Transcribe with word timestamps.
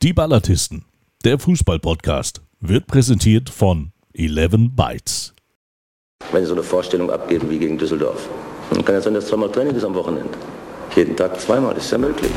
Die 0.00 0.12
Ballatisten, 0.12 0.84
der 1.24 1.40
Fußball-Podcast, 1.40 2.40
wird 2.60 2.86
präsentiert 2.86 3.50
von 3.50 3.90
11 4.14 4.70
Bytes. 4.70 5.34
Wenn 6.30 6.44
Sie 6.44 6.46
so 6.46 6.54
eine 6.54 6.62
Vorstellung 6.62 7.10
abgeben 7.10 7.50
wie 7.50 7.58
gegen 7.58 7.76
Düsseldorf, 7.76 8.28
dann 8.70 8.84
kann 8.84 8.94
ja 8.94 9.00
sein, 9.00 9.14
dass 9.14 9.26
zweimal 9.26 9.50
Training 9.50 9.74
ist 9.74 9.82
am 9.82 9.96
Wochenende. 9.96 10.38
Jeden 10.94 11.16
Tag 11.16 11.40
zweimal, 11.40 11.76
ist 11.76 11.90
ja 11.90 11.98
möglich. 11.98 12.30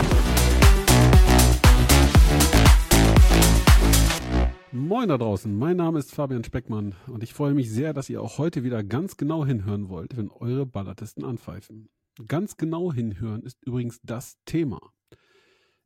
Moin 4.71 5.09
da 5.09 5.19
draußen, 5.19 5.55
mein 5.55 5.77
Name 5.77 5.99
ist 5.99 6.15
Fabian 6.15 6.43
Speckmann 6.43 6.95
und 7.05 7.21
ich 7.21 7.35
freue 7.35 7.53
mich 7.53 7.69
sehr, 7.69 7.93
dass 7.93 8.09
ihr 8.09 8.23
auch 8.23 8.39
heute 8.39 8.63
wieder 8.63 8.83
ganz 8.83 9.17
genau 9.17 9.45
hinhören 9.45 9.87
wollt, 9.87 10.17
wenn 10.17 10.31
eure 10.31 10.65
Ballatisten 10.65 11.23
anpfeifen. 11.23 11.89
Ganz 12.27 12.57
genau 12.57 12.91
hinhören 12.91 13.43
ist 13.43 13.63
übrigens 13.63 13.99
das 14.01 14.37
Thema. 14.47 14.79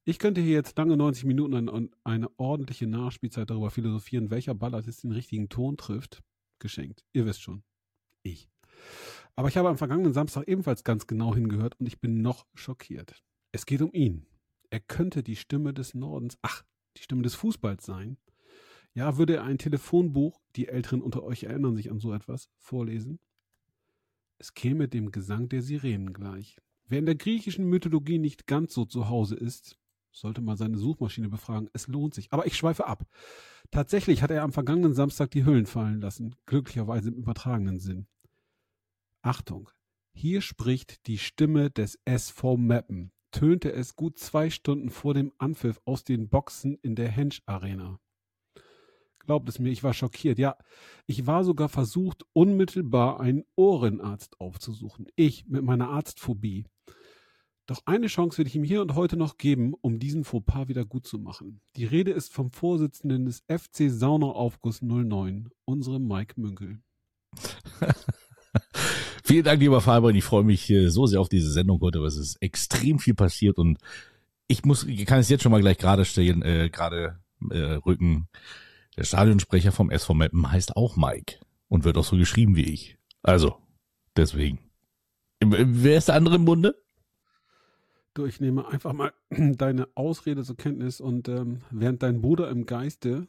Ich 0.07 0.19
könnte 0.19 0.39
hier 0.39 0.53
jetzt 0.53 0.77
lange 0.77 0.95
90 0.97 1.25
Minuten 1.25 1.67
an 1.67 1.89
eine 2.03 2.29
ordentliche 2.37 2.85
Nachspielzeit 2.85 3.49
darüber 3.49 3.71
philosophieren, 3.71 4.29
welcher 4.29 4.53
Ballartist 4.53 5.03
den 5.03 5.11
richtigen 5.11 5.49
Ton 5.49 5.77
trifft. 5.77 6.21
Geschenkt. 6.59 7.03
Ihr 7.11 7.25
wisst 7.25 7.41
schon. 7.41 7.63
Ich. 8.21 8.47
Aber 9.35 9.47
ich 9.47 9.57
habe 9.57 9.67
am 9.67 9.79
vergangenen 9.79 10.13
Samstag 10.13 10.47
ebenfalls 10.47 10.83
ganz 10.83 11.07
genau 11.07 11.33
hingehört 11.33 11.79
und 11.79 11.87
ich 11.87 11.99
bin 11.99 12.21
noch 12.21 12.45
schockiert. 12.53 13.23
Es 13.51 13.65
geht 13.65 13.81
um 13.81 13.91
ihn. 13.93 14.27
Er 14.69 14.79
könnte 14.79 15.23
die 15.23 15.35
Stimme 15.35 15.73
des 15.73 15.95
Nordens, 15.95 16.37
ach, 16.43 16.63
die 16.97 17.01
Stimme 17.01 17.23
des 17.23 17.33
Fußballs 17.33 17.83
sein. 17.83 18.17
Ja, 18.93 19.17
würde 19.17 19.37
er 19.37 19.43
ein 19.43 19.57
Telefonbuch, 19.57 20.39
die 20.55 20.67
Älteren 20.67 21.01
unter 21.01 21.23
euch 21.23 21.45
erinnern 21.45 21.75
sich 21.75 21.89
an 21.89 21.99
so 21.99 22.13
etwas, 22.13 22.51
vorlesen? 22.59 23.19
Es 24.37 24.53
käme 24.53 24.87
dem 24.87 25.11
Gesang 25.11 25.49
der 25.49 25.63
Sirenen 25.63 26.13
gleich. 26.13 26.57
Wer 26.85 26.99
in 26.99 27.07
der 27.07 27.15
griechischen 27.15 27.65
Mythologie 27.65 28.19
nicht 28.19 28.45
ganz 28.45 28.75
so 28.75 28.85
zu 28.85 29.09
Hause 29.09 29.35
ist, 29.35 29.79
sollte 30.15 30.41
mal 30.41 30.57
seine 30.57 30.77
Suchmaschine 30.77 31.29
befragen. 31.29 31.69
Es 31.73 31.87
lohnt 31.87 32.13
sich. 32.13 32.31
Aber 32.31 32.45
ich 32.47 32.57
schweife 32.57 32.87
ab. 32.87 33.05
Tatsächlich 33.71 34.21
hat 34.21 34.31
er 34.31 34.43
am 34.43 34.53
vergangenen 34.53 34.93
Samstag 34.93 35.31
die 35.31 35.45
Hüllen 35.45 35.65
fallen 35.65 36.01
lassen. 36.01 36.35
Glücklicherweise 36.45 37.09
im 37.09 37.15
übertragenen 37.15 37.79
Sinn. 37.79 38.07
Achtung. 39.21 39.69
Hier 40.13 40.41
spricht 40.41 41.07
die 41.07 41.17
Stimme 41.17 41.69
des 41.69 41.99
SV 42.05 42.57
Meppen. 42.57 43.11
Tönte 43.31 43.73
es 43.73 43.95
gut 43.95 44.17
zwei 44.17 44.49
Stunden 44.49 44.89
vor 44.89 45.13
dem 45.13 45.33
Anpfiff 45.37 45.81
aus 45.83 46.05
den 46.05 46.29
Boxen 46.29 46.77
in 46.81 46.95
der 46.95 47.09
Hensch 47.09 47.41
Arena. 47.45 47.99
Glaubt 49.25 49.49
es 49.49 49.59
mir, 49.59 49.71
ich 49.71 49.83
war 49.83 49.93
schockiert. 49.93 50.37
Ja, 50.37 50.55
ich 51.07 51.25
war 51.27 51.43
sogar 51.43 51.67
versucht, 51.67 52.23
unmittelbar 52.31 53.19
einen 53.19 53.43
Ohrenarzt 53.55 54.39
aufzusuchen. 54.39 55.07
Ich 55.15 55.47
mit 55.47 55.63
meiner 55.63 55.89
Arztphobie. 55.89 56.65
Doch 57.67 57.81
eine 57.85 58.07
Chance 58.07 58.37
will 58.37 58.47
ich 58.47 58.55
ihm 58.55 58.63
hier 58.63 58.81
und 58.81 58.93
heute 58.93 59.17
noch 59.17 59.37
geben, 59.37 59.73
um 59.81 59.97
diesen 59.97 60.23
Fauxpas 60.23 60.67
wieder 60.67 60.85
gut 60.85 61.07
zu 61.07 61.17
machen. 61.17 61.61
Die 61.75 61.85
Rede 61.85 62.11
ist 62.11 62.31
vom 62.31 62.51
Vorsitzenden 62.51 63.25
des 63.25 63.43
FC 63.47 63.89
Sauneraufguss 63.89 64.83
09, 64.83 65.49
unserem 65.65 66.07
Mike 66.07 66.39
Münkel. 66.39 66.79
Vielen 69.23 69.43
Dank, 69.43 69.59
lieber 69.59 69.81
Fabian. 69.81 70.15
Ich 70.15 70.23
freue 70.23 70.43
mich 70.43 70.71
so 70.87 71.07
sehr 71.07 71.19
auf 71.19 71.29
diese 71.29 71.51
Sendung 71.51 71.81
heute, 71.81 71.99
weil 72.01 72.07
es 72.07 72.17
ist 72.17 72.35
extrem 72.41 72.99
viel 72.99 73.15
passiert 73.15 73.57
und 73.57 73.79
ich 74.47 74.63
muss, 74.63 74.83
ich 74.83 75.03
kann 75.07 75.19
es 75.19 75.29
jetzt 75.29 75.41
schon 75.41 75.51
mal 75.51 75.61
gleich 75.61 75.79
gerade 75.79 76.05
stellen, 76.05 76.43
äh, 76.43 76.69
gerade 76.69 77.19
äh, 77.49 77.57
rücken. 77.57 78.27
Der 78.95 79.03
Stadionsprecher 79.03 79.71
vom 79.71 79.89
SV 79.89 80.13
Meppen 80.13 80.51
heißt 80.51 80.77
auch 80.77 80.95
Mike 80.95 81.39
und 81.67 81.83
wird 81.83 81.97
auch 81.97 82.05
so 82.05 82.15
geschrieben 82.15 82.55
wie 82.55 82.71
ich. 82.71 82.97
Also, 83.23 83.57
deswegen. 84.15 84.59
Wer 85.43 85.97
ist 85.97 86.07
der 86.07 86.15
andere 86.15 86.35
im 86.35 86.45
Bunde? 86.45 86.75
Du, 88.15 88.25
ich 88.25 88.39
nehme 88.39 88.65
einfach 88.65 88.93
mal 88.93 89.13
deine 89.29 89.89
Ausrede 89.93 90.45
zur 90.45 90.55
Kenntnis 90.55 91.01
und 91.01 91.27
ähm, 91.27 91.61
während 91.69 92.01
dein 92.01 92.21
Bruder 92.21 92.49
im 92.49 92.65
Geiste 92.65 93.27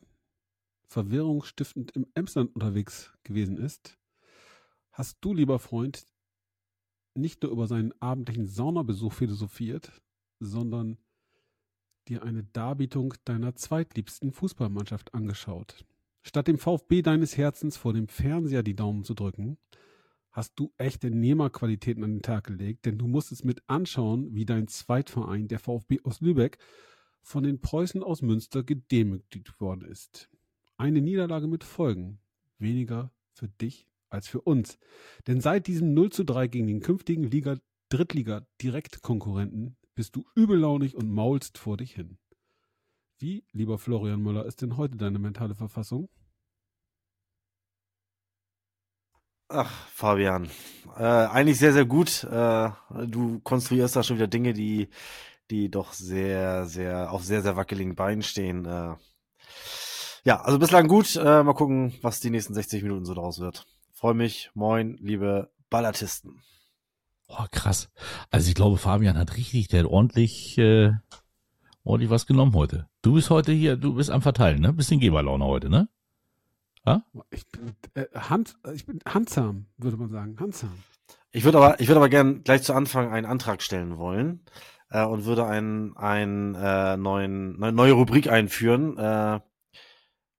verwirrungsstiftend 0.86 1.90
im 1.96 2.06
Emsland 2.14 2.54
unterwegs 2.54 3.12
gewesen 3.24 3.58
ist, 3.58 3.98
hast 4.92 5.18
du, 5.22 5.34
lieber 5.34 5.58
Freund, 5.58 6.06
nicht 7.14 7.42
nur 7.42 7.50
über 7.50 7.66
seinen 7.66 8.00
abendlichen 8.00 8.46
Saunabesuch 8.46 9.12
philosophiert, 9.12 9.90
sondern 10.38 10.98
dir 12.06 12.22
eine 12.22 12.44
Darbietung 12.44 13.14
deiner 13.24 13.56
zweitliebsten 13.56 14.30
Fußballmannschaft 14.30 15.14
angeschaut. 15.14 15.84
Statt 16.22 16.46
dem 16.46 16.58
VfB 16.58 17.02
deines 17.02 17.36
Herzens 17.36 17.76
vor 17.76 17.92
dem 17.92 18.06
Fernseher 18.06 18.62
die 18.62 18.76
Daumen 18.76 19.02
zu 19.02 19.14
drücken, 19.14 19.58
hast 20.36 20.52
du 20.56 20.70
echte 20.76 21.10
Nehmerqualitäten 21.10 22.04
an 22.04 22.16
den 22.16 22.22
Tag 22.22 22.44
gelegt, 22.44 22.84
denn 22.84 22.98
du 22.98 23.06
musstest 23.06 23.46
mit 23.46 23.62
anschauen, 23.68 24.34
wie 24.34 24.44
dein 24.44 24.68
Zweitverein, 24.68 25.48
der 25.48 25.58
VfB 25.58 26.00
aus 26.04 26.20
Lübeck, 26.20 26.58
von 27.22 27.42
den 27.42 27.62
Preußen 27.62 28.02
aus 28.02 28.20
Münster 28.20 28.62
gedemütigt 28.62 29.58
worden 29.60 29.90
ist. 29.90 30.28
Eine 30.76 31.00
Niederlage 31.00 31.46
mit 31.46 31.64
Folgen. 31.64 32.18
Weniger 32.58 33.10
für 33.32 33.48
dich 33.48 33.88
als 34.10 34.28
für 34.28 34.42
uns. 34.42 34.78
Denn 35.26 35.40
seit 35.40 35.66
diesem 35.68 35.94
0 35.94 36.12
zu 36.12 36.24
3 36.24 36.48
gegen 36.48 36.66
den 36.66 36.80
künftigen 36.80 37.24
Liga 37.24 37.56
Drittliga-Direktkonkurrenten 37.88 39.76
bist 39.94 40.16
du 40.16 40.24
übellaunig 40.34 40.96
und 40.96 41.10
maulst 41.10 41.56
vor 41.56 41.78
dich 41.78 41.92
hin. 41.94 42.18
Wie, 43.18 43.44
lieber 43.52 43.78
Florian 43.78 44.22
Müller, 44.22 44.44
ist 44.44 44.60
denn 44.60 44.76
heute 44.76 44.98
deine 44.98 45.18
mentale 45.18 45.54
Verfassung? 45.54 46.10
Ach, 49.48 49.70
Fabian, 49.94 50.50
äh, 50.96 51.02
eigentlich 51.04 51.58
sehr, 51.58 51.72
sehr 51.72 51.84
gut. 51.84 52.24
Äh, 52.24 52.70
du 53.06 53.38
konstruierst 53.40 53.94
da 53.94 54.02
schon 54.02 54.16
wieder 54.16 54.26
Dinge, 54.26 54.52
die, 54.52 54.88
die 55.50 55.70
doch 55.70 55.92
sehr, 55.92 56.66
sehr, 56.66 57.12
auf 57.12 57.22
sehr, 57.22 57.42
sehr 57.42 57.56
wackeligen 57.56 57.94
Beinen 57.94 58.22
stehen. 58.22 58.64
Äh, 58.64 58.96
ja, 60.24 60.40
also 60.40 60.58
bislang 60.58 60.88
gut. 60.88 61.14
Äh, 61.14 61.44
mal 61.44 61.54
gucken, 61.54 61.94
was 62.02 62.18
die 62.18 62.30
nächsten 62.30 62.54
60 62.54 62.82
Minuten 62.82 63.04
so 63.04 63.14
draus 63.14 63.38
wird. 63.38 63.66
Freue 63.92 64.14
mich. 64.14 64.50
Moin, 64.54 64.98
liebe 65.00 65.52
Ballatisten. 65.70 66.42
Oh, 67.28 67.44
krass. 67.52 67.88
Also 68.30 68.48
ich 68.48 68.56
glaube, 68.56 68.78
Fabian 68.78 69.16
hat 69.16 69.36
richtig, 69.36 69.68
der 69.68 69.84
hat 69.84 69.90
ordentlich, 69.90 70.58
äh, 70.58 70.90
ordentlich 71.84 72.10
was 72.10 72.26
genommen 72.26 72.54
heute. 72.54 72.88
Du 73.02 73.14
bist 73.14 73.30
heute 73.30 73.52
hier, 73.52 73.76
du 73.76 73.94
bist 73.94 74.10
am 74.10 74.22
Verteilen, 74.22 74.60
ne? 74.60 74.72
Bisschen 74.72 74.98
Geberlaune 74.98 75.44
heute, 75.44 75.70
ne? 75.70 75.88
Ha? 76.86 77.04
Ich 77.30 77.46
bin, 77.48 77.74
äh, 77.94 78.06
hand, 78.14 78.56
ich 78.72 78.86
bin 78.86 79.00
handsam, 79.06 79.66
würde 79.76 79.96
man 79.96 80.08
sagen. 80.08 80.36
Handsam. 80.38 80.72
Ich 81.32 81.44
würde 81.44 81.58
aber, 81.58 81.80
ich 81.80 81.88
würde 81.88 81.98
aber 81.98 82.08
gern 82.08 82.44
gleich 82.44 82.62
zu 82.62 82.72
Anfang 82.72 83.10
einen 83.10 83.26
Antrag 83.26 83.60
stellen 83.60 83.98
wollen 83.98 84.44
äh, 84.90 85.04
und 85.04 85.24
würde 85.24 85.46
einen, 85.46 85.96
einen 85.96 86.54
äh, 86.54 86.96
neuen, 86.96 87.62
eine 87.62 87.72
neue 87.72 87.92
Rubrik 87.92 88.30
einführen, 88.30 88.96
äh, 88.96 89.40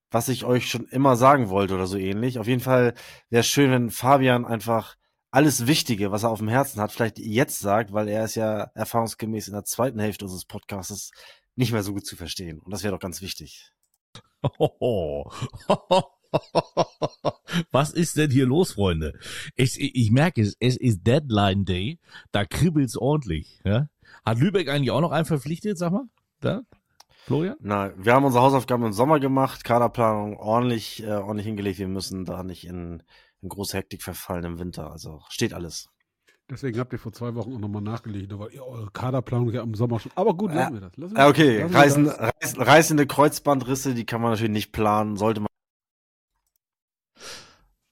was 0.09 0.29
ich 0.29 0.45
euch 0.45 0.69
schon 0.69 0.85
immer 0.87 1.17
sagen 1.17 1.49
wollte 1.49 1.75
oder 1.75 1.85
so 1.85 1.97
ähnlich. 1.97 2.39
Auf 2.39 2.47
jeden 2.47 2.61
Fall 2.61 2.93
wäre 3.29 3.41
es 3.41 3.47
schön, 3.47 3.69
wenn 3.71 3.91
Fabian 3.91 4.45
einfach 4.45 4.95
alles 5.31 5.67
Wichtige, 5.67 6.11
was 6.11 6.23
er 6.23 6.29
auf 6.29 6.39
dem 6.39 6.47
Herzen 6.47 6.81
hat, 6.81 6.93
vielleicht 6.93 7.19
jetzt 7.19 7.59
sagt, 7.59 7.91
weil 7.91 8.07
er 8.07 8.23
ist 8.23 8.35
ja 8.35 8.71
erfahrungsgemäß 8.73 9.49
in 9.49 9.53
der 9.53 9.65
zweiten 9.65 9.99
Hälfte 9.99 10.25
unseres 10.25 10.45
Podcasts 10.45 11.11
nicht 11.55 11.73
mehr 11.73 11.83
so 11.83 11.93
gut 11.93 12.05
zu 12.05 12.15
verstehen. 12.15 12.59
Und 12.59 12.71
das 12.71 12.83
wäre 12.83 12.93
doch 12.93 13.01
ganz 13.01 13.21
wichtig. 13.21 13.71
Was 17.71 17.91
ist 17.91 18.17
denn 18.17 18.31
hier 18.31 18.45
los, 18.45 18.73
Freunde? 18.73 19.13
Ich, 19.55 19.79
ich 19.79 20.11
merke 20.11 20.41
es, 20.41 20.55
es 20.59 20.77
ist 20.77 21.05
Deadline 21.05 21.65
Day, 21.65 21.99
da 22.31 22.45
kribbelt's 22.45 22.97
ordentlich. 22.97 23.59
Ja? 23.63 23.89
Hat 24.25 24.39
Lübeck 24.39 24.69
eigentlich 24.69 24.91
auch 24.91 25.01
noch 25.01 25.11
einen 25.11 25.25
verpflichtet, 25.25 25.77
sag 25.77 25.91
mal? 25.91 26.07
Da? 26.41 26.61
Florian? 27.25 27.57
Nein, 27.59 27.93
wir 27.97 28.13
haben 28.13 28.25
unsere 28.25 28.43
Hausaufgaben 28.43 28.85
im 28.85 28.93
Sommer 28.93 29.19
gemacht, 29.19 29.63
Kaderplanung 29.63 30.37
ordentlich, 30.37 31.03
äh, 31.03 31.07
ordentlich 31.07 31.47
hingelegt. 31.47 31.79
Wir 31.79 31.87
müssen 31.87 32.23
da 32.23 32.43
nicht 32.43 32.65
in 32.65 33.03
in 33.41 33.49
große 33.49 33.77
Hektik 33.77 34.03
verfallen 34.03 34.43
im 34.43 34.59
Winter. 34.59 34.91
Also 34.91 35.21
steht 35.29 35.53
alles. 35.53 35.89
Deswegen 36.49 36.79
habt 36.79 36.93
ihr 36.93 36.99
vor 36.99 37.11
zwei 37.11 37.35
Wochen 37.35 37.53
auch 37.53 37.59
nochmal 37.59 37.81
nachgelegt, 37.81 38.31
aber 38.31 38.51
ihr, 38.51 38.65
eure 38.65 38.89
Kaderplanung 38.91 39.51
ja 39.51 39.61
im 39.63 39.75
Sommer 39.75 39.99
schon. 39.99 40.13
Aber 40.15 40.33
gut, 40.33 40.53
lassen 40.53 40.75
wir 40.75 40.81
das. 40.81 40.95
Lassen 40.95 41.17
wir 41.17 41.27
okay, 41.27 41.59
lassen 41.59 41.75
Reisen, 41.75 42.05
das. 42.05 42.19
Reiß, 42.19 42.59
reißende 42.59 43.05
Kreuzbandrisse, 43.07 43.93
die 43.93 44.05
kann 44.05 44.21
man 44.21 44.31
natürlich 44.31 44.53
nicht 44.53 44.71
planen, 44.71 45.17
sollte 45.17 45.41
man. 45.41 45.46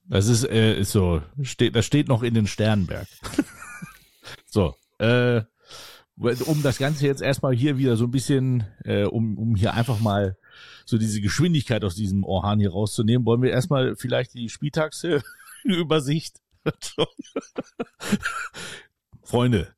Das 0.07 0.27
ist, 0.27 0.43
äh, 0.43 0.79
ist 0.79 0.91
so, 0.91 1.21
steht, 1.41 1.75
das 1.75 1.85
steht 1.85 2.07
noch 2.07 2.23
in 2.23 2.33
den 2.33 2.47
Sternberg. 2.47 3.07
so, 4.45 4.75
äh, 4.99 5.41
um 6.17 6.63
das 6.63 6.77
Ganze 6.77 7.07
jetzt 7.07 7.21
erstmal 7.21 7.53
hier 7.53 7.77
wieder 7.77 7.97
so 7.97 8.05
ein 8.05 8.11
bisschen, 8.11 8.63
äh, 8.83 9.03
um, 9.03 9.37
um 9.37 9.55
hier 9.55 9.73
einfach 9.73 9.99
mal 9.99 10.37
so 10.85 10.97
diese 10.97 11.21
Geschwindigkeit 11.21 11.83
aus 11.83 11.95
diesem 11.95 12.23
Orhan 12.23 12.59
hier 12.59 12.71
rauszunehmen, 12.71 13.25
wollen 13.25 13.41
wir 13.41 13.51
erstmal 13.51 13.95
vielleicht 13.95 14.33
die 14.33 14.49
Spieltagsübersicht. 14.49 16.41
Freunde, 19.23 19.74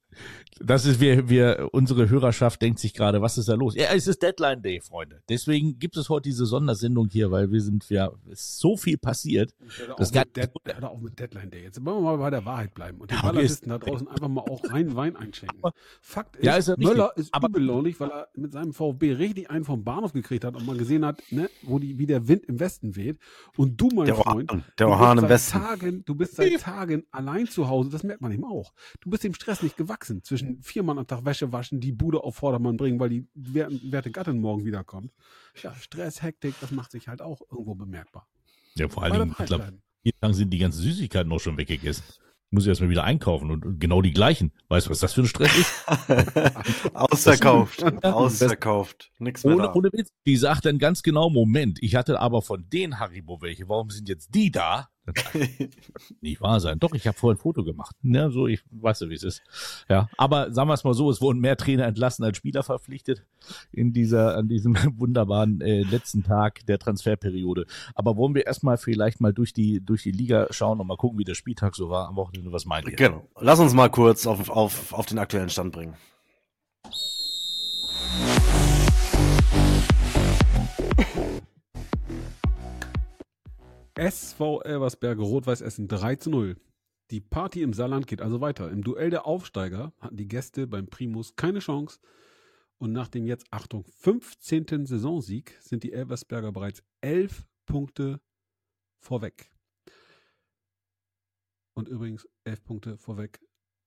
Das 0.64 0.86
ist, 0.86 1.00
wir, 1.00 1.30
wir, 1.30 1.70
unsere 1.72 2.10
Hörerschaft 2.10 2.62
denkt 2.62 2.80
sich 2.80 2.94
gerade, 2.94 3.22
was 3.22 3.38
ist 3.38 3.50
da 3.50 3.56
los? 3.56 3.76
Ja, 3.76 3.88
es 3.94 4.08
ist 4.08 4.22
Deadline 4.22 4.62
Day, 4.62 4.82
Freunde. 4.82 5.22
Deswegen 5.30 5.80
gibt 5.80 5.98
es 5.98 6.10
heute 6.10 6.30
diese 6.30 6.46
Sondersendung 6.46 7.10
hier, 7.10 7.32
weil 7.32 7.52
wir 7.52 7.62
sind, 7.62 7.90
ja, 7.90 8.12
es 8.32 8.40
ist 8.40 8.60
so 8.60 8.78
viel 8.78 8.98
passiert. 8.98 9.54
Das 9.98 10.12
geht 10.12 10.36
Dead, 10.36 10.50
hör 10.66 10.92
auch 10.92 11.00
mit 11.00 11.20
Deadline 11.20 11.50
Day. 11.50 11.64
Jetzt 11.64 11.84
wollen 11.86 11.98
wir 11.98 12.02
mal 12.02 12.18
bei 12.18 12.30
der 12.30 12.46
Wahrheit 12.46 12.74
bleiben 12.74 13.00
und 13.00 13.12
die 13.12 13.16
ja, 13.16 13.22
Balladisten 13.22 13.70
da 13.70 13.78
draußen 13.78 14.08
einfach 14.08 14.28
mal 14.28 14.42
auch 14.42 14.62
rein 14.72 14.96
Wein 14.96 15.16
einschenken. 15.16 15.62
Fakt 16.02 16.36
ist, 16.38 16.46
ja, 16.46 16.56
ist 16.56 16.78
Möller 16.78 17.12
ist 17.16 17.34
aber 17.34 17.50
übellaunig, 17.50 18.00
weil 18.00 18.10
er 18.10 18.28
mit 18.36 18.54
seinem 18.54 18.74
VfB 18.74 19.14
richtig 19.14 19.50
einen 19.50 19.66
vom 19.66 19.84
Bahnhof 19.84 20.14
gekriegt 20.14 20.44
hat 20.44 20.56
und 20.56 20.66
man 20.66 20.78
gesehen 20.78 21.06
hat, 21.06 21.22
ne, 21.32 21.50
wo 21.64 21.80
die, 21.80 21.98
wie 21.98 22.06
der 22.06 22.28
Wind 22.28 22.46
im 22.46 22.60
Westen 22.60 22.96
weht. 22.96 23.20
Und 23.56 23.80
du, 23.80 23.90
mein 23.94 24.06
der 24.06 24.16
Freund, 24.16 24.50
Orhan, 24.50 24.64
der 24.80 24.88
Orhan 24.90 25.18
im 25.20 25.30
Westen. 25.30 25.60
Tagen, 25.60 26.04
du 26.06 26.16
bist 26.16 26.36
seit 26.36 26.48
Tagen 26.62 27.06
allein 27.12 27.48
zu 27.48 27.68
Hause, 27.68 27.90
das 27.90 28.04
merkt 28.04 28.22
man 28.22 28.32
eben 28.32 28.46
auch. 28.46 28.74
Du 29.02 29.10
bist 29.10 29.24
dem 29.24 29.34
Stress 29.34 29.62
nicht 29.62 29.78
gewachsen 29.78 30.24
zwischen 30.24 30.47
viermal 30.62 30.98
am 30.98 31.08
Tag 31.08 31.26
Wäsche 31.26 31.52
waschen, 31.52 31.80
die 31.80 31.92
Bude 31.92 32.24
auf 32.24 32.36
Vordermann 32.36 32.78
bringen, 32.78 33.00
weil 33.00 33.10
die 33.10 33.28
werte 33.34 34.12
Gattin 34.12 34.40
morgen 34.40 34.66
wiederkommt. 34.66 35.12
Ja, 35.62 35.74
Stress, 35.76 36.22
Hektik, 36.22 36.56
das 36.62 36.72
macht 36.72 36.92
sich 36.92 37.08
halt 37.08 37.22
auch 37.22 37.42
irgendwo 37.52 37.76
bemerkbar. 37.76 38.28
Ja, 38.76 38.88
vor 38.88 39.04
allen 39.04 39.14
Dingen, 39.14 39.36
ich 39.40 39.46
glaube, 39.46 39.74
hier 40.04 40.14
lang 40.22 40.34
sind 40.34 40.52
die 40.52 40.58
ganzen 40.60 40.82
Süßigkeiten 40.82 41.30
noch 41.30 41.40
schon 41.40 41.58
weggegessen. 41.58 42.04
Muss 42.50 42.64
ich 42.64 42.70
erstmal 42.70 42.90
wieder 42.90 43.04
einkaufen 43.04 43.52
und 43.52 43.80
genau 43.80 44.02
die 44.02 44.14
gleichen. 44.14 44.54
Weißt 44.70 44.88
du, 44.88 44.92
was 44.92 45.00
das 45.00 45.14
für 45.14 45.22
ein 45.22 45.28
Stress 45.28 45.52
ist? 45.58 45.74
Ausverkauft. 46.94 47.84
Ausverkauft. 48.06 49.12
Nix 49.20 49.44
mehr 49.44 49.56
ohne, 49.56 49.64
da. 49.64 49.74
ohne 49.74 49.90
Witz. 49.92 50.14
Die 50.26 50.38
sagt 50.38 50.66
dann 50.66 50.80
ganz 50.80 51.04
genau, 51.04 51.30
Moment, 51.30 51.84
ich 51.84 51.96
hatte 51.96 52.22
aber 52.22 52.42
von 52.42 52.70
den 52.70 53.00
Haribo 53.00 53.42
welche. 53.42 53.68
Warum 53.68 53.90
sind 53.90 54.08
jetzt 54.08 54.34
die 54.34 54.50
da? 54.50 54.88
nicht 56.22 56.42
wahr 56.42 56.60
sein. 56.60 56.80
Doch, 56.80 56.94
ich 56.94 57.08
habe 57.08 57.18
vorhin 57.18 57.38
ein 57.38 57.42
Foto 57.42 57.64
gemacht. 57.64 57.96
Ne, 58.02 58.30
so, 58.32 58.48
ich 58.48 58.64
weiß 58.72 59.02
ja, 59.02 59.10
wie 59.10 59.16
es 59.16 59.24
ist. 59.24 59.42
Ja, 59.90 60.10
aber 60.18 60.52
sagen 60.52 60.70
wir 60.70 60.74
es 60.74 60.84
mal 60.84 60.94
so, 60.94 61.10
es 61.10 61.22
wurden 61.22 61.40
mehr 61.40 61.58
Trainer 61.58 61.86
entlassen 61.86 62.24
als 62.24 62.38
Spieler 62.38 62.64
verpflichtet 62.64 63.26
in 63.72 63.94
dieser, 63.94 64.36
an 64.36 64.48
diesem 64.48 64.76
wunderbaren 64.98 65.62
äh, 65.62 65.84
letzten 65.84 66.24
Tag 66.24 66.66
der 66.66 66.80
Transferperiode. 66.80 67.66
Aber 67.96 68.18
wollen 68.18 68.36
wir 68.36 68.46
erstmal 68.46 68.78
vielleicht 68.78 69.22
mal 69.22 69.34
durch 69.34 69.54
die, 69.54 69.84
durch 69.84 70.04
die 70.04 70.12
Liga 70.12 70.48
schauen 70.52 70.80
und 70.80 70.88
mal 70.88 70.98
gucken, 70.98 71.20
wie 71.20 71.24
der 71.24 71.36
Spieltag 71.36 71.76
so 71.76 71.90
war 71.90 72.08
am 72.08 72.16
Wochenende. 72.16 72.52
Was 72.52 72.66
meint 72.66 72.88
ihr? 72.88 72.96
Genau. 72.96 73.28
Lass 73.40 73.60
uns 73.60 73.74
mal 73.74 73.90
kurz 73.90 74.28
auf, 74.28 74.50
auf, 74.50 74.94
auf 74.94 75.06
den 75.06 75.20
aktuellen 75.20 75.50
Stand 75.50 75.74
bringen. 75.74 75.96
SV 83.98 84.62
Elversberg 84.62 85.18
Rot-Weiß 85.18 85.62
Essen 85.62 85.88
3 85.88 86.18
zu 86.18 86.30
0. 86.30 86.56
Die 87.10 87.20
Party 87.20 87.64
im 87.64 87.74
Saarland 87.74 88.06
geht 88.06 88.22
also 88.22 88.42
weiter. 88.42 88.70
Im 88.70 88.84
Duell 88.84 89.10
der 89.10 89.26
Aufsteiger 89.26 89.92
hatten 90.00 90.18
die 90.18 90.28
Gäste 90.28 90.68
beim 90.68 90.88
Primus 90.88 91.36
keine 91.36 91.60
Chance. 91.60 92.00
Und 92.78 92.92
nach 92.94 93.08
dem 93.08 93.26
jetzt, 93.26 93.48
Achtung, 93.50 93.86
15. 93.86 94.86
Saisonsieg 94.86 95.58
sind 95.62 95.82
die 95.82 95.94
Elversberger 95.94 96.52
bereits 96.52 96.84
11 97.02 97.48
Punkte 97.66 98.22
vorweg. 99.00 99.52
Und 101.74 101.88
übrigens 101.88 102.28
11 102.44 102.64
Punkte 102.64 102.98
vorweg. 102.98 103.40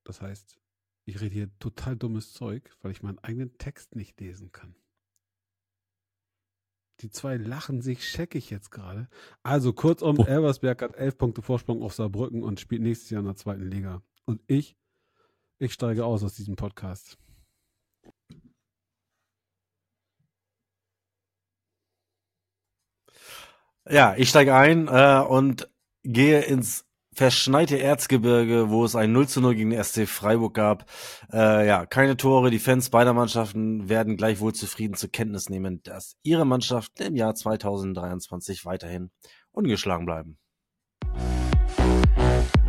Das 0.02 0.20
heißt, 0.20 0.58
ich 1.04 1.20
rede 1.20 1.34
hier 1.34 1.58
total 1.60 1.96
dummes 1.96 2.32
Zeug, 2.32 2.76
weil 2.80 2.90
ich 2.90 3.04
meinen 3.04 3.20
eigenen 3.20 3.56
Text 3.58 3.94
nicht 3.94 4.20
lesen 4.20 4.50
kann. 4.50 4.74
Die 7.00 7.10
zwei 7.10 7.36
lachen 7.36 7.80
sich 7.80 8.06
scheckig 8.06 8.50
jetzt 8.50 8.70
gerade. 8.70 9.08
Also 9.42 9.72
kurzum, 9.72 10.18
oh. 10.18 10.24
Elversberg 10.24 10.82
hat 10.82 10.96
elf 10.96 11.16
Punkte 11.16 11.40
Vorsprung 11.40 11.82
auf 11.82 11.94
Saarbrücken 11.94 12.42
und 12.42 12.60
spielt 12.60 12.82
nächstes 12.82 13.10
Jahr 13.10 13.20
in 13.20 13.26
der 13.26 13.36
zweiten 13.36 13.68
Liga. 13.70 14.02
Und 14.26 14.42
ich, 14.46 14.76
ich 15.58 15.72
steige 15.72 16.04
aus 16.04 16.22
aus 16.22 16.34
diesem 16.34 16.56
Podcast. 16.56 17.18
Ja, 23.88 24.14
ich 24.16 24.28
steige 24.28 24.54
ein 24.54 24.88
äh, 24.88 25.24
und 25.26 25.70
gehe 26.02 26.42
ins 26.42 26.86
verschneite 27.20 27.78
Erzgebirge, 27.78 28.70
wo 28.70 28.82
es 28.82 28.96
ein 28.96 29.12
0 29.12 29.28
zu 29.28 29.42
0 29.42 29.54
gegen 29.54 29.68
den 29.68 29.84
SC 29.84 30.08
Freiburg 30.08 30.54
gab. 30.54 30.86
Äh, 31.30 31.66
ja, 31.66 31.84
keine 31.84 32.16
Tore. 32.16 32.50
Die 32.50 32.58
Fans 32.58 32.88
beider 32.88 33.12
Mannschaften 33.12 33.90
werden 33.90 34.16
gleichwohl 34.16 34.54
zufrieden 34.54 34.94
zur 34.94 35.10
Kenntnis 35.10 35.50
nehmen, 35.50 35.82
dass 35.82 36.16
ihre 36.22 36.46
Mannschaft 36.46 36.98
im 36.98 37.16
Jahr 37.16 37.34
2023 37.34 38.64
weiterhin 38.64 39.10
ungeschlagen 39.50 40.06
bleiben. 40.06 40.38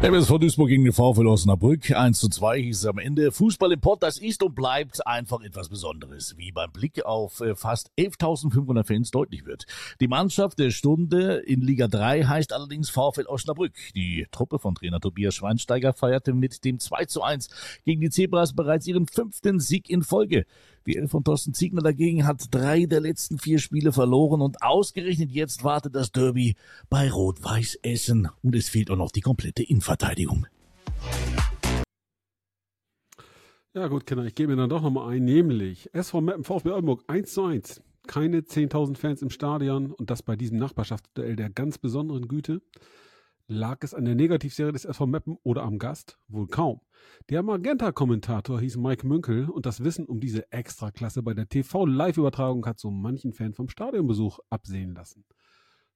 MSV 0.01 0.39
Duisburg 0.39 0.69
gegen 0.69 0.83
den 0.83 0.93
VfL 0.93 1.27
Osnabrück. 1.27 1.91
1 1.91 2.19
zu 2.19 2.27
2 2.27 2.59
hieß 2.59 2.79
es 2.79 2.85
am 2.87 2.97
Ende. 2.97 3.31
Fußball 3.31 3.71
im 3.71 3.81
Pott, 3.81 4.01
das 4.01 4.17
ist 4.17 4.41
und 4.41 4.55
bleibt 4.55 5.05
einfach 5.05 5.41
etwas 5.41 5.69
Besonderes, 5.69 6.35
wie 6.37 6.51
beim 6.51 6.71
Blick 6.71 7.05
auf 7.05 7.39
äh, 7.41 7.55
fast 7.55 7.91
11.500 7.99 8.83
Fans 8.83 9.11
deutlich 9.11 9.45
wird. 9.45 9.67
Die 9.99 10.07
Mannschaft 10.07 10.57
der 10.57 10.71
Stunde 10.71 11.35
in 11.45 11.61
Liga 11.61 11.87
3 11.87 12.23
heißt 12.23 12.51
allerdings 12.51 12.89
VfL 12.89 13.27
Osnabrück. 13.27 13.73
Die 13.93 14.25
Truppe 14.31 14.57
von 14.57 14.73
Trainer 14.73 14.99
Tobias 14.99 15.35
Schweinsteiger 15.35 15.93
feierte 15.93 16.33
mit 16.33 16.65
dem 16.65 16.79
2 16.79 17.05
zu 17.05 17.21
1 17.21 17.49
gegen 17.85 18.01
die 18.01 18.09
Zebras 18.09 18.53
bereits 18.53 18.87
ihren 18.87 19.05
fünften 19.05 19.59
Sieg 19.59 19.87
in 19.87 20.01
Folge. 20.01 20.47
Die 20.87 20.97
Elf 20.97 21.11
von 21.11 21.23
Thorsten 21.23 21.53
Ziegner 21.53 21.81
dagegen 21.81 22.25
hat 22.25 22.47
drei 22.49 22.85
der 22.85 23.01
letzten 23.01 23.37
vier 23.37 23.59
Spiele 23.59 23.91
verloren 23.91 24.41
und 24.41 24.63
ausgerechnet 24.63 25.29
jetzt 25.29 25.63
wartet 25.63 25.95
das 25.95 26.11
Derby 26.11 26.55
bei 26.89 27.11
Rot-Weiß 27.11 27.79
Essen 27.83 28.29
und 28.41 28.55
es 28.55 28.69
fehlt 28.69 28.89
auch 28.89 28.95
noch 28.95 29.11
die 29.11 29.21
komplette 29.21 29.61
Innenverteidigung. 29.61 30.47
Ja 33.73 33.87
gut, 33.87 34.05
Kinder, 34.05 34.25
ich 34.25 34.35
gebe 34.35 34.53
mir 34.53 34.59
dann 34.59 34.69
doch 34.69 34.81
nochmal 34.81 35.13
ein, 35.13 35.23
nämlich 35.23 35.93
SV 35.93 36.19
Meppen 36.19 36.43
VfB 36.43 36.71
Oldenburg 36.71 37.03
1 37.07 37.31
zu 37.31 37.45
1. 37.45 37.81
Keine 38.07 38.39
10.000 38.39 38.97
Fans 38.97 39.21
im 39.21 39.29
Stadion 39.29 39.91
und 39.91 40.09
das 40.09 40.23
bei 40.23 40.35
diesem 40.35 40.57
Nachbarschaftsduell 40.57 41.35
der 41.35 41.51
ganz 41.51 41.77
besonderen 41.77 42.27
Güte. 42.27 42.61
Lag 43.53 43.79
es 43.83 43.93
an 43.93 44.05
der 44.05 44.15
Negativserie 44.15 44.71
des 44.71 44.85
SV 44.85 45.07
Meppen 45.07 45.37
oder 45.43 45.63
am 45.63 45.77
Gast? 45.77 46.17
Wohl 46.29 46.47
kaum. 46.47 46.79
Der 47.29 47.43
Magenta-Kommentator 47.43 48.61
hieß 48.61 48.77
Mike 48.77 49.05
Münkel 49.05 49.49
und 49.49 49.65
das 49.65 49.83
Wissen 49.83 50.05
um 50.05 50.21
diese 50.21 50.49
Extraklasse 50.53 51.21
bei 51.21 51.33
der 51.33 51.49
TV-Live-Übertragung 51.49 52.65
hat 52.65 52.79
so 52.79 52.89
manchen 52.91 53.33
Fan 53.33 53.53
vom 53.53 53.67
Stadionbesuch 53.67 54.39
absehen 54.49 54.95
lassen. 54.95 55.25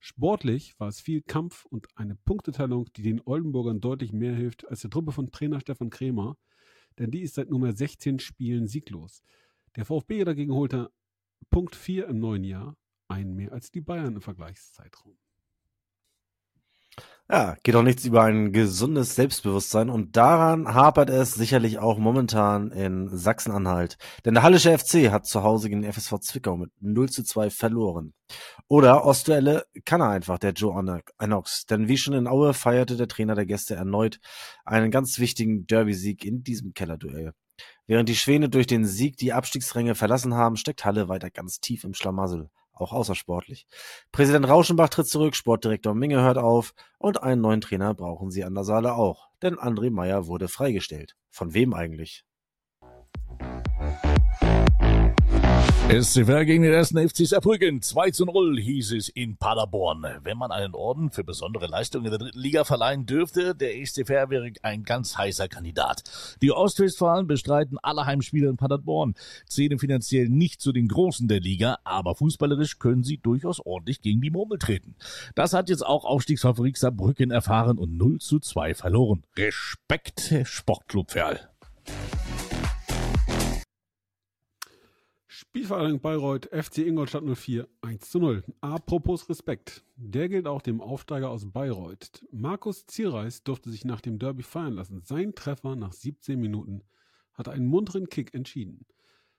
Sportlich 0.00 0.78
war 0.78 0.88
es 0.88 1.00
viel 1.00 1.22
Kampf 1.22 1.64
und 1.64 1.86
eine 1.94 2.14
Punkteteilung, 2.14 2.92
die 2.94 3.00
den 3.00 3.22
Oldenburgern 3.24 3.80
deutlich 3.80 4.12
mehr 4.12 4.34
hilft 4.34 4.68
als 4.68 4.82
der 4.82 4.90
Truppe 4.90 5.12
von 5.12 5.30
Trainer 5.30 5.58
Stefan 5.58 5.88
Kremer, 5.88 6.36
denn 6.98 7.10
die 7.10 7.22
ist 7.22 7.36
seit 7.36 7.48
nunmehr 7.48 7.74
16 7.74 8.18
Spielen 8.18 8.66
sieglos. 8.68 9.22
Der 9.76 9.86
VfB 9.86 10.24
dagegen 10.24 10.52
holte 10.52 10.90
Punkt 11.48 11.74
4 11.74 12.06
im 12.08 12.18
neuen 12.18 12.44
Jahr, 12.44 12.76
einen 13.08 13.34
mehr 13.34 13.52
als 13.52 13.70
die 13.70 13.80
Bayern 13.80 14.16
im 14.16 14.20
Vergleichszeitraum. 14.20 15.16
Ja, 17.28 17.56
geht 17.64 17.74
auch 17.74 17.82
nichts 17.82 18.04
über 18.04 18.22
ein 18.22 18.52
gesundes 18.52 19.16
Selbstbewusstsein 19.16 19.90
und 19.90 20.16
daran 20.16 20.74
hapert 20.74 21.10
es 21.10 21.34
sicherlich 21.34 21.80
auch 21.80 21.98
momentan 21.98 22.70
in 22.70 23.08
Sachsen-Anhalt. 23.08 23.98
Denn 24.24 24.34
der 24.34 24.44
Hallische 24.44 24.78
FC 24.78 25.10
hat 25.10 25.26
zu 25.26 25.42
Hause 25.42 25.68
gegen 25.68 25.82
den 25.82 25.92
FSV 25.92 26.20
Zwickau 26.20 26.56
mit 26.56 26.70
0 26.78 27.08
zu 27.08 27.24
2 27.24 27.50
verloren. 27.50 28.14
Oder 28.68 29.04
Ostduelle 29.04 29.64
kann 29.84 30.02
er 30.02 30.10
einfach, 30.10 30.38
der 30.38 30.52
Joe 30.52 31.02
Anox. 31.18 31.66
Denn 31.66 31.88
wie 31.88 31.96
schon 31.96 32.14
in 32.14 32.28
Aue 32.28 32.54
feierte 32.54 32.96
der 32.96 33.08
Trainer 33.08 33.34
der 33.34 33.46
Gäste 33.46 33.74
erneut 33.74 34.20
einen 34.64 34.92
ganz 34.92 35.18
wichtigen 35.18 35.66
Derby-Sieg 35.66 36.24
in 36.24 36.44
diesem 36.44 36.74
Kellerduell. 36.74 37.32
Während 37.88 38.08
die 38.08 38.14
Schwäne 38.14 38.48
durch 38.48 38.68
den 38.68 38.84
Sieg 38.84 39.16
die 39.16 39.32
Abstiegsränge 39.32 39.96
verlassen 39.96 40.34
haben, 40.34 40.56
steckt 40.56 40.84
Halle 40.84 41.08
weiter 41.08 41.30
ganz 41.30 41.58
tief 41.58 41.82
im 41.82 41.94
Schlamassel 41.94 42.50
auch 42.76 42.92
außersportlich. 42.92 43.66
Präsident 44.12 44.48
Rauschenbach 44.48 44.88
tritt 44.88 45.08
zurück, 45.08 45.34
Sportdirektor 45.34 45.94
Minge 45.94 46.20
hört 46.20 46.38
auf 46.38 46.74
und 46.98 47.22
einen 47.22 47.40
neuen 47.40 47.60
Trainer 47.60 47.94
brauchen 47.94 48.30
sie 48.30 48.44
an 48.44 48.54
der 48.54 48.64
Saale 48.64 48.94
auch, 48.94 49.28
denn 49.42 49.56
André 49.56 49.90
Meyer 49.90 50.26
wurde 50.26 50.48
freigestellt. 50.48 51.16
Von 51.30 51.54
wem 51.54 51.74
eigentlich? 51.74 52.24
SCV 55.88 56.44
gegen 56.44 56.64
den 56.64 56.72
ersten 56.72 56.98
FC 56.98 57.28
Saarbrücken. 57.28 57.80
2 57.80 58.10
zu 58.10 58.24
0 58.24 58.58
hieß 58.58 58.90
es 58.90 59.08
in 59.08 59.36
Paderborn. 59.36 60.04
Wenn 60.24 60.36
man 60.36 60.50
einen 60.50 60.74
Orden 60.74 61.12
für 61.12 61.22
besondere 61.22 61.68
Leistungen 61.68 62.06
in 62.06 62.10
der 62.10 62.18
dritten 62.18 62.40
Liga 62.40 62.64
verleihen 62.64 63.06
dürfte, 63.06 63.54
der 63.54 63.70
SCV 63.86 64.08
wäre 64.28 64.50
ein 64.62 64.82
ganz 64.82 65.16
heißer 65.16 65.46
Kandidat. 65.46 66.02
Die 66.42 66.50
Ostwestfalen 66.50 67.28
bestreiten 67.28 67.78
alle 67.80 68.04
Heimspiele 68.04 68.48
in 68.48 68.56
Paderborn, 68.56 69.14
zählen 69.46 69.78
finanziell 69.78 70.28
nicht 70.28 70.60
zu 70.60 70.72
den 70.72 70.88
Großen 70.88 71.28
der 71.28 71.38
Liga, 71.38 71.78
aber 71.84 72.16
fußballerisch 72.16 72.80
können 72.80 73.04
sie 73.04 73.18
durchaus 73.18 73.64
ordentlich 73.64 74.00
gegen 74.00 74.20
die 74.20 74.32
Murmel 74.32 74.58
treten. 74.58 74.96
Das 75.36 75.52
hat 75.52 75.68
jetzt 75.68 75.86
auch 75.86 76.04
Aufstiegsfavorit 76.04 76.76
Saarbrücken 76.78 77.30
erfahren 77.30 77.78
und 77.78 77.96
0 77.96 78.18
zu 78.18 78.40
2 78.40 78.74
verloren. 78.74 79.22
Respekt, 79.36 80.34
Sportclub 80.46 81.12
Ferl. 81.12 81.48
Spielvereinigung 85.38 86.00
Bayreuth, 86.00 86.46
FC 86.46 86.78
Ingolstadt 86.78 87.22
04, 87.22 87.68
1 87.82 88.08
zu 88.08 88.20
0. 88.20 88.42
Apropos 88.62 89.28
Respekt. 89.28 89.84
Der 89.94 90.30
gilt 90.30 90.46
auch 90.46 90.62
dem 90.62 90.80
Aufsteiger 90.80 91.28
aus 91.28 91.52
Bayreuth. 91.52 92.24
Markus 92.32 92.86
Zierreis 92.86 93.42
durfte 93.42 93.68
sich 93.68 93.84
nach 93.84 94.00
dem 94.00 94.18
Derby 94.18 94.42
feiern 94.42 94.72
lassen. 94.72 95.02
Sein 95.02 95.34
Treffer 95.34 95.76
nach 95.76 95.92
17 95.92 96.40
Minuten 96.40 96.80
hat 97.34 97.50
einen 97.50 97.66
munteren 97.66 98.06
Kick 98.06 98.32
entschieden. 98.32 98.86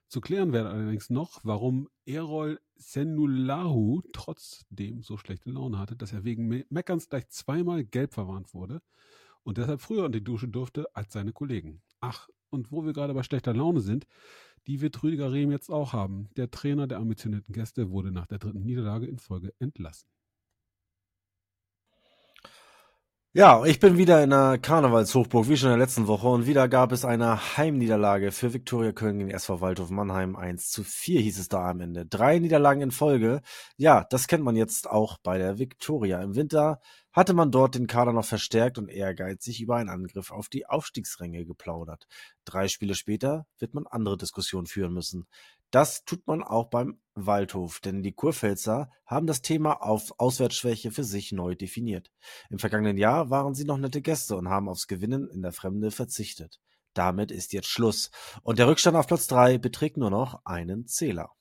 Zu 0.06 0.20
klären 0.20 0.52
wäre 0.52 0.70
allerdings 0.70 1.10
noch, 1.10 1.40
warum 1.42 1.88
Erol 2.06 2.60
Senulahu 2.76 4.02
trotzdem 4.12 5.02
so 5.02 5.16
schlechte 5.16 5.50
Laune 5.50 5.80
hatte, 5.80 5.96
dass 5.96 6.12
er 6.12 6.22
wegen 6.22 6.46
Meckerns 6.68 7.08
gleich 7.08 7.28
zweimal 7.30 7.82
gelb 7.82 8.14
verwarnt 8.14 8.54
wurde 8.54 8.82
und 9.42 9.58
deshalb 9.58 9.80
früher 9.80 10.06
in 10.06 10.12
die 10.12 10.22
Dusche 10.22 10.46
durfte 10.46 10.94
als 10.94 11.12
seine 11.12 11.32
Kollegen. 11.32 11.82
Ach, 11.98 12.28
und 12.50 12.70
wo 12.70 12.84
wir 12.84 12.92
gerade 12.92 13.14
bei 13.14 13.24
schlechter 13.24 13.52
Laune 13.52 13.80
sind, 13.80 14.06
die 14.68 14.82
wird 14.82 15.02
Rüdiger 15.02 15.32
Rehm 15.32 15.50
jetzt 15.50 15.70
auch 15.70 15.92
haben. 15.94 16.28
Der 16.36 16.50
Trainer 16.50 16.86
der 16.86 16.98
ambitionierten 16.98 17.54
Gäste 17.54 17.90
wurde 17.90 18.12
nach 18.12 18.26
der 18.26 18.38
dritten 18.38 18.62
Niederlage 18.62 19.06
in 19.06 19.18
Folge 19.18 19.54
entlassen. 19.58 20.08
Ja, 23.34 23.64
ich 23.64 23.78
bin 23.78 23.98
wieder 23.98 24.22
in 24.24 24.30
der 24.30 24.58
Karnevalshochburg, 24.58 25.48
wie 25.48 25.56
schon 25.56 25.68
in 25.70 25.78
der 25.78 25.86
letzten 25.86 26.06
Woche, 26.06 26.28
und 26.28 26.46
wieder 26.46 26.66
gab 26.66 26.92
es 26.92 27.04
eine 27.04 27.56
Heimniederlage 27.56 28.32
für 28.32 28.52
Viktoria 28.52 28.92
Köln 28.92 29.18
gegen 29.18 29.30
SV 29.30 29.60
Waldhof 29.60 29.90
Mannheim. 29.90 30.34
1 30.34 30.70
zu 30.70 30.82
4 30.82 31.20
hieß 31.20 31.38
es 31.38 31.48
da 31.48 31.70
am 31.70 31.80
Ende. 31.80 32.04
Drei 32.04 32.38
Niederlagen 32.38 32.82
in 32.82 32.90
Folge. 32.90 33.42
Ja, 33.76 34.04
das 34.10 34.26
kennt 34.28 34.44
man 34.44 34.56
jetzt 34.56 34.90
auch 34.90 35.18
bei 35.22 35.38
der 35.38 35.58
Viktoria. 35.58 36.22
Im 36.22 36.36
Winter 36.36 36.80
hatte 37.18 37.34
man 37.34 37.50
dort 37.50 37.74
den 37.74 37.88
Kader 37.88 38.12
noch 38.12 38.24
verstärkt 38.24 38.78
und 38.78 38.88
ehrgeizig 38.88 39.60
über 39.60 39.74
einen 39.74 39.88
Angriff 39.88 40.30
auf 40.30 40.48
die 40.48 40.66
Aufstiegsränge 40.66 41.44
geplaudert. 41.44 42.06
Drei 42.44 42.68
Spiele 42.68 42.94
später 42.94 43.44
wird 43.58 43.74
man 43.74 43.88
andere 43.88 44.16
Diskussionen 44.16 44.68
führen 44.68 44.92
müssen. 44.92 45.26
Das 45.72 46.04
tut 46.04 46.24
man 46.28 46.44
auch 46.44 46.70
beim 46.70 47.00
Waldhof, 47.16 47.80
denn 47.80 48.04
die 48.04 48.12
Kurpfälzer 48.12 48.88
haben 49.04 49.26
das 49.26 49.42
Thema 49.42 49.82
auf 49.82 50.12
Auswärtsschwäche 50.18 50.92
für 50.92 51.02
sich 51.02 51.32
neu 51.32 51.56
definiert. 51.56 52.12
Im 52.50 52.60
vergangenen 52.60 52.96
Jahr 52.96 53.30
waren 53.30 53.52
sie 53.52 53.64
noch 53.64 53.78
nette 53.78 54.00
Gäste 54.00 54.36
und 54.36 54.48
haben 54.48 54.68
aufs 54.68 54.86
Gewinnen 54.86 55.28
in 55.28 55.42
der 55.42 55.50
Fremde 55.50 55.90
verzichtet. 55.90 56.60
Damit 56.94 57.32
ist 57.32 57.52
jetzt 57.52 57.68
Schluss. 57.68 58.12
Und 58.44 58.60
der 58.60 58.68
Rückstand 58.68 58.96
auf 58.96 59.08
Platz 59.08 59.26
3 59.26 59.58
beträgt 59.58 59.96
nur 59.96 60.10
noch 60.10 60.40
einen 60.44 60.86
Zähler. 60.86 61.32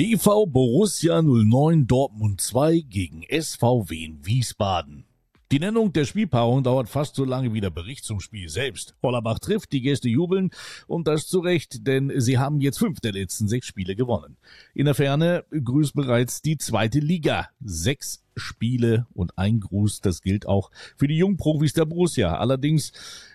BV 0.00 0.46
Borussia 0.46 1.20
09 1.20 1.86
Dortmund 1.86 2.40
2 2.40 2.86
gegen 2.88 3.22
SVW 3.30 4.02
in 4.02 4.24
Wiesbaden. 4.24 5.04
Die 5.52 5.58
Nennung 5.58 5.92
der 5.92 6.06
Spielpaarung 6.06 6.62
dauert 6.62 6.88
fast 6.88 7.16
so 7.16 7.26
lange 7.26 7.52
wie 7.52 7.60
der 7.60 7.68
Bericht 7.68 8.06
zum 8.06 8.18
Spiel 8.18 8.48
selbst. 8.48 8.94
Hollerbach 9.02 9.40
trifft, 9.40 9.72
die 9.72 9.82
Gäste 9.82 10.08
jubeln 10.08 10.52
und 10.86 11.06
das 11.06 11.26
zu 11.26 11.40
Recht, 11.40 11.86
denn 11.86 12.18
sie 12.18 12.38
haben 12.38 12.62
jetzt 12.62 12.78
fünf 12.78 13.00
der 13.00 13.12
letzten 13.12 13.46
sechs 13.46 13.66
Spiele 13.66 13.94
gewonnen. 13.94 14.38
In 14.72 14.86
der 14.86 14.94
Ferne 14.94 15.44
grüßt 15.50 15.92
bereits 15.92 16.40
die 16.40 16.56
zweite 16.56 16.98
Liga. 16.98 17.50
Sechs 17.62 18.24
Spiele 18.36 19.06
und 19.12 19.36
ein 19.36 19.60
Gruß, 19.60 20.00
das 20.00 20.22
gilt 20.22 20.46
auch 20.46 20.70
für 20.96 21.08
die 21.08 21.18
Jungprofis 21.18 21.74
der 21.74 21.84
Borussia. 21.84 22.38
Allerdings 22.38 22.92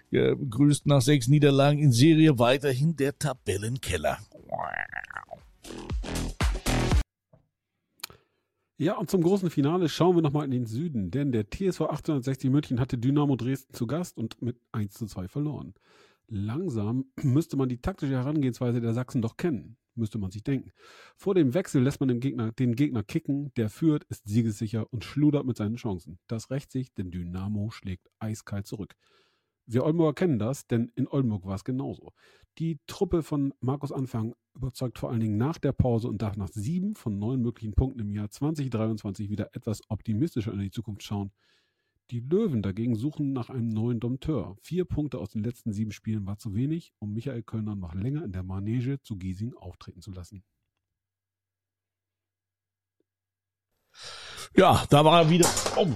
äh, 0.09 0.35
grüßt 0.35 0.87
nach 0.87 1.03
sechs 1.03 1.27
Niederlagen 1.27 1.77
in 1.77 1.91
Serie 1.91 2.39
weiterhin 2.39 2.95
der 2.95 3.19
Tabellenkeller. 3.19 4.17
Ja, 8.77 8.97
und 8.97 9.09
zum 9.09 9.23
großen 9.23 9.49
Finale 9.49 9.87
schauen 9.87 10.17
wir 10.17 10.21
nochmal 10.21 10.43
in 10.43 10.51
den 10.51 10.65
Süden, 10.65 11.09
denn 11.09 11.31
der 11.31 11.49
TSV 11.49 11.81
1860 11.81 12.49
München 12.49 12.79
hatte 12.81 12.97
Dynamo 12.97 13.37
Dresden 13.37 13.73
zu 13.73 13.87
Gast 13.87 14.17
und 14.17 14.41
mit 14.41 14.59
1 14.73 14.93
zu 14.93 15.05
2 15.05 15.29
verloren. 15.29 15.73
Langsam 16.27 17.05
müsste 17.21 17.55
man 17.55 17.69
die 17.69 17.79
taktische 17.79 18.15
Herangehensweise 18.15 18.81
der 18.81 18.93
Sachsen 18.93 19.21
doch 19.21 19.37
kennen, 19.37 19.77
müsste 19.93 20.17
man 20.17 20.31
sich 20.31 20.43
denken. 20.43 20.71
Vor 21.15 21.35
dem 21.35 21.53
Wechsel 21.53 21.83
lässt 21.83 22.01
man 22.01 22.09
den 22.09 22.19
Gegner, 22.19 22.51
den 22.51 22.75
Gegner 22.75 23.03
kicken, 23.03 23.53
der 23.55 23.69
führt, 23.69 24.03
ist 24.05 24.27
siegessicher 24.27 24.91
und 24.91 25.05
schludert 25.05 25.45
mit 25.45 25.55
seinen 25.55 25.77
Chancen. 25.77 26.19
Das 26.27 26.51
rächt 26.51 26.71
sich, 26.71 26.93
denn 26.93 27.11
Dynamo 27.11 27.69
schlägt 27.69 28.09
eiskalt 28.19 28.67
zurück. 28.67 28.95
Wir 29.67 29.85
Oldenburger 29.85 30.15
kennen 30.15 30.37
das, 30.37 30.67
denn 30.67 30.91
in 30.95 31.07
Oldenburg 31.07 31.45
war 31.45 31.55
es 31.55 31.63
genauso. 31.63 32.11
Die 32.57 32.79
Truppe 32.87 33.21
von 33.21 33.53
Markus 33.59 33.91
Anfang 33.91 34.33
überzeugt 34.55 34.97
vor 34.97 35.09
allen 35.09 35.19
Dingen 35.19 35.35
nach 35.35 35.57
der 35.57 35.73
Pause 35.73 36.07
und 36.07 36.21
darf 36.21 36.37
nach 36.37 36.47
sieben 36.47 36.95
von 36.95 37.19
neun 37.19 37.41
möglichen 37.41 37.73
Punkten 37.73 37.99
im 37.99 38.13
Jahr 38.13 38.29
2023 38.29 39.29
wieder 39.29 39.53
etwas 39.53 39.81
optimistischer 39.89 40.53
in 40.53 40.59
die 40.59 40.71
Zukunft 40.71 41.03
schauen. 41.03 41.31
Die 42.11 42.21
Löwen 42.21 42.61
dagegen 42.61 42.95
suchen 42.95 43.33
nach 43.33 43.49
einem 43.49 43.67
neuen 43.67 43.99
Dompteur. 43.99 44.55
Vier 44.61 44.85
Punkte 44.85 45.17
aus 45.19 45.31
den 45.31 45.43
letzten 45.43 45.73
sieben 45.73 45.91
Spielen 45.91 46.25
war 46.25 46.37
zu 46.37 46.53
wenig, 46.53 46.93
um 46.99 47.13
Michael 47.13 47.43
Kölner 47.43 47.75
noch 47.75 47.93
länger 47.93 48.23
in 48.23 48.31
der 48.31 48.43
Manege 48.43 49.01
zu 49.01 49.17
Giesing 49.17 49.53
auftreten 49.55 50.01
zu 50.01 50.11
lassen. 50.11 50.43
Ja, 54.55 54.85
da 54.89 55.03
war 55.03 55.23
er 55.23 55.29
wieder. 55.29 55.49
Oh 55.75 55.89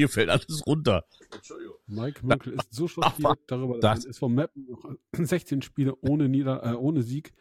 Hier 0.00 0.08
fällt 0.08 0.30
alles 0.30 0.66
runter. 0.66 1.04
Entschuldigung. 1.30 1.74
Mike 1.86 2.26
Mönckel 2.26 2.54
ist 2.54 2.72
so 2.72 2.88
schockiert 2.88 3.38
darüber, 3.48 3.78
dass 3.80 4.04
das. 4.04 4.16
SV 4.16 4.30
Mappen 4.30 4.66
noch 4.66 4.82
16 5.12 5.60
Spiele 5.60 5.94
ohne, 6.00 6.26
Nieder 6.30 6.64
äh, 6.64 6.72
ohne 6.74 7.02
Sieg 7.02 7.34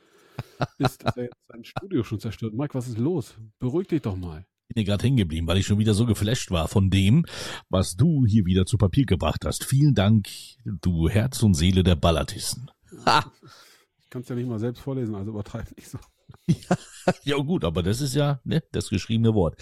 ist, 0.78 1.06
dass 1.06 1.16
er 1.16 1.24
jetzt 1.24 1.38
sein 1.48 1.64
Studio 1.64 2.04
schon 2.04 2.20
zerstört. 2.20 2.54
Mike, 2.54 2.74
was 2.74 2.90
ist 2.90 2.98
los? 2.98 3.38
Beruhig 3.60 3.88
dich 3.88 4.02
doch 4.02 4.18
mal. 4.18 4.46
Ich 4.68 4.76
bin 4.76 4.84
gerade 4.84 5.02
hängen 5.06 5.16
geblieben, 5.16 5.48
weil 5.48 5.58
ich 5.58 5.68
schon 5.68 5.80
wieder 5.80 5.94
so 5.94 6.06
geflasht 6.06 6.52
war 6.52 6.68
von 6.68 6.90
dem, 6.90 7.26
was 7.70 7.96
du 7.96 8.26
hier 8.26 8.46
wieder 8.46 8.66
zu 8.66 8.78
Papier 8.78 9.06
gebracht 9.06 9.46
hast. 9.46 9.64
Vielen 9.64 9.94
Dank, 9.94 10.28
du 10.66 11.08
Herz 11.08 11.42
und 11.42 11.54
Seele 11.54 11.84
der 11.84 11.96
Ballatisten. 11.96 12.70
Ha! 13.06 13.32
Ich 14.02 14.10
kann 14.10 14.24
es 14.24 14.28
ja 14.28 14.36
nicht 14.36 14.50
mal 14.50 14.60
selbst 14.60 14.82
vorlesen, 14.82 15.16
also 15.16 15.32
übertreib 15.32 15.74
nicht 15.78 15.88
so. 15.88 15.98
Ja, 16.46 16.78
ja 17.24 17.38
gut, 17.38 17.64
aber 17.64 17.84
das 17.84 18.02
ist 18.02 18.16
ja 18.16 18.42
ne, 18.44 18.62
das 18.74 18.90
geschriebene 18.90 19.34
Wort. 19.34 19.56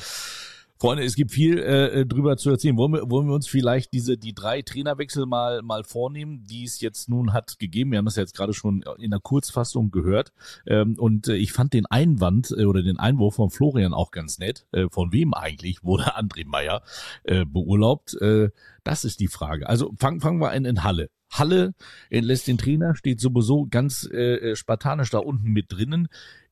Freunde, 0.79 1.03
es 1.03 1.15
gibt 1.15 1.31
viel 1.31 1.57
äh, 1.57 2.05
drüber 2.05 2.38
zu 2.38 2.51
erzählen. 2.51 2.77
Wollen 2.77 2.93
wir, 2.93 3.10
wollen 3.10 3.27
wir 3.27 3.34
uns 3.34 3.48
vielleicht 3.48 3.93
diese 3.93 4.17
die 4.17 4.36
drei 4.36 4.62
Trainerwechsel 4.62 5.25
mal 5.25 5.62
mal 5.63 5.84
vornehmen, 5.84 6.43
die 6.43 6.63
es 6.63 6.81
jetzt 6.81 7.10
nun 7.10 7.34
hat 7.34 7.57
gegeben? 7.57 7.91
Wir 7.91 7.98
haben 7.98 8.05
das 8.05 8.15
jetzt 8.15 8.36
gerade 8.36 8.53
schon 8.53 8.84
in 9.00 9.10
der 9.10 9.19
Kurzfassung 9.19 9.89
gehört. 9.89 10.34
Ähm, 10.67 10.96
und 11.00 11.29
äh, 11.29 11.36
ich 11.36 11.51
fand 11.51 11.74
den 11.74 11.88
Einwand 11.88 12.53
äh, 12.55 12.65
oder 12.65 12.84
den 12.84 12.98
Einwurf 12.98 13.36
von 13.36 13.50
Florian 13.50 13.93
auch 13.93 14.12
ganz 14.12 14.38
nett. 14.38 14.67
Äh, 14.72 14.88
von 14.91 15.12
wem 15.12 15.34
eigentlich 15.34 15.84
wurde 15.84 16.15
André 16.17 16.46
Meyer 16.46 16.84
äh, 17.24 17.43
beurlaubt? 17.46 18.13
Äh, 18.22 18.50
das 18.84 19.03
ist 19.03 19.19
die 19.19 19.27
Frage. 19.27 19.67
Also 19.67 19.93
fangen 19.98 20.22
fangen 20.22 20.39
wir 20.39 20.51
an 20.51 20.65
in 20.65 20.84
Halle. 20.84 21.10
Halle 21.31 21.74
entlässt 22.10 22.48
den 22.48 22.57
Trainer, 22.57 22.96
steht 22.96 23.19
sowieso 23.19 23.65
ganz 23.65 24.05
äh, 24.05 24.55
spartanisch 24.55 25.10
da 25.10 25.17
unten 25.17 25.51
mit 25.51 25.72
drinnen. 25.72 26.07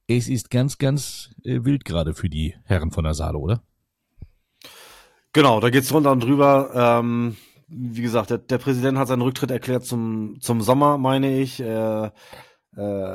Es 0.08 0.30
ist 0.30 0.50
ganz, 0.50 0.78
ganz 0.78 1.34
äh, 1.44 1.64
wild 1.64 1.86
gerade 1.86 2.14
für 2.14 2.30
die 2.30 2.56
Herren 2.64 2.92
von 2.92 3.04
der 3.04 3.14
Saale, 3.14 3.38
oder? 3.38 3.64
Genau, 5.36 5.60
da 5.60 5.70
geht's 5.70 5.92
runter 5.92 6.14
und 6.14 6.24
drüber. 6.24 6.72
Ähm, 6.74 7.36
wie 7.68 8.02
gesagt, 8.02 8.30
der, 8.30 8.38
der, 8.38 8.58
Präsident 8.58 8.98
hat 8.98 9.10
seinen 9.10 9.22
Rücktritt 9.22 9.52
erklärt 9.52 9.84
zum, 9.84 10.38
zum 10.40 10.62
Sommer, 10.62 10.98
meine 10.98 11.42
ich. 11.42 11.60
Äh, 11.60 12.06
äh, 12.06 12.12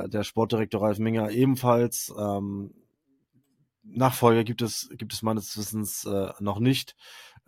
der 0.06 0.22
Sportdirektor 0.22 0.82
Ralf 0.82 0.98
Minger 0.98 1.30
ebenfalls. 1.30 2.12
Ähm, 2.18 2.74
Nachfolger 3.84 4.44
gibt 4.44 4.60
es, 4.60 4.90
gibt 4.98 5.14
es 5.14 5.22
meines 5.22 5.56
Wissens 5.56 6.04
äh, 6.04 6.28
noch 6.40 6.58
nicht. 6.58 6.94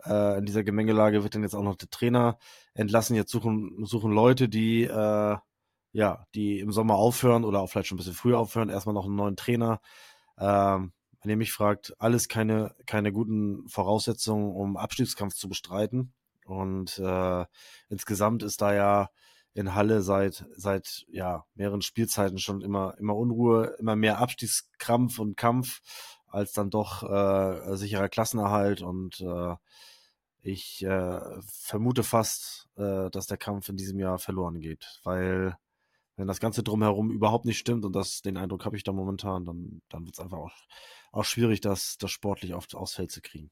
Äh, 0.05 0.39
in 0.39 0.45
dieser 0.45 0.63
Gemengelage 0.63 1.21
wird 1.21 1.35
dann 1.35 1.43
jetzt 1.43 1.53
auch 1.53 1.61
noch 1.61 1.75
der 1.75 1.91
Trainer 1.91 2.39
entlassen. 2.73 3.15
Jetzt 3.15 3.31
suchen, 3.31 3.85
suchen 3.85 4.11
Leute, 4.11 4.49
die, 4.49 4.85
äh, 4.85 5.37
ja, 5.91 6.25
die 6.33 6.59
im 6.59 6.71
Sommer 6.71 6.95
aufhören 6.95 7.43
oder 7.43 7.59
auch 7.59 7.69
vielleicht 7.69 7.89
schon 7.89 7.97
ein 7.97 7.99
bisschen 7.99 8.15
früher 8.15 8.39
aufhören, 8.39 8.69
erstmal 8.69 8.95
noch 8.95 9.05
einen 9.05 9.17
neuen 9.17 9.35
Trainer. 9.35 9.81
Ähm, 10.39 10.93
wenn 11.23 11.31
ihr 11.31 11.37
mich 11.37 11.53
fragt, 11.53 11.93
alles 11.99 12.27
keine, 12.27 12.75
keine 12.85 13.11
guten 13.11 13.67
Voraussetzungen, 13.69 14.53
um 14.53 14.77
Abstiegskampf 14.77 15.33
zu 15.33 15.47
bestreiten. 15.49 16.13
Und 16.45 16.99
äh, 16.99 17.45
insgesamt 17.89 18.43
ist 18.43 18.61
da 18.61 18.73
ja 18.73 19.09
in 19.53 19.75
Halle 19.75 20.01
seit 20.01 20.45
seit 20.55 21.05
ja 21.09 21.45
mehreren 21.55 21.81
Spielzeiten 21.81 22.39
schon 22.39 22.61
immer 22.61 22.95
immer 22.97 23.15
Unruhe, 23.15 23.75
immer 23.79 23.95
mehr 23.95 24.17
Abstiegskrampf 24.19 25.19
und 25.19 25.37
Kampf 25.37 25.81
als 26.27 26.51
dann 26.53 26.69
doch 26.71 27.03
äh, 27.03 27.77
sicherer 27.77 28.09
Klassenerhalt 28.09 28.81
und 28.81 29.21
äh, 29.21 29.55
ich 30.41 30.83
äh, 30.83 31.21
vermute 31.47 32.03
fast, 32.03 32.67
äh, 32.75 33.09
dass 33.11 33.27
der 33.27 33.37
Kampf 33.37 33.69
in 33.69 33.77
diesem 33.77 33.99
Jahr 33.99 34.19
verloren 34.19 34.59
geht, 34.59 34.99
weil 35.03 35.57
wenn 36.15 36.27
das 36.27 36.39
Ganze 36.39 36.63
drumherum 36.63 37.11
überhaupt 37.11 37.45
nicht 37.45 37.57
stimmt 37.57 37.85
und 37.85 37.95
das 37.95 38.21
den 38.21 38.37
Eindruck 38.37 38.65
habe 38.65 38.77
ich 38.77 38.83
da 38.83 38.91
momentan, 38.91 39.45
dann 39.45 39.81
dann 39.89 40.05
wird 40.05 40.15
es 40.15 40.19
einfach 40.19 40.37
auch 40.37 40.53
auch 41.13 41.25
schwierig, 41.25 41.61
das, 41.61 41.97
das 41.97 42.11
sportlich 42.11 42.53
oft 42.55 42.75
aufs 42.75 42.95
Feld 42.95 43.11
zu 43.11 43.21
kriegen. 43.21 43.51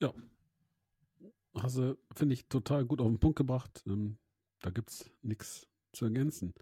Ja. 0.00 0.12
Hast 1.54 1.76
du, 1.76 1.96
finde 2.16 2.34
ich, 2.34 2.48
total 2.48 2.84
gut 2.84 3.00
auf 3.00 3.06
den 3.06 3.20
Punkt 3.20 3.36
gebracht. 3.36 3.84
Ähm, 3.86 4.18
da 4.60 4.70
gibt 4.70 4.90
es 4.90 5.10
nichts 5.22 5.68
zu 5.92 6.06
ergänzen. 6.06 6.54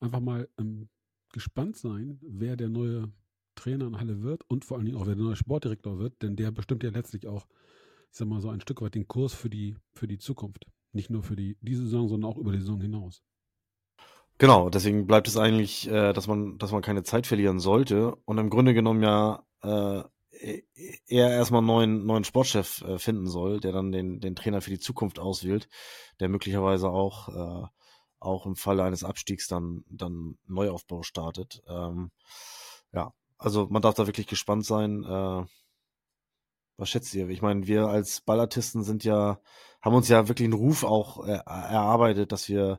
Einfach 0.00 0.20
mal 0.20 0.48
ähm, 0.58 0.88
gespannt 1.32 1.76
sein, 1.76 2.18
wer 2.22 2.56
der 2.56 2.68
neue 2.68 3.12
Trainer 3.56 3.88
in 3.88 3.98
Halle 3.98 4.22
wird 4.22 4.44
und 4.48 4.64
vor 4.64 4.76
allen 4.76 4.86
Dingen 4.86 4.96
auch 4.96 5.06
wer 5.06 5.16
der 5.16 5.24
neue 5.24 5.36
Sportdirektor 5.36 5.98
wird, 5.98 6.22
denn 6.22 6.36
der 6.36 6.52
bestimmt 6.52 6.84
ja 6.84 6.90
letztlich 6.90 7.26
auch, 7.26 7.48
ich 8.10 8.16
sag 8.16 8.28
mal, 8.28 8.40
so 8.40 8.48
ein 8.48 8.60
Stück 8.60 8.80
weit 8.80 8.94
den 8.94 9.08
Kurs 9.08 9.34
für 9.34 9.50
die, 9.50 9.76
für 9.92 10.06
die 10.06 10.18
Zukunft. 10.18 10.66
Nicht 10.92 11.10
nur 11.10 11.22
für 11.22 11.36
die, 11.36 11.56
diese 11.60 11.84
Saison, 11.84 12.08
sondern 12.08 12.30
auch 12.30 12.38
über 12.38 12.52
die 12.52 12.58
Saison 12.58 12.80
hinaus. 12.80 13.22
Genau, 14.38 14.70
deswegen 14.70 15.06
bleibt 15.06 15.26
es 15.26 15.36
eigentlich, 15.36 15.88
äh, 15.88 16.12
dass 16.12 16.28
man, 16.28 16.58
dass 16.58 16.70
man 16.70 16.82
keine 16.82 17.02
Zeit 17.02 17.26
verlieren 17.26 17.58
sollte 17.58 18.14
und 18.24 18.38
im 18.38 18.50
Grunde 18.50 18.72
genommen 18.72 19.02
ja 19.02 19.44
äh, 19.62 20.02
er 21.06 21.30
erstmal 21.30 21.58
einen 21.58 21.66
neuen, 21.66 22.06
neuen 22.06 22.24
Sportchef 22.24 22.82
äh, 22.82 22.98
finden 22.98 23.26
soll, 23.26 23.60
der 23.60 23.72
dann 23.72 23.92
den, 23.92 24.20
den 24.20 24.36
Trainer 24.36 24.60
für 24.60 24.70
die 24.70 24.78
Zukunft 24.78 25.18
auswählt, 25.18 25.68
der 26.20 26.28
möglicherweise 26.28 26.88
auch, 26.90 27.28
äh, 27.28 27.66
auch 28.20 28.46
im 28.46 28.56
Falle 28.56 28.84
eines 28.84 29.04
Abstiegs 29.04 29.48
dann, 29.48 29.84
dann 29.88 30.38
Neuaufbau 30.46 31.02
startet. 31.02 31.62
Ähm, 31.66 32.12
ja, 32.92 33.12
also 33.38 33.66
man 33.70 33.82
darf 33.82 33.94
da 33.94 34.06
wirklich 34.06 34.26
gespannt 34.26 34.64
sein. 34.64 35.04
Äh, 35.04 35.44
was 36.76 36.88
schätzt 36.88 37.14
ihr? 37.14 37.28
Ich 37.28 37.42
meine, 37.42 37.66
wir 37.66 37.88
als 37.88 38.20
Ballartisten 38.20 38.84
sind 38.84 39.02
ja, 39.02 39.40
haben 39.80 39.94
uns 39.94 40.08
ja 40.08 40.28
wirklich 40.28 40.46
einen 40.46 40.54
Ruf 40.54 40.84
auch 40.84 41.26
äh, 41.26 41.38
erarbeitet, 41.46 42.32
dass 42.32 42.48
wir 42.48 42.78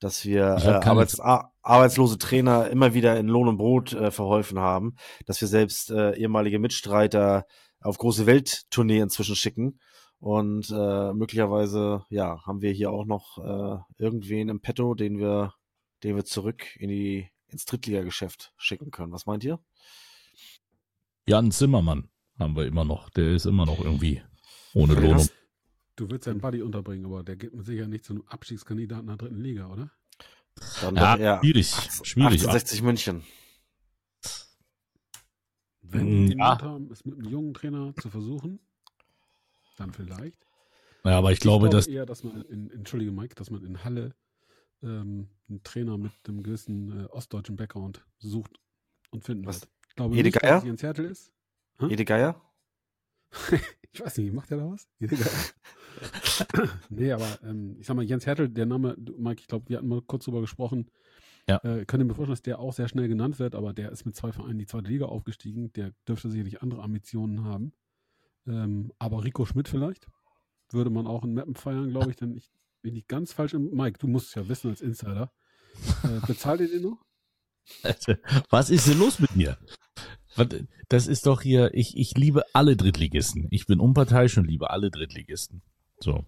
dass 0.00 0.24
wir 0.24 0.56
äh, 0.62 0.86
Arbeits 0.86 1.18
arbeitslose 1.20 2.18
Trainer 2.18 2.68
immer 2.68 2.94
wieder 2.94 3.18
in 3.18 3.26
Lohn 3.26 3.48
und 3.48 3.58
Brot 3.58 3.92
äh, 3.92 4.10
verholfen 4.10 4.58
haben, 4.58 4.94
dass 5.26 5.40
wir 5.40 5.48
selbst 5.48 5.90
äh, 5.90 6.16
ehemalige 6.16 6.58
Mitstreiter 6.58 7.46
auf 7.80 7.98
große 7.98 8.26
Welttournee 8.26 9.00
inzwischen 9.00 9.36
schicken. 9.36 9.80
Und 10.20 10.70
äh, 10.70 11.12
möglicherweise, 11.12 12.04
ja, 12.10 12.44
haben 12.44 12.60
wir 12.60 12.72
hier 12.72 12.90
auch 12.90 13.04
noch 13.04 13.38
äh, 13.38 14.02
irgendwen 14.02 14.48
im 14.48 14.60
Petto, 14.60 14.94
den 14.94 15.18
wir, 15.18 15.54
den 16.02 16.16
wir 16.16 16.24
zurück 16.24 16.76
in 16.76 16.88
die, 16.88 17.28
ins 17.46 17.66
Drittligageschäft 17.66 18.52
schicken 18.56 18.90
können. 18.90 19.12
Was 19.12 19.26
meint 19.26 19.44
ihr? 19.44 19.60
Jan 21.26 21.52
Zimmermann 21.52 22.08
haben 22.38 22.56
wir 22.56 22.66
immer 22.66 22.84
noch. 22.84 23.10
Der 23.10 23.32
ist 23.32 23.46
immer 23.46 23.64
noch 23.64 23.78
irgendwie 23.78 24.22
ohne 24.74 24.94
Lohn. 24.94 25.28
Du 25.98 26.08
willst 26.08 26.28
deinen 26.28 26.40
Buddy 26.40 26.62
unterbringen, 26.62 27.06
aber 27.06 27.24
der 27.24 27.34
geht 27.34 27.52
mit 27.52 27.66
Sicherheit 27.66 27.90
nicht 27.90 28.04
zu 28.04 28.12
einem 28.12 28.22
Abstiegskandidaten 28.28 29.08
der 29.08 29.16
dritten 29.16 29.40
Liga, 29.40 29.66
oder? 29.66 29.90
Dann 30.80 30.94
ja, 30.94 31.16
doch 31.16 31.40
schwierig. 31.42 31.74
18, 31.74 32.04
schwierig. 32.04 32.42
60 32.42 32.82
München. 32.82 33.24
Wenn 35.82 36.26
Mm, 36.26 36.26
die 36.30 36.36
ja. 36.36 36.50
Mut 36.52 36.62
haben, 36.62 36.92
es 36.92 37.04
mit 37.04 37.14
einem 37.16 37.28
jungen 37.28 37.52
Trainer 37.52 37.94
zu 37.96 38.10
versuchen, 38.10 38.60
dann 39.76 39.92
vielleicht. 39.92 40.46
Ja, 41.02 41.18
aber 41.18 41.32
ich 41.32 41.40
glaube, 41.40 41.68
dass 41.68 41.88
eher, 41.88 42.06
dass 42.06 42.22
man 42.22 42.42
in, 42.42 42.70
entschuldige 42.70 43.10
Mike, 43.10 43.34
dass 43.34 43.50
man 43.50 43.64
in 43.64 43.82
Halle 43.82 44.14
ähm, 44.84 45.28
einen 45.48 45.64
Trainer 45.64 45.98
mit 45.98 46.12
einem 46.28 46.44
gewissen 46.44 47.00
äh, 47.00 47.04
ostdeutschen 47.06 47.56
Background 47.56 48.04
sucht 48.18 48.60
und 49.10 49.24
finden 49.24 49.46
Was? 49.46 49.62
wird. 49.62 49.70
Ich 49.88 49.94
glaube 49.96 50.14
Ede 50.14 50.28
nicht, 50.28 50.40
Geier? 50.40 50.54
dass 50.56 50.64
Jens 50.64 50.82
Hertel 50.84 51.06
ist. 51.06 51.32
Hm? 51.78 51.90
Ede 51.90 52.04
Geier? 52.04 52.40
Ich 53.90 54.04
weiß 54.04 54.18
nicht, 54.18 54.32
macht 54.34 54.50
er 54.52 54.58
da 54.58 54.70
was? 54.70 54.86
Ede 55.00 55.16
Geier. 55.16 55.26
nee, 56.88 57.12
aber 57.12 57.38
ähm, 57.44 57.76
ich 57.78 57.86
sag 57.86 57.96
mal, 57.96 58.04
Jens 58.04 58.26
Hertel, 58.26 58.48
der 58.48 58.66
Name, 58.66 58.96
Mike, 59.16 59.40
ich 59.40 59.46
glaube, 59.46 59.68
wir 59.68 59.78
hatten 59.78 59.88
mal 59.88 60.02
kurz 60.02 60.24
drüber 60.24 60.40
gesprochen. 60.40 60.90
Ja. 61.48 61.56
Äh, 61.64 61.86
könnte 61.86 62.04
mir 62.04 62.14
vorstellen, 62.14 62.34
dass 62.34 62.42
der 62.42 62.58
auch 62.58 62.74
sehr 62.74 62.88
schnell 62.88 63.08
genannt 63.08 63.38
wird, 63.38 63.54
aber 63.54 63.72
der 63.72 63.90
ist 63.90 64.04
mit 64.04 64.14
zwei 64.14 64.32
Vereinen 64.32 64.52
in 64.52 64.58
die 64.58 64.66
zweite 64.66 64.88
Liga 64.88 65.06
aufgestiegen. 65.06 65.72
Der 65.72 65.92
dürfte 66.06 66.30
sicherlich 66.30 66.62
andere 66.62 66.82
Ambitionen 66.82 67.44
haben. 67.44 67.72
Ähm, 68.46 68.92
aber 68.98 69.24
Rico 69.24 69.46
Schmidt 69.46 69.68
vielleicht 69.68 70.06
würde 70.70 70.90
man 70.90 71.06
auch 71.06 71.24
in 71.24 71.34
Mappen 71.34 71.54
feiern, 71.54 71.90
glaube 71.90 72.10
ich, 72.10 72.16
denn 72.16 72.36
ich 72.36 72.50
bin 72.82 72.94
nicht 72.94 73.08
ganz 73.08 73.32
falsch. 73.32 73.54
Im, 73.54 73.70
Mike, 73.70 73.98
du 73.98 74.06
musst 74.06 74.28
es 74.28 74.34
ja 74.34 74.48
wissen 74.48 74.70
als 74.70 74.80
Insider. 74.80 75.32
Äh, 76.02 76.26
bezahlt 76.26 76.60
ihr 76.60 76.68
den 76.68 76.82
noch? 76.82 76.98
Was 78.50 78.70
ist 78.70 78.86
denn 78.86 78.98
los 78.98 79.18
mit 79.18 79.36
mir? 79.36 79.58
Das 80.88 81.06
ist 81.06 81.26
doch 81.26 81.42
hier, 81.42 81.74
ich, 81.74 81.96
ich 81.96 82.16
liebe 82.16 82.44
alle 82.52 82.76
Drittligisten. 82.76 83.48
Ich 83.50 83.66
bin 83.66 83.80
unparteiisch 83.80 84.38
und 84.38 84.46
liebe 84.46 84.70
alle 84.70 84.90
Drittligisten. 84.90 85.62
So. 86.00 86.24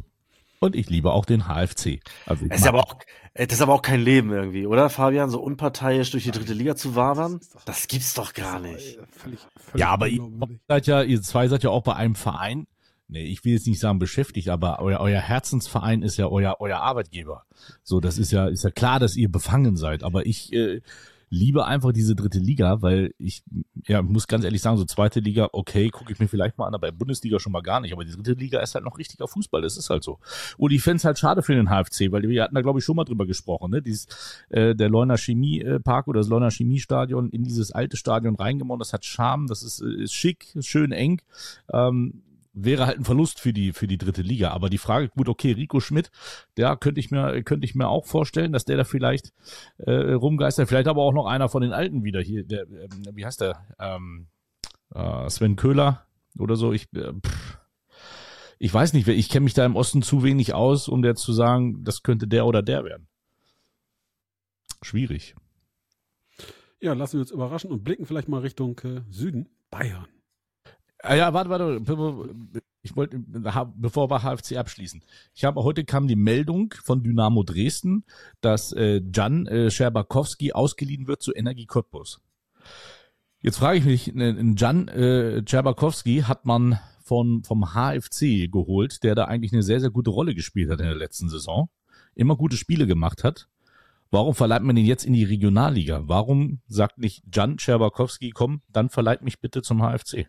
Und 0.62 0.76
ich 0.76 0.90
liebe 0.90 1.12
auch 1.12 1.24
den 1.24 1.44
HFC. 1.46 2.00
Also 2.26 2.46
Das 2.46 2.60
ist, 2.60 2.66
aber 2.66 2.80
auch, 2.80 2.96
äh, 3.32 3.46
das 3.46 3.56
ist 3.58 3.62
aber 3.62 3.72
auch 3.72 3.80
kein 3.82 4.00
Leben 4.02 4.30
irgendwie, 4.30 4.66
oder, 4.66 4.90
Fabian? 4.90 5.30
So 5.30 5.40
unparteiisch 5.40 6.10
durch 6.10 6.24
die 6.24 6.32
dritte 6.32 6.52
Liga 6.52 6.76
zu 6.76 6.94
wabern? 6.96 7.38
Das 7.38 7.42
ist 7.46 7.54
doch- 7.54 7.64
Das 7.64 7.88
gibt's 7.88 8.14
doch 8.14 8.34
gar 8.34 8.60
nicht. 8.60 8.98
äh, 8.98 9.02
Völlig, 9.10 9.40
völlig 9.56 9.80
ja, 9.80 9.88
aber 9.88 10.08
ihr 10.08 10.20
seid 10.68 10.86
ja, 10.86 11.02
ihr 11.02 11.22
zwei 11.22 11.48
seid 11.48 11.62
ja 11.62 11.70
auch 11.70 11.82
bei 11.82 11.94
einem 11.96 12.14
Verein. 12.14 12.66
Nee, 13.08 13.24
ich 13.24 13.44
will 13.44 13.54
jetzt 13.54 13.66
nicht 13.66 13.80
sagen 13.80 13.98
beschäftigt, 13.98 14.50
aber 14.50 14.78
euer, 14.80 15.00
euer 15.00 15.20
Herzensverein 15.20 16.02
ist 16.02 16.16
ja 16.16 16.28
euer, 16.28 16.56
euer 16.60 16.78
Arbeitgeber. 16.78 17.44
So, 17.82 17.98
das 18.00 18.18
ist 18.18 18.30
ja, 18.30 18.46
ist 18.46 18.62
ja 18.62 18.70
klar, 18.70 19.00
dass 19.00 19.16
ihr 19.16 19.28
befangen 19.32 19.76
seid. 19.76 20.04
Aber 20.04 20.26
ich 20.26 20.52
äh, 20.52 20.80
liebe 21.30 21.64
einfach 21.64 21.92
diese 21.92 22.16
dritte 22.16 22.40
Liga, 22.40 22.82
weil 22.82 23.14
ich, 23.16 23.44
ja, 23.86 24.02
muss 24.02 24.26
ganz 24.26 24.44
ehrlich 24.44 24.60
sagen, 24.60 24.76
so 24.76 24.84
zweite 24.84 25.20
Liga, 25.20 25.48
okay, 25.52 25.88
gucke 25.88 26.12
ich 26.12 26.18
mir 26.18 26.26
vielleicht 26.26 26.58
mal 26.58 26.66
an, 26.66 26.74
aber 26.74 26.90
Bundesliga 26.90 27.38
schon 27.38 27.52
mal 27.52 27.62
gar 27.62 27.80
nicht. 27.80 27.92
Aber 27.92 28.04
die 28.04 28.10
dritte 28.10 28.32
Liga 28.32 28.58
ist 28.60 28.74
halt 28.74 28.84
noch 28.84 28.98
richtiger 28.98 29.28
Fußball, 29.28 29.62
das 29.62 29.76
ist 29.76 29.90
halt 29.90 30.02
so. 30.02 30.18
Und 30.58 30.72
ich 30.72 30.82
fände 30.82 30.96
es 30.96 31.04
halt 31.04 31.18
schade 31.20 31.42
für 31.42 31.54
den 31.54 31.68
HFC, 31.68 32.10
weil 32.10 32.22
wir 32.22 32.42
hatten 32.42 32.56
da, 32.56 32.62
glaube 32.62 32.80
ich, 32.80 32.84
schon 32.84 32.96
mal 32.96 33.04
drüber 33.04 33.26
gesprochen, 33.26 33.70
ne? 33.70 33.80
Dieses, 33.80 34.08
äh, 34.48 34.74
der 34.74 34.88
Leuner 34.88 35.16
Chemiepark 35.16 36.08
oder 36.08 36.18
das 36.20 36.28
Leuner 36.28 36.50
Chemiestadion 36.50 37.30
in 37.30 37.44
dieses 37.44 37.70
alte 37.70 37.96
Stadion 37.96 38.34
reingebaut, 38.34 38.80
das 38.80 38.92
hat 38.92 39.04
Charme, 39.04 39.46
das 39.46 39.62
ist, 39.62 39.80
äh, 39.80 40.02
ist 40.02 40.12
schick, 40.12 40.52
schön 40.60 40.90
eng. 40.90 41.22
Ähm, 41.72 42.22
wäre 42.64 42.86
halt 42.86 42.98
ein 42.98 43.04
Verlust 43.04 43.40
für 43.40 43.52
die 43.52 43.72
für 43.72 43.86
die 43.86 43.98
dritte 43.98 44.22
Liga. 44.22 44.50
Aber 44.50 44.70
die 44.70 44.78
Frage, 44.78 45.08
gut, 45.08 45.28
okay, 45.28 45.52
Rico 45.52 45.80
Schmidt, 45.80 46.10
der 46.56 46.76
könnte 46.76 47.00
ich 47.00 47.10
mir 47.10 47.42
könnte 47.42 47.64
ich 47.64 47.74
mir 47.74 47.88
auch 47.88 48.06
vorstellen, 48.06 48.52
dass 48.52 48.64
der 48.64 48.76
da 48.76 48.84
vielleicht 48.84 49.32
äh, 49.78 50.12
rumgeistert. 50.12 50.68
Vielleicht 50.68 50.88
aber 50.88 51.02
auch 51.02 51.12
noch 51.12 51.26
einer 51.26 51.48
von 51.48 51.62
den 51.62 51.72
Alten 51.72 52.04
wieder 52.04 52.20
hier. 52.20 52.44
Der, 52.44 52.62
ähm, 52.62 53.02
wie 53.14 53.24
heißt 53.24 53.40
der? 53.40 53.66
Ähm, 53.78 54.28
äh, 54.94 55.28
Sven 55.28 55.56
Köhler 55.56 56.06
oder 56.38 56.56
so. 56.56 56.72
Ich 56.72 56.88
äh, 56.94 57.12
ich 58.62 58.74
weiß 58.74 58.92
nicht, 58.92 59.08
ich 59.08 59.30
kenne 59.30 59.44
mich 59.44 59.54
da 59.54 59.64
im 59.64 59.74
Osten 59.74 60.02
zu 60.02 60.22
wenig 60.22 60.52
aus, 60.52 60.86
um 60.86 61.00
der 61.00 61.14
zu 61.14 61.32
sagen, 61.32 61.82
das 61.82 62.02
könnte 62.02 62.28
der 62.28 62.44
oder 62.44 62.62
der 62.62 62.84
werden. 62.84 63.08
Schwierig. 64.82 65.34
Ja, 66.78 66.92
lassen 66.92 67.14
wir 67.14 67.20
uns 67.20 67.30
überraschen 67.30 67.70
und 67.70 67.84
blicken 67.84 68.04
vielleicht 68.04 68.28
mal 68.28 68.40
Richtung 68.40 68.78
äh, 68.84 69.00
Süden. 69.08 69.48
Bayern. 69.70 70.06
Ah 71.02 71.14
ja, 71.14 71.32
warte, 71.32 71.50
warte. 71.50 72.62
Ich 72.82 72.96
wollte, 72.96 73.18
bevor 73.76 74.10
wir 74.10 74.22
HFC 74.22 74.56
abschließen. 74.56 75.02
Ich 75.34 75.44
habe 75.44 75.62
heute 75.62 75.84
kam 75.84 76.08
die 76.08 76.16
Meldung 76.16 76.74
von 76.82 77.02
Dynamo 77.02 77.42
Dresden, 77.42 78.04
dass 78.40 78.72
äh, 78.72 79.02
Jan 79.12 79.46
äh, 79.46 79.70
Scherbakowski 79.70 80.52
ausgeliehen 80.52 81.06
wird 81.06 81.22
zu 81.22 81.34
Energie 81.34 81.66
Cottbus. 81.66 82.20
Jetzt 83.42 83.58
frage 83.58 83.78
ich 83.78 83.84
mich, 83.84 84.14
äh, 84.14 84.54
Jan 84.56 84.88
äh, 84.88 85.42
Scherbakowski 85.46 86.22
hat 86.26 86.46
man 86.46 86.78
von, 87.02 87.42
vom 87.44 87.74
HFC 87.74 88.50
geholt, 88.50 89.02
der 89.02 89.14
da 89.14 89.24
eigentlich 89.24 89.52
eine 89.52 89.62
sehr, 89.62 89.80
sehr 89.80 89.90
gute 89.90 90.10
Rolle 90.10 90.34
gespielt 90.34 90.70
hat 90.70 90.80
in 90.80 90.86
der 90.86 90.94
letzten 90.94 91.28
Saison. 91.28 91.68
Immer 92.14 92.36
gute 92.36 92.56
Spiele 92.56 92.86
gemacht 92.86 93.24
hat. 93.24 93.48
Warum 94.10 94.34
verleiht 94.34 94.62
man 94.62 94.76
ihn 94.76 94.86
jetzt 94.86 95.04
in 95.04 95.12
die 95.12 95.24
Regionalliga? 95.24 96.02
Warum 96.04 96.60
sagt 96.66 96.98
nicht 96.98 97.22
Jan 97.32 97.58
Scherbakowski, 97.58 98.30
komm, 98.30 98.62
dann 98.68 98.90
verleiht 98.90 99.22
mich 99.22 99.40
bitte 99.40 99.62
zum 99.62 99.80
HFC? 99.80 100.28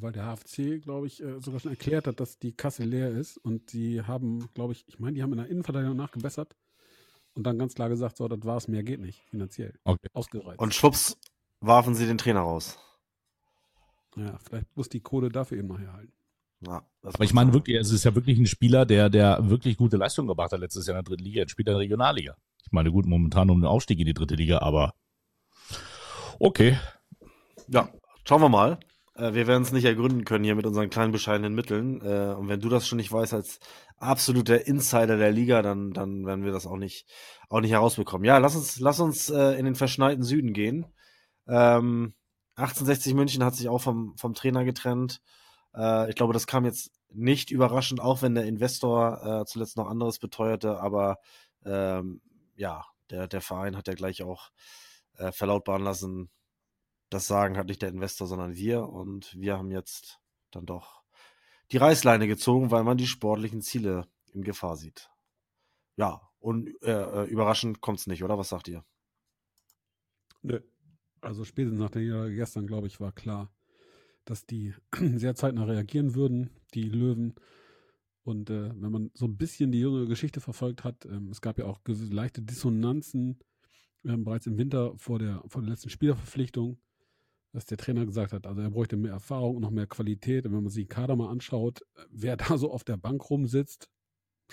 Weil 0.00 0.12
der 0.12 0.24
HFC, 0.24 0.82
glaube 0.82 1.06
ich, 1.06 1.22
äh, 1.22 1.40
sogar 1.40 1.60
schon 1.60 1.72
erklärt 1.72 2.06
hat, 2.06 2.20
dass 2.20 2.38
die 2.38 2.52
Kasse 2.52 2.84
leer 2.84 3.10
ist. 3.10 3.38
Und 3.38 3.72
die 3.72 4.02
haben, 4.02 4.48
glaube 4.54 4.72
ich, 4.72 4.84
ich 4.88 4.98
meine, 4.98 5.14
die 5.14 5.22
haben 5.22 5.32
in 5.32 5.38
der 5.38 5.48
Innenverteidigung 5.48 5.96
nachgebessert 5.96 6.54
und 7.34 7.44
dann 7.44 7.58
ganz 7.58 7.74
klar 7.74 7.88
gesagt, 7.88 8.16
so, 8.16 8.28
das 8.28 8.44
war's, 8.44 8.68
mehr 8.68 8.82
geht 8.82 9.00
nicht, 9.00 9.22
finanziell. 9.30 9.74
Okay. 9.84 10.08
Ausgereizt. 10.12 10.58
Und 10.58 10.74
schwupps 10.74 11.16
warfen 11.60 11.94
sie 11.94 12.06
den 12.06 12.18
Trainer 12.18 12.40
raus. 12.40 12.78
ja, 14.16 14.38
vielleicht 14.46 14.74
muss 14.76 14.88
die 14.88 15.00
Kohle 15.00 15.28
dafür 15.28 15.58
eben 15.58 15.68
noch 15.68 15.78
herhalten. 15.78 16.12
Ja, 16.66 16.82
Aber 17.02 17.24
ich 17.24 17.34
meine 17.34 17.52
wirklich, 17.52 17.76
es 17.76 17.92
ist 17.92 18.04
ja 18.04 18.14
wirklich 18.14 18.38
ein 18.38 18.46
Spieler, 18.46 18.86
der, 18.86 19.10
der 19.10 19.50
wirklich 19.50 19.76
gute 19.76 19.98
Leistung 19.98 20.26
gebracht 20.26 20.52
hat 20.52 20.60
letztes 20.60 20.86
Jahr 20.86 20.98
in 20.98 21.04
der 21.04 21.10
dritten 21.10 21.24
Liga. 21.24 21.40
Jetzt 21.40 21.50
spielt 21.50 21.68
er 21.68 21.72
in 21.72 21.76
der 21.76 21.82
Regionalliga. 21.82 22.36
Ich 22.64 22.72
meine, 22.72 22.90
gut, 22.90 23.06
momentan 23.06 23.50
um 23.50 23.60
den 23.60 23.66
Aufstieg 23.66 24.00
in 24.00 24.06
die 24.06 24.14
dritte 24.14 24.34
Liga, 24.34 24.58
aber 24.58 24.94
okay. 26.38 26.78
Ja, 27.68 27.90
schauen 28.24 28.40
wir 28.40 28.48
mal. 28.48 28.78
Äh, 29.16 29.34
wir 29.34 29.46
werden 29.46 29.62
es 29.62 29.72
nicht 29.72 29.84
ergründen 29.84 30.24
können 30.24 30.44
hier 30.44 30.54
mit 30.54 30.66
unseren 30.66 30.90
kleinen 30.90 31.12
bescheidenen 31.12 31.54
Mitteln. 31.54 32.00
Äh, 32.02 32.34
und 32.34 32.48
wenn 32.48 32.60
du 32.60 32.68
das 32.68 32.86
schon 32.86 32.98
nicht 32.98 33.12
weißt 33.12 33.34
als 33.34 33.60
absoluter 33.98 34.66
Insider 34.66 35.16
der 35.16 35.32
Liga, 35.32 35.62
dann, 35.62 35.92
dann 35.92 36.26
werden 36.26 36.44
wir 36.44 36.52
das 36.52 36.66
auch 36.66 36.76
nicht, 36.76 37.06
auch 37.48 37.60
nicht 37.60 37.72
herausbekommen. 37.72 38.24
Ja, 38.24 38.38
lass 38.38 38.56
uns, 38.56 38.78
lass 38.80 39.00
uns 39.00 39.30
äh, 39.30 39.58
in 39.58 39.64
den 39.64 39.74
verschneiten 39.74 40.22
Süden 40.22 40.52
gehen. 40.52 40.86
Ähm, 41.48 42.14
1860 42.56 43.14
München 43.14 43.44
hat 43.44 43.54
sich 43.54 43.68
auch 43.68 43.80
vom, 43.80 44.16
vom 44.16 44.34
Trainer 44.34 44.64
getrennt. 44.64 45.20
Ich 46.08 46.14
glaube, 46.14 46.32
das 46.32 46.46
kam 46.46 46.64
jetzt 46.64 46.90
nicht 47.10 47.50
überraschend, 47.50 48.00
auch 48.00 48.22
wenn 48.22 48.34
der 48.34 48.46
Investor 48.46 49.44
zuletzt 49.46 49.76
noch 49.76 49.88
anderes 49.88 50.18
beteuerte, 50.18 50.80
aber 50.80 51.18
ähm, 51.66 52.22
ja, 52.54 52.86
der, 53.10 53.28
der 53.28 53.42
Verein 53.42 53.76
hat 53.76 53.88
ja 53.88 53.92
gleich 53.92 54.22
auch 54.22 54.48
verlautbaren 55.32 55.82
lassen, 55.82 56.30
das 57.10 57.26
Sagen 57.26 57.56
hat 57.56 57.68
nicht 57.68 57.82
der 57.82 57.90
Investor, 57.90 58.26
sondern 58.26 58.56
wir. 58.56 58.88
Und 58.88 59.34
wir 59.38 59.56
haben 59.56 59.70
jetzt 59.70 60.20
dann 60.50 60.66
doch 60.66 61.02
die 61.72 61.78
Reißleine 61.78 62.26
gezogen, 62.26 62.70
weil 62.70 62.84
man 62.84 62.96
die 62.96 63.06
sportlichen 63.06 63.62
Ziele 63.62 64.08
in 64.32 64.42
Gefahr 64.42 64.76
sieht. 64.76 65.10
Ja, 65.96 66.20
und 66.38 66.70
äh, 66.82 66.92
äh, 66.92 67.28
überraschend 67.28 67.80
kommt's 67.80 68.06
nicht, 68.06 68.22
oder? 68.22 68.38
Was 68.38 68.50
sagt 68.50 68.68
ihr? 68.68 68.84
Nö. 70.42 70.60
Also 71.20 71.44
spätestens 71.44 71.80
nach 71.80 71.90
der 71.90 72.30
gestern, 72.30 72.66
glaube 72.66 72.86
ich, 72.86 73.00
war 73.00 73.12
klar, 73.12 73.50
dass 74.24 74.46
die 74.46 74.74
sehr 75.16 75.34
zeitnah 75.34 75.64
reagieren 75.64 76.14
würden, 76.14 76.50
die 76.74 76.84
Löwen. 76.84 77.34
Und 78.22 78.50
äh, 78.50 78.70
wenn 78.80 78.92
man 78.92 79.10
so 79.14 79.24
ein 79.26 79.36
bisschen 79.36 79.72
die 79.72 79.80
junge 79.80 80.06
Geschichte 80.06 80.40
verfolgt 80.40 80.84
hat, 80.84 81.04
ähm, 81.06 81.30
es 81.30 81.40
gab 81.40 81.58
ja 81.58 81.64
auch 81.64 81.80
leichte 81.86 82.42
Dissonanzen 82.42 83.38
ähm, 84.04 84.24
bereits 84.24 84.46
im 84.46 84.58
Winter 84.58 84.96
vor 84.98 85.18
der, 85.18 85.42
vor 85.46 85.62
der 85.62 85.70
letzten 85.70 85.90
Spielerverpflichtung. 85.90 86.78
Dass 87.56 87.64
der 87.64 87.78
Trainer 87.78 88.04
gesagt 88.04 88.34
hat, 88.34 88.46
also 88.46 88.60
er 88.60 88.68
bräuchte 88.68 88.98
mehr 88.98 89.12
Erfahrung 89.12 89.56
und 89.56 89.62
noch 89.62 89.70
mehr 89.70 89.86
Qualität. 89.86 90.44
Und 90.44 90.52
wenn 90.52 90.64
man 90.64 90.70
sich 90.70 90.84
den 90.84 90.90
Kader 90.90 91.16
mal 91.16 91.30
anschaut, 91.30 91.80
wer 92.10 92.36
da 92.36 92.58
so 92.58 92.70
auf 92.70 92.84
der 92.84 92.98
Bank 92.98 93.30
rumsitzt, 93.30 93.88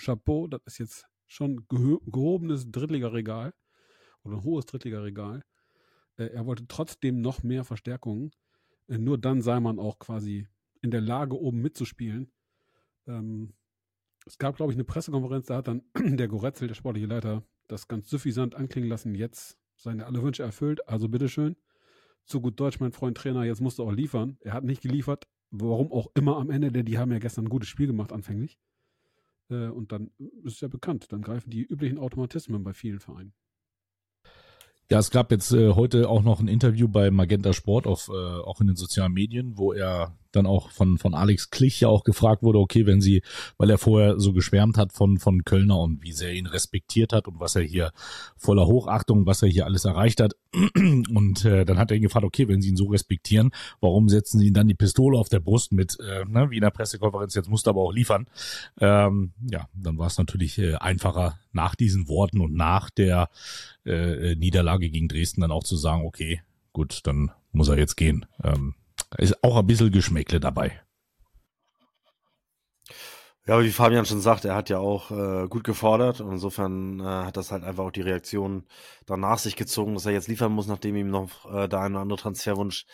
Chapeau, 0.00 0.46
das 0.46 0.62
ist 0.64 0.78
jetzt 0.78 1.06
schon 1.26 1.66
gehobenes 1.68 2.70
Drittligaregal 2.70 3.52
oder 4.22 4.36
ein 4.36 4.44
hohes 4.44 4.64
Drittligaregal. 4.64 5.42
Äh, 6.16 6.28
er 6.28 6.46
wollte 6.46 6.66
trotzdem 6.66 7.20
noch 7.20 7.42
mehr 7.42 7.64
Verstärkungen. 7.64 8.30
Äh, 8.88 8.96
nur 8.96 9.18
dann 9.18 9.42
sei 9.42 9.60
man 9.60 9.78
auch 9.78 9.98
quasi 9.98 10.48
in 10.80 10.90
der 10.90 11.02
Lage, 11.02 11.38
oben 11.38 11.60
mitzuspielen. 11.60 12.32
Ähm, 13.06 13.52
es 14.24 14.38
gab, 14.38 14.56
glaube 14.56 14.72
ich, 14.72 14.76
eine 14.76 14.84
Pressekonferenz, 14.84 15.48
da 15.48 15.56
hat 15.56 15.68
dann 15.68 15.82
der 15.94 16.28
Goretzel, 16.28 16.68
der 16.68 16.74
sportliche 16.74 17.08
Leiter, 17.08 17.44
das 17.68 17.86
ganz 17.86 18.08
suffisant 18.08 18.54
anklingen 18.54 18.88
lassen. 18.88 19.14
Jetzt 19.14 19.58
seine 19.76 20.06
alle 20.06 20.22
Wünsche 20.22 20.42
erfüllt, 20.42 20.88
also 20.88 21.10
bitteschön. 21.10 21.54
Zu 22.26 22.40
gut 22.40 22.58
Deutsch, 22.58 22.80
mein 22.80 22.92
Freund 22.92 23.16
Trainer, 23.16 23.44
jetzt 23.44 23.60
musst 23.60 23.78
du 23.78 23.84
auch 23.84 23.92
liefern. 23.92 24.38
Er 24.40 24.54
hat 24.54 24.64
nicht 24.64 24.82
geliefert, 24.82 25.26
warum 25.50 25.92
auch 25.92 26.10
immer 26.14 26.38
am 26.38 26.50
Ende, 26.50 26.72
denn 26.72 26.86
die 26.86 26.98
haben 26.98 27.12
ja 27.12 27.18
gestern 27.18 27.46
ein 27.46 27.50
gutes 27.50 27.68
Spiel 27.68 27.86
gemacht 27.86 28.12
anfänglich. 28.12 28.58
Äh, 29.50 29.68
und 29.68 29.92
dann 29.92 30.10
ist 30.42 30.60
ja 30.62 30.68
bekannt, 30.68 31.12
dann 31.12 31.22
greifen 31.22 31.50
die 31.50 31.62
üblichen 31.62 31.98
Automatismen 31.98 32.64
bei 32.64 32.72
vielen 32.72 33.00
Vereinen. 33.00 33.34
Ja, 34.90 34.98
es 34.98 35.10
gab 35.10 35.30
jetzt 35.30 35.52
äh, 35.52 35.72
heute 35.72 36.08
auch 36.08 36.22
noch 36.22 36.40
ein 36.40 36.48
Interview 36.48 36.88
bei 36.88 37.10
Magenta 37.10 37.52
Sport, 37.52 37.86
auf, 37.86 38.08
äh, 38.08 38.12
auch 38.12 38.60
in 38.60 38.66
den 38.66 38.76
sozialen 38.76 39.12
Medien, 39.12 39.56
wo 39.56 39.72
er 39.72 40.16
dann 40.36 40.46
auch 40.46 40.70
von, 40.70 40.98
von 40.98 41.14
Alex 41.14 41.50
Klich 41.50 41.80
ja 41.80 41.88
auch 41.88 42.04
gefragt 42.04 42.42
wurde, 42.42 42.58
okay, 42.58 42.86
wenn 42.86 43.00
sie, 43.00 43.22
weil 43.58 43.70
er 43.70 43.78
vorher 43.78 44.18
so 44.18 44.32
geschwärmt 44.32 44.78
hat 44.78 44.92
von, 44.92 45.18
von 45.18 45.44
Kölner 45.44 45.80
und 45.80 46.02
wie 46.02 46.12
sehr 46.12 46.32
ihn 46.32 46.46
respektiert 46.46 47.12
hat 47.12 47.28
und 47.28 47.40
was 47.40 47.56
er 47.56 47.62
hier 47.62 47.92
voller 48.36 48.66
Hochachtung, 48.66 49.26
was 49.26 49.42
er 49.42 49.48
hier 49.48 49.66
alles 49.66 49.84
erreicht 49.84 50.20
hat. 50.20 50.34
Und 50.74 51.44
äh, 51.44 51.64
dann 51.64 51.78
hat 51.78 51.90
er 51.90 51.96
ihn 51.96 52.04
gefragt, 52.04 52.24
okay, 52.24 52.46
wenn 52.46 52.62
sie 52.62 52.68
ihn 52.68 52.76
so 52.76 52.86
respektieren, 52.86 53.50
warum 53.80 54.08
setzen 54.08 54.38
sie 54.38 54.46
ihn 54.48 54.54
dann 54.54 54.68
die 54.68 54.74
Pistole 54.74 55.18
auf 55.18 55.28
der 55.28 55.40
Brust 55.40 55.72
mit, 55.72 55.98
äh, 55.98 56.24
ne, 56.26 56.48
wie 56.50 56.56
in 56.56 56.62
der 56.62 56.70
Pressekonferenz, 56.70 57.34
jetzt 57.34 57.50
musst 57.50 57.66
du 57.66 57.70
aber 57.70 57.80
auch 57.80 57.92
liefern. 57.92 58.26
Ähm, 58.80 59.32
ja, 59.50 59.68
dann 59.74 59.98
war 59.98 60.06
es 60.06 60.16
natürlich 60.18 60.58
äh, 60.58 60.74
einfacher 60.76 61.38
nach 61.52 61.74
diesen 61.74 62.08
Worten 62.08 62.40
und 62.40 62.54
nach 62.54 62.90
der 62.90 63.30
äh, 63.84 64.32
äh, 64.32 64.36
Niederlage 64.36 64.90
gegen 64.90 65.08
Dresden 65.08 65.40
dann 65.40 65.50
auch 65.50 65.64
zu 65.64 65.76
sagen, 65.76 66.04
okay, 66.04 66.40
gut, 66.72 67.00
dann 67.04 67.30
muss 67.52 67.68
er 67.68 67.78
jetzt 67.78 67.96
gehen. 67.96 68.26
Ähm, 68.42 68.74
ist 69.18 69.42
auch 69.42 69.56
ein 69.56 69.66
bisschen 69.66 69.92
Geschmäckle 69.92 70.40
dabei. 70.40 70.80
Ja, 73.46 73.60
wie 73.60 73.70
Fabian 73.70 74.06
schon 74.06 74.22
sagt, 74.22 74.46
er 74.46 74.54
hat 74.54 74.70
ja 74.70 74.78
auch 74.78 75.10
äh, 75.10 75.48
gut 75.48 75.64
gefordert 75.64 76.22
und 76.22 76.32
insofern 76.32 76.98
äh, 77.00 77.04
hat 77.04 77.36
das 77.36 77.52
halt 77.52 77.62
einfach 77.62 77.84
auch 77.84 77.90
die 77.90 78.00
Reaktion 78.00 78.64
dann 79.04 79.20
nach 79.20 79.38
sich 79.38 79.54
gezogen, 79.54 79.92
dass 79.92 80.06
er 80.06 80.12
jetzt 80.12 80.28
liefern 80.28 80.52
muss, 80.52 80.66
nachdem 80.66 80.96
ihm 80.96 81.10
noch 81.10 81.44
äh, 81.52 81.68
der 81.68 81.80
eine 81.80 81.96
oder 81.96 82.02
andere 82.02 82.18
Transferwunsch 82.18 82.86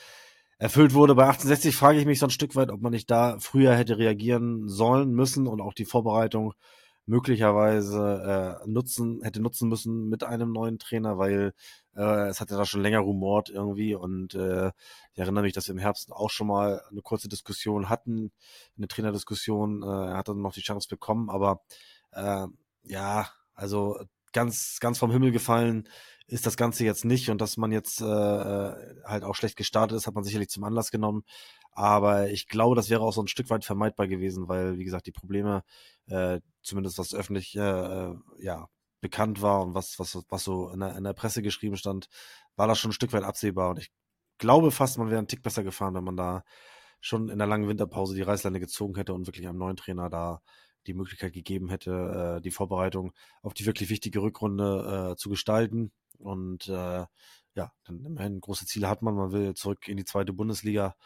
erfüllt 0.59 0.93
wurde. 0.93 1.15
Bei 1.15 1.23
1860 1.23 1.77
frage 1.77 2.01
ich 2.01 2.07
mich 2.07 2.19
so 2.19 2.27
ein 2.27 2.31
Stück 2.31 2.57
weit, 2.57 2.71
ob 2.71 2.81
man 2.83 2.91
nicht 2.91 3.09
da 3.11 3.37
früher 3.39 3.77
hätte 3.77 3.99
reagieren 3.99 4.69
sollen 4.69 5.13
müssen 5.13 5.47
und 5.47 5.61
auch 5.61 5.73
die 5.73 5.85
Vorbereitung 5.85 6.55
möglicherweise 7.11 8.61
äh, 8.63 8.69
nutzen, 8.69 9.21
hätte 9.23 9.43
nutzen 9.43 9.69
müssen 9.69 10.09
mit 10.09 10.23
einem 10.23 10.53
neuen 10.53 10.79
Trainer, 10.79 11.19
weil 11.19 11.55
äh, 11.97 12.29
es 12.29 12.41
hatte 12.41 12.55
da 12.55 12.65
schon 12.65 12.83
länger 12.83 13.01
rumort 13.01 13.51
irgendwie 13.51 13.97
und 13.97 14.37
äh, 14.37 14.69
ich 15.13 15.19
erinnere 15.19 15.43
mich, 15.43 15.53
dass 15.53 15.67
wir 15.67 15.73
im 15.73 15.81
Herbst 15.81 16.13
auch 16.13 16.31
schon 16.31 16.47
mal 16.47 16.83
eine 16.89 17.03
kurze 17.03 17.29
Diskussion 17.29 17.89
hatten, 17.89 18.31
eine 18.77 18.87
Trainerdiskussion. 18.87 19.83
Äh, 19.83 19.87
er 19.87 20.19
hat 20.19 20.29
dann 20.29 20.41
noch 20.41 20.53
die 20.53 20.61
Chance 20.61 20.87
bekommen, 20.89 21.31
aber 21.31 21.63
äh, 22.13 22.47
ja, 22.85 23.29
also 23.55 23.99
ganz, 24.33 24.79
ganz 24.81 24.99
vom 25.01 25.11
Himmel 25.11 25.33
gefallen 25.33 25.89
ist 26.31 26.47
das 26.47 26.57
Ganze 26.57 26.85
jetzt 26.85 27.05
nicht 27.05 27.29
und 27.31 27.41
dass 27.41 27.57
man 27.57 27.73
jetzt 27.73 28.01
äh, 28.01 28.05
äh 28.05 29.03
halt 29.05 29.25
auch 29.25 29.35
schlecht 29.35 29.57
gestartet 29.57 29.97
ist, 29.97 30.07
hat 30.07 30.15
man 30.15 30.25
sicherlich 30.25 30.49
zum 30.49 30.65
Anlass 30.65 30.91
genommen. 30.91 31.25
Aber 31.73 32.31
ich 32.31 32.47
glaube, 32.49 32.77
das 32.77 32.91
wäre 32.91 33.03
auch 33.03 33.13
so 33.13 33.23
ein 33.23 33.29
Stück 33.29 33.51
weit 33.51 33.65
vermeidbar 33.65 34.07
gewesen, 34.09 34.49
weil, 34.49 34.79
wie 34.79 34.85
gesagt, 34.85 35.07
die 35.07 35.13
Probleme, 35.13 35.63
äh, 36.07 36.41
zumindest 36.63 36.99
was 36.99 37.15
öffentlich 37.15 37.57
äh, 37.57 38.15
ja, 38.39 38.69
bekannt 39.01 39.43
war 39.43 39.63
und 39.63 39.75
was, 39.75 39.99
was, 39.99 40.19
was 40.29 40.45
so 40.45 40.71
in 40.71 40.81
der, 40.81 40.97
in 40.97 41.05
der 41.05 41.13
Presse 41.15 41.43
geschrieben 41.43 41.77
stand, 41.77 42.09
war 42.57 42.69
das 42.69 42.79
schon 42.79 42.91
ein 42.91 42.95
Stück 42.95 43.13
weit 43.13 43.25
absehbar. 43.25 43.71
Und 43.71 43.79
ich 43.79 43.91
glaube 44.39 44.71
fast, 44.71 44.99
man 44.99 45.09
wäre 45.09 45.19
einen 45.19 45.29
Tick 45.29 45.43
besser 45.43 45.65
gefahren, 45.65 45.95
wenn 45.95 46.05
man 46.05 46.17
da 46.17 46.45
schon 47.01 47.29
in 47.29 47.39
der 47.39 47.47
langen 47.47 47.69
Winterpause 47.69 48.15
die 48.15 48.23
Reißleine 48.23 48.61
gezogen 48.61 48.97
hätte 48.97 49.15
und 49.15 49.27
wirklich 49.27 49.49
einem 49.49 49.59
neuen 49.59 49.77
Trainer 49.77 50.11
da 50.11 50.43
die 50.87 50.95
Möglichkeit 50.95 51.33
gegeben 51.33 51.69
hätte, 51.69 52.39
äh, 52.39 52.41
die 52.41 52.51
Vorbereitung 52.51 53.13
auf 53.43 53.55
die 53.55 53.67
wirklich 53.67 53.91
wichtige 53.91 54.23
Rückrunde 54.23 55.13
äh, 55.13 55.17
zu 55.17 55.29
gestalten. 55.29 55.93
Und 56.21 56.69
äh, 56.69 57.07
ja, 57.55 57.73
dann 57.85 58.05
immerhin 58.05 58.41
große 58.41 58.67
Ziele 58.67 58.89
hat 58.89 59.03
man. 59.03 59.15
Man 59.15 59.33
will 59.33 59.55
zurück 59.55 59.89
in 59.89 59.97
die 59.97 60.05
zweite 60.05 60.33
Bundesliga. 60.33 60.97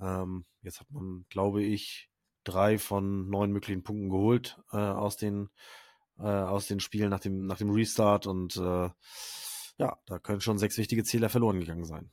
Ähm, 0.00 0.44
jetzt 0.62 0.80
hat 0.80 0.90
man, 0.90 1.24
glaube 1.28 1.62
ich, 1.62 2.10
drei 2.44 2.78
von 2.78 3.28
neun 3.28 3.52
möglichen 3.52 3.82
Punkten 3.82 4.10
geholt 4.10 4.60
äh, 4.72 4.76
aus 4.76 5.16
den 5.16 5.50
äh, 6.18 6.22
aus 6.22 6.66
den 6.66 6.80
Spielen 6.80 7.10
nach 7.10 7.20
dem 7.20 7.46
nach 7.46 7.58
dem 7.58 7.70
Restart 7.70 8.26
und 8.26 8.56
äh, 8.56 8.90
ja, 9.78 9.98
da 10.06 10.18
können 10.18 10.40
schon 10.40 10.58
sechs 10.58 10.78
wichtige 10.78 11.04
Ziele 11.04 11.28
verloren 11.28 11.60
gegangen 11.60 11.84
sein. 11.84 12.10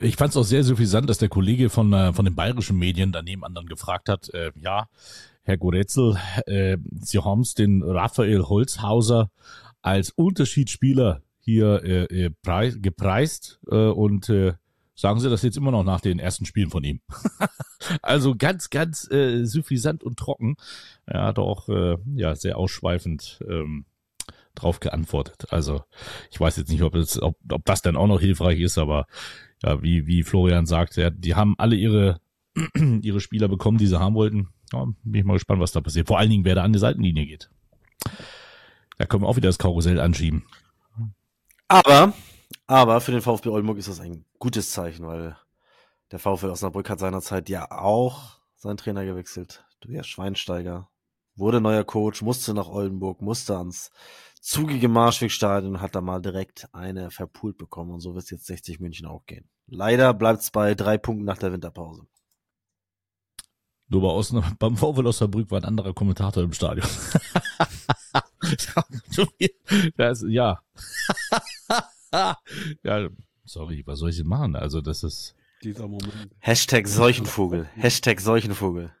Ich 0.00 0.14
fand 0.14 0.30
es 0.30 0.36
auch 0.36 0.44
sehr 0.44 0.62
suffisant, 0.62 1.10
dass 1.10 1.18
der 1.18 1.28
Kollege 1.28 1.70
von, 1.70 1.92
äh, 1.92 2.12
von 2.12 2.24
den 2.24 2.36
bayerischen 2.36 2.78
Medien 2.78 3.10
daneben 3.10 3.44
anderen 3.44 3.66
gefragt 3.66 4.08
hat, 4.08 4.32
äh, 4.32 4.52
ja, 4.54 4.88
Herr 5.48 5.56
Goretzel, 5.56 6.18
äh, 6.44 6.76
Sie 7.00 7.24
haben 7.24 7.40
es 7.40 7.54
den 7.54 7.82
Raphael 7.82 8.42
Holzhauser 8.42 9.30
als 9.80 10.10
Unterschiedsspieler 10.10 11.22
hier 11.38 11.82
äh, 11.84 12.24
äh, 12.24 12.30
preis, 12.42 12.76
gepreist 12.82 13.58
äh, 13.70 13.86
und 13.86 14.28
äh, 14.28 14.52
sagen 14.94 15.20
Sie 15.20 15.30
das 15.30 15.40
jetzt 15.40 15.56
immer 15.56 15.70
noch 15.70 15.84
nach 15.84 16.02
den 16.02 16.18
ersten 16.18 16.44
Spielen 16.44 16.68
von 16.68 16.84
ihm. 16.84 17.00
also 18.02 18.34
ganz, 18.36 18.68
ganz 18.68 19.10
äh, 19.10 19.46
suffisant 19.46 20.04
und 20.04 20.18
trocken. 20.18 20.56
Er 21.06 21.22
hat 21.22 21.38
auch 21.38 21.70
äh, 21.70 21.96
ja 22.14 22.34
sehr 22.34 22.58
ausschweifend 22.58 23.42
ähm, 23.48 23.86
drauf 24.54 24.80
geantwortet. 24.80 25.46
Also 25.50 25.82
ich 26.30 26.38
weiß 26.38 26.58
jetzt 26.58 26.70
nicht, 26.70 26.82
ob 26.82 26.92
das, 26.92 27.22
ob, 27.22 27.38
ob 27.50 27.64
das 27.64 27.80
dann 27.80 27.96
auch 27.96 28.06
noch 28.06 28.20
hilfreich 28.20 28.60
ist, 28.60 28.76
aber 28.76 29.06
ja, 29.62 29.82
wie, 29.82 30.06
wie 30.06 30.24
Florian 30.24 30.66
sagt, 30.66 30.96
ja, 30.96 31.08
die 31.08 31.36
haben 31.36 31.54
alle 31.56 31.76
ihre, 31.76 32.20
ihre 33.00 33.20
Spieler 33.20 33.48
bekommen, 33.48 33.78
die 33.78 33.86
sie 33.86 33.98
haben 33.98 34.14
wollten. 34.14 34.50
Ja, 34.72 34.84
bin 34.84 35.20
ich 35.20 35.24
mal 35.24 35.34
gespannt, 35.34 35.60
was 35.60 35.72
da 35.72 35.80
passiert. 35.80 36.08
Vor 36.08 36.18
allen 36.18 36.30
Dingen, 36.30 36.44
wer 36.44 36.54
da 36.54 36.62
an 36.62 36.72
die 36.72 36.78
Seitenlinie 36.78 37.26
geht. 37.26 37.50
Da 38.98 39.06
können 39.06 39.22
wir 39.22 39.28
auch 39.28 39.36
wieder 39.36 39.48
das 39.48 39.58
Karussell 39.58 40.00
anschieben. 40.00 40.44
Aber 41.68 42.12
aber 42.66 43.00
für 43.00 43.12
den 43.12 43.22
VfB 43.22 43.48
Oldenburg 43.48 43.78
ist 43.78 43.88
das 43.88 43.98
ein 43.98 44.26
gutes 44.38 44.70
Zeichen, 44.72 45.06
weil 45.06 45.36
der 46.12 46.18
VfL 46.18 46.50
Osnabrück 46.50 46.90
hat 46.90 46.98
seinerzeit 46.98 47.48
ja 47.48 47.70
auch 47.70 48.40
seinen 48.56 48.76
Trainer 48.76 49.06
gewechselt. 49.06 49.64
Der 49.84 50.02
Schweinsteiger 50.02 50.90
wurde 51.34 51.62
neuer 51.62 51.84
Coach, 51.84 52.20
musste 52.20 52.52
nach 52.52 52.68
Oldenburg, 52.68 53.22
musste 53.22 53.56
ans 53.56 53.90
zugige 54.40 54.88
Marschwegstadion 54.88 55.76
und 55.76 55.80
hat 55.80 55.94
da 55.94 56.02
mal 56.02 56.20
direkt 56.20 56.68
eine 56.74 57.10
verpult 57.10 57.56
bekommen. 57.56 57.92
Und 57.92 58.00
so 58.00 58.14
wird 58.14 58.24
es 58.24 58.30
jetzt 58.30 58.46
60 58.46 58.80
München 58.80 59.06
auch 59.06 59.24
gehen. 59.24 59.48
Leider 59.66 60.12
bleibt 60.12 60.42
es 60.42 60.50
bei 60.50 60.74
drei 60.74 60.98
Punkten 60.98 61.24
nach 61.24 61.38
der 61.38 61.52
Winterpause. 61.52 62.06
Nur 63.88 64.02
bei 64.02 64.08
Osn 64.08 64.42
beim 64.58 64.76
VfL 64.76 65.06
Osnabrück 65.06 65.50
war 65.50 65.60
ein 65.60 65.64
anderer 65.64 65.94
Kommentator 65.94 66.42
im 66.42 66.52
Stadion. 66.52 66.86
das, 69.96 70.24
ja. 70.28 70.60
ja, 72.84 73.08
sorry, 73.44 73.82
was 73.86 73.98
soll 73.98 74.10
ich 74.10 74.16
denn 74.16 74.26
machen? 74.26 74.56
Also, 74.56 74.80
das 74.80 75.02
ist. 75.02 75.34
Dieser 75.64 75.88
Moment. 75.88 76.30
Hashtag 76.38 76.86
Seuchenvogel. 76.86 77.68
Hashtag 77.74 78.20
Seuchenvogel. 78.20 78.92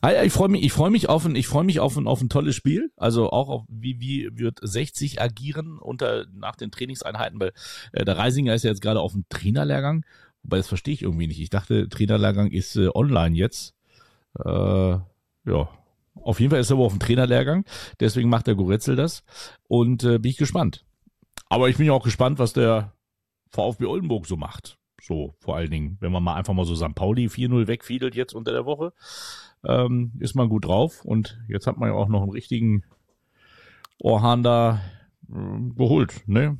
Ah, 0.00 0.22
ich 0.22 0.32
freue 0.32 0.48
mich, 0.48 0.62
ich 0.62 0.72
freue 0.72 0.90
mich 0.90 1.08
auf 1.08 1.24
ein, 1.24 1.36
ich 1.36 1.46
freue 1.46 1.64
mich 1.64 1.80
auf 1.80 1.96
ein, 1.96 2.06
auf 2.06 2.20
ein 2.20 2.28
tolles 2.28 2.56
Spiel. 2.56 2.92
Also 2.96 3.30
auch 3.30 3.48
auf, 3.48 3.64
wie, 3.68 4.00
wie 4.00 4.28
wird 4.32 4.58
60 4.62 5.20
agieren 5.20 5.78
unter, 5.78 6.26
nach 6.32 6.56
den 6.56 6.70
Trainingseinheiten, 6.70 7.40
weil 7.40 7.52
äh, 7.92 8.04
der 8.04 8.16
Reisinger 8.16 8.54
ist 8.54 8.64
ja 8.64 8.70
jetzt 8.70 8.82
gerade 8.82 9.00
auf 9.00 9.12
dem 9.12 9.24
Trainerlehrgang. 9.28 10.04
Wobei, 10.42 10.58
das 10.58 10.68
verstehe 10.68 10.94
ich 10.94 11.02
irgendwie 11.02 11.26
nicht. 11.26 11.40
Ich 11.40 11.50
dachte, 11.50 11.88
Trainerlehrgang 11.88 12.50
ist 12.50 12.76
äh, 12.76 12.88
online 12.94 13.36
jetzt. 13.36 13.74
Äh, 14.38 14.98
ja. 15.44 15.68
Auf 16.14 16.40
jeden 16.40 16.50
Fall 16.50 16.60
ist 16.60 16.70
er 16.70 16.76
aber 16.76 16.84
auf 16.84 16.92
dem 16.92 17.00
Trainerlehrgang. 17.00 17.64
Deswegen 18.00 18.28
macht 18.28 18.46
der 18.46 18.54
Goretzel 18.54 18.96
das. 18.96 19.24
Und 19.68 20.04
äh, 20.04 20.18
bin 20.18 20.30
ich 20.30 20.36
gespannt. 20.36 20.84
Aber 21.48 21.68
ich 21.68 21.76
bin 21.76 21.86
ja 21.86 21.92
auch 21.92 22.04
gespannt, 22.04 22.38
was 22.38 22.52
der 22.52 22.92
VfB 23.50 23.86
Oldenburg 23.86 24.26
so 24.26 24.36
macht. 24.36 24.78
So, 25.00 25.34
vor 25.40 25.56
allen 25.56 25.70
Dingen, 25.70 25.96
wenn 26.00 26.12
man 26.12 26.22
mal 26.22 26.34
einfach 26.34 26.54
mal 26.54 26.64
so 26.64 26.76
St. 26.76 26.94
Pauli 26.94 27.26
4-0 27.26 27.66
wegfiedelt 27.66 28.14
jetzt 28.14 28.34
unter 28.34 28.52
der 28.52 28.66
Woche, 28.66 28.92
ähm, 29.64 30.12
ist 30.20 30.34
man 30.34 30.48
gut 30.48 30.66
drauf. 30.66 31.04
Und 31.04 31.40
jetzt 31.48 31.66
hat 31.66 31.76
man 31.76 31.88
ja 31.88 31.94
auch 31.94 32.08
noch 32.08 32.22
einen 32.22 32.30
richtigen 32.30 32.84
Orhan 33.98 34.42
da 34.42 34.80
äh, 35.28 35.74
geholt, 35.76 36.22
ne? 36.26 36.58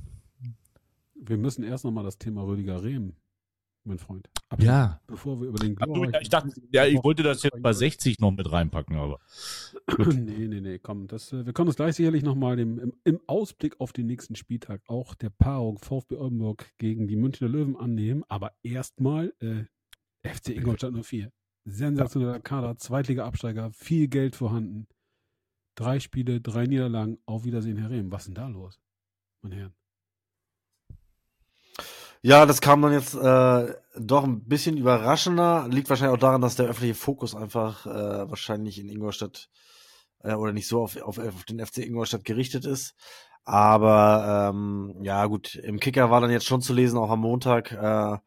Wir 1.14 1.36
müssen 1.36 1.62
erst 1.62 1.84
nochmal 1.84 2.04
das 2.04 2.18
Thema 2.18 2.42
Rüdiger 2.42 2.82
Rehm 2.82 3.14
mein 3.84 3.98
Freund. 3.98 4.28
Ja. 4.58 5.00
Bevor 5.06 5.40
wir 5.40 5.48
über 5.48 5.58
den 5.58 5.76
Aber 5.78 5.92
glorreichen- 5.92 6.22
ich 6.22 6.28
dachte, 6.28 6.50
ja, 6.70 6.86
ich 6.86 7.02
wollte 7.02 7.22
das 7.22 7.42
jetzt 7.42 7.60
bei 7.62 7.72
60 7.72 8.18
noch 8.20 8.30
mit 8.30 8.50
reinpacken, 8.50 8.96
aber. 8.96 9.18
nee, 9.98 10.46
nee, 10.46 10.60
nee, 10.60 10.78
komm. 10.78 11.06
Das, 11.08 11.32
äh, 11.32 11.44
wir 11.46 11.52
können 11.52 11.68
uns 11.68 11.76
gleich 11.76 11.96
sicherlich 11.96 12.22
nochmal 12.22 12.58
im, 12.58 12.92
im 13.04 13.20
Ausblick 13.26 13.80
auf 13.80 13.92
den 13.92 14.06
nächsten 14.06 14.36
Spieltag 14.36 14.82
auch 14.86 15.14
der 15.14 15.30
Paarung 15.30 15.78
VfB 15.78 16.16
Oldenburg 16.16 16.70
gegen 16.78 17.08
die 17.08 17.16
Münchner 17.16 17.48
Löwen 17.48 17.76
annehmen. 17.76 18.24
Aber 18.28 18.52
erstmal 18.62 19.32
äh, 19.40 19.64
FC 20.28 20.50
Ingolstadt 20.50 20.92
04. 20.94 21.32
Sensationeller 21.64 22.40
Kader, 22.40 22.76
Zweitliga-Absteiger, 22.76 23.72
viel 23.72 24.08
Geld 24.08 24.36
vorhanden. 24.36 24.86
Drei 25.76 26.00
Spiele, 26.00 26.40
drei 26.40 26.66
Niederlagen. 26.66 27.18
Auf 27.24 27.44
Wiedersehen, 27.44 27.76
Herr 27.78 27.90
Rehm. 27.90 28.12
Was 28.12 28.22
ist 28.22 28.26
denn 28.28 28.34
da 28.34 28.48
los, 28.48 28.80
meine 29.42 29.56
Herren? 29.56 29.74
Ja, 32.24 32.46
das 32.46 32.60
kam 32.60 32.80
dann 32.82 32.92
jetzt 32.92 33.14
äh, 33.14 33.74
doch 33.98 34.22
ein 34.22 34.44
bisschen 34.44 34.76
überraschender. 34.76 35.66
Liegt 35.68 35.90
wahrscheinlich 35.90 36.14
auch 36.14 36.20
daran, 36.20 36.40
dass 36.40 36.54
der 36.54 36.66
öffentliche 36.66 36.94
Fokus 36.94 37.34
einfach 37.34 37.84
äh, 37.86 38.30
wahrscheinlich 38.30 38.78
in 38.78 38.88
Ingolstadt 38.88 39.48
äh, 40.22 40.34
oder 40.34 40.52
nicht 40.52 40.68
so 40.68 40.82
auf, 40.82 40.96
auf, 41.02 41.18
auf 41.18 41.44
den 41.44 41.64
FC 41.64 41.78
Ingolstadt 41.78 42.24
gerichtet 42.24 42.64
ist. 42.64 42.94
Aber 43.44 44.52
ähm, 44.54 44.94
ja, 45.02 45.26
gut, 45.26 45.56
im 45.56 45.80
Kicker 45.80 46.10
war 46.12 46.20
dann 46.20 46.30
jetzt 46.30 46.46
schon 46.46 46.60
zu 46.62 46.72
lesen, 46.72 46.96
auch 46.96 47.10
am 47.10 47.20
Montag, 47.20 47.72
äh, 47.72 48.18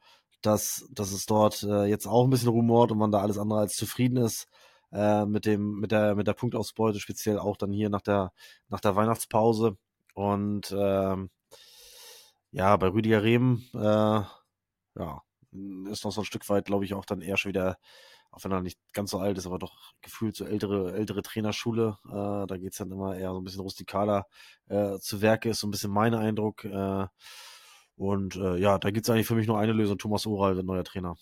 dass, 0.41 0.86
dass 0.91 1.13
es 1.13 1.25
dort 1.25 1.63
äh, 1.63 1.86
jetzt 1.86 2.05
auch 2.05 2.25
ein 2.25 2.29
bisschen 2.29 2.49
rumort 2.49 2.91
und 2.91 2.97
man 2.97 3.12
da 3.12 3.21
alles 3.21 3.38
andere 3.38 3.60
als 3.60 3.75
zufrieden 3.77 4.17
ist 4.17 4.47
äh, 4.91 5.25
mit 5.25 5.45
dem, 5.45 5.79
mit 5.79 5.91
der, 5.91 6.15
mit 6.15 6.27
der 6.27 6.34
Punktausbeute, 6.34 6.99
speziell 6.99 7.39
auch 7.39 7.55
dann 7.55 7.71
hier 7.71 7.89
nach 7.89 8.01
der, 8.01 8.34
nach 8.67 8.81
der 8.81 8.97
Weihnachtspause. 8.97 9.77
Und 10.15 10.75
ähm, 10.77 11.29
ja, 12.56 12.78
bei 12.78 12.88
Rüdiger 12.88 13.22
Rehm, 13.22 13.63
äh, 13.74 13.78
ja, 13.78 15.22
ist 15.91 16.06
noch 16.06 16.12
so 16.12 16.22
ein 16.22 16.26
Stück 16.26 16.48
weit, 16.48 16.65
glaube 16.65 16.86
ich, 16.86 16.94
auch 16.94 17.04
dann 17.04 17.20
eher 17.20 17.36
schon 17.36 17.50
wieder, 17.50 17.78
auch 18.32 18.46
wenn 18.46 18.52
er 18.54 18.62
nicht 18.62 18.80
ganz 18.94 19.12
so 19.12 19.20
alt 19.20 19.38
ist, 19.38 19.46
aber 19.46 19.60
doch 19.60 19.91
gefühlt 20.02 20.38
so 20.38 20.46
ältere, 20.46 20.94
ältere 20.94 21.22
Trainerschule. 21.22 21.98
Äh, 22.06 22.48
da 22.48 22.58
geht's 22.58 22.78
dann 22.78 22.91
immer 22.91 23.18
eher 23.18 23.32
so 23.32 23.41
ein 23.41 23.44
bisschen 23.44 23.60
rustikaler 23.60 24.26
äh, 24.68 24.98
zu 25.00 25.22
Werke, 25.22 25.50
ist 25.50 25.60
so 25.60 25.68
ein 25.68 25.72
bisschen 25.72 25.91
mein 25.91 26.13
Eindruck. 26.13 26.63
Äh, 26.63 27.08
und 27.98 28.38
äh, 28.38 28.56
ja, 28.56 28.80
da 28.80 28.89
gibt's 28.89 29.10
eigentlich 29.10 29.28
für 29.28 29.36
mich 29.36 29.48
nur 29.48 29.60
eine 29.60 29.74
Lösung, 29.74 29.98
Thomas 29.98 30.26
Oral 30.26 30.56
wird 30.56 30.65
neuer 30.65 30.86
Trainer. 30.86 31.18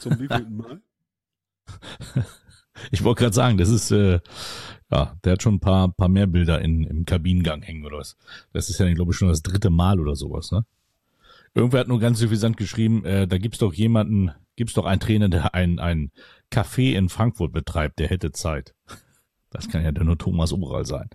Zum 0.00 0.18
wievielten 0.18 0.56
Mal? 0.56 0.82
Ich 2.90 3.02
wollte 3.04 3.20
gerade 3.20 3.34
sagen, 3.34 3.56
das 3.56 3.70
ist, 3.70 3.90
äh, 3.90 4.20
ja, 4.90 5.16
der 5.24 5.32
hat 5.32 5.42
schon 5.42 5.54
ein 5.54 5.60
paar, 5.60 5.92
paar 5.92 6.08
mehr 6.08 6.26
Bilder 6.26 6.60
in, 6.60 6.84
im 6.84 7.04
Kabinengang 7.04 7.62
hängen 7.62 7.84
oder 7.84 7.98
was. 7.98 8.16
Das 8.52 8.70
ist 8.70 8.78
ja, 8.78 8.92
glaube 8.92 9.12
ich, 9.12 9.18
schon 9.18 9.28
das 9.28 9.42
dritte 9.42 9.70
Mal 9.70 10.00
oder 10.00 10.14
sowas, 10.14 10.52
ne? 10.52 10.64
Irgendwer 11.54 11.80
hat 11.80 11.88
nur 11.88 12.00
ganz 12.00 12.18
suffisant 12.18 12.58
geschrieben, 12.58 13.04
äh, 13.06 13.26
da 13.26 13.38
gibt's 13.38 13.58
doch 13.58 13.72
jemanden, 13.72 14.30
gibt's 14.56 14.74
doch 14.74 14.84
einen 14.84 15.00
Trainer, 15.00 15.30
der 15.30 15.54
ein, 15.54 15.78
ein 15.78 16.12
Café 16.52 16.92
in 16.92 17.08
Frankfurt 17.08 17.52
betreibt, 17.52 17.98
der 17.98 18.08
hätte 18.08 18.32
Zeit. 18.32 18.74
Das 19.50 19.70
kann 19.70 19.82
ja 19.82 19.92
nur 19.92 20.18
Thomas 20.18 20.52
Oral 20.52 20.84
sein. 20.84 21.08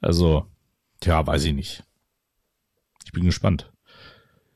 Also, 0.00 0.46
tja, 0.98 1.24
weiß 1.24 1.44
ich 1.44 1.52
nicht. 1.52 1.84
Ich 3.04 3.12
bin 3.12 3.24
gespannt. 3.24 3.70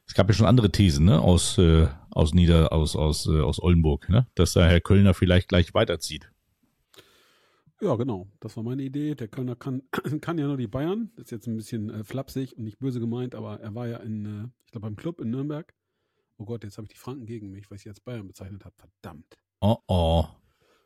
Es 0.06 0.14
gab 0.14 0.26
ja 0.26 0.34
schon 0.34 0.46
andere 0.46 0.70
Thesen, 0.70 1.04
ne, 1.04 1.20
aus, 1.20 1.56
äh, 1.58 1.86
aus 2.10 2.34
Nieder, 2.34 2.72
aus, 2.72 2.96
aus, 2.96 3.26
äh, 3.26 3.40
aus 3.40 3.62
Oldenburg, 3.62 4.08
ne, 4.08 4.26
dass 4.34 4.54
da 4.54 4.66
Herr 4.66 4.80
Kölner 4.80 5.14
vielleicht 5.14 5.48
gleich 5.48 5.74
weiterzieht. 5.74 6.30
Ja, 7.84 7.96
genau. 7.96 8.26
Das 8.40 8.56
war 8.56 8.64
meine 8.64 8.82
Idee. 8.82 9.14
Der 9.14 9.28
Kölner 9.28 9.56
kann, 9.56 9.82
kann 10.22 10.38
ja 10.38 10.46
nur 10.46 10.56
die 10.56 10.66
Bayern. 10.66 11.10
Das 11.16 11.26
ist 11.26 11.30
jetzt 11.32 11.46
ein 11.46 11.56
bisschen 11.56 11.90
äh, 11.90 12.02
flapsig 12.02 12.56
und 12.56 12.64
nicht 12.64 12.78
böse 12.78 12.98
gemeint, 12.98 13.34
aber 13.34 13.60
er 13.60 13.74
war 13.74 13.86
ja 13.86 13.98
in, 13.98 14.24
äh, 14.24 14.48
ich 14.64 14.72
glaube, 14.72 14.86
beim 14.86 14.96
Club 14.96 15.20
in 15.20 15.30
Nürnberg. 15.30 15.74
Oh 16.38 16.46
Gott, 16.46 16.64
jetzt 16.64 16.78
habe 16.78 16.86
ich 16.86 16.92
die 16.92 16.98
Franken 16.98 17.26
gegen 17.26 17.50
mich, 17.50 17.70
weil 17.70 17.76
ich 17.76 17.82
sie 17.82 17.90
als 17.90 18.00
Bayern 18.00 18.26
bezeichnet 18.26 18.64
habe. 18.64 18.74
Verdammt. 18.78 19.36
Oh 19.60 19.76
oh. 19.86 20.24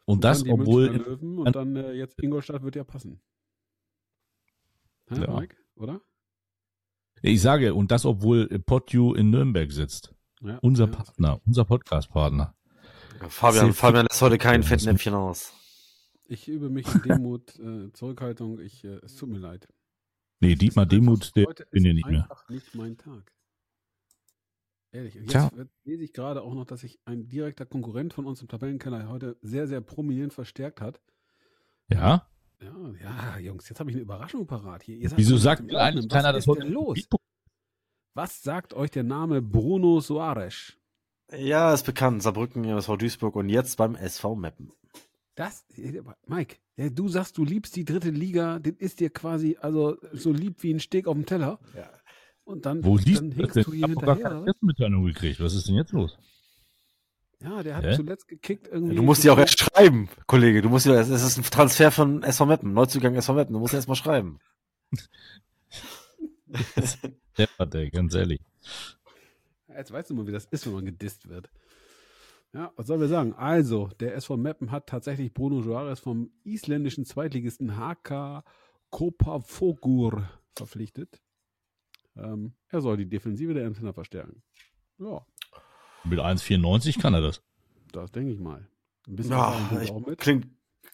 Und 0.06 0.24
das, 0.24 0.38
dann 0.38 0.46
die 0.46 0.52
obwohl, 0.52 0.86
Löwen 0.86 1.38
und 1.38 1.54
dann 1.54 1.76
äh, 1.76 1.92
jetzt 1.92 2.20
Ingolstadt 2.20 2.64
wird 2.64 2.74
ja 2.74 2.82
passen. 2.82 3.20
Hä, 5.08 5.20
Ja. 5.20 5.38
Mike, 5.38 5.56
oder? 5.76 6.00
ich 7.22 7.40
sage, 7.40 7.74
und 7.74 7.92
das, 7.92 8.06
obwohl 8.06 8.48
Potju 8.48 9.14
in 9.14 9.30
Nürnberg 9.30 9.70
sitzt. 9.70 10.14
Ja, 10.40 10.58
Unser 10.62 10.86
ja. 10.86 10.92
Partner, 10.92 11.40
unser 11.46 11.64
Podcast-Partner. 11.64 12.54
Fabian, 13.28 13.72
Fabian 13.72 14.06
lässt 14.06 14.22
heute 14.22 14.38
kein 14.38 14.62
Fettnäpfchen 14.62 15.14
aus. 15.14 15.52
Ich 16.28 16.46
übe 16.46 16.68
mich 16.68 16.86
in 16.94 17.02
Demut, 17.02 17.58
äh, 17.58 17.90
Zurückhaltung. 17.92 18.60
Ich, 18.60 18.84
äh, 18.84 19.00
es 19.02 19.16
tut 19.16 19.30
mir 19.30 19.38
leid. 19.38 19.66
Nee, 20.40 20.52
Es 20.52 20.58
Dietmar 20.58 20.86
Demuth, 20.86 21.34
der 21.34 21.46
bin 21.70 21.84
ja 21.84 21.92
nicht 21.92 22.06
mehr. 22.06 22.22
einfach 22.22 22.48
nicht 22.48 22.74
mein 22.74 22.96
Tag. 22.96 23.32
Ehrlich. 24.92 25.16
Und 25.16 25.22
jetzt 25.22 25.32
Tja. 25.32 25.50
lese 25.84 26.04
ich 26.04 26.12
gerade 26.12 26.42
auch 26.42 26.54
noch, 26.54 26.64
dass 26.64 26.80
sich 26.80 27.00
ein 27.04 27.28
direkter 27.28 27.66
Konkurrent 27.66 28.14
von 28.14 28.26
uns 28.26 28.40
im 28.40 28.48
Tabellenkeller 28.48 29.08
heute 29.08 29.36
sehr, 29.42 29.66
sehr 29.66 29.80
prominent 29.80 30.32
verstärkt 30.32 30.80
hat. 30.80 31.00
Ja? 31.88 32.28
Ja, 32.60 32.92
ja, 33.02 33.38
Jungs, 33.38 33.68
jetzt 33.68 33.80
habe 33.80 33.90
ich 33.90 33.96
eine 33.96 34.02
Überraschung 34.02 34.46
parat 34.46 34.82
hier. 34.82 34.96
Ihr 34.96 35.08
seid 35.08 35.18
Wieso 35.18 35.34
nicht 35.34 35.42
sagt 35.42 35.74
eigentlich 35.74 36.08
keiner, 36.08 36.28
Was 36.28 36.34
das 36.34 36.44
ist 36.44 36.48
heute 36.48 36.62
denn 36.62 36.72
los? 36.72 37.08
Was 38.14 38.42
sagt 38.42 38.74
euch 38.74 38.90
der 38.90 39.04
Name 39.04 39.42
Bruno 39.42 40.00
Soares? 40.00 40.76
Ja, 41.32 41.72
ist 41.72 41.84
bekannt. 41.84 42.22
Saarbrücken, 42.22 42.64
SV 42.64 42.96
Duisburg 42.96 43.36
und 43.36 43.48
jetzt 43.48 43.76
beim 43.76 43.94
SV 43.94 44.34
Meppen. 44.34 44.72
Das, 45.38 45.64
Mike, 46.26 46.56
ja, 46.76 46.88
du 46.90 47.08
sagst, 47.08 47.38
du 47.38 47.44
liebst 47.44 47.76
die 47.76 47.84
dritte 47.84 48.10
Liga, 48.10 48.58
das 48.58 48.72
ist 48.78 48.98
dir 48.98 49.08
quasi 49.08 49.56
also 49.60 49.96
so 50.12 50.32
lieb 50.32 50.60
wie 50.64 50.74
ein 50.74 50.80
Steak 50.80 51.06
auf 51.06 51.14
dem 51.14 51.26
Teller. 51.26 51.60
Ja. 51.76 51.88
Und 52.42 52.66
dann, 52.66 52.84
Wo 52.84 52.96
liest 52.96 53.20
dann 53.20 53.30
denn? 53.30 53.46
du 53.46 53.60
Ich 53.60 53.66
hier 53.66 53.80
gar 53.82 53.88
hinterher. 53.88 54.16
keine 54.16 54.26
oder 54.26 54.40
was? 54.40 54.44
Pressemitteilung 54.46 55.04
gekriegt. 55.04 55.38
Was 55.38 55.54
ist 55.54 55.68
denn 55.68 55.76
jetzt 55.76 55.92
los? 55.92 56.18
Ja, 57.40 57.62
der 57.62 57.76
hat 57.76 57.84
Hä? 57.84 57.94
zuletzt 57.94 58.26
gekickt 58.26 58.66
irgendwie. 58.66 58.96
Du 58.96 59.02
musst 59.04 59.22
die 59.22 59.30
auch 59.30 59.38
erst 59.38 59.60
schreiben, 59.60 60.08
Kollege. 60.26 60.60
Du 60.60 60.70
musst 60.70 60.86
ja, 60.86 60.94
es 60.94 61.08
ist 61.08 61.38
ein 61.38 61.44
Transfer 61.44 61.92
von 61.92 62.24
SV 62.24 62.46
Meppen, 62.46 62.72
Neuzugang 62.72 63.14
SV 63.14 63.34
Meppen. 63.34 63.52
Du 63.52 63.60
musst 63.60 63.74
erst 63.74 63.86
mal 63.86 63.94
schreiben. 63.94 64.40
Der, 67.36 67.66
der, 67.66 67.90
ganz 67.90 68.14
ehrlich. 68.14 68.40
Jetzt 69.68 69.92
weißt 69.92 70.10
du 70.10 70.14
mal, 70.14 70.26
wie 70.26 70.32
das 70.32 70.46
ist, 70.46 70.66
wenn 70.66 70.72
man 70.72 70.84
gedisst 70.84 71.28
wird. 71.28 71.48
Ja, 72.54 72.72
was 72.76 72.86
sollen 72.86 73.00
wir 73.00 73.08
sagen? 73.08 73.34
Also, 73.34 73.88
der 74.00 74.14
SV 74.16 74.36
Meppen 74.36 74.70
hat 74.70 74.86
tatsächlich 74.88 75.34
Bruno 75.34 75.60
Soares 75.62 76.00
vom 76.00 76.30
isländischen 76.44 77.04
Zweitligisten 77.04 77.76
HK 77.76 78.42
Kopafogur 78.90 80.28
verpflichtet. 80.56 81.20
Ähm, 82.16 82.54
er 82.68 82.80
soll 82.80 82.96
die 82.96 83.08
Defensive 83.08 83.54
der 83.54 83.64
Emsländer 83.64 83.92
verstärken. 83.92 84.42
Ja, 84.98 85.24
Mit 86.04 86.18
1,94 86.18 87.00
kann 87.00 87.14
er 87.14 87.20
das. 87.20 87.42
das 87.92 88.10
denke 88.10 88.32
ich 88.32 88.40
mal. 88.40 88.66
Ein 89.06 89.16
bisschen 89.16 89.32
Ja, 89.32 89.54
ich, 89.82 89.90
auch 89.90 90.04
mit. 90.04 90.18
klingt, 90.18 90.46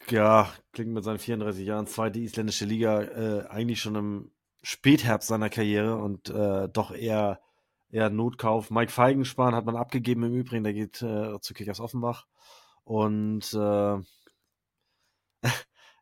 ja, 0.09 0.51
klingt 0.73 0.91
mit 0.91 1.03
seinen 1.03 1.19
34 1.19 1.65
Jahren, 1.65 1.87
zweite 1.87 2.19
isländische 2.19 2.65
Liga, 2.65 3.01
äh, 3.01 3.47
eigentlich 3.47 3.81
schon 3.81 3.95
im 3.95 4.31
Spätherbst 4.61 5.27
seiner 5.29 5.49
Karriere 5.49 5.95
und 5.97 6.29
äh, 6.29 6.67
doch 6.69 6.91
eher, 6.91 7.39
eher 7.95 8.09
Notkauf. 8.09 8.69
Mike 8.71 8.91
Feigenspahn 8.91 9.55
hat 9.55 9.65
man 9.65 9.77
abgegeben 9.77 10.23
im 10.23 10.35
Übrigen, 10.35 10.63
der 10.63 10.73
geht 10.73 11.01
äh, 11.01 11.39
zu 11.39 11.53
Kickers 11.53 11.79
Offenbach. 11.79 12.25
Und 12.83 13.53
äh, 13.53 13.97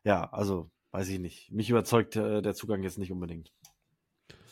ja, 0.04 0.28
also 0.32 0.70
weiß 0.90 1.08
ich 1.08 1.20
nicht. 1.20 1.52
Mich 1.52 1.70
überzeugt 1.70 2.16
äh, 2.16 2.42
der 2.42 2.54
Zugang 2.54 2.82
jetzt 2.82 2.98
nicht 2.98 3.12
unbedingt. 3.12 3.52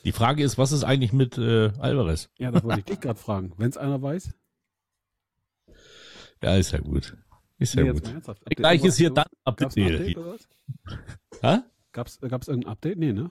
Die 0.05 0.13
Frage 0.13 0.43
ist, 0.43 0.57
was 0.57 0.73
ist 0.73 0.85
eigentlich 0.85 1.13
mit 1.13 1.37
äh, 1.37 1.73
Alvarez? 1.79 2.31
Ja, 2.39 2.51
das 2.51 2.63
wollte 2.65 2.81
ich 2.81 2.85
dich 2.87 3.01
gerade 3.01 3.19
fragen. 3.19 3.53
Wenn 3.57 3.71
es 3.71 3.77
einer 3.77 4.01
weiß. 4.01 4.35
Ja, 6.43 6.57
ist 6.57 6.73
ja 6.73 6.81
gut. 6.81 7.17
Ist 7.59 7.75
ja 7.75 7.85
Nee, 7.85 7.93
gut. 7.93 8.03
Gleich 8.57 8.85
ist 8.85 8.97
hier 8.97 9.11
dann 9.11 9.27
Update? 9.45 9.77
Hä? 11.41 11.59
Gab's, 11.93 12.19
gab's 12.21 12.49
irgendein 12.49 12.73
Update? 12.73 12.99
Nee, 12.99 13.13
ne? 13.13 13.31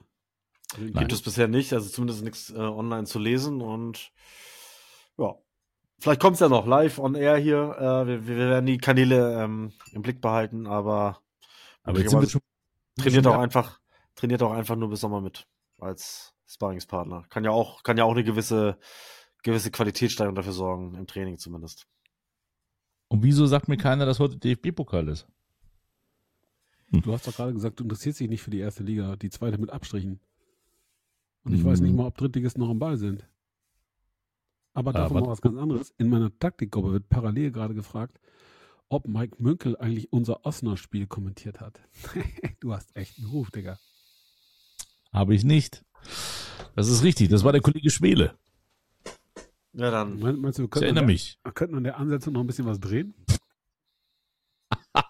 Nein. 0.77 0.93
Gibt 0.93 1.13
es 1.13 1.21
bisher 1.21 1.47
nicht, 1.47 1.73
also 1.73 1.89
zumindest 1.89 2.23
nichts 2.23 2.49
äh, 2.49 2.57
online 2.57 3.05
zu 3.05 3.19
lesen 3.19 3.61
und 3.61 4.11
ja. 5.17 5.35
Vielleicht 5.99 6.21
kommt 6.21 6.35
es 6.35 6.39
ja 6.39 6.49
noch 6.49 6.65
live 6.65 6.97
on 6.97 7.13
air 7.13 7.37
hier. 7.37 7.75
Äh, 7.77 8.07
wir, 8.07 8.27
wir 8.27 8.37
werden 8.37 8.65
die 8.65 8.77
Kanäle 8.77 9.43
ähm, 9.43 9.71
im 9.91 10.01
Blick 10.01 10.19
behalten, 10.19 10.65
aber, 10.65 11.21
Aber 11.83 11.99
jetzt 11.99 12.09
sind 12.09 12.21
wir 12.21 12.29
schon. 12.29 12.41
trainiert 12.97 13.23
schon 13.23 13.33
auch 13.33 13.39
einfach, 13.39 13.79
trainiert 14.15 14.41
auch 14.41 14.51
einfach 14.51 14.75
nur 14.75 14.89
bis 14.89 15.01
Sommer 15.01 15.21
mit 15.21 15.47
als 15.79 16.33
Sparringspartner. 16.47 17.25
Kann 17.29 17.43
ja 17.43 17.51
auch, 17.51 17.83
kann 17.83 17.97
ja 17.97 18.03
auch 18.03 18.13
eine 18.13 18.23
gewisse, 18.23 18.79
gewisse 19.43 19.69
Qualitätssteigerung 19.71 20.35
dafür 20.35 20.53
sorgen, 20.53 20.95
im 20.95 21.05
Training 21.05 21.37
zumindest. 21.37 21.85
Und 23.09 23.23
wieso 23.23 23.45
sagt 23.45 23.67
mir 23.67 23.77
keiner, 23.77 24.05
dass 24.05 24.19
heute 24.19 24.37
DFB-Pokal 24.37 25.07
ist? 25.09 25.27
Du 26.91 27.13
hast 27.13 27.27
doch 27.27 27.35
gerade 27.35 27.53
gesagt, 27.53 27.79
du 27.79 27.83
interessierst 27.83 28.19
dich 28.19 28.29
nicht 28.29 28.41
für 28.41 28.51
die 28.51 28.59
erste 28.59 28.83
Liga, 28.83 29.15
die 29.15 29.29
zweite 29.29 29.57
mit 29.57 29.69
Abstrichen. 29.69 30.19
Und 31.43 31.53
ich 31.53 31.63
weiß 31.63 31.79
Mhm. 31.81 31.87
nicht 31.87 31.95
mal, 31.95 32.05
ob 32.07 32.17
Drittligisten 32.17 32.61
noch 32.61 32.69
am 32.69 32.79
Ball 32.79 32.97
sind. 32.97 33.27
Aber 34.73 34.93
davon 34.93 35.17
Aber- 35.17 35.25
mal 35.27 35.31
was 35.31 35.41
ganz 35.41 35.57
anderes. 35.57 35.93
In 35.97 36.09
meiner 36.09 36.37
Taktikgruppe 36.39 36.91
wird 36.93 37.09
parallel 37.09 37.51
gerade 37.51 37.73
gefragt, 37.73 38.19
ob 38.89 39.07
Mike 39.07 39.41
Münkel 39.41 39.75
eigentlich 39.77 40.11
unser 40.13 40.45
Osnabrück-Spiel 40.45 41.07
kommentiert 41.07 41.59
hat. 41.59 41.79
du 42.59 42.73
hast 42.73 42.95
echt 42.95 43.17
einen 43.17 43.27
Ruf, 43.27 43.51
Digga. 43.51 43.79
Habe 45.11 45.35
ich 45.35 45.43
nicht. 45.43 45.83
Das 46.75 46.87
ist 46.87 47.03
richtig. 47.03 47.29
Das 47.29 47.43
war 47.43 47.51
der 47.51 47.61
Kollege 47.61 47.89
Schwele. 47.89 48.37
Ja, 49.73 49.89
dann. 49.91 50.19
Meinst 50.19 50.59
du, 50.59 50.63
wir 50.63 50.69
Ich 50.69 50.81
erinnere 50.81 50.89
an 50.89 50.95
der, 50.95 51.03
mich. 51.05 51.39
könnten 51.53 51.75
an 51.75 51.83
der 51.83 51.97
Ansetzung 51.97 52.33
noch 52.33 52.41
ein 52.41 52.47
bisschen 52.47 52.65
was 52.65 52.79
drehen? 52.79 53.13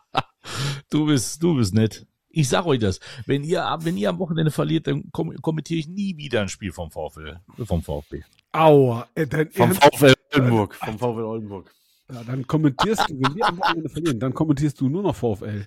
Du 0.89 1.05
bist, 1.05 1.41
du 1.41 1.55
bist 1.55 1.73
nett. 1.73 2.05
Ich 2.33 2.47
sag 2.49 2.65
euch 2.65 2.79
das. 2.79 2.99
Wenn 3.25 3.43
ihr, 3.43 3.65
am- 3.65 3.83
wenn 3.85 3.97
ihr 3.97 4.09
am 4.09 4.19
Wochenende 4.19 4.51
verliert, 4.51 4.87
dann 4.87 5.11
kom 5.11 5.33
kommentiere 5.41 5.79
ich 5.79 5.87
nie 5.87 6.15
wieder 6.17 6.41
ein 6.41 6.49
Spiel 6.49 6.71
vom 6.71 6.89
VfL, 6.91 7.39
vom 7.65 7.81
VfB. 7.83 8.21
Aua, 8.53 9.07
äh, 9.15 9.27
dann, 9.27 9.49
Vom 9.51 9.73
VfL 9.73 10.13
Oldenburg. 10.33 10.75
Vom 10.75 10.97
VfL 10.97 11.23
Oldenburg. 11.23 11.73
ja, 12.11 12.23
dann 12.23 12.45
kommentierst 12.47 13.09
du, 13.09 13.19
wenn 13.21 13.35
wir 13.35 13.45
am 13.47 13.57
Wochenende 13.59 13.89
verlieren, 13.89 14.19
dann 14.19 14.33
kommentierst 14.33 14.79
du 14.81 14.89
nur 14.89 15.03
noch 15.03 15.15
VfL. 15.15 15.65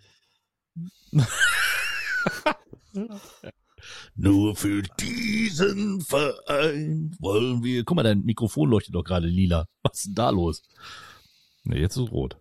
Nur 4.16 4.56
für 4.56 4.82
diesen 5.00 6.00
Verein 6.00 7.14
wollen 7.18 7.62
wir. 7.62 7.84
Guck 7.84 7.96
mal, 7.96 8.02
dein 8.02 8.22
Mikrofon 8.22 8.70
leuchtet 8.70 8.94
doch 8.94 9.04
gerade 9.04 9.26
lila. 9.26 9.66
Was 9.82 9.98
ist 9.98 10.06
denn 10.06 10.14
da 10.14 10.30
los? 10.30 10.62
Ne, 11.64 11.78
jetzt 11.78 11.96
ist 11.96 12.10
rot. 12.10 12.36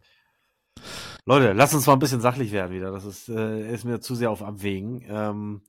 Leute, 1.26 1.54
lasst 1.54 1.74
uns 1.74 1.88
mal 1.88 1.94
ein 1.94 2.00
bisschen 2.00 2.22
sachlich 2.22 2.52
werden 2.52 2.74
wieder. 2.74 2.92
Das 2.92 3.06
ist, 3.06 3.30
äh, 3.30 3.72
ist 3.74 3.86
mir 3.86 4.00
zu 4.00 4.16
sehr 4.16 4.32
auf 4.32 4.44
Abwägen. 4.44 5.04
Ähm, 5.08 5.62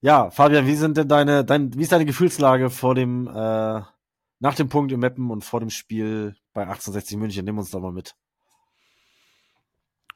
ja, 0.00 0.30
Fabian, 0.30 0.66
wie 0.66 0.76
sind 0.76 0.96
denn 0.96 1.08
deine, 1.08 1.44
dein, 1.44 1.74
wie 1.74 1.82
ist 1.82 1.92
deine 1.92 2.04
Gefühlslage 2.04 2.70
vor 2.70 2.94
dem, 2.94 3.26
äh, 3.26 3.82
nach 4.40 4.54
dem 4.54 4.68
Punkt 4.68 4.92
im 4.92 5.00
Meppen 5.00 5.30
und 5.30 5.44
vor 5.44 5.60
dem 5.60 5.70
Spiel 5.70 6.36
bei 6.52 6.62
1860 6.62 7.16
München? 7.16 7.44
Nimm 7.44 7.58
uns 7.58 7.70
da 7.70 7.78
mal 7.78 7.92
mit. 7.92 8.14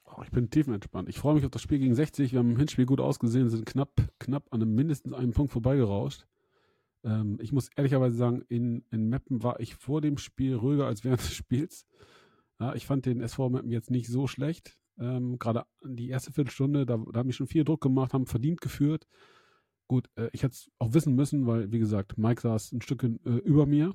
Oh, 0.05 0.23
ich 0.23 0.31
bin 0.31 0.51
tiefenentspannt. 0.51 1.09
Ich 1.09 1.19
freue 1.19 1.35
mich 1.35 1.45
auf 1.45 1.51
das 1.51 1.63
Spiel 1.63 1.79
gegen 1.79 1.95
60. 1.95 2.33
Wir 2.33 2.41
haben 2.41 2.51
im 2.51 2.57
Hinspiel 2.57 2.87
gut 2.87 3.01
ausgesehen, 3.01 3.49
sind 3.49 3.67
knapp, 3.67 3.93
knapp 4.19 4.45
an 4.51 4.63
einem 4.63 4.75
mindestens 4.75 5.15
einem 5.15 5.33
Punkt 5.33 5.53
vorbeigerauscht. 5.53 6.27
Ähm, 7.05 7.39
ich 7.41 7.53
muss 7.53 7.71
ehrlicherweise 7.77 8.17
sagen, 8.17 8.43
in, 8.49 8.85
in 8.91 9.09
Meppen 9.09 9.43
war 9.43 9.61
ich 9.61 9.75
vor 9.75 10.01
dem 10.01 10.19
Spiel 10.19 10.55
ruhiger 10.55 10.87
als 10.87 11.05
während 11.05 11.21
des 11.21 11.35
Spiels. 11.35 11.87
Ja, 12.61 12.75
ich 12.75 12.87
fand 12.87 13.07
den 13.07 13.21
SV 13.21 13.51
Meppen 13.51 13.71
jetzt 13.71 13.91
nicht 13.91 14.09
so 14.09 14.27
schlecht. 14.27 14.77
Ähm, 14.99 15.39
Gerade 15.39 15.65
die 15.85 16.09
erste 16.09 16.33
Viertelstunde, 16.33 16.87
da, 16.87 16.97
da 16.97 17.21
haben 17.21 17.29
wir 17.29 17.35
schon 17.35 17.47
viel 17.47 17.65
Druck 17.65 17.81
gemacht, 17.81 18.13
haben 18.13 18.27
verdient 18.27 18.61
geführt. 18.61 19.07
Gut, 19.89 20.11
äh, 20.17 20.29
ich 20.33 20.43
hätte 20.43 20.55
es 20.55 20.71
auch 20.79 20.93
wissen 20.93 21.15
müssen, 21.15 21.47
weil, 21.47 21.71
wie 21.73 21.79
gesagt, 21.79 22.19
Mike 22.19 22.43
saß 22.43 22.73
ein 22.73 22.83
Stückchen 22.83 23.21
äh, 23.25 23.39
über 23.39 23.67
mir. 23.67 23.95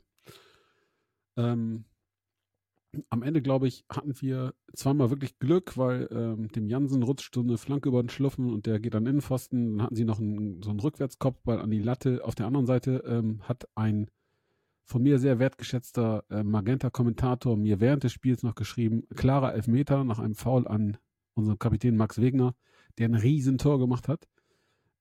Ähm, 1.37 1.85
am 3.09 3.23
Ende, 3.23 3.41
glaube 3.41 3.67
ich, 3.67 3.85
hatten 3.89 4.19
wir 4.21 4.53
zweimal 4.73 5.09
wirklich 5.09 5.39
Glück, 5.39 5.77
weil 5.77 6.07
ähm, 6.11 6.49
dem 6.49 6.67
Jansen 6.67 7.03
rutscht 7.03 7.33
so 7.33 7.41
eine 7.41 7.57
Flanke 7.57 7.89
über 7.89 8.03
den 8.03 8.09
Schluffen 8.09 8.51
und 8.51 8.65
der 8.65 8.79
geht 8.79 8.95
an 8.95 9.05
den 9.05 9.13
Innenpfosten. 9.13 9.77
Dann 9.77 9.85
hatten 9.85 9.95
sie 9.95 10.05
noch 10.05 10.19
einen, 10.19 10.61
so 10.61 10.69
einen 10.69 10.79
Rückwärtskopfball 10.79 11.59
an 11.59 11.71
die 11.71 11.79
Latte. 11.79 12.23
Auf 12.23 12.35
der 12.35 12.45
anderen 12.47 12.67
Seite 12.67 13.03
ähm, 13.07 13.41
hat 13.43 13.67
ein 13.75 14.09
von 14.85 15.01
mir 15.01 15.19
sehr 15.19 15.39
wertgeschätzter 15.39 16.23
äh, 16.29 16.43
Magenta-Kommentator 16.43 17.57
mir 17.57 17.79
während 17.79 18.03
des 18.03 18.11
Spiels 18.11 18.43
noch 18.43 18.55
geschrieben, 18.55 19.07
klarer 19.15 19.53
Elfmeter 19.53 20.03
nach 20.03 20.19
einem 20.19 20.35
Foul 20.35 20.67
an 20.67 20.97
unseren 21.33 21.59
Kapitän 21.59 21.95
Max 21.95 22.19
Wegner, 22.19 22.55
der 22.97 23.09
ein 23.09 23.15
Riesentor 23.15 23.79
gemacht 23.79 24.07
hat. 24.07 24.27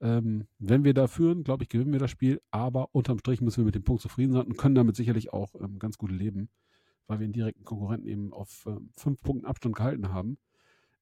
Ähm, 0.00 0.46
wenn 0.58 0.84
wir 0.84 0.94
da 0.94 1.06
führen, 1.06 1.44
glaube 1.44 1.64
ich, 1.64 1.68
gewinnen 1.68 1.92
wir 1.92 2.00
das 2.00 2.10
Spiel, 2.10 2.40
aber 2.50 2.88
unterm 2.92 3.18
Strich 3.18 3.40
müssen 3.40 3.58
wir 3.58 3.66
mit 3.66 3.74
dem 3.74 3.84
Punkt 3.84 4.02
zufrieden 4.02 4.32
sein 4.32 4.46
und 4.46 4.56
können 4.56 4.74
damit 4.74 4.96
sicherlich 4.96 5.32
auch 5.32 5.54
ähm, 5.60 5.78
ganz 5.78 5.98
gut 5.98 6.10
leben, 6.10 6.48
weil 7.06 7.20
wir 7.20 7.24
einen 7.24 7.32
direkten 7.32 7.64
Konkurrenten 7.64 8.08
eben 8.08 8.32
auf 8.32 8.64
ähm, 8.66 8.90
fünf 8.96 9.20
Punkten 9.20 9.46
Abstand 9.46 9.76
gehalten 9.76 10.12
haben. 10.12 10.38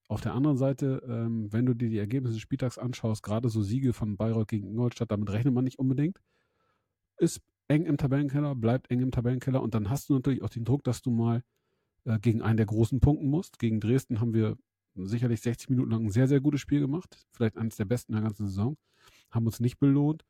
Auf 0.09 0.21
der 0.21 0.35
anderen 0.35 0.57
Seite, 0.57 1.03
ähm, 1.09 1.53
wenn 1.53 1.67
du 1.67 1.75
dir 1.75 1.89
die 1.89 1.99
Ergebnisse 1.99 2.35
des 2.35 2.43
Spieltags 2.43 2.79
anschaust, 2.79 3.23
gerade 3.23 3.49
so 3.49 3.63
Siege 3.63 3.93
von 3.93 4.17
Bayreuth 4.17 4.49
gegen 4.49 4.67
Ingolstadt, 4.67 5.11
damit 5.13 5.31
rechnet 5.31 5.55
man 5.55 5.65
nicht 5.65 5.79
unbedingt. 5.79 6.21
Ist 7.17 7.41
eng 7.71 7.85
im 7.85 7.97
Tabellenkeller, 7.97 8.55
bleibt 8.55 8.91
eng 8.91 9.01
im 9.01 9.13
Tabellenkeller 9.13 9.63
und 9.63 9.75
dann 9.75 9.89
hast 9.89 10.09
du 10.09 10.15
natürlich 10.15 10.43
auch 10.43 10.51
den 10.51 10.65
Druck, 10.65 10.83
dass 10.83 11.03
du 11.03 11.11
mal 11.11 11.43
äh, 12.05 12.19
gegen 12.19 12.43
einen 12.43 12.57
der 12.57 12.67
großen 12.67 13.01
punkten 13.01 13.29
musst. 13.29 13.59
Gegen 13.59 13.81
Dresden 13.81 14.21
haben 14.21 14.35
wir 14.35 14.57
sicherlich 14.97 15.41
60 15.41 15.71
Minuten 15.71 15.91
lang 15.91 16.07
ein 16.07 16.11
sehr, 16.11 16.27
sehr 16.27 16.41
gutes 16.41 16.61
Spiel 16.61 16.81
gemacht. 16.81 17.27
Vielleicht 17.33 17.57
eines 17.57 17.77
der 17.77 17.85
besten 17.85 18.13
der 18.13 18.23
ganzen 18.23 18.47
Saison. 18.47 18.77
Haben 19.31 19.47
uns 19.47 19.61
nicht 19.61 19.79
belohnt. 19.79 20.25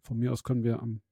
Von 0.00 0.18
mir 0.18 0.32
aus 0.32 0.42
können 0.42 0.64
wir 0.64 0.80
am, 0.80 1.02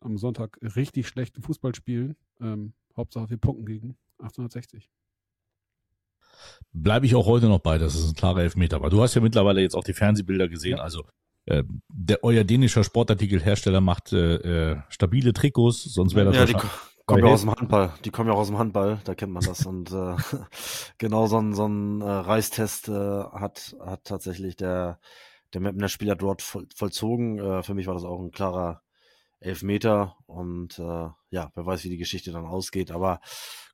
am 0.00 0.16
Sonntag 0.16 0.58
richtig 0.62 1.08
schlechten 1.08 1.42
Fußball 1.42 1.74
spielen. 1.74 2.16
Ähm, 2.40 2.72
Hauptsache 2.96 3.28
wir 3.28 3.36
punkten 3.36 3.66
gegen 3.66 3.96
1860. 4.18 4.90
Bleibe 6.72 7.04
ich 7.06 7.14
auch 7.14 7.26
heute 7.26 7.48
noch 7.48 7.60
bei, 7.60 7.78
das 7.78 7.94
ist 7.94 8.08
ein 8.08 8.14
klarer 8.14 8.42
Elfmeter. 8.42 8.76
Aber 8.76 8.90
du 8.90 9.02
hast 9.02 9.14
ja 9.14 9.20
mittlerweile 9.20 9.60
jetzt 9.60 9.74
auch 9.74 9.84
die 9.84 9.92
Fernsehbilder 9.92 10.48
gesehen. 10.48 10.80
Also 10.80 11.04
äh, 11.46 11.62
der 11.88 12.24
euer 12.24 12.44
dänischer 12.44 12.84
Sportartikelhersteller 12.84 13.80
macht 13.80 14.12
äh, 14.12 14.72
äh, 14.72 14.76
stabile 14.88 15.32
Trikots, 15.32 15.82
sonst 15.84 16.14
wäre 16.14 16.32
das 16.32 16.36
Ja, 16.36 16.44
die 16.46 16.66
kommen 17.06 17.24
ja 17.24 17.32
aus 17.32 17.42
dem 17.42 17.50
Handball. 17.50 17.92
Die 18.04 18.10
kommen 18.10 18.28
ja 18.28 18.34
auch 18.34 18.40
aus 18.40 18.48
dem 18.48 18.58
Handball, 18.58 19.00
da 19.04 19.14
kennt 19.14 19.32
man 19.32 19.44
das. 19.44 19.66
Und 19.66 19.92
äh, 19.92 20.16
genau 20.98 21.26
so 21.26 21.38
ein, 21.38 21.54
so 21.54 21.66
ein 21.66 22.00
äh, 22.00 22.04
Reistest 22.04 22.88
äh, 22.88 22.92
hat, 22.92 23.76
hat 23.80 24.04
tatsächlich 24.04 24.56
der, 24.56 24.98
der 25.52 25.60
Mapner 25.60 25.88
Spieler 25.88 26.16
dort 26.16 26.42
voll, 26.42 26.66
vollzogen. 26.74 27.38
Äh, 27.38 27.62
für 27.62 27.74
mich 27.74 27.86
war 27.86 27.94
das 27.94 28.04
auch 28.04 28.20
ein 28.20 28.30
klarer 28.30 28.82
Elfmeter. 29.40 30.16
Und 30.26 30.78
äh, 30.78 31.08
ja, 31.30 31.50
wer 31.54 31.66
weiß, 31.66 31.84
wie 31.84 31.90
die 31.90 31.98
Geschichte 31.98 32.32
dann 32.32 32.46
ausgeht. 32.46 32.90
Aber 32.90 33.20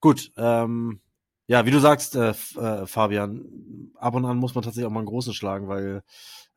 gut, 0.01 0.33
ähm, 0.37 1.01
ja, 1.47 1.67
wie 1.67 1.73
du 1.73 1.81
sagst, 1.81 2.15
äh, 2.17 2.31
äh, 2.31 2.87
Fabian, 2.87 3.93
ab 3.97 4.15
und 4.15 4.25
an 4.25 4.37
muss 4.37 4.55
man 4.55 4.63
tatsächlich 4.63 4.87
auch 4.87 4.93
mal 4.93 5.01
einen 5.01 5.09
großen 5.09 5.35
schlagen, 5.35 5.69
weil 5.69 6.03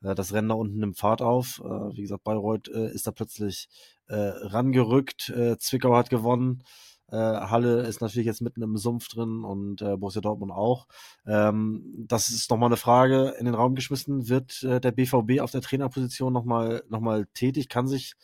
äh, 0.04 0.14
das 0.14 0.32
Rennen 0.32 0.48
da 0.50 0.54
unten 0.54 0.78
nimmt 0.78 0.98
Fahrt 0.98 1.22
auf. 1.22 1.60
Äh, 1.64 1.96
wie 1.96 2.02
gesagt, 2.02 2.24
Bayreuth 2.24 2.68
äh, 2.68 2.92
ist 2.92 3.06
da 3.06 3.12
plötzlich 3.12 3.68
äh, 4.06 4.14
rangerückt. 4.14 5.30
Äh, 5.30 5.58
Zwickau 5.58 5.96
hat 5.96 6.10
gewonnen. 6.10 6.62
Äh, 7.08 7.16
Halle 7.16 7.82
ist 7.82 8.00
natürlich 8.00 8.26
jetzt 8.26 8.40
mitten 8.40 8.62
im 8.62 8.76
Sumpf 8.76 9.08
drin 9.08 9.44
und 9.44 9.82
äh, 9.82 9.96
Borussia 9.96 10.20
Dortmund 10.22 10.52
auch. 10.52 10.86
Ähm, 11.26 12.06
das 12.08 12.28
ist 12.30 12.50
nochmal 12.50 12.68
eine 12.68 12.76
Frage 12.76 13.34
in 13.38 13.44
den 13.46 13.54
Raum 13.54 13.74
geschmissen. 13.74 14.28
Wird 14.28 14.62
äh, 14.62 14.80
der 14.80 14.92
BVB 14.92 15.40
auf 15.40 15.50
der 15.50 15.60
Trainerposition 15.60 16.32
nochmal 16.32 16.82
noch 16.88 17.00
mal 17.00 17.26
tätig? 17.34 17.68
Kann 17.68 17.86
sich, 17.86 18.14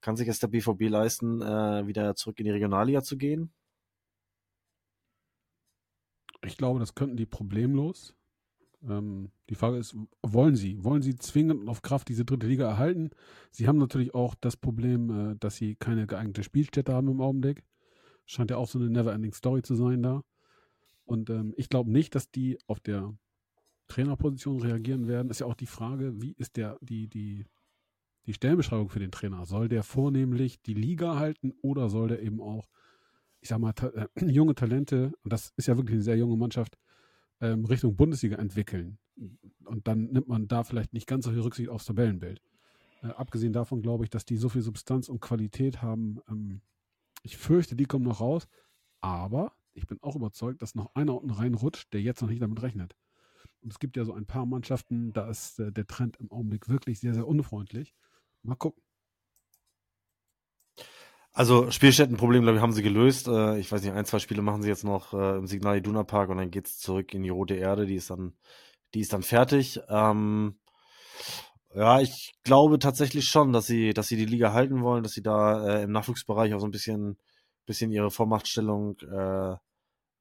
kann 0.00 0.16
sich 0.16 0.28
es 0.28 0.40
der 0.40 0.48
BVB 0.48 0.88
leisten, 0.88 1.40
äh, 1.42 1.86
wieder 1.86 2.16
zurück 2.16 2.38
in 2.40 2.46
die 2.46 2.50
Regionalliga 2.50 3.02
zu 3.02 3.16
gehen? 3.16 3.52
Ich 6.42 6.56
glaube, 6.56 6.80
das 6.80 6.94
könnten 6.94 7.16
die 7.16 7.26
problemlos. 7.26 8.14
Ähm, 8.88 9.30
die 9.50 9.54
Frage 9.54 9.78
ist, 9.78 9.96
wollen 10.22 10.56
sie? 10.56 10.82
Wollen 10.84 11.02
sie 11.02 11.16
zwingend 11.16 11.68
auf 11.68 11.82
Kraft 11.82 12.08
diese 12.08 12.24
dritte 12.24 12.46
Liga 12.46 12.68
erhalten? 12.68 13.10
Sie 13.50 13.68
haben 13.68 13.78
natürlich 13.78 14.14
auch 14.14 14.34
das 14.40 14.56
Problem, 14.56 15.32
äh, 15.32 15.36
dass 15.38 15.56
sie 15.56 15.76
keine 15.76 16.06
geeignete 16.06 16.42
Spielstätte 16.42 16.92
haben 16.92 17.08
im 17.08 17.20
Augenblick. 17.20 17.64
Scheint 18.26 18.50
ja 18.50 18.56
auch 18.56 18.68
so 18.68 18.78
eine 18.78 18.90
never-ending 18.90 19.32
Story 19.32 19.62
zu 19.62 19.74
sein 19.74 20.02
da. 20.02 20.22
Und 21.04 21.30
ähm, 21.30 21.54
ich 21.56 21.68
glaube 21.68 21.90
nicht, 21.90 22.14
dass 22.14 22.30
die 22.30 22.58
auf 22.66 22.80
der 22.80 23.14
Trainerposition 23.88 24.60
reagieren 24.60 25.06
werden. 25.06 25.30
Ist 25.30 25.40
ja 25.40 25.46
auch 25.46 25.54
die 25.54 25.66
Frage, 25.66 26.20
wie 26.20 26.32
ist 26.32 26.56
der, 26.56 26.78
die, 26.80 27.08
die, 27.08 27.46
die 28.26 28.34
Stellenbeschreibung 28.34 28.88
für 28.88 28.98
den 28.98 29.12
Trainer? 29.12 29.46
Soll 29.46 29.68
der 29.68 29.82
vornehmlich 29.82 30.60
die 30.62 30.74
Liga 30.74 31.18
halten 31.18 31.52
oder 31.62 31.88
soll 31.88 32.08
der 32.08 32.22
eben 32.22 32.40
auch, 32.40 32.68
ich 33.40 33.48
sag 33.48 33.60
mal, 33.60 33.72
ta 33.72 33.88
äh, 33.88 34.08
junge 34.24 34.54
Talente, 34.54 35.12
und 35.22 35.32
das 35.32 35.52
ist 35.56 35.68
ja 35.68 35.76
wirklich 35.76 35.94
eine 35.94 36.02
sehr 36.02 36.16
junge 36.16 36.36
Mannschaft, 36.36 36.76
ähm, 37.40 37.64
Richtung 37.64 37.96
Bundesliga 37.96 38.36
entwickeln? 38.36 38.98
Und 39.64 39.88
dann 39.88 40.04
nimmt 40.06 40.28
man 40.28 40.46
da 40.46 40.62
vielleicht 40.64 40.92
nicht 40.92 41.06
ganz 41.06 41.24
so 41.24 41.30
viel 41.30 41.40
Rücksicht 41.40 41.68
aufs 41.68 41.86
Tabellenbild. 41.86 42.42
Äh, 43.02 43.08
abgesehen 43.08 43.52
davon 43.52 43.82
glaube 43.82 44.04
ich, 44.04 44.10
dass 44.10 44.24
die 44.24 44.36
so 44.36 44.48
viel 44.48 44.62
Substanz 44.62 45.08
und 45.08 45.20
Qualität 45.20 45.82
haben. 45.82 46.20
Ähm, 46.28 46.60
ich 47.22 47.36
fürchte, 47.36 47.76
die 47.76 47.86
kommen 47.86 48.04
noch 48.04 48.20
raus. 48.20 48.46
Aber 49.00 49.52
ich 49.74 49.86
bin 49.86 49.98
auch 50.02 50.16
überzeugt, 50.16 50.62
dass 50.62 50.74
noch 50.74 50.94
einer 50.94 51.14
unten 51.14 51.30
reinrutscht, 51.30 51.92
der 51.92 52.02
jetzt 52.02 52.22
noch 52.22 52.28
nicht 52.28 52.42
damit 52.42 52.62
rechnet. 52.62 52.96
Und 53.60 53.72
es 53.72 53.78
gibt 53.78 53.96
ja 53.96 54.04
so 54.04 54.14
ein 54.14 54.26
paar 54.26 54.46
Mannschaften, 54.46 55.12
da 55.12 55.28
ist 55.28 55.58
äh, 55.58 55.72
der 55.72 55.86
Trend 55.86 56.16
im 56.18 56.30
Augenblick 56.30 56.68
wirklich 56.68 57.00
sehr, 57.00 57.14
sehr 57.14 57.26
unfreundlich. 57.26 57.94
Mal 58.42 58.56
gucken. 58.56 58.82
Also 61.36 61.70
Spielstättenproblem, 61.70 62.44
glaube 62.44 62.56
ich, 62.56 62.62
haben 62.62 62.72
sie 62.72 62.82
gelöst. 62.82 63.28
Äh, 63.28 63.58
ich 63.58 63.70
weiß 63.70 63.82
nicht, 63.82 63.92
ein, 63.92 64.06
zwei 64.06 64.20
Spiele 64.20 64.40
machen 64.40 64.62
sie 64.62 64.70
jetzt 64.70 64.84
noch 64.84 65.12
äh, 65.12 65.36
im 65.36 65.46
Signal 65.46 65.76
Iduna 65.76 66.02
Park 66.02 66.30
und 66.30 66.38
dann 66.38 66.50
geht's 66.50 66.78
zurück 66.78 67.12
in 67.12 67.22
die 67.22 67.28
Rote 67.28 67.54
Erde. 67.56 67.84
Die 67.84 67.96
ist 67.96 68.08
dann, 68.08 68.32
die 68.94 69.00
ist 69.00 69.12
dann 69.12 69.22
fertig. 69.22 69.78
Ähm, 69.90 70.56
ja, 71.74 72.00
ich 72.00 72.34
glaube 72.42 72.78
tatsächlich 72.78 73.26
schon, 73.26 73.52
dass 73.52 73.66
sie, 73.66 73.92
dass 73.92 74.08
sie 74.08 74.16
die 74.16 74.24
Liga 74.24 74.54
halten 74.54 74.82
wollen, 74.82 75.02
dass 75.02 75.12
sie 75.12 75.22
da 75.22 75.80
äh, 75.80 75.82
im 75.82 75.92
Nachwuchsbereich 75.92 76.54
auch 76.54 76.60
so 76.60 76.66
ein 76.66 76.70
bisschen, 76.70 77.18
bisschen 77.66 77.92
ihre 77.92 78.10
Vormachtstellung 78.10 78.96
äh, 79.00 79.52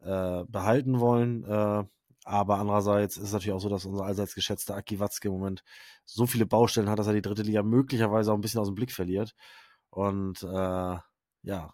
äh, 0.01 0.43
behalten 0.49 0.99
wollen. 0.99 1.45
Äh, 1.45 1.84
aber 2.25 2.58
andererseits 2.58 3.15
ist 3.15 3.28
es 3.28 3.34
natürlich 3.34 3.54
auch 3.54 3.62
so, 3.62 3.69
dass 3.69 3.86
unser 3.86 4.04
allseits 4.04 4.36
geschätzter 4.36 4.75
Aki 4.75 4.99
Watzke 4.99 5.30
im 5.30 5.36
Moment 5.36 5.63
so 6.04 6.25
viele 6.25 6.45
Baustellen 6.45 6.89
hat, 6.89 6.99
dass 6.99 7.08
er 7.08 7.13
die 7.13 7.21
dritte 7.21 7.43
Liga 7.43 7.63
möglicherweise 7.63 8.34
auch 8.34 8.36
ein 8.36 8.41
bisschen 8.41 8.60
aus 8.60 8.67
dem 8.67 8.75
Blick 8.75 8.91
verliert. 8.91 9.34
Und 9.95 10.43
äh, 10.43 10.99
ja, 11.43 11.73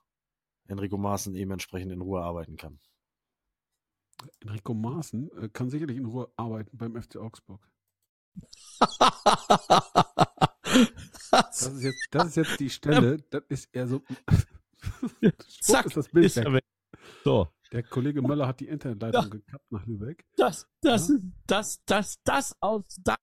Enrico 0.68 0.98
Maaßen 0.98 1.34
eben 1.36 1.52
entsprechend 1.52 1.92
in 1.92 2.02
Ruhe 2.02 2.22
arbeiten 2.22 2.56
kann. 2.56 2.80
Enrico 4.42 4.76
Maaßen 4.76 5.32
äh, 5.38 5.50
kann 5.50 5.72
sicherlich 5.72 5.98
in 5.98 6.06
Ruhe 6.06 6.32
arbeiten 6.38 6.78
beim 6.78 7.02
FC 7.02 7.18
Augsburg. 7.18 7.68
Das 11.32 11.62
ist 11.62 11.84
jetzt, 11.84 12.08
das 12.12 12.28
ist 12.28 12.36
jetzt 12.36 12.60
die 12.60 12.70
Stelle, 12.70 13.18
das 13.30 13.44
ist 13.50 13.74
eher 13.74 13.88
so. 13.88 14.02
Zack, 15.62 15.86
ist 15.86 15.98
das 15.98 16.10
Bild 16.10 16.26
ist 16.26 16.38
weg. 16.38 16.54
weg. 16.54 16.64
So. 17.24 17.48
Der 17.72 17.84
Kollege 17.84 18.22
Möller 18.22 18.48
hat 18.48 18.60
die 18.60 18.68
Internetleitung 18.68 19.24
ja. 19.24 19.30
gekappt 19.30 19.72
nach 19.72 19.86
Lübeck. 19.86 20.26
Das, 20.36 20.68
das, 20.82 21.08
ja? 21.08 21.16
das, 21.48 21.84
das, 21.86 22.22
das 22.24 22.56
aus. 22.62 22.84
Das. 23.04 23.18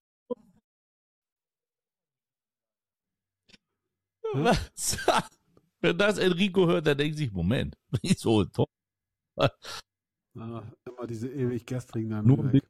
Was? 4.35 4.99
Wenn 5.81 5.97
das 5.97 6.19
Enrico 6.19 6.67
hört, 6.67 6.87
dann 6.87 6.99
denkt 6.99 7.17
sich, 7.17 7.33
Moment, 7.33 7.77
nicht 8.03 8.19
so 8.19 8.45
toll. 8.45 8.67
Ah, 9.37 9.51
immer 10.35 11.07
diese 11.07 11.29
ewig 11.29 11.65
gestrigen 11.65 12.11
dann 12.11 12.27
Nur 12.27 12.53
weg. 12.53 12.69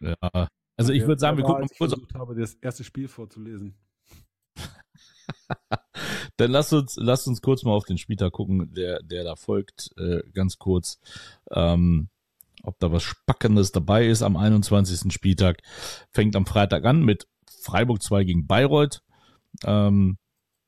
Ja, 0.00 0.48
also 0.76 0.92
ich 0.92 1.06
würde 1.06 1.20
sagen, 1.20 1.36
wir 1.36 1.44
gucken 1.44 1.62
mal 1.62 1.68
kurz. 1.78 1.92
Ich 1.92 2.14
habe 2.14 2.34
das 2.34 2.54
erste 2.54 2.82
Spiel 2.82 3.06
vorzulesen. 3.08 3.74
Dann 6.36 6.50
lasst 6.50 6.72
uns, 6.72 6.96
lasst 6.96 7.28
uns 7.28 7.40
kurz 7.40 7.62
mal 7.62 7.72
auf 7.72 7.84
den 7.84 7.98
Spieltag 7.98 8.32
gucken, 8.32 8.72
der, 8.74 9.02
der 9.02 9.22
da 9.22 9.36
folgt, 9.36 9.90
äh, 9.96 10.22
ganz 10.32 10.58
kurz. 10.58 10.98
Ähm, 11.50 12.08
ob 12.62 12.78
da 12.78 12.92
was 12.92 13.02
Spackendes 13.02 13.72
dabei 13.72 14.06
ist 14.06 14.22
am 14.22 14.36
21. 14.36 15.12
Spieltag. 15.12 15.62
Fängt 16.10 16.36
am 16.36 16.46
Freitag 16.46 16.84
an 16.84 17.02
mit 17.04 17.26
Freiburg 17.60 18.02
2 18.02 18.24
gegen 18.24 18.46
Bayreuth. 18.46 19.02
Ähm, 19.64 20.18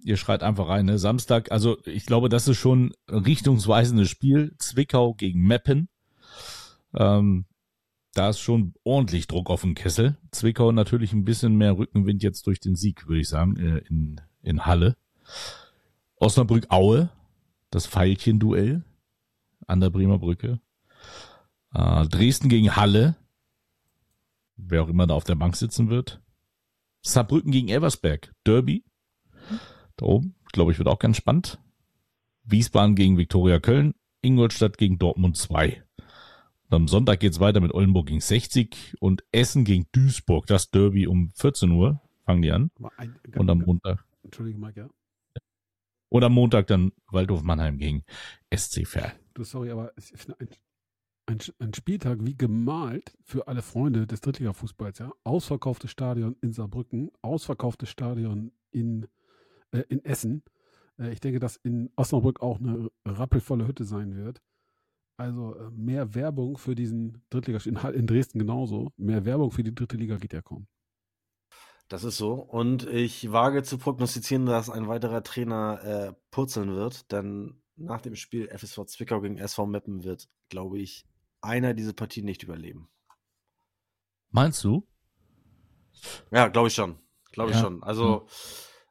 ihr 0.03 0.17
schreit 0.17 0.43
einfach 0.43 0.69
rein, 0.69 0.87
ne? 0.87 0.99
Samstag. 0.99 1.51
Also 1.51 1.79
ich 1.87 2.07
glaube, 2.07 2.29
das 2.29 2.49
ist 2.49 2.59
schon 2.59 2.93
ein 3.09 3.19
richtungsweisendes 3.19 4.09
Spiel. 4.09 4.55
Zwickau 4.59 5.15
gegen 5.15 5.41
Meppen. 5.41 5.89
Ähm, 6.95 7.47
da 8.13 8.29
ist 8.29 8.39
schon 8.39 8.75
ordentlich 8.85 9.27
Druck 9.27 9.51
auf 9.51 9.63
den 9.63 9.75
Kessel. 9.75 10.17
Zwickau 10.31 10.71
natürlich 10.71 11.13
ein 11.13 11.25
bisschen 11.25 11.57
mehr 11.57 11.77
Rückenwind 11.77 12.23
jetzt 12.23 12.47
durch 12.47 12.61
den 12.61 12.77
Sieg, 12.77 13.09
würde 13.09 13.21
ich 13.21 13.29
sagen, 13.29 13.57
äh, 13.57 13.79
in, 13.89 14.21
in 14.43 14.67
Halle. 14.67 14.97
Osnabrück-Aue, 16.17 17.11
das 17.71 17.87
Pfeilchen-Duell 17.87 18.85
an 19.67 19.81
der 19.81 19.91
Bremer 19.91 20.19
Brücke. 20.19 20.61
Äh, 21.75 22.07
Dresden 22.07 22.49
gegen 22.49 22.77
Halle, 22.77 23.17
wer 24.57 24.83
auch 24.83 24.89
immer 24.89 25.07
da 25.07 25.15
auf 25.15 25.25
der 25.25 25.35
Bank 25.35 25.57
sitzen 25.57 25.91
wird. 25.91 26.23
Saarbrücken 27.03 27.53
gegen 27.53 27.69
Eversberg, 27.69 28.33
Derby. 28.45 28.85
Da 29.97 30.07
oben, 30.07 30.37
glaube 30.53 30.73
ich, 30.73 30.79
wird 30.79 30.89
auch 30.89 30.99
ganz 30.99 31.17
spannend. 31.17 31.59
Wiesbaden 32.45 32.95
gegen 32.95 33.19
Viktoria 33.19 33.59
Köln, 33.59 33.95
Ingolstadt 34.23 34.79
gegen 34.79 34.99
Dortmund 34.99 35.37
2. 35.37 35.83
Und 36.69 36.75
am 36.75 36.89
Sonntag 36.89 37.21
geht's 37.21 37.41
weiter 37.41 37.61
mit 37.61 37.73
Oldenburg 37.73 38.07
gegen 38.07 38.21
60 38.21 38.97
und 39.01 39.25
Essen 39.33 39.65
gegen 39.65 39.87
Duisburg. 39.93 40.47
Das 40.47 40.71
Derby 40.71 41.07
um 41.07 41.31
14 41.35 41.71
Uhr 41.71 42.01
fangen 42.25 42.43
die 42.43 42.53
an. 42.53 42.71
Ein, 42.97 43.17
und 43.37 43.51
am 43.51 43.59
Montag. 43.59 44.05
Entschuldige, 44.23 44.59
Mike, 44.59 44.81
ja. 44.81 44.89
Und 46.09 46.23
am 46.23 46.33
Montag 46.33 46.69
dann 46.69 46.93
Waldhof 47.11 47.43
Mannheim 47.43 47.77
gegen 47.77 48.05
SC 48.55 48.87
Verl. 48.87 49.13
Du, 49.35 49.43
sorry, 49.43 49.71
aber 49.71 49.93
ein, 50.39 50.49
ein, 51.27 51.39
ein, 51.59 51.75
Spieltag 51.75 52.19
wie 52.23 52.37
gemalt 52.37 53.17
für 53.23 53.49
alle 53.49 53.63
Freunde 53.63 54.07
des 54.07 54.21
Drittliga-Fußballs, 54.21 54.99
ja. 54.99 55.13
Ausverkauftes 55.25 55.91
Stadion 55.91 56.37
in 56.41 56.53
Saarbrücken, 56.53 57.11
ausverkauftes 57.23 57.89
Stadion 57.89 58.53
in, 58.71 59.07
äh, 59.71 59.85
in 59.89 60.05
Essen. 60.05 60.43
Äh, 60.99 61.13
ich 61.13 61.21
denke, 61.21 61.39
dass 61.39 61.57
in 61.57 61.91
Osnabrück 61.97 62.41
auch 62.41 62.59
eine 62.59 62.91
rappelvolle 63.05 63.67
Hütte 63.67 63.85
sein 63.85 64.17
wird. 64.17 64.43
Also 65.17 65.55
äh, 65.57 65.71
mehr 65.71 66.15
Werbung 66.15 66.59
für 66.59 66.75
diesen 66.75 67.23
Drittliga, 67.31 67.59
in, 67.65 67.77
in 67.77 68.07
Dresden 68.07 68.39
genauso, 68.39 68.93
mehr 68.97 69.25
Werbung 69.25 69.51
für 69.51 69.63
die 69.63 69.75
dritte 69.75 69.97
Liga 69.97 70.17
geht 70.17 70.33
ja 70.33 70.43
kaum. 70.43 70.67
Das 71.89 72.03
ist 72.05 72.17
so. 72.17 72.33
Und 72.35 72.87
ich 72.87 73.31
wage 73.31 73.63
zu 73.63 73.79
prognostizieren, 73.79 74.47
dass 74.47 74.71
ein 74.71 74.89
weiterer 74.89 75.23
Trainer 75.23 75.85
äh, 75.85 76.13
purzeln 76.31 76.75
wird, 76.75 77.13
denn 77.13 77.61
nach 77.77 78.01
dem 78.01 78.17
Spiel 78.17 78.49
FSV 78.49 78.87
Zwickau 78.87 79.21
gegen 79.21 79.37
SV 79.37 79.67
Meppen 79.67 80.05
wird, 80.05 80.29
glaube 80.49 80.79
ich, 80.79 81.07
einer 81.45 81.75
diese 81.75 81.95
Partie 81.95 82.23
nicht 82.23 82.43
überleben. 82.43 82.89
Meinst 84.31 84.65
du? 84.65 84.87
Ja, 86.31 86.49
glaube 86.49 86.69
ich 86.69 86.75
schon. 86.75 86.99
Glaube 87.31 87.51
ich 87.51 87.57
ja. 87.57 87.63
schon. 87.63 87.83
Also, 87.83 88.27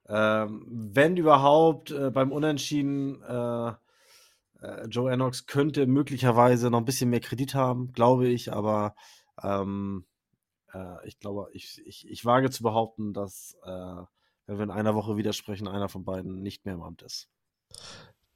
hm. 0.06 0.16
ähm, 0.16 0.66
wenn 0.94 1.18
überhaupt 1.18 1.92
äh, 1.92 2.12
beim 2.12 2.32
Unentschieden 2.32 3.22
äh, 3.24 3.74
äh, 4.64 4.86
Joe 4.88 5.12
Ennox 5.12 5.46
könnte 5.46 5.86
möglicherweise 5.86 6.70
noch 6.70 6.80
ein 6.80 6.86
bisschen 6.86 7.10
mehr 7.10 7.20
Kredit 7.20 7.54
haben, 7.54 7.92
glaube 7.92 8.28
ich, 8.28 8.52
aber 8.52 8.96
ähm, 9.42 10.06
äh, 10.74 11.08
ich 11.08 11.20
glaube, 11.20 11.50
ich, 11.54 11.82
ich, 11.86 12.10
ich 12.10 12.26
wage 12.26 12.50
zu 12.50 12.64
behaupten, 12.64 13.14
dass, 13.14 13.58
äh, 13.64 14.02
wenn 14.46 14.58
wir 14.58 14.64
in 14.64 14.72
einer 14.72 14.96
Woche 14.96 15.18
widersprechen, 15.18 15.68
einer 15.68 15.90
von 15.90 16.06
beiden 16.06 16.42
nicht 16.42 16.66
mehr 16.66 16.76
im 16.76 16.82
Amt 16.82 17.02
ist. 17.02 17.30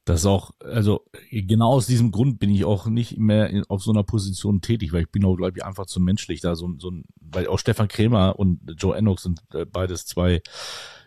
Das 0.08 0.20
ist 0.20 0.26
auch, 0.26 0.52
also 0.60 1.04
genau 1.30 1.72
aus 1.72 1.86
diesem 1.86 2.12
Grund 2.12 2.38
bin 2.38 2.48
ich 2.48 2.64
auch 2.64 2.86
nicht 2.86 3.18
mehr 3.18 3.50
in, 3.50 3.64
auf 3.68 3.82
so 3.82 3.90
einer 3.90 4.04
Position 4.04 4.62
tätig, 4.62 4.94
weil 4.94 5.02
ich 5.02 5.10
bin 5.10 5.22
auch, 5.26 5.36
glaube 5.36 5.58
ich, 5.58 5.64
einfach 5.64 5.84
zu 5.84 6.00
menschlich 6.00 6.40
da. 6.40 6.54
So, 6.54 6.74
so 6.78 6.90
ein, 6.90 7.04
weil 7.20 7.46
auch 7.46 7.58
Stefan 7.58 7.88
Krämer 7.88 8.38
und 8.38 8.58
Joe 8.78 8.96
Ennox 8.96 9.24
sind 9.24 9.42
äh, 9.52 9.66
beides 9.66 10.06
zwei, 10.06 10.40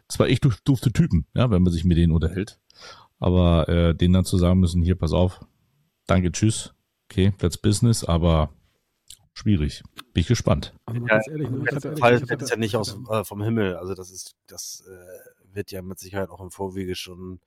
zwei 0.07 0.27
echt 0.27 0.45
dufte 0.65 0.93
Typen, 0.93 1.25
ja, 1.33 1.49
wenn 1.49 1.63
man 1.63 1.73
sich 1.73 1.83
mit 1.83 1.97
denen 1.97 2.13
unterhält. 2.13 2.59
Aber 3.17 3.67
äh, 3.69 3.95
denen 3.95 4.13
dann 4.13 4.25
zu 4.25 4.37
sagen 4.37 4.59
müssen, 4.59 4.83
hier, 4.83 4.95
pass 4.95 5.13
auf, 5.13 5.43
danke, 6.05 6.31
tschüss, 6.31 6.75
okay, 7.09 7.33
that's 7.39 7.57
business, 7.57 8.03
aber 8.03 8.53
schwierig. 9.33 9.81
Bin 10.13 10.21
ich 10.21 10.27
gespannt. 10.27 10.75
Ja, 11.07 11.19
ehrlich, 11.27 11.49
ne? 11.49 11.63
Der 11.63 11.97
Fall 11.97 12.23
fällt 12.23 12.47
ja 12.47 12.55
nicht 12.55 12.75
aus, 12.75 12.99
äh, 13.09 13.23
vom 13.23 13.41
Himmel. 13.41 13.77
Also 13.77 13.95
das 13.95 14.11
ist, 14.11 14.35
das 14.45 14.83
äh, 14.87 15.55
wird 15.55 15.71
ja 15.71 15.81
mit 15.81 15.97
Sicherheit 15.97 16.29
auch 16.29 16.41
im 16.41 16.51
Vorwege 16.51 16.93
schon, 16.93 17.39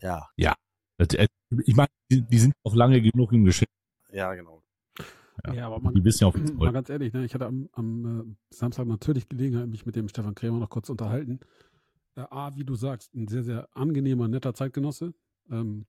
ja. 0.00 0.28
Ja. 0.36 0.54
Äh, 0.98 1.26
ich 1.64 1.74
meine, 1.74 1.88
die, 2.10 2.38
sind 2.38 2.54
auch 2.64 2.74
lange 2.74 3.00
genug 3.00 3.32
im 3.32 3.44
Geschäft. 3.44 3.72
Ja, 4.12 4.34
genau. 4.34 4.62
Ja, 5.46 5.54
ja 5.54 5.66
aber 5.66 5.80
man, 5.80 5.94
die 5.94 6.04
wissen 6.04 6.24
ja 6.24 6.28
auch, 6.28 6.34
wie 6.34 6.52
mal 6.52 6.72
ganz 6.72 6.90
ehrlich, 6.90 7.12
ne, 7.12 7.24
ich 7.24 7.34
hatte 7.34 7.46
am, 7.46 7.68
am 7.72 8.20
äh, 8.20 8.54
Samstag 8.54 8.86
natürlich 8.86 9.28
Gelegenheit, 9.28 9.68
mich 9.68 9.86
mit 9.86 9.96
dem 9.96 10.08
Stefan 10.08 10.34
Krämer 10.34 10.58
noch 10.58 10.70
kurz 10.70 10.88
unterhalten 10.90 11.40
äh, 12.16 12.26
A, 12.30 12.54
wie 12.56 12.64
du 12.64 12.74
sagst, 12.74 13.14
ein 13.14 13.28
sehr, 13.28 13.42
sehr 13.42 13.68
angenehmer, 13.76 14.28
netter 14.28 14.54
Zeitgenosse. 14.54 15.14
Ähm, 15.50 15.86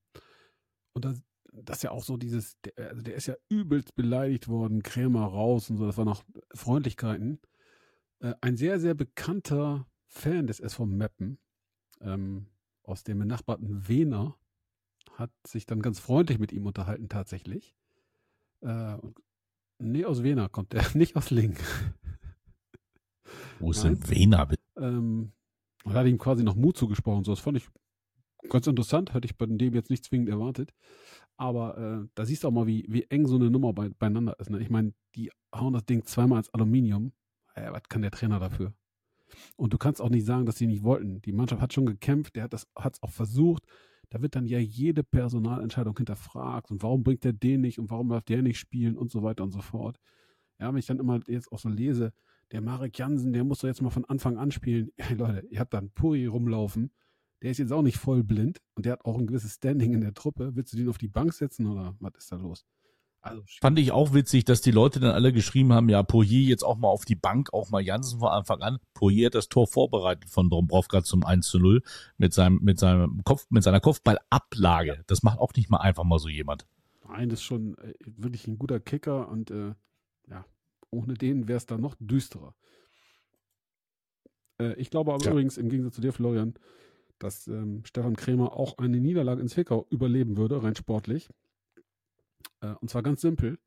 und 0.93 1.05
das, 1.05 1.21
das 1.51 1.77
ist 1.77 1.83
ja 1.83 1.91
auch 1.91 2.03
so 2.03 2.17
dieses, 2.17 2.59
der, 2.61 2.89
also 2.89 3.01
der 3.01 3.15
ist 3.15 3.27
ja 3.27 3.35
übelst 3.49 3.95
beleidigt 3.95 4.47
worden, 4.47 4.83
Krämer 4.83 5.25
raus 5.25 5.69
und 5.69 5.77
so, 5.77 5.85
das 5.85 5.97
waren 5.97 6.05
noch 6.05 6.23
Freundlichkeiten. 6.53 7.39
Äh, 8.19 8.33
ein 8.41 8.57
sehr, 8.57 8.79
sehr 8.79 8.93
bekannter 8.93 9.87
Fan 10.07 10.47
des 10.47 10.59
SV 10.59 10.85
Meppen, 10.85 11.39
ähm, 12.01 12.47
aus 12.83 13.03
dem 13.03 13.19
benachbarten 13.19 13.87
Wiener, 13.87 14.37
hat 15.15 15.31
sich 15.45 15.65
dann 15.65 15.81
ganz 15.81 15.99
freundlich 15.99 16.39
mit 16.39 16.51
ihm 16.51 16.65
unterhalten 16.65 17.09
tatsächlich. 17.09 17.75
Äh, 18.61 18.97
nee, 19.79 20.05
aus 20.05 20.23
Wiener 20.23 20.49
kommt 20.49 20.73
er, 20.73 20.85
nicht 20.95 21.15
aus 21.15 21.29
Link. 21.29 21.59
Wo 23.59 23.71
ist 23.71 23.83
denn 23.83 24.09
Wiener? 24.09 24.49
Ähm, 24.77 25.31
und 25.83 25.93
hat 25.93 26.07
ihm 26.07 26.17
quasi 26.17 26.43
noch 26.43 26.55
Mut 26.55 26.77
zugesprochen. 26.77 27.23
So, 27.23 27.31
das 27.31 27.39
fand 27.39 27.57
ich 27.57 27.67
ganz 28.49 28.67
interessant, 28.67 29.13
hätte 29.13 29.25
ich 29.25 29.37
bei 29.37 29.45
dem 29.45 29.73
jetzt 29.73 29.89
nicht 29.89 30.05
zwingend 30.05 30.29
erwartet. 30.29 30.73
Aber 31.37 31.77
äh, 31.77 32.07
da 32.15 32.25
siehst 32.25 32.43
du 32.43 32.47
auch 32.47 32.51
mal, 32.51 32.67
wie, 32.67 32.85
wie 32.87 33.03
eng 33.09 33.25
so 33.25 33.35
eine 33.35 33.49
Nummer 33.49 33.73
bei, 33.73 33.89
beieinander 33.89 34.39
ist. 34.39 34.49
Ne? 34.49 34.59
Ich 34.59 34.69
meine, 34.69 34.93
die 35.15 35.31
hauen 35.53 35.73
das 35.73 35.85
Ding 35.85 36.05
zweimal 36.05 36.39
ins 36.39 36.53
Aluminium. 36.53 37.13
Äh, 37.55 37.71
was 37.71 37.83
kann 37.89 38.01
der 38.01 38.11
Trainer 38.11 38.39
dafür? 38.39 38.73
Und 39.55 39.73
du 39.73 39.77
kannst 39.77 40.01
auch 40.01 40.09
nicht 40.09 40.25
sagen, 40.25 40.45
dass 40.45 40.57
sie 40.57 40.67
nicht 40.67 40.83
wollten. 40.83 41.21
Die 41.21 41.31
Mannschaft 41.31 41.61
hat 41.61 41.73
schon 41.73 41.85
gekämpft, 41.85 42.35
der 42.35 42.43
hat 42.43 42.53
es 42.53 42.67
auch 42.75 43.11
versucht. 43.11 43.63
Da 44.09 44.21
wird 44.21 44.35
dann 44.35 44.45
ja 44.45 44.59
jede 44.59 45.03
Personalentscheidung 45.03 45.95
hinterfragt. 45.95 46.71
Und 46.71 46.83
warum 46.83 47.03
bringt 47.03 47.23
der 47.23 47.33
den 47.33 47.61
nicht 47.61 47.79
und 47.79 47.89
warum 47.89 48.09
darf 48.09 48.23
der 48.23 48.41
nicht 48.41 48.59
spielen 48.59 48.97
und 48.97 49.11
so 49.11 49.23
weiter 49.23 49.43
und 49.43 49.51
so 49.51 49.61
fort. 49.61 49.97
Ja, 50.59 50.69
wenn 50.69 50.77
ich 50.77 50.85
dann 50.85 50.99
immer 50.99 51.19
jetzt 51.27 51.51
auch 51.51 51.59
so 51.59 51.69
lese, 51.69 52.13
der 52.51 52.61
Marek 52.61 52.97
Jansen, 52.97 53.33
der 53.33 53.43
muss 53.43 53.59
doch 53.59 53.67
jetzt 53.67 53.81
mal 53.81 53.89
von 53.89 54.05
Anfang 54.05 54.37
an 54.37 54.51
spielen. 54.51 54.91
Hey 54.97 55.15
Leute, 55.15 55.47
ihr 55.49 55.59
habt 55.59 55.73
da 55.73 55.77
einen 55.77 55.91
Puri 55.91 56.25
rumlaufen. 56.25 56.91
Der 57.41 57.51
ist 57.51 57.57
jetzt 57.57 57.71
auch 57.71 57.81
nicht 57.81 57.97
voll 57.97 58.23
blind 58.23 58.59
und 58.75 58.85
der 58.85 58.93
hat 58.93 59.05
auch 59.05 59.17
ein 59.17 59.25
gewisses 59.25 59.55
Standing 59.55 59.93
in 59.93 60.01
der 60.01 60.13
Truppe. 60.13 60.55
Willst 60.55 60.73
du 60.73 60.77
den 60.77 60.89
auf 60.89 60.99
die 60.99 61.07
Bank 61.07 61.33
setzen 61.33 61.65
oder 61.65 61.95
was 61.99 62.13
ist 62.17 62.31
da 62.31 62.35
los? 62.35 62.65
Also, 63.21 63.43
Fand 63.61 63.77
ich 63.77 63.91
auch 63.91 64.13
witzig, 64.13 64.45
dass 64.45 64.61
die 64.61 64.71
Leute 64.71 64.99
dann 64.99 65.11
alle 65.11 65.31
geschrieben 65.31 65.73
haben, 65.73 65.89
ja, 65.89 66.01
Poirier 66.01 66.41
jetzt 66.41 66.63
auch 66.63 66.77
mal 66.77 66.87
auf 66.87 67.05
die 67.05 67.15
Bank, 67.15 67.53
auch 67.53 67.69
mal 67.69 67.81
Jansen 67.81 68.19
von 68.19 68.29
Anfang 68.29 68.61
an. 68.61 68.79
Poirier 68.95 69.27
hat 69.27 69.35
das 69.35 69.47
Tor 69.47 69.67
vorbereitet 69.67 70.29
von 70.29 70.49
Dombrovka 70.49 71.03
zum 71.03 71.23
1 71.23 71.47
zu 71.47 71.59
0 71.59 71.83
mit 72.17 72.33
seinem, 72.33 72.59
mit 72.63 72.79
seinem 72.79 73.23
Kopf, 73.23 73.45
mit 73.51 73.63
seiner 73.63 73.79
Kopfballablage. 73.79 75.03
Das 75.05 75.21
macht 75.21 75.37
auch 75.37 75.53
nicht 75.55 75.69
mal 75.69 75.77
einfach 75.77 76.03
mal 76.03 76.17
so 76.17 76.29
jemand. 76.29 76.65
Nein, 77.07 77.29
das 77.29 77.39
ist 77.39 77.45
schon 77.45 77.77
äh, 77.77 77.93
wirklich 78.05 78.47
ein 78.47 78.57
guter 78.57 78.79
Kicker 78.79 79.29
und 79.29 79.51
äh, 79.51 79.75
ja, 80.27 80.45
ohne 80.89 81.13
den 81.13 81.47
wäre 81.47 81.57
es 81.57 81.67
dann 81.67 81.81
noch 81.81 81.95
düsterer. 81.99 82.55
Äh, 84.59 84.73
ich 84.73 84.89
glaube 84.89 85.13
aber 85.13 85.23
ja. 85.23 85.31
übrigens, 85.31 85.57
im 85.57 85.69
Gegensatz 85.69 85.95
zu 85.95 86.01
dir, 86.01 86.13
Florian, 86.13 86.55
dass 87.19 87.47
ähm, 87.47 87.83
Stefan 87.85 88.15
Krämer 88.15 88.53
auch 88.53 88.79
eine 88.79 88.99
Niederlage 88.99 89.41
in 89.41 89.47
Zwickau 89.47 89.85
überleben 89.91 90.37
würde, 90.37 90.63
rein 90.63 90.75
sportlich. 90.75 91.29
Äh, 92.61 92.73
und 92.81 92.89
zwar 92.89 93.03
ganz 93.03 93.21
simpel. 93.21 93.59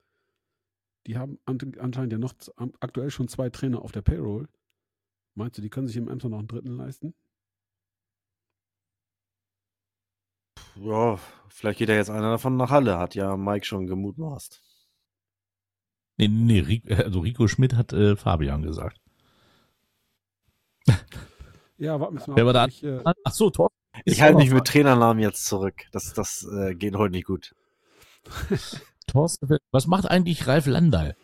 Die 1.06 1.18
haben 1.18 1.38
an, 1.44 1.58
anscheinend 1.78 2.12
ja 2.12 2.18
noch 2.18 2.34
aktuell 2.80 3.10
schon 3.10 3.28
zwei 3.28 3.50
Trainer 3.50 3.82
auf 3.82 3.92
der 3.92 4.02
Payroll. 4.02 4.48
Meinst 5.34 5.58
du, 5.58 5.62
die 5.62 5.70
können 5.70 5.86
sich 5.86 5.96
im 5.96 6.08
Emsland 6.08 6.32
noch 6.32 6.38
einen 6.38 6.48
dritten 6.48 6.76
leisten? 6.76 7.14
Ja, 10.76 11.18
vielleicht 11.48 11.78
geht 11.78 11.88
ja 11.88 11.94
jetzt 11.94 12.10
einer 12.10 12.30
davon 12.30 12.56
nach 12.56 12.70
Halle, 12.70 12.98
hat 12.98 13.14
ja 13.14 13.36
Mike 13.36 13.64
schon 13.64 13.86
gemutmaßt. 13.86 14.62
Nee, 16.16 16.28
nee, 16.28 16.60
Rico, 16.60 16.94
also 16.94 17.20
Rico 17.20 17.48
Schmidt 17.48 17.74
hat 17.74 17.92
äh, 17.92 18.16
Fabian 18.16 18.62
gesagt. 18.62 19.00
Ja, 21.76 21.98
warten 21.98 22.18
wir 22.18 22.28
mal. 22.28 22.36
Wer 22.36 22.46
war 22.46 22.52
da? 22.52 22.66
Ich, 22.66 22.84
äh, 22.84 23.02
Ach 23.04 23.32
so, 23.32 23.50
Tor. 23.50 23.70
Ich 24.04 24.22
halte 24.22 24.38
mich 24.38 24.52
mit 24.52 24.64
Trainernamen 24.64 25.22
jetzt 25.22 25.44
zurück. 25.44 25.86
Das, 25.92 26.12
das 26.12 26.46
äh, 26.52 26.74
geht 26.74 26.96
heute 26.96 27.12
nicht 27.12 27.26
gut. 27.26 27.54
Thorsten, 29.06 29.58
was 29.70 29.86
macht 29.86 30.10
eigentlich 30.10 30.46
Ralf 30.46 30.66
Landal? 30.66 31.16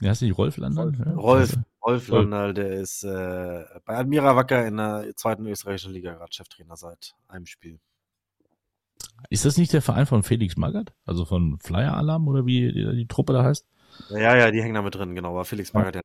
Ja, 0.00 0.10
hast 0.10 0.20
du 0.20 0.26
nicht 0.26 0.36
Rolf 0.36 0.56
Landal? 0.58 0.92
Ja? 0.98 1.12
Rolf, 1.14 1.56
Rolf 1.84 2.08
Landal, 2.08 2.52
der 2.52 2.72
ist 2.72 3.02
äh, 3.04 3.64
bei 3.86 3.96
Admira 3.96 4.36
Wacker 4.36 4.66
in 4.66 4.76
der 4.76 5.12
zweiten 5.16 5.46
österreichischen 5.46 5.92
Liga 5.92 6.12
gerade 6.14 6.32
Cheftrainer 6.32 6.76
seit 6.76 7.14
einem 7.28 7.46
Spiel. 7.46 7.78
Ist 9.30 9.44
das 9.46 9.56
nicht 9.56 9.72
der 9.72 9.80
Verein 9.80 10.04
von 10.06 10.22
Felix 10.22 10.56
Magath? 10.56 10.92
Also 11.06 11.24
von 11.24 11.58
Flyer 11.60 11.96
Alarm 11.96 12.28
oder 12.28 12.44
wie 12.44 12.70
die, 12.72 12.96
die 12.96 13.06
Truppe 13.06 13.32
da 13.32 13.44
heißt? 13.44 13.64
Ja, 14.10 14.36
ja, 14.36 14.50
die 14.50 14.62
hängen 14.62 14.74
da 14.74 14.82
mit 14.82 14.94
drin, 14.94 15.14
genau. 15.14 15.30
Aber 15.30 15.46
Felix 15.46 15.72
Magath, 15.72 15.94
ja. 15.94 16.02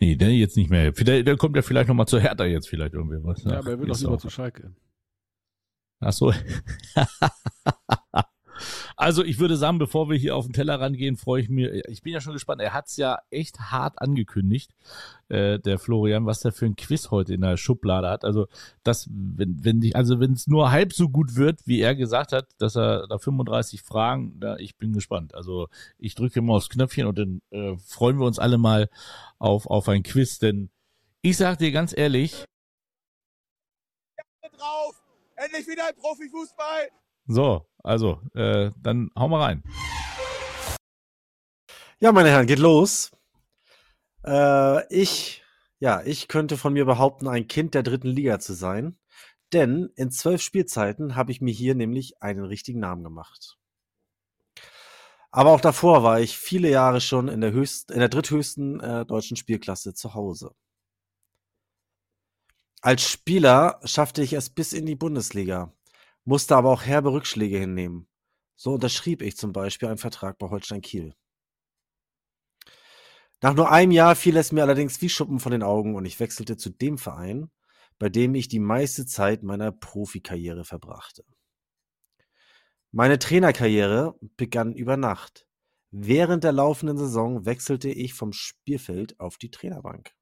Nee, 0.00 0.16
der 0.16 0.30
jetzt 0.30 0.56
nicht 0.56 0.70
mehr. 0.70 0.92
Der, 0.92 1.22
der 1.22 1.36
kommt 1.36 1.56
ja 1.56 1.62
vielleicht 1.62 1.88
nochmal 1.88 2.06
zu 2.06 2.18
Hertha 2.18 2.44
jetzt 2.44 2.68
vielleicht 2.68 2.94
irgendwie 2.94 3.22
was. 3.22 3.44
ja, 3.44 3.58
aber 3.58 3.70
er 3.72 3.80
will 3.80 3.88
doch 3.88 3.98
lieber 3.98 4.12
auch- 4.12 4.18
zu 4.20 4.30
Schalke. 4.30 4.72
Ach 6.00 6.12
so. 6.12 6.32
also 8.96 9.22
ich 9.22 9.38
würde 9.38 9.56
sagen, 9.56 9.78
bevor 9.78 10.08
wir 10.08 10.16
hier 10.16 10.34
auf 10.36 10.46
den 10.46 10.52
Teller 10.52 10.80
rangehen, 10.80 11.16
freue 11.16 11.42
ich 11.42 11.48
mir. 11.48 11.88
Ich 11.88 12.02
bin 12.02 12.12
ja 12.12 12.20
schon 12.20 12.32
gespannt. 12.32 12.60
Er 12.62 12.72
hat's 12.72 12.96
ja 12.96 13.18
echt 13.30 13.58
hart 13.70 14.00
angekündigt, 14.00 14.74
äh, 15.28 15.58
der 15.58 15.78
Florian, 15.78 16.26
was 16.26 16.40
der 16.40 16.52
für 16.52 16.66
ein 16.66 16.76
Quiz 16.76 17.10
heute 17.10 17.34
in 17.34 17.42
der 17.42 17.56
Schublade 17.56 18.08
hat. 18.08 18.24
Also 18.24 18.48
das, 18.82 19.08
wenn 19.10 19.64
wenn 19.64 19.80
die, 19.80 19.94
also 19.94 20.18
wenn 20.18 20.32
es 20.32 20.46
nur 20.46 20.70
halb 20.70 20.92
so 20.92 21.08
gut 21.08 21.36
wird, 21.36 21.60
wie 21.66 21.80
er 21.80 21.94
gesagt 21.94 22.32
hat, 22.32 22.48
dass 22.58 22.76
er 22.76 23.06
da 23.06 23.18
35 23.18 23.82
Fragen, 23.82 24.40
da 24.40 24.56
ich 24.56 24.76
bin 24.76 24.92
gespannt. 24.92 25.34
Also 25.34 25.68
ich 25.98 26.14
drücke 26.14 26.40
mal 26.42 26.56
aufs 26.56 26.70
Knöpfchen 26.70 27.06
und 27.06 27.18
dann 27.18 27.42
äh, 27.50 27.76
freuen 27.78 28.18
wir 28.18 28.26
uns 28.26 28.38
alle 28.38 28.58
mal 28.58 28.88
auf 29.38 29.66
auf 29.66 29.88
ein 29.88 30.02
Quiz, 30.02 30.38
denn 30.38 30.70
ich 31.22 31.36
sag 31.36 31.58
dir 31.58 31.72
ganz 31.72 31.96
ehrlich, 31.96 32.44
drauf. 34.56 35.02
Endlich 35.36 35.66
wieder 35.66 35.92
Profifußball. 35.92 36.90
So, 37.26 37.66
also 37.82 38.20
äh, 38.34 38.70
dann 38.78 39.10
hau 39.16 39.28
mal 39.28 39.42
rein. 39.42 39.62
Ja, 41.98 42.12
meine 42.12 42.28
Herren, 42.30 42.46
geht 42.46 42.58
los. 42.58 43.10
Äh, 44.24 44.86
ich, 44.94 45.42
ja, 45.78 46.02
ich 46.04 46.28
könnte 46.28 46.56
von 46.56 46.72
mir 46.72 46.84
behaupten, 46.84 47.28
ein 47.28 47.48
Kind 47.48 47.74
der 47.74 47.82
dritten 47.82 48.08
Liga 48.08 48.38
zu 48.38 48.52
sein. 48.52 48.98
Denn 49.52 49.90
in 49.96 50.10
zwölf 50.10 50.42
Spielzeiten 50.42 51.14
habe 51.14 51.30
ich 51.30 51.40
mir 51.40 51.52
hier 51.52 51.74
nämlich 51.74 52.20
einen 52.20 52.44
richtigen 52.44 52.80
Namen 52.80 53.04
gemacht. 53.04 53.56
Aber 55.30 55.50
auch 55.50 55.60
davor 55.60 56.02
war 56.02 56.20
ich 56.20 56.36
viele 56.36 56.70
Jahre 56.70 57.00
schon 57.00 57.28
in 57.28 57.40
der 57.40 57.52
höchsten, 57.52 57.92
in 57.92 58.00
der 58.00 58.08
dritthöchsten 58.08 58.80
äh, 58.80 59.06
deutschen 59.06 59.36
Spielklasse 59.36 59.94
zu 59.94 60.14
Hause. 60.14 60.54
Als 62.80 63.02
Spieler 63.02 63.80
schaffte 63.84 64.22
ich 64.22 64.32
es 64.32 64.50
bis 64.50 64.72
in 64.72 64.86
die 64.86 64.94
Bundesliga, 64.94 65.75
musste 66.26 66.56
aber 66.56 66.70
auch 66.70 66.82
herbe 66.82 67.12
Rückschläge 67.12 67.58
hinnehmen. 67.58 68.08
So 68.56 68.74
unterschrieb 68.74 69.22
ich 69.22 69.36
zum 69.36 69.52
Beispiel 69.52 69.88
einen 69.88 69.98
Vertrag 69.98 70.38
bei 70.38 70.50
Holstein 70.50 70.82
Kiel. 70.82 71.14
Nach 73.42 73.54
nur 73.54 73.70
einem 73.70 73.92
Jahr 73.92 74.16
fiel 74.16 74.36
es 74.36 74.50
mir 74.50 74.62
allerdings 74.62 75.00
wie 75.02 75.08
Schuppen 75.08 75.40
von 75.40 75.52
den 75.52 75.62
Augen 75.62 75.94
und 75.94 76.04
ich 76.04 76.18
wechselte 76.20 76.56
zu 76.56 76.70
dem 76.70 76.98
Verein, 76.98 77.50
bei 77.98 78.08
dem 78.08 78.34
ich 78.34 78.48
die 78.48 78.58
meiste 78.58 79.06
Zeit 79.06 79.42
meiner 79.42 79.72
Profikarriere 79.72 80.64
verbrachte. 80.64 81.24
Meine 82.92 83.18
Trainerkarriere 83.18 84.18
begann 84.36 84.74
über 84.74 84.96
Nacht. 84.96 85.46
Während 85.90 86.44
der 86.44 86.52
laufenden 86.52 86.96
Saison 86.96 87.44
wechselte 87.44 87.90
ich 87.90 88.14
vom 88.14 88.32
Spielfeld 88.32 89.20
auf 89.20 89.36
die 89.36 89.50
Trainerbank. 89.50 90.12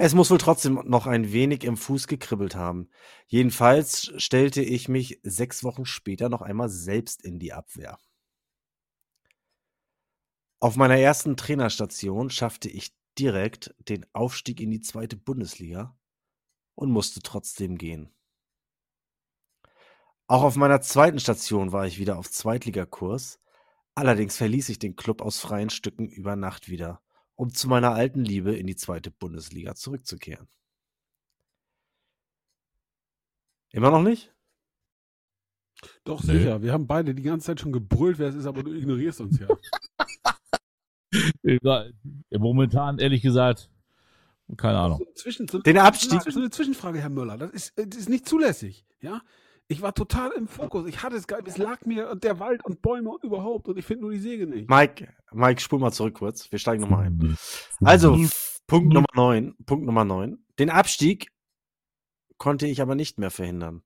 Es 0.00 0.14
muss 0.14 0.30
wohl 0.30 0.38
trotzdem 0.38 0.74
noch 0.84 1.08
ein 1.08 1.32
wenig 1.32 1.64
im 1.64 1.76
Fuß 1.76 2.06
gekribbelt 2.06 2.54
haben. 2.54 2.88
Jedenfalls 3.26 4.12
stellte 4.16 4.62
ich 4.62 4.88
mich 4.88 5.18
sechs 5.24 5.64
Wochen 5.64 5.84
später 5.86 6.28
noch 6.28 6.40
einmal 6.40 6.68
selbst 6.68 7.24
in 7.24 7.40
die 7.40 7.52
Abwehr. 7.52 7.98
Auf 10.60 10.76
meiner 10.76 10.98
ersten 10.98 11.36
Trainerstation 11.36 12.30
schaffte 12.30 12.68
ich 12.68 12.94
direkt 13.18 13.74
den 13.88 14.06
Aufstieg 14.12 14.60
in 14.60 14.70
die 14.70 14.80
zweite 14.80 15.16
Bundesliga 15.16 15.98
und 16.76 16.92
musste 16.92 17.20
trotzdem 17.20 17.76
gehen. 17.76 18.14
Auch 20.28 20.44
auf 20.44 20.54
meiner 20.54 20.80
zweiten 20.80 21.18
Station 21.18 21.72
war 21.72 21.86
ich 21.88 21.98
wieder 21.98 22.18
auf 22.18 22.30
Zweitligakurs, 22.30 23.40
allerdings 23.96 24.36
verließ 24.36 24.68
ich 24.68 24.78
den 24.78 24.94
Club 24.94 25.22
aus 25.22 25.40
freien 25.40 25.70
Stücken 25.70 26.06
über 26.06 26.36
Nacht 26.36 26.68
wieder, 26.68 27.02
um 27.38 27.54
zu 27.54 27.68
meiner 27.68 27.92
alten 27.92 28.24
Liebe 28.24 28.54
in 28.56 28.66
die 28.66 28.74
zweite 28.74 29.12
Bundesliga 29.12 29.76
zurückzukehren. 29.76 30.48
Immer 33.70 33.92
noch 33.92 34.02
nicht? 34.02 34.34
Doch, 36.02 36.24
Nö. 36.24 36.36
sicher. 36.36 36.62
Wir 36.62 36.72
haben 36.72 36.88
beide 36.88 37.14
die 37.14 37.22
ganze 37.22 37.46
Zeit 37.46 37.60
schon 37.60 37.70
gebrüllt, 37.70 38.18
wer 38.18 38.28
es 38.28 38.34
ist, 38.34 38.46
aber 38.46 38.64
du 38.64 38.72
ignorierst 38.72 39.20
uns 39.20 39.38
ja. 39.38 39.46
Momentan, 42.38 42.98
ehrlich 42.98 43.22
gesagt, 43.22 43.70
keine 44.56 44.78
Ahnung. 44.78 44.98
So, 44.98 45.12
zwischen, 45.14 45.46
so, 45.46 45.60
Den 45.60 45.78
Abstieg- 45.78 46.22
So 46.22 46.40
eine 46.40 46.50
Zwischenfrage, 46.50 47.00
Herr 47.00 47.08
Müller. 47.08 47.38
Das 47.38 47.50
ist, 47.52 47.72
das 47.76 47.96
ist 48.00 48.08
nicht 48.08 48.28
zulässig. 48.28 48.84
Ja? 49.00 49.22
Ich 49.70 49.82
war 49.82 49.94
total 49.94 50.32
im 50.32 50.48
Fokus. 50.48 50.88
Ich 50.88 51.02
hatte 51.02 51.16
es 51.16 51.26
geil. 51.26 51.42
Es 51.44 51.58
lag 51.58 51.84
mir 51.84 52.08
und 52.10 52.24
der 52.24 52.40
Wald 52.40 52.64
und 52.64 52.80
Bäume 52.80 53.10
und 53.10 53.22
überhaupt. 53.22 53.68
Und 53.68 53.76
ich 53.78 53.84
finde 53.84 54.02
nur 54.04 54.12
die 54.12 54.18
Säge 54.18 54.46
nicht. 54.46 54.68
Mike, 54.70 55.12
Mike, 55.30 55.60
spul 55.60 55.78
mal 55.78 55.92
zurück 55.92 56.14
kurz. 56.14 56.50
Wir 56.50 56.58
steigen 56.58 56.80
nochmal 56.82 57.06
ein. 57.06 57.36
Also, 57.84 58.14
f- 58.16 58.60
Punkt 58.66 58.92
Nummer 58.94 59.08
9. 59.14 59.54
Punkt 59.66 59.84
Nummer 59.84 60.04
9. 60.06 60.42
Den 60.58 60.70
Abstieg 60.70 61.30
konnte 62.38 62.66
ich 62.66 62.80
aber 62.80 62.94
nicht 62.94 63.18
mehr 63.18 63.30
verhindern. 63.30 63.82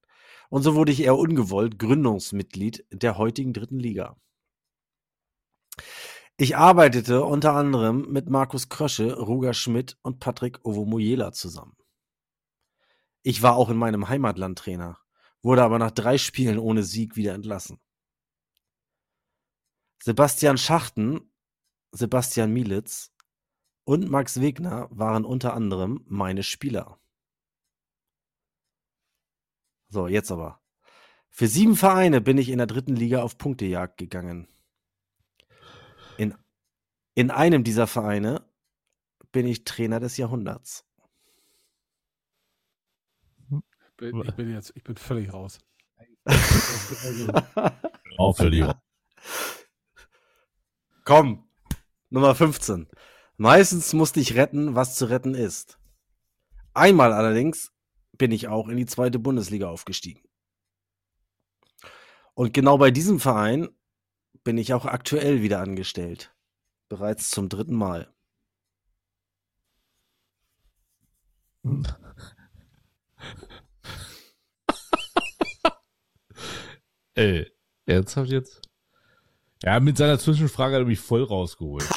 Und 0.51 0.63
so 0.63 0.75
wurde 0.77 0.93
ich 0.93 1.03
eher 1.03 1.17
ungewollt 1.17 1.79
Gründungsmitglied 1.81 2.85
der 2.93 3.19
heutigen 3.19 3.53
dritten 3.53 3.79
Liga. 3.81 4.17
Ich 6.37 6.57
arbeitete 6.57 7.25
unter 7.25 7.55
anderem 7.55 8.11
mit 8.11 8.29
Markus 8.31 8.69
Krösche, 8.69 9.19
Ruger 9.19 9.55
Schmidt 9.55 9.99
und 10.03 10.21
Patrick 10.21 10.65
Ovomoyela 10.65 11.33
zusammen. 11.33 11.77
Ich 13.23 13.43
war 13.43 13.57
auch 13.57 13.69
in 13.71 13.77
meinem 13.77 14.09
Heimatland 14.09 14.59
Trainer, 14.59 14.99
wurde 15.43 15.63
aber 15.63 15.79
nach 15.79 15.91
drei 15.91 16.19
Spielen 16.19 16.59
ohne 16.59 16.83
Sieg 16.83 17.17
wieder 17.17 17.35
entlassen. 17.35 17.81
Sebastian 20.03 20.59
Schachten, 20.59 21.33
Sebastian 21.93 22.53
Mielitz 22.53 23.13
und 23.85 24.09
Max 24.09 24.41
Wegner 24.41 24.89
waren 24.91 25.25
unter 25.25 25.55
anderem 25.55 26.05
meine 26.07 26.43
Spieler. 26.43 26.99
So, 29.89 30.09
jetzt 30.09 30.31
aber. 30.33 30.61
Für 31.29 31.47
sieben 31.47 31.77
Vereine 31.77 32.21
bin 32.21 32.39
ich 32.39 32.49
in 32.49 32.59
der 32.59 32.67
dritten 32.67 32.97
Liga 32.97 33.23
auf 33.23 33.39
Punktejagd 33.39 33.97
gegangen. 33.97 34.49
In, 36.19 36.35
in 37.15 37.31
einem 37.31 37.65
dieser 37.65 37.87
Vereine 37.87 38.45
bin 39.33 39.47
ich 39.47 39.65
Trainer 39.65 40.01
des 40.01 40.17
Jahrhunderts. 40.17 40.85
Bin- 44.03 44.23
Ich 44.27 44.35
bin 44.35 44.51
jetzt, 44.51 44.73
ich 44.75 44.83
bin 44.83 44.97
völlig 44.97 45.33
raus. 45.33 45.61
Aufhören. 48.19 48.75
Komm, 51.05 51.49
Nummer 52.11 52.35
15. 52.35 52.89
Meistens 53.37 53.93
musste 53.93 54.19
ich 54.19 54.35
retten, 54.35 54.75
was 54.75 54.97
zu 54.97 55.07
retten 55.07 55.35
ist. 55.37 55.79
Einmal 56.75 57.13
allerdings 57.13 57.73
bin 58.19 58.33
ich 58.33 58.49
auch 58.49 58.69
in 58.69 58.77
die 58.77 58.87
zweite 58.87 59.19
Bundesliga 59.21 59.69
aufgestiegen. 59.69 60.23
Und 62.35 62.53
genau 62.53 62.79
bei 62.79 62.91
diesem 62.91 63.21
Verein 63.21 63.69
bin 64.43 64.59
ich 64.59 64.75
auch 64.75 64.87
aktuell 64.87 65.43
wieder 65.43 65.61
angestellt. 65.61 66.35
Bereits 66.89 67.31
zum 67.31 67.49
dritten 67.49 67.77
Mal. 67.77 68.13
Ey, 77.15 77.47
ernsthaft 77.87 78.31
jetzt? 78.31 78.61
Ja, 79.65 79.79
mit 79.79 79.97
seiner 79.97 80.19
Zwischenfrage 80.19 80.75
hat 80.75 80.83
er 80.83 80.87
mich 80.87 80.99
voll 80.99 81.23
rausgeholt. 81.23 81.85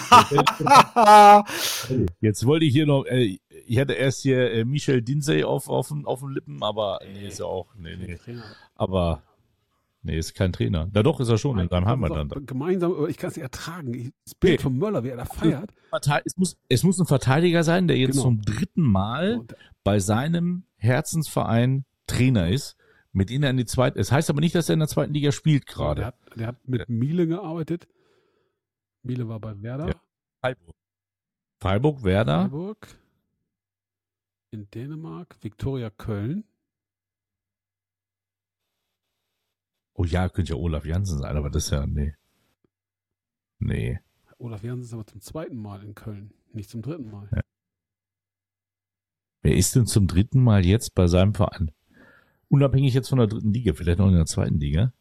Jetzt 2.22 2.46
wollte 2.46 2.66
ich 2.66 2.74
hier 2.74 2.86
noch, 2.86 3.06
äh, 3.06 3.40
ich 3.66 3.80
hatte 3.80 3.94
erst 3.94 4.22
hier 4.22 4.52
äh, 4.52 4.66
Michel 4.66 5.02
Dinsey 5.02 5.44
auf, 5.44 5.68
auf, 5.68 5.88
den- 5.88 6.06
auf 6.06 6.20
den 6.20 6.30
Lippen, 6.30 6.62
aber 6.62 7.00
nee, 7.12 7.28
ist 7.28 7.40
ja 7.40 7.46
auch, 7.46 7.74
nee, 7.76 7.96
nee. 7.98 8.16
Trainer. 8.18 8.44
Aber, 8.76 9.24
nee, 10.04 10.16
ist 10.18 10.36
kein 10.36 10.54
Trainer. 10.54 10.90
Na 10.94 11.02
doch, 11.02 11.20
ist 11.20 11.30
er 11.30 11.40
schon 11.40 11.58
in 11.58 11.68
seinem 11.70 11.86
Heimatland. 11.88 12.34
So, 12.36 12.42
Gemeinsam, 12.42 12.92
aber 12.94 13.10
ich 13.10 13.18
kann 13.18 13.32
es 13.32 13.36
nicht 13.36 13.44
ertragen. 13.44 13.94
Ich- 13.96 14.12
Das 14.26 14.36
Bild 14.36 14.60
Nee. 14.60 14.64
von 14.64 14.78
Möller, 14.78 15.04
wie 15.04 15.10
er 15.10 15.18
da 15.18 15.26
feiert. 15.26 15.72
Es 16.24 16.38
muss, 16.38 16.58
es 16.70 16.84
muss 16.84 17.00
ein 17.00 17.08
Verteidiger 17.08 17.64
sein, 17.64 17.88
der 17.88 17.98
jetzt 17.98 18.12
Genau. 18.12 18.24
zum 18.26 18.42
dritten 18.42 18.84
Mal 18.84 19.42
bei 19.84 19.98
seinem 20.00 20.66
Herzensverein 20.78 21.86
Trainer 22.06 22.48
ist, 22.50 22.76
mit 23.16 23.30
denen 23.30 23.46
er 23.46 23.50
in 23.52 23.58
die 23.58 23.66
zweite, 23.66 23.98
es 23.98 24.12
heißt 24.12 24.30
aber 24.30 24.42
nicht, 24.42 24.56
dass 24.56 24.68
er 24.68 24.74
in 24.74 24.80
der 24.80 24.90
zweiten 24.90 25.14
Liga 25.14 25.32
spielt 25.32 25.70
Der 25.70 25.74
gerade. 25.74 26.06
hat, 26.06 26.18
der 26.36 26.48
hat 26.48 26.68
mit 26.68 26.90
Miele 26.90 27.26
gearbeitet. 27.28 27.88
Miele 29.04 29.30
war 29.30 29.40
bei 29.40 29.62
Werder. 29.62 29.88
Ja. 29.88 30.02
Freiburg. 30.42 30.76
Freiburg, 31.62 32.04
Werder. 32.04 32.42
Freiburg. 32.42 32.88
In 34.52 34.70
Dänemark. 34.70 35.38
Viktoria 35.42 35.90
Köln. 35.92 36.44
Oh 39.94 40.04
ja, 40.04 40.28
könnte 40.28 40.52
ja 40.52 40.60
Olaf 40.60 40.86
Jansen 40.86 41.20
sein, 41.20 41.38
aber 41.38 41.50
das 41.50 41.66
ist 41.66 41.72
ja, 41.72 41.88
nee. 41.88 42.14
Nee. 43.60 43.98
Olaf 44.40 44.62
Jansen 44.62 44.84
ist 44.84 44.94
aber 44.94 45.08
zum 45.08 45.22
zweiten 45.22 45.56
Mal 45.56 45.82
in 45.86 45.96
Köln, 45.96 46.34
nicht 46.52 46.70
zum 46.70 46.82
dritten 46.82 47.10
Mal. 47.10 47.30
Ja. 47.34 47.42
Wer 49.42 49.56
ist 49.56 49.74
denn 49.74 49.86
zum 49.86 50.08
dritten 50.08 50.44
Mal 50.44 50.66
jetzt 50.66 50.94
bei 50.96 51.08
seinem 51.08 51.34
Verein? 51.34 51.72
Unabhängig 52.50 52.94
jetzt 52.94 53.10
von 53.10 53.18
der 53.18 53.28
dritten 53.28 53.54
Liga, 53.54 53.74
vielleicht 53.74 54.00
noch 54.00 54.08
in 54.08 54.16
der 54.16 54.26
zweiten 54.26 54.60
Liga. 54.60 54.94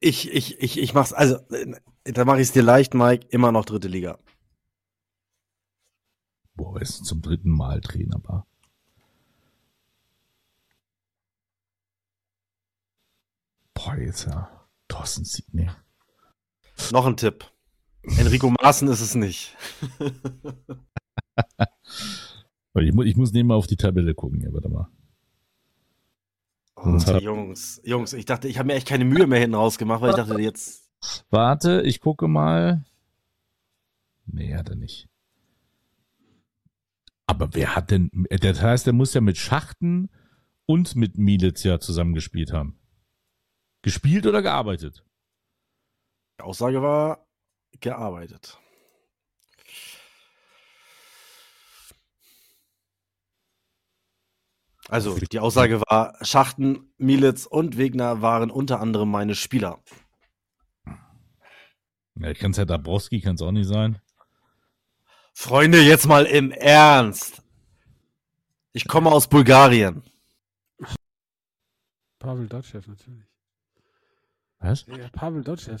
Ich, 0.00 0.30
ich, 0.30 0.60
ich, 0.60 0.78
ich 0.78 0.94
mach's, 0.94 1.12
also, 1.12 1.36
äh, 1.50 1.74
da 2.04 2.24
mache 2.24 2.36
ich 2.36 2.48
es 2.48 2.52
dir 2.52 2.62
leicht, 2.62 2.94
Mike, 2.94 3.26
immer 3.30 3.50
noch 3.50 3.64
dritte 3.64 3.88
Liga. 3.88 4.18
Boah, 6.54 6.80
ist 6.80 7.04
zum 7.04 7.22
dritten 7.22 7.50
Mal 7.50 7.80
Trainer 7.80 8.20
war? 8.24 8.46
Boah, 13.74 13.96
jetzt 13.96 14.26
ja. 14.26 14.50
Thorsten 14.88 15.24
Sieg, 15.24 15.46
nee. 15.52 15.70
Noch 16.92 17.06
ein 17.06 17.16
Tipp. 17.16 17.50
Enrico 18.02 18.50
Maaßen 18.50 18.88
ist 18.88 19.00
es 19.00 19.14
nicht. 19.14 19.56
Ich, 22.78 22.92
mu 22.92 23.02
ich 23.02 23.16
muss 23.16 23.32
nebenbei 23.32 23.54
auf 23.54 23.66
die 23.66 23.76
Tabelle 23.76 24.14
gucken, 24.14 24.42
ja, 24.42 24.52
warte 24.52 24.68
mal. 24.68 24.88
Oh, 26.86 27.18
Jungs, 27.18 27.80
Jungs, 27.84 28.12
ich 28.12 28.26
dachte, 28.26 28.46
ich 28.46 28.58
habe 28.58 28.68
mir 28.68 28.74
echt 28.74 28.86
keine 28.86 29.04
Mühe 29.04 29.26
mehr 29.26 29.40
hinten 29.40 29.56
rausgemacht, 29.56 30.00
weil 30.00 30.10
ich 30.10 30.16
dachte, 30.16 30.40
jetzt. 30.40 30.88
Warte, 31.30 31.82
ich 31.82 32.00
gucke 32.00 32.28
mal. 32.28 32.84
Nee, 34.26 34.54
hat 34.54 34.68
er 34.68 34.76
nicht. 34.76 35.08
Aber 37.26 37.54
wer 37.54 37.74
hat 37.74 37.90
denn, 37.90 38.10
das 38.30 38.62
heißt, 38.62 38.86
der 38.86 38.92
muss 38.92 39.14
ja 39.14 39.20
mit 39.20 39.36
Schachten 39.36 40.10
und 40.64 40.94
mit 40.94 41.18
Mielitz 41.18 41.64
ja 41.64 41.80
zusammengespielt 41.80 42.52
haben. 42.52 42.78
Gespielt 43.82 44.26
oder 44.26 44.42
gearbeitet? 44.42 45.04
Die 46.38 46.44
Aussage 46.44 46.82
war 46.82 47.26
gearbeitet. 47.80 48.58
Also, 54.88 55.18
die 55.18 55.40
Aussage 55.40 55.80
war, 55.80 56.16
Schachten, 56.24 56.92
Mielitz 56.96 57.46
und 57.46 57.76
Wegner 57.76 58.22
waren 58.22 58.50
unter 58.50 58.80
anderem 58.80 59.10
meine 59.10 59.34
Spieler. 59.34 59.82
Ja, 62.14 62.32
kann 62.34 62.52
es 62.52 62.56
ja 62.56 62.64
Dabrowski, 62.64 63.20
kann 63.20 63.34
es 63.34 63.42
auch 63.42 63.52
nicht 63.52 63.68
sein. 63.68 64.00
Freunde, 65.34 65.82
jetzt 65.82 66.06
mal 66.06 66.24
im 66.24 66.50
Ernst. 66.50 67.42
Ich 68.72 68.86
komme 68.86 69.10
aus 69.10 69.28
Bulgarien. 69.28 70.02
Pavel 72.18 72.48
Dotschew 72.48 72.80
natürlich. 72.86 73.24
Was? 74.58 74.86
Ja, 74.86 75.08
Pavel 75.10 75.44
Dotschew. 75.44 75.76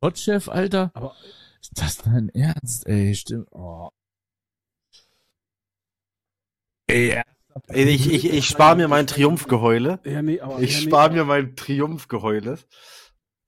Gotchef, 0.00 0.48
Alter? 0.48 0.90
Aber 0.94 1.14
Ist 1.60 1.80
das 1.80 1.98
dein 1.98 2.28
Ernst, 2.30 2.86
ey? 2.86 3.14
Stimmt. 3.14 3.48
Oh. 3.52 3.90
Ey, 6.88 7.22
Ich, 7.68 8.10
ich, 8.10 8.32
ich 8.32 8.46
spare 8.46 8.76
mir 8.76 8.88
mein 8.88 9.06
Triumphgeheule. 9.06 10.00
ja, 10.04 10.22
nee, 10.22 10.40
aber 10.40 10.60
Ich 10.60 10.74
ja, 10.74 10.80
nee, 10.80 10.86
spare 10.86 11.12
mir 11.12 11.24
mein 11.24 11.56
Triumphgeheule. 11.56 12.58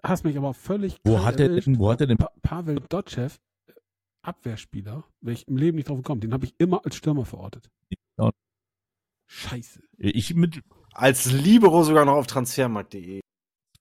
Hast 0.02 0.24
mich 0.24 0.36
aber 0.36 0.54
völlig 0.54 0.98
wo 1.04 1.24
hat 1.24 1.38
der 1.38 1.50
erwischt. 1.50 1.66
denn, 1.66 1.78
wo 1.78 1.90
hat 1.90 2.00
der 2.00 2.06
denn, 2.06 2.16
Pa 2.16 2.30
Pavel 2.42 2.80
Dotschew, 2.88 3.28
Abwehrspieler, 4.22 5.04
wäre 5.20 5.34
ich 5.34 5.48
im 5.48 5.56
Leben 5.56 5.76
nicht 5.76 5.88
drauf 5.88 5.98
gekommen. 5.98 6.20
Den 6.20 6.32
habe 6.32 6.46
ich 6.46 6.54
immer 6.59 6.84
als 6.84 6.96
Stürmer 6.96 7.24
verortet. 7.24 7.70
Ja. 8.18 8.30
Scheiße. 9.26 9.82
ich 9.98 10.34
mit 10.34 10.62
Als 10.92 11.30
Libero 11.30 11.82
sogar 11.82 12.04
noch 12.04 12.14
auf 12.14 12.26
transfermarkt.de. 12.26 13.20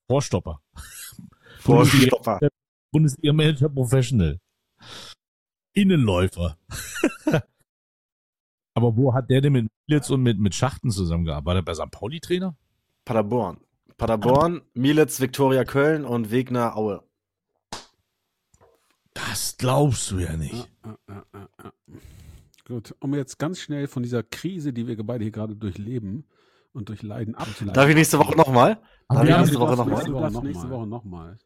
Vorstopper. 0.09 0.61
Vorstopper. 1.59 2.39
Bundesliga 2.91 3.33
Manager 3.33 3.69
Professional. 3.69 4.39
Innenläufer. 5.73 6.57
Aber 8.77 8.95
wo 8.95 9.11
hat 9.11 9.31
der 9.31 9.41
denn 9.41 9.53
mit 9.53 9.71
Militz 9.87 10.11
und 10.11 10.21
mit, 10.21 10.37
mit 10.37 10.53
Schachten 10.53 10.91
zusammengearbeitet? 10.91 11.47
War 11.47 11.53
der 11.55 11.61
bei 11.63 11.73
St. 11.73 11.89
Pauli 11.89 12.19
Trainer? 12.19 12.55
Paderborn. 13.05 13.57
Paderborn, 13.97 14.61
Mielitz, 14.75 15.19
Viktoria 15.19 15.63
Köln 15.63 16.05
und 16.05 16.29
Wegner 16.29 16.77
Aue. 16.77 17.01
Das 19.15 19.57
glaubst 19.57 20.11
du 20.11 20.19
ja 20.19 20.37
nicht. 20.37 20.69
Ah, 20.83 20.95
ah, 21.07 21.23
ah, 21.33 21.47
ah, 21.57 21.63
ah. 21.63 21.71
Gut, 22.67 22.93
um 22.99 23.15
jetzt 23.15 23.39
ganz 23.39 23.59
schnell 23.59 23.87
von 23.87 24.03
dieser 24.03 24.21
Krise, 24.21 24.71
die 24.73 24.85
wir 24.85 24.95
beide 25.03 25.23
hier 25.23 25.31
gerade 25.31 25.55
durchleben 25.55 26.27
und 26.71 26.89
durchleiden, 26.89 27.33
abzuleiten. 27.33 27.73
Darf 27.73 27.89
ich 27.89 27.95
nächste 27.95 28.19
Woche 28.19 28.37
nochmal? 28.37 28.79
Darf 29.09 29.23
wir 29.23 29.31
ich 29.31 29.37
nächste 29.37 29.59
Woche 29.59 29.75
nochmal? 29.75 29.95
nächste 29.95 30.13
Woche 30.13 30.31
mal. 30.31 30.43
nächste 30.43 30.69
Woche 30.69 30.85
nochmal. 30.85 31.39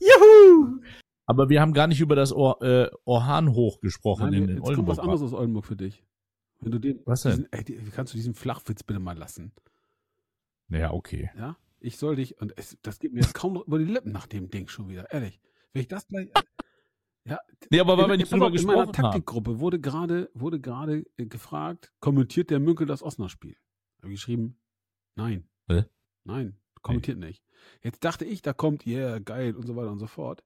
Juhu! 0.00 0.80
Aber 1.26 1.50
wir 1.50 1.60
haben 1.60 1.74
gar 1.74 1.86
nicht 1.86 2.00
über 2.00 2.16
das 2.16 2.32
Or, 2.32 2.62
äh, 2.62 2.88
Orhan 3.04 3.52
hoch 3.52 3.80
gesprochen 3.80 4.30
Nein, 4.30 4.32
in, 4.32 4.42
in 4.44 4.56
jetzt 4.56 4.74
kommt 4.74 4.88
was 4.88 4.98
Oldenburg. 4.98 5.00
anderes 5.00 5.22
aus 5.22 5.34
Oldenburg 5.34 5.66
für 5.66 5.76
dich. 5.76 6.02
Wenn 6.60 6.72
du 6.72 6.78
den, 6.78 7.00
Was 7.04 7.22
denn? 7.22 7.48
Diesen, 7.50 7.52
ey, 7.52 7.90
kannst 7.92 8.12
du 8.12 8.16
diesen 8.16 8.34
Flachwitz 8.34 8.82
bitte 8.82 9.00
mal 9.00 9.16
lassen? 9.16 9.52
Ja, 10.68 10.92
okay. 10.92 11.30
Ja? 11.36 11.56
Ich 11.80 11.96
soll 11.96 12.16
dich, 12.16 12.40
und 12.40 12.56
es, 12.58 12.76
das 12.82 12.98
geht 12.98 13.12
mir 13.12 13.20
jetzt 13.20 13.34
kaum 13.34 13.62
über 13.64 13.78
die 13.78 13.84
Lippen 13.84 14.12
nach 14.12 14.26
dem 14.26 14.50
Ding 14.50 14.68
schon 14.68 14.88
wieder, 14.88 15.12
ehrlich. 15.12 15.40
Wenn 15.72 15.82
ich 15.82 15.88
das 15.88 16.06
gleich, 16.08 16.28
ja, 17.24 17.38
Nee, 17.70 17.80
aber 17.80 17.98
weil 17.98 18.08
wir 18.08 18.16
nicht 18.16 18.32
drüber 18.32 18.46
auf, 18.46 18.54
in 18.54 18.66
meiner 18.66 18.86
gesprochen 18.86 19.04
haben. 19.04 19.12
Taktikgruppe 19.12 19.60
wurde 19.60 19.78
gerade 19.78 20.30
wurde 20.34 20.60
gerade 20.60 21.04
äh, 21.16 21.26
gefragt, 21.26 21.92
kommentiert 22.00 22.50
der 22.50 22.58
Münkel 22.58 22.86
das 22.86 23.02
Osnabrück-Spiel? 23.02 23.56
Habe 23.98 24.12
ich 24.12 24.20
geschrieben, 24.20 24.58
nein. 25.14 25.48
Hä? 25.68 25.84
Nein, 26.24 26.58
kommentiert 26.82 27.18
nicht. 27.18 27.44
Jetzt 27.82 28.04
dachte 28.04 28.24
ich, 28.24 28.42
da 28.42 28.52
kommt, 28.52 28.86
yeah, 28.86 29.18
geil 29.18 29.54
und 29.54 29.66
so 29.66 29.76
weiter 29.76 29.90
und 29.90 29.98
so 29.98 30.06
fort. 30.06 30.44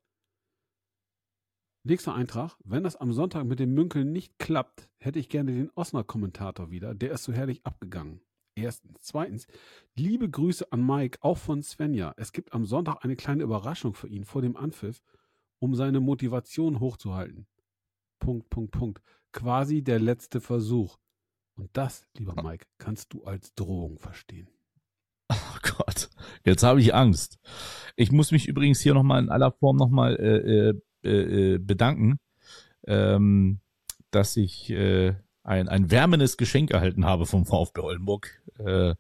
Nächster 1.85 2.15
Eintrag, 2.15 2.57
wenn 2.63 2.85
das 2.85 2.95
am 2.95 3.13
Sonntag 3.13 3.45
mit 3.45 3.59
dem 3.59 3.75
Münkel 3.75 4.05
nicht 4.05 4.39
klappt, 4.39 4.89
hätte 4.99 5.19
ich 5.19 5.29
gerne 5.29 5.53
den 5.53 5.71
Osnabrück-Kommentator 5.75 6.71
wieder. 6.71 6.95
Der 6.95 7.11
ist 7.11 7.25
so 7.25 7.33
herrlich 7.33 7.67
abgegangen. 7.67 8.21
Erstens. 8.55 9.01
Zweitens, 9.01 9.49
liebe 9.97 10.31
Grüße 10.31 10.71
an 10.71 10.87
Mike, 10.87 11.19
auch 11.23 11.39
von 11.39 11.61
Svenja. 11.63 12.15
Es 12.17 12.33
gibt 12.33 12.53
am 12.53 12.67
Sonntag 12.67 13.03
eine 13.03 13.17
kleine 13.17 13.43
Überraschung 13.43 13.95
für 13.95 14.07
ihn 14.07 14.25
vor 14.25 14.43
dem 14.43 14.57
Anpfiff, 14.57 15.03
um 15.59 15.75
seine 15.75 15.99
Motivation 15.99 16.79
hochzuhalten. 16.79 17.49
Punkt, 18.21 18.49
Punkt, 18.49 18.71
Punkt. 18.71 19.03
Quasi 19.33 19.83
der 19.83 19.99
letzte 19.99 20.41
Versuch. 20.41 20.99
Und 21.57 21.71
das, 21.73 22.07
lieber 22.17 22.41
Mike, 22.41 22.67
kannst 22.79 23.13
du 23.13 23.25
als 23.25 23.55
Drohung 23.55 23.99
verstehen. 23.99 24.49
Oh 25.31 25.59
Gott, 25.79 26.11
jetzt 26.45 26.63
habe 26.63 26.81
ich 26.81 26.95
Angst. 26.95 27.41
Ich 27.97 28.13
muss 28.13 28.31
mich 28.31 28.47
übrigens 28.47 28.81
hier 28.81 28.95
nochmal 28.95 29.23
in 29.23 29.31
aller 29.31 29.51
Form 29.51 29.77
nochmal 29.77 30.17
äh, 30.17 30.75
äh, 31.05 31.55
äh, 31.55 31.59
bedanken, 31.59 32.19
ähm, 32.87 33.61
dass 34.11 34.37
ich 34.37 34.71
äh, 34.71 35.15
ein, 35.45 35.69
ein 35.69 35.91
wärmendes 35.91 36.37
Geschenk 36.37 36.71
erhalten 36.71 37.05
habe 37.05 37.27
vom 37.27 37.47
VfB 37.47 37.81
Oldenburg. 37.81 38.41
Äh, 38.59 38.95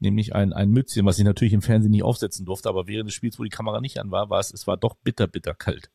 nämlich 0.00 0.34
ein, 0.34 0.52
ein 0.52 0.70
Mützchen, 0.70 1.06
was 1.06 1.18
ich 1.18 1.24
natürlich 1.24 1.52
im 1.54 1.62
Fernsehen 1.62 1.90
nicht 1.90 2.02
aufsetzen 2.04 2.44
durfte, 2.46 2.68
aber 2.68 2.86
während 2.86 3.08
des 3.08 3.14
Spiels, 3.14 3.38
wo 3.38 3.42
die 3.44 3.48
Kamera 3.50 3.80
nicht 3.80 3.98
an 3.98 4.10
war, 4.10 4.30
war 4.30 4.38
es, 4.40 4.52
es 4.52 4.66
war 4.66 4.76
doch 4.76 4.94
bitter, 5.02 5.26
bitter 5.26 5.54
kalt. 5.54 5.90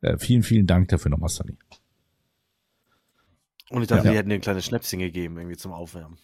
Äh, 0.00 0.18
vielen, 0.18 0.42
vielen 0.42 0.66
Dank 0.66 0.88
dafür 0.88 1.10
nochmal, 1.10 1.28
Sunny. 1.30 1.56
Und 3.70 3.82
ich 3.82 3.88
dachte, 3.88 4.04
Ja. 4.06 4.12
die 4.12 4.18
hätten 4.18 4.28
dir 4.28 4.34
ein 4.36 4.40
kleines 4.42 4.64
Schnäpschen 4.66 4.98
gegeben, 4.98 5.36
irgendwie 5.38 5.56
zum 5.56 5.72
Aufwärmen. 5.72 6.18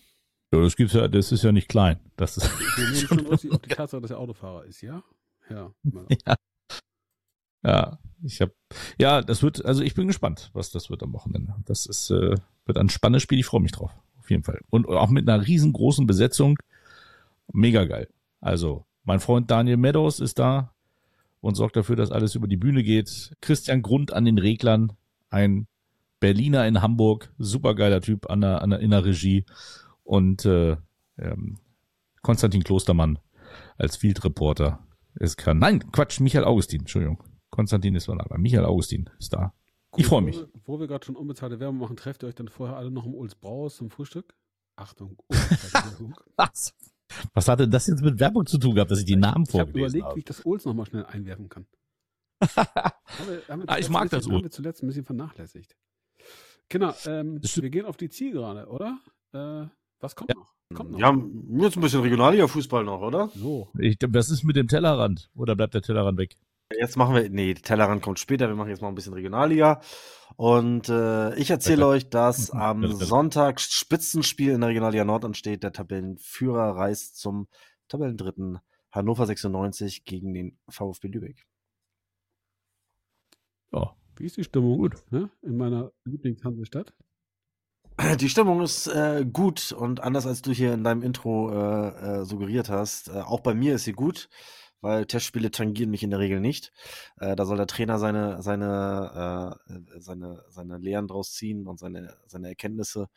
Ja, 0.52 0.60
das 0.60 0.76
gibt's 0.76 0.94
ja, 0.94 1.08
das 1.08 1.32
ist 1.32 1.44
ja 1.44 1.52
nicht 1.52 1.68
klein. 1.68 1.98
Das 2.16 2.36
ist 2.36 2.50
Wir 2.76 2.84
nehmen 2.84 2.96
schon 3.06 3.20
Rücksicht 3.26 3.52
auf 3.54 3.62
die 3.62 3.68
Tatsache, 3.70 4.00
dass 4.02 4.10
er 4.10 4.18
Autofahrer 4.18 4.64
ist, 4.64 4.82
ja? 4.82 5.02
Ja. 5.50 5.72
Ja, 6.26 6.36
ich 8.22 8.40
habe, 8.40 8.52
ja, 8.98 9.22
das 9.22 9.42
wird, 9.42 9.64
also 9.64 9.82
ich 9.82 9.94
bin 9.94 10.06
gespannt, 10.06 10.50
was 10.52 10.70
das 10.70 10.90
wird 10.90 11.02
am 11.02 11.12
Wochenende. 11.12 11.54
Das 11.64 11.86
ist, 11.86 12.11
äh, 12.11 12.34
wird 12.66 12.78
ein 12.78 12.88
spannendes 12.88 13.22
Spiel. 13.22 13.38
Ich 13.38 13.46
freue 13.46 13.61
mich 13.61 13.72
drauf, 13.72 13.92
auf 14.18 14.30
jeden 14.30 14.42
Fall. 14.42 14.61
Und 14.70 14.86
auch 14.88 15.11
mit 15.11 15.28
einer 15.28 15.46
riesengroßen 15.46 16.06
Besetzung, 16.06 16.59
mega 17.52 17.84
geil. 17.84 18.09
Also 18.40 18.84
mein 19.04 19.20
Freund 19.20 19.50
Daniel 19.50 19.76
Meadows 19.76 20.20
ist 20.20 20.38
da 20.38 20.72
und 21.40 21.54
sorgt 21.54 21.76
dafür, 21.76 21.96
dass 21.96 22.11
alles 22.11 22.34
über 22.34 22.48
die 22.48 22.56
Bühne 22.56 22.82
geht. 22.82 23.36
Christian 23.40 23.82
Grund 23.82 24.12
an 24.12 24.24
den 24.24 24.38
Reglern, 24.38 24.92
ein 25.30 25.66
Berliner 26.20 26.66
in 26.66 26.82
Hamburg, 26.82 27.32
supergeiler 27.38 28.00
Typ 28.00 28.28
an 28.28 28.40
der, 28.40 28.62
an 28.62 28.70
der, 28.70 28.80
in 28.80 28.90
der 28.90 29.04
Regie 29.04 29.44
und 30.02 30.44
äh, 30.44 30.76
ähm, 31.16 31.59
Konstantin 32.22 32.64
Klostermann 32.64 33.18
als 33.76 33.96
Field 33.96 34.24
Reporter. 34.24 34.80
Es 35.14 35.36
kann, 35.36 35.59
nein, 35.59 35.90
Quatsch, 35.92 36.20
Michael 36.20 36.44
Augustin, 36.44 36.80
Entschuldigung. 36.80 37.22
Konstantin 37.51 37.94
ist 37.94 38.09
noch 38.09 38.16
da, 38.16 38.24
aber 38.24 38.38
Michael 38.38 38.64
Augustin 38.66 39.09
ist 39.18 39.32
da. 39.32 39.53
Ich 39.96 40.07
freu 40.07 40.20
mich. 40.20 40.38
Wo 40.64 40.74
wir, 40.74 40.80
wir 40.80 40.86
gerade 40.88 41.05
schon 41.07 41.16
unbezahlte 41.16 41.59
Werbung 41.61 41.78
machen, 41.78 41.96
trefft 41.96 42.22
ihr 42.22 42.28
euch 42.28 42.34
dann 42.34 42.49
vorher 42.49 42.76
alle 42.76 42.90
noch 42.90 43.07
im 43.07 43.14
Ulz 43.14 43.34
Brauhaus 43.34 43.76
zum 43.76 43.90
Frühstück? 43.90 44.34
Achtung. 44.76 45.16
Was? 46.36 46.74
Was 47.32 47.49
hatte 47.49 47.66
das 47.66 47.86
jetzt 47.86 48.03
mit 48.03 48.20
Werbung 48.20 48.44
zu 48.46 48.59
tun 48.59 48.74
gehabt, 48.74 48.90
dass 48.90 48.99
ich 49.01 49.07
die 49.07 49.16
Namen 49.16 49.44
Ich 49.49 49.55
habe 49.55 49.64
vorgelesen 49.64 50.01
überlegt, 50.01 50.05
habe? 50.05 50.14
wie 50.16 50.18
ich 50.20 50.24
das 50.26 50.44
Olds 50.44 50.64
nochmal 50.66 50.86
schnell 50.86 51.07
einwerfen 51.07 51.49
kann. 51.49 51.66
Haben 52.46 53.28
wir, 53.28 53.42
haben 53.49 53.62
wir 53.62 53.68
Ah, 53.68 53.78
ich 53.78 53.88
mag 53.88 54.03
ein 54.03 54.09
das 54.11 54.18
bisschen, 54.18 54.32
Old. 54.32 54.38
Haben 54.40 54.44
wir 54.44 54.51
zuletzt 54.51 54.82
ein 54.82 54.86
bisschen 54.88 55.05
vernachlässigt. 55.05 55.76
Kinder, 56.68 56.94
ähm, 57.07 57.40
Das 57.40 57.61
wir 57.61 57.70
gehen 57.70 57.86
auf 57.86 57.96
die 57.96 58.11
Zielgerade, 58.11 58.66
oder? 58.68 58.99
Äh, 59.32 59.66
was 60.01 60.14
kommt 60.14 60.34
noch? 60.36 60.55
Kommt 60.74 60.90
noch. 60.92 60.99
Wir 60.99 61.07
haben 61.07 61.59
jetzt 61.61 61.76
ein 61.76 61.80
bisschen 61.80 62.03
Regionalliga-Fußball 62.03 62.84
noch, 62.84 63.01
oder? 63.01 63.30
So. 63.34 63.68
Ich, 63.78 63.96
was 64.07 64.30
ist 64.30 64.44
mit 64.44 64.55
dem 64.55 64.68
Tellerrand? 64.68 65.30
Oder 65.34 65.57
bleibt 65.57 65.74
der 65.74 65.82
Tellerrand 65.82 66.18
weg? 66.18 66.36
Jetzt 66.76 66.96
machen 66.96 67.14
wir, 67.14 67.30
nee, 67.30 67.54
Tellerrand 67.54 68.02
kommt 68.02 68.18
später, 68.18 68.48
wir 68.48 68.54
machen 68.54 68.68
jetzt 68.68 68.82
mal 68.82 68.88
ein 68.88 68.94
bisschen 68.94 69.14
Regionalliga. 69.14 69.80
Und 70.36 70.88
äh, 70.88 71.34
ich 71.36 71.50
erzähle 71.50 71.86
euch, 71.86 72.10
dass 72.10 72.50
am 72.50 72.82
Weiter. 72.82 73.06
Sonntag 73.06 73.60
Spitzenspiel 73.60 74.52
in 74.52 74.60
der 74.60 74.68
Regionalliga 74.68 75.04
Nord 75.04 75.24
ansteht. 75.24 75.62
Der 75.62 75.72
Tabellenführer 75.72 76.76
reist 76.76 77.18
zum 77.18 77.48
Tabellendritten 77.88 78.58
Hannover 78.92 79.26
96 79.26 80.04
gegen 80.04 80.34
den 80.34 80.58
VfB 80.68 81.08
Lübeck. 81.08 81.46
Ja, 83.72 83.96
Wie 84.16 84.26
ist 84.26 84.36
die 84.36 84.44
Stimmung 84.44 84.78
Gut. 84.78 84.96
Ne? 85.10 85.30
in 85.42 85.56
meiner 85.56 85.92
Lieblingshansestadt? 86.04 86.94
Die 88.20 88.28
Stimmung 88.28 88.62
ist 88.62 88.86
äh, 88.86 89.26
gut 89.30 89.72
und 89.72 90.00
anders 90.00 90.24
als 90.26 90.40
du 90.40 90.52
hier 90.52 90.72
in 90.72 90.84
deinem 90.84 91.02
Intro 91.02 91.50
äh, 91.50 91.88
äh, 92.20 92.24
suggeriert 92.24 92.68
hast, 92.68 93.08
äh, 93.08 93.22
auch 93.22 93.40
bei 93.40 93.54
mir 93.54 93.74
ist 93.74 93.84
sie 93.84 93.92
gut, 93.92 94.28
weil 94.81 95.07
Testspiele 95.07 95.51
tangieren 95.51 95.91
mich 95.91 96.03
in 96.03 96.11
der 96.11 96.18
Regel 96.18 96.41
nicht. 96.41 96.72
Äh, 97.18 97.37
da 97.37 97.45
soll 97.45 97.57
der 97.57 97.66
Trainer 97.66 97.99
seine, 97.99 98.43
seine, 98.43 99.59
äh, 99.68 100.01
seine, 100.01 100.45
seine 100.51 100.79
Lehren 100.79 101.09
draus 101.09 101.33
ziehen 101.33 101.66
und 101.66 101.79
seine, 101.79 102.16
seine 102.26 102.49
Erkenntnisse 102.49 103.09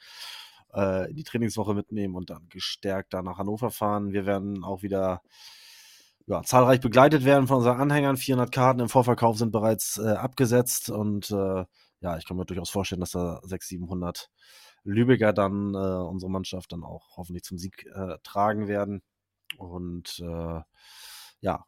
äh, 0.74 1.09
in 1.09 1.16
die 1.16 1.24
Trainingswoche 1.24 1.74
mitnehmen 1.74 2.16
und 2.16 2.30
dann 2.30 2.47
gestärkt 2.49 3.14
da 3.14 3.22
nach 3.22 3.38
Hannover 3.38 3.72
fahren. 3.72 4.14
Wir 4.14 4.26
werden 4.26 4.64
auch 4.64 4.84
wieder 4.84 5.22
ja, 6.28 6.41
zahlreich 6.43 6.80
begleitet 6.80 7.26
werden 7.26 7.47
von 7.47 7.57
unseren 7.57 7.80
Anhängern. 7.80 8.18
400 8.18 8.51
Karten 8.51 8.80
im 8.80 8.89
Vorverkauf 8.89 9.38
sind 9.38 9.51
bereits 9.51 9.97
äh, 9.97 10.12
abgesetzt 10.12 10.89
und 10.89 11.32
äh, 11.32 11.66
ja, 12.01 12.18
ich 12.18 12.26
kann 12.26 12.38
mir 12.38 12.45
durchaus 12.45 12.70
vorstellen, 12.70 13.01
dass 13.01 13.12
da 13.12 13.39
600, 13.43 13.64
700 13.64 14.30
Lübecker 14.84 15.34
dann 15.34 15.74
äh, 15.76 15.78
unsere 15.78 16.32
Mannschaft 16.32 16.72
dann 16.72 16.84
auch 16.84 17.18
hoffentlich 17.18 17.43
zum 17.43 17.57
Sieg 17.57 17.86
äh, 17.93 18.18
tragen 18.24 18.68
werden. 18.68 19.03
Und 19.57 20.20
äh, 20.20 20.62
ja, 21.41 21.65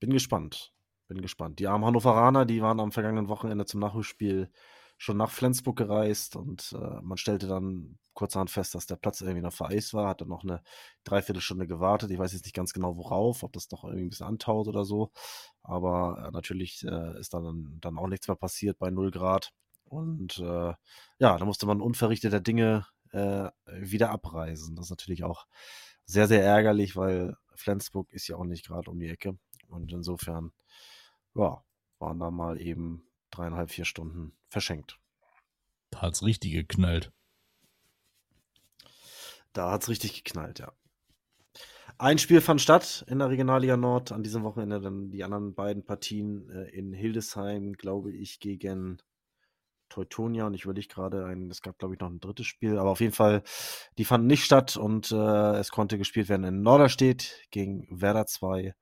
bin 0.00 0.10
gespannt. 0.10 0.72
Bin 1.08 1.20
gespannt. 1.20 1.58
Die 1.58 1.66
armen 1.66 1.84
Hannoveraner, 1.84 2.46
die 2.46 2.62
waren 2.62 2.80
am 2.80 2.92
vergangenen 2.92 3.28
Wochenende 3.28 3.66
zum 3.66 3.80
Nachholspiel 3.80 4.50
schon 4.96 5.16
nach 5.16 5.30
Flensburg 5.30 5.76
gereist 5.76 6.36
und 6.36 6.74
äh, 6.74 7.00
man 7.00 7.16
stellte 7.16 7.46
dann 7.46 7.98
kurzerhand 8.12 8.50
fest, 8.50 8.74
dass 8.74 8.86
der 8.86 8.96
Platz 8.96 9.22
irgendwie 9.22 9.40
noch 9.40 9.52
vereist 9.52 9.94
war, 9.94 10.08
hat 10.08 10.20
dann 10.20 10.28
noch 10.28 10.42
eine 10.44 10.62
Dreiviertelstunde 11.04 11.66
gewartet. 11.66 12.10
Ich 12.10 12.18
weiß 12.18 12.34
jetzt 12.34 12.44
nicht 12.44 12.54
ganz 12.54 12.74
genau 12.74 12.98
worauf, 12.98 13.42
ob 13.42 13.52
das 13.54 13.66
doch 13.66 13.84
irgendwie 13.84 14.04
ein 14.04 14.10
bisschen 14.10 14.26
antaut 14.26 14.68
oder 14.68 14.84
so. 14.84 15.10
Aber 15.62 16.26
äh, 16.26 16.30
natürlich 16.32 16.84
äh, 16.84 17.18
ist 17.18 17.32
dann, 17.32 17.78
dann 17.80 17.96
auch 17.98 18.08
nichts 18.08 18.28
mehr 18.28 18.36
passiert 18.36 18.78
bei 18.78 18.90
0 18.90 19.10
Grad. 19.10 19.52
Und 19.84 20.38
äh, 20.38 20.74
ja, 21.18 21.38
da 21.38 21.44
musste 21.46 21.66
man 21.66 21.80
unverrichteter 21.80 22.40
Dinge 22.40 22.86
äh, 23.12 23.48
wieder 23.66 24.10
abreisen. 24.10 24.76
Das 24.76 24.86
ist 24.86 24.90
natürlich 24.90 25.24
auch 25.24 25.46
sehr, 26.04 26.28
sehr 26.28 26.44
ärgerlich, 26.44 26.94
weil 26.96 27.36
Flensburg 27.60 28.12
ist 28.12 28.28
ja 28.28 28.36
auch 28.36 28.44
nicht 28.44 28.66
gerade 28.66 28.90
um 28.90 28.98
die 28.98 29.08
Ecke. 29.08 29.38
Und 29.68 29.92
insofern, 29.92 30.52
ja, 31.34 31.62
waren 31.98 32.18
da 32.18 32.30
mal 32.30 32.60
eben 32.60 33.04
dreieinhalb, 33.30 33.70
vier 33.70 33.84
Stunden 33.84 34.32
verschenkt. 34.48 34.98
da 35.90 36.02
hat's 36.02 36.22
richtig 36.22 36.52
geknallt. 36.52 37.12
Da 39.52 39.70
hat's 39.70 39.88
richtig 39.88 40.24
geknallt, 40.24 40.60
ja. 40.60 40.72
Ein 41.98 42.18
Spiel 42.18 42.40
fand 42.40 42.62
statt 42.62 43.04
in 43.08 43.18
der 43.18 43.28
Regionalliga 43.28 43.76
Nord 43.76 44.12
an 44.12 44.22
diesem 44.22 44.42
Wochenende, 44.42 44.80
dann 44.80 45.10
die 45.10 45.22
anderen 45.22 45.54
beiden 45.54 45.84
Partien 45.84 46.48
äh, 46.48 46.70
in 46.70 46.94
Hildesheim, 46.94 47.74
glaube 47.74 48.12
ich, 48.12 48.40
gegen 48.40 49.02
Teutonia 49.90 50.46
und 50.46 50.54
ich 50.54 50.64
überlege 50.64 50.88
gerade, 50.88 51.26
ein, 51.26 51.50
es 51.50 51.60
gab, 51.60 51.78
glaube 51.78 51.94
ich, 51.94 52.00
noch 52.00 52.08
ein 52.08 52.20
drittes 52.20 52.46
Spiel, 52.46 52.78
aber 52.78 52.90
auf 52.90 53.00
jeden 53.00 53.12
Fall, 53.12 53.42
die 53.98 54.06
fanden 54.06 54.26
nicht 54.26 54.44
statt 54.44 54.76
und 54.78 55.12
äh, 55.12 55.58
es 55.58 55.70
konnte 55.70 55.98
gespielt 55.98 56.30
werden 56.30 56.44
in 56.44 56.62
Norderstedt 56.62 57.46
gegen 57.50 57.86
Werder 57.90 58.26
2 58.26 58.74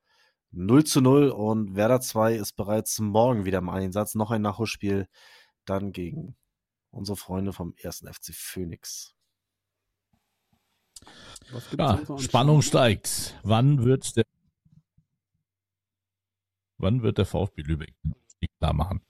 0 0.50 0.84
zu 0.84 1.00
0 1.00 1.28
und 1.28 1.74
Werder 1.74 2.00
2 2.00 2.34
ist 2.34 2.54
bereits 2.54 2.98
morgen 3.00 3.44
wieder 3.44 3.58
im 3.58 3.68
Einsatz. 3.68 4.14
Noch 4.14 4.30
ein 4.30 4.42
Nachholspiel 4.42 5.06
dann 5.64 5.92
gegen 5.92 6.36
unsere 6.90 7.16
Freunde 7.16 7.52
vom 7.52 7.74
ersten 7.76 8.12
FC 8.12 8.32
Phoenix. 8.32 9.14
Ja, 11.76 12.00
Spannung 12.18 12.62
steigt. 12.62 13.38
Wann 13.42 13.84
wird 13.84 14.16
der 14.16 14.24
Wann 16.78 17.02
wird 17.02 17.18
der 17.18 17.26
VfB 17.26 17.62
Lübeck 17.62 17.94
die 18.40 18.48
klar 18.58 18.72
machen? 18.72 19.02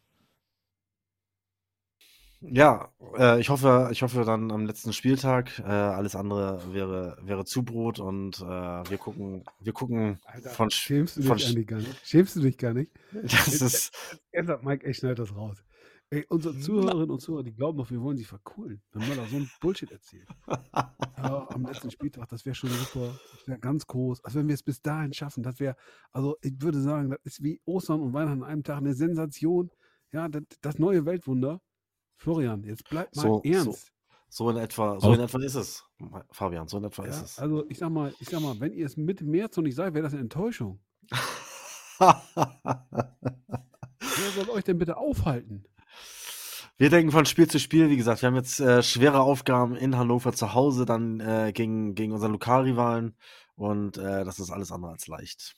Ja, 2.41 2.93
äh, 3.17 3.41
ich 3.41 3.49
hoffe, 3.49 3.89
ich 3.91 4.03
hoffe 4.03 4.25
dann 4.25 4.51
am 4.53 4.65
letzten 4.65 4.93
Spieltag. 4.93 5.59
Äh, 5.59 5.63
alles 5.65 6.15
andere 6.15 6.73
wäre, 6.73 7.17
wäre 7.23 7.45
Zubrot 7.45 7.99
und 7.99 8.39
äh, 8.41 8.45
wir 8.45 8.99
gucken, 8.99 9.45
wir 9.61 9.73
gucken 9.73 10.21
Alter, 10.25 10.51
von, 10.51 10.69
Sch- 10.69 10.75
schämst 10.75 11.17
du 11.17 11.23
von 11.23 11.37
dich 11.37 11.49
eigentlich 11.49 11.67
gar 11.67 11.79
nicht? 11.79 12.07
Schämst 12.07 12.37
du 12.37 12.41
dich 12.41 12.57
gar 12.57 12.75
nicht? 12.75 12.93
das 13.23 13.61
ist, 13.61 13.93
Ernsthaft, 14.31 14.63
Mike, 14.65 14.87
ey, 14.87 14.95
schneid 14.95 15.19
das 15.19 15.35
raus. 15.35 15.65
Ey, 16.11 16.25
unsere 16.29 16.57
Zuhörerinnen 16.59 17.11
und 17.11 17.21
Zuhörer, 17.21 17.43
die 17.43 17.53
glauben 17.53 17.77
doch, 17.77 17.91
wir 17.91 18.01
wollen 18.01 18.17
sie 18.17 18.25
verkuhlen, 18.25 18.81
wenn 18.93 19.07
Möller 19.09 19.27
so 19.27 19.37
ein 19.37 19.51
Bullshit 19.61 19.91
erzählt. 19.91 20.29
Ja, 21.19 21.49
am 21.51 21.67
letzten 21.67 21.91
Spieltag, 21.91 22.29
das 22.29 22.47
wäre 22.47 22.55
schon 22.55 22.71
super, 22.71 23.13
das 23.33 23.49
wäre 23.49 23.59
ganz 23.59 23.89
groß. 23.89 24.25
Also 24.25 24.39
wenn 24.39 24.47
wir 24.47 24.55
es 24.55 24.63
bis 24.63 24.81
dahin 24.83 25.13
schaffen, 25.13 25.43
das 25.43 25.59
wäre, 25.59 25.75
also 26.13 26.37
ich 26.43 26.55
würde 26.63 26.81
sagen, 26.81 27.11
das 27.11 27.19
ist 27.25 27.43
wie 27.43 27.61
Ostern 27.65 28.01
und 28.01 28.13
Weihnachten 28.13 28.45
an 28.45 28.49
einem 28.49 28.63
Tag 28.63 28.79
eine 28.79 28.95
Sensation. 28.95 29.69
Ja, 30.13 30.29
das, 30.29 30.43
das 30.61 30.79
neue 30.79 31.05
Weltwunder. 31.07 31.61
Florian, 32.19 32.63
jetzt 32.65 32.85
bleib 32.91 33.15
mal 33.17 33.23
So- 33.23 33.41
so- 33.43 33.51
ernst. 33.51 33.93
so 34.29 34.51
in 34.51 34.57
etwa, 34.59 35.01
so 35.01 35.09
Auch- 35.09 35.15
in 35.15 35.21
etwa 35.21 35.39
ist 35.41 35.55
es, 35.55 35.85
Fabian, 36.33 36.69
so 36.69 36.77
in 36.79 36.85
etwa 36.85 37.05
ist 37.05 37.17
Ja, 37.17 37.25
es. 37.25 37.39
also 37.39 37.65
ich 37.71 37.79
sag 37.79 37.91
mal, 37.91 38.13
ich 38.21 38.29
sag 38.29 38.41
mal, 38.41 38.59
wenn 38.61 38.73
ihr 38.75 38.85
es 38.87 38.97
Mitte 38.97 39.25
März 39.25 39.57
noch 39.57 39.65
nicht 39.65 39.77
seid, 39.77 39.95
wäre 39.95 40.03
das 40.03 40.13
eine 40.13 40.23
Enttäuschung. 40.23 40.81
Wer 41.99 42.23
soll 44.35 44.51
euch 44.51 44.65
denn 44.65 44.79
bitte 44.79 44.97
aufhalten? 44.97 45.65
Wir 46.77 46.91
denken 46.91 47.11
von 47.11 47.27
Spiel 47.27 47.49
zu 47.49 47.59
Spiel. 47.59 47.91
Wie 47.91 47.97
gesagt, 47.97 48.23
wir 48.23 48.29
haben 48.29 48.37
jetzt 48.37 48.61
äh, 48.61 48.83
schwere 48.85 49.21
Aufgaben 49.21 49.75
in 49.75 49.97
Hannover 49.97 50.33
zu 50.33 50.55
Hause, 50.55 50.85
dann 50.87 51.19
äh, 51.21 51.51
gegen, 51.53 51.95
gegen 51.97 52.13
unseren 52.13 52.33
Lokalrivalen. 52.33 53.17
Und 53.57 53.99
äh, 53.99 54.25
das 54.25 54.39
ist 54.39 54.51
alles 54.51 54.71
andere 54.71 54.93
als 54.93 55.09
leicht. 55.09 55.57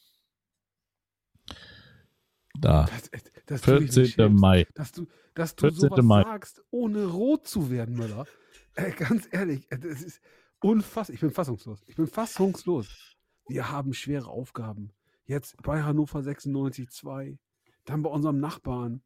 Da. 2.58 2.86
Das, 2.86 3.22
das 3.46 3.60
dich 3.62 3.80
nicht 3.80 3.94
14. 3.94 4.06
schämst. 4.06 4.40
Mai. 4.40 4.66
Dass 4.74 4.92
du, 4.92 5.06
dass 5.34 5.54
du 5.54 5.68
14. 5.68 5.80
sowas 5.80 6.04
Mai. 6.04 6.22
sagst, 6.22 6.62
ohne 6.70 7.06
rot 7.06 7.46
zu 7.46 7.70
werden, 7.70 7.96
Müller. 7.96 8.26
Ey, 8.74 8.92
ganz 8.92 9.28
ehrlich, 9.30 9.70
äh, 9.70 9.78
das 9.78 10.02
ist 10.02 10.20
unfassbar. 10.60 11.14
Ich 11.14 11.20
bin 11.20 11.30
fassungslos. 11.30 11.82
Ich 11.86 11.96
bin 11.96 12.06
fassungslos. 12.06 13.16
Wir 13.48 13.70
haben 13.70 13.92
schwere 13.94 14.28
Aufgaben. 14.28 14.92
Jetzt 15.26 15.56
bei 15.62 15.82
Hannover 15.82 16.22
96 16.22 16.90
2, 16.90 17.38
dann 17.84 18.02
bei 18.02 18.10
unserem 18.10 18.40
Nachbarn. 18.40 19.02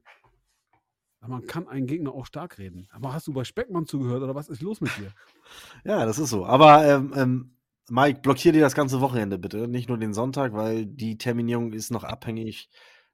Man 1.27 1.47
kann 1.47 1.69
einen 1.69 1.87
Gegner 1.87 2.13
auch 2.13 2.27
stark 2.27 2.59
reden. 2.59 2.87
Aber 2.91 3.15
hast 3.15 3.27
du 3.27 3.33
bei 3.33 3.45
Speckmann 3.45 3.87
zugehört 3.87 4.23
oder 4.23 4.35
was 4.35 4.49
ist 4.49 4.61
los 4.61 4.81
mit 4.81 4.97
dir? 4.99 5.11
Ja, 5.85 6.05
das 6.05 6.19
ist 6.19 6.31
so. 6.31 6.45
Aber 6.47 6.87
ähm, 6.87 7.13
ähm, 7.17 7.57
Mike, 7.91 8.21
blockier 8.21 8.53
dir 8.53 8.63
das 8.63 8.75
ganze 8.75 9.01
Wochenende 9.01 9.39
bitte, 9.39 9.69
nicht 9.69 9.89
nur 9.89 9.99
den 9.99 10.15
Sonntag, 10.15 10.55
weil 10.55 10.87
die 10.87 11.19
Terminierung 11.19 11.73
ist 11.73 11.91
noch 11.91 12.05
abhängig 12.05 12.71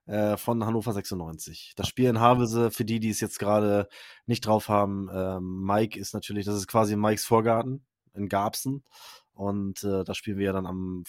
äh, 0.07 0.36
von 0.36 0.64
Hannover 0.64 0.92
96. 0.92 1.74
Das 1.76 1.88
Spiel 1.88 2.09
in 2.09 2.20
Havelse, 2.20 2.70
für 2.70 2.84
die, 2.84 3.01
die 3.01 3.11
es 3.11 3.20
jetzt 3.20 3.38
gerade 3.38 3.88
nicht 4.26 4.46
drauf 4.46 4.68
haben, 4.68 5.09
ähm, 5.12 5.62
Mike 5.62 5.98
ist 5.98 6.14
natürlich, 6.14 6.46
das 6.46 6.57
ist 6.57 6.66
quasi 6.66 6.96
Mikes 6.96 7.24
Vorgarten 7.24 7.84
in 8.14 8.28
Garbsen. 8.28 8.84
Und 9.32 9.84
äh, 9.84 10.05
das 10.05 10.16
spielen 10.16 10.38
wir 10.38 10.46
ja 10.46 10.53
dann 10.53 10.66
am 10.66 11.05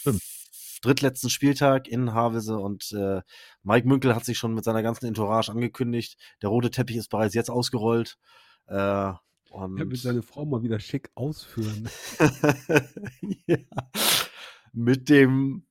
drittletzten 0.82 1.30
Spieltag 1.30 1.88
in 1.88 2.12
Havelse 2.12 2.58
und 2.58 2.92
äh, 2.92 3.22
Mike 3.62 3.86
Münkel 3.88 4.14
hat 4.14 4.24
sich 4.24 4.36
schon 4.36 4.54
mit 4.54 4.64
seiner 4.64 4.82
ganzen 4.82 5.06
Entourage 5.06 5.50
angekündigt. 5.50 6.18
Der 6.42 6.48
rote 6.48 6.70
Teppich 6.70 6.96
ist 6.96 7.08
bereits 7.08 7.34
jetzt 7.34 7.50
ausgerollt. 7.50 8.18
Äh, 8.66 9.12
und 9.50 9.78
Er 9.78 9.88
will 9.88 9.96
seine 9.96 10.22
Frau 10.22 10.44
mal 10.44 10.62
wieder 10.62 10.80
schick 10.80 11.10
ausführen. 11.14 11.88
ja. 13.46 13.58
Mit 14.72 15.08
dem 15.08 15.66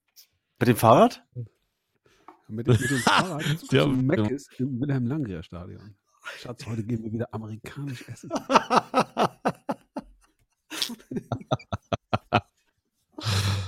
mit 0.60 0.68
dem 0.68 0.78
Fahrrad? 0.78 1.24
Mit, 2.52 2.68
dem- 2.68 2.74
mit 2.80 2.90
dem 2.90 2.98
Fahrrad 3.04 3.42
zu, 3.44 3.50
Ja, 3.50 3.58
zu 3.68 3.76
ja. 3.78 3.88
Meckes 3.88 4.48
im 4.58 4.80
Wilhelm 4.80 5.06
Langrier 5.08 5.42
Stadion. 5.44 5.96
Schatz, 6.38 6.66
heute 6.68 6.84
gehen 6.84 7.04
wir 7.04 7.12
wieder 7.12 7.34
amerikanisch 7.34 8.08
essen. 8.08 8.30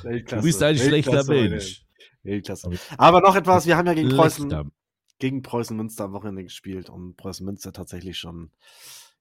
Weltklasse, 0.03 0.41
Du 0.41 0.43
bist 0.47 0.63
ein 0.63 0.77
schlechter 0.77 1.23
Mensch. 1.25 1.85
Weltklasse. 2.23 2.71
Aber 2.97 3.21
noch 3.21 3.35
etwas, 3.35 3.65
wir 3.65 3.77
haben 3.77 3.87
ja 3.87 3.93
gegen 3.93 4.09
Preußen, 4.09 4.71
gegen 5.19 5.41
Preußen 5.41 5.75
Münster 5.75 6.05
am 6.05 6.13
Wochenende 6.13 6.43
gespielt 6.43 6.89
und 6.89 7.15
Preußen 7.17 7.45
Münster 7.45 7.71
tatsächlich 7.73 8.17
schon 8.17 8.51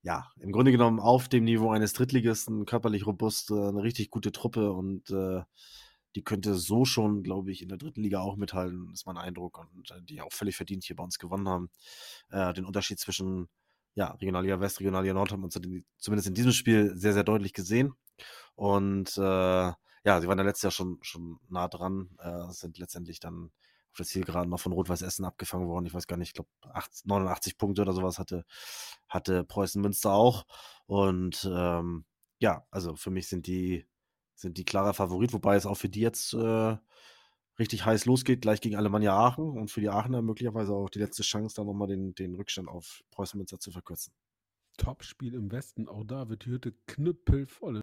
ja, 0.02 0.26
im 0.40 0.50
Grunde 0.50 0.72
genommen 0.72 0.98
auf 0.98 1.28
dem 1.28 1.44
Niveau 1.44 1.70
eines 1.70 1.92
Drittligisten, 1.92 2.64
körperlich 2.66 3.06
robust, 3.06 3.52
äh, 3.52 3.54
eine 3.54 3.82
richtig 3.84 4.10
gute 4.10 4.32
Truppe 4.32 4.72
und 4.72 5.08
äh, 5.10 5.42
die 6.14 6.22
könnte 6.22 6.54
so 6.54 6.84
schon, 6.84 7.22
glaube 7.22 7.50
ich, 7.50 7.62
in 7.62 7.68
der 7.68 7.78
dritten 7.78 8.02
Liga 8.02 8.20
auch 8.20 8.36
mithalten, 8.36 8.90
ist 8.92 9.06
mein 9.06 9.16
Eindruck. 9.16 9.58
Und 9.58 9.90
äh, 9.90 10.02
die 10.02 10.20
auch 10.20 10.32
völlig 10.32 10.56
verdient 10.56 10.84
hier 10.84 10.96
bei 10.96 11.04
uns 11.04 11.18
gewonnen 11.18 11.48
haben. 11.48 11.70
Äh, 12.30 12.52
den 12.54 12.64
Unterschied 12.64 12.98
zwischen 12.98 13.48
ja, 13.94 14.12
Regionalliga 14.12 14.60
West, 14.60 14.80
Regionalliga 14.80 15.14
Nord 15.14 15.32
haben 15.32 15.42
wir 15.42 15.82
zumindest 15.98 16.28
in 16.28 16.34
diesem 16.34 16.52
Spiel 16.52 16.96
sehr, 16.96 17.12
sehr 17.12 17.24
deutlich 17.24 17.52
gesehen. 17.52 17.94
Und 18.54 19.16
äh, 19.18 19.20
ja, 20.04 20.20
sie 20.20 20.28
waren 20.28 20.38
ja 20.38 20.44
letztes 20.44 20.62
Jahr 20.62 20.70
schon, 20.72 20.98
schon 21.02 21.38
nah 21.48 21.68
dran, 21.68 22.10
äh, 22.18 22.50
sind 22.50 22.78
letztendlich 22.78 23.20
dann 23.20 23.50
auf 23.90 23.98
der 23.98 24.06
Zielgeraden 24.06 24.48
noch 24.48 24.60
von 24.60 24.72
Rot-Weiß 24.72 25.02
Essen 25.02 25.24
abgefangen 25.24 25.68
worden. 25.68 25.84
Ich 25.86 25.94
weiß 25.94 26.06
gar 26.06 26.16
nicht, 26.16 26.28
ich 26.28 26.34
glaube 26.34 26.48
89 27.04 27.58
Punkte 27.58 27.82
oder 27.82 27.92
sowas 27.92 28.18
hatte, 28.18 28.44
hatte 29.08 29.44
Preußen 29.44 29.82
Münster 29.82 30.12
auch. 30.12 30.44
Und 30.86 31.48
ähm, 31.52 32.06
ja, 32.38 32.66
also 32.70 32.96
für 32.96 33.10
mich 33.10 33.28
sind 33.28 33.46
die, 33.46 33.86
sind 34.34 34.58
die 34.58 34.64
klarer 34.64 34.94
Favorit, 34.94 35.32
wobei 35.32 35.56
es 35.56 35.66
auch 35.66 35.76
für 35.76 35.88
die 35.88 36.00
jetzt 36.00 36.34
äh, 36.34 36.76
richtig 37.58 37.84
heiß 37.84 38.06
losgeht, 38.06 38.42
gleich 38.42 38.60
gegen 38.60 38.76
Alemannia 38.76 39.14
Aachen 39.16 39.58
und 39.58 39.70
für 39.70 39.80
die 39.80 39.90
Aachener 39.90 40.22
möglicherweise 40.22 40.72
auch 40.72 40.90
die 40.90 40.98
letzte 40.98 41.22
Chance, 41.22 41.54
da 41.56 41.64
nochmal 41.64 41.88
den, 41.88 42.14
den 42.14 42.34
Rückstand 42.34 42.68
auf 42.68 43.02
Preußen 43.10 43.38
Münster 43.38 43.58
zu 43.58 43.70
verkürzen. 43.70 44.12
Topspiel 44.78 45.34
im 45.34 45.52
Westen, 45.52 45.88
auch 45.88 46.04
da 46.04 46.28
wird 46.28 46.44
die 46.44 46.50
Hütte 46.50 46.74
knüppelvoll. 46.86 47.82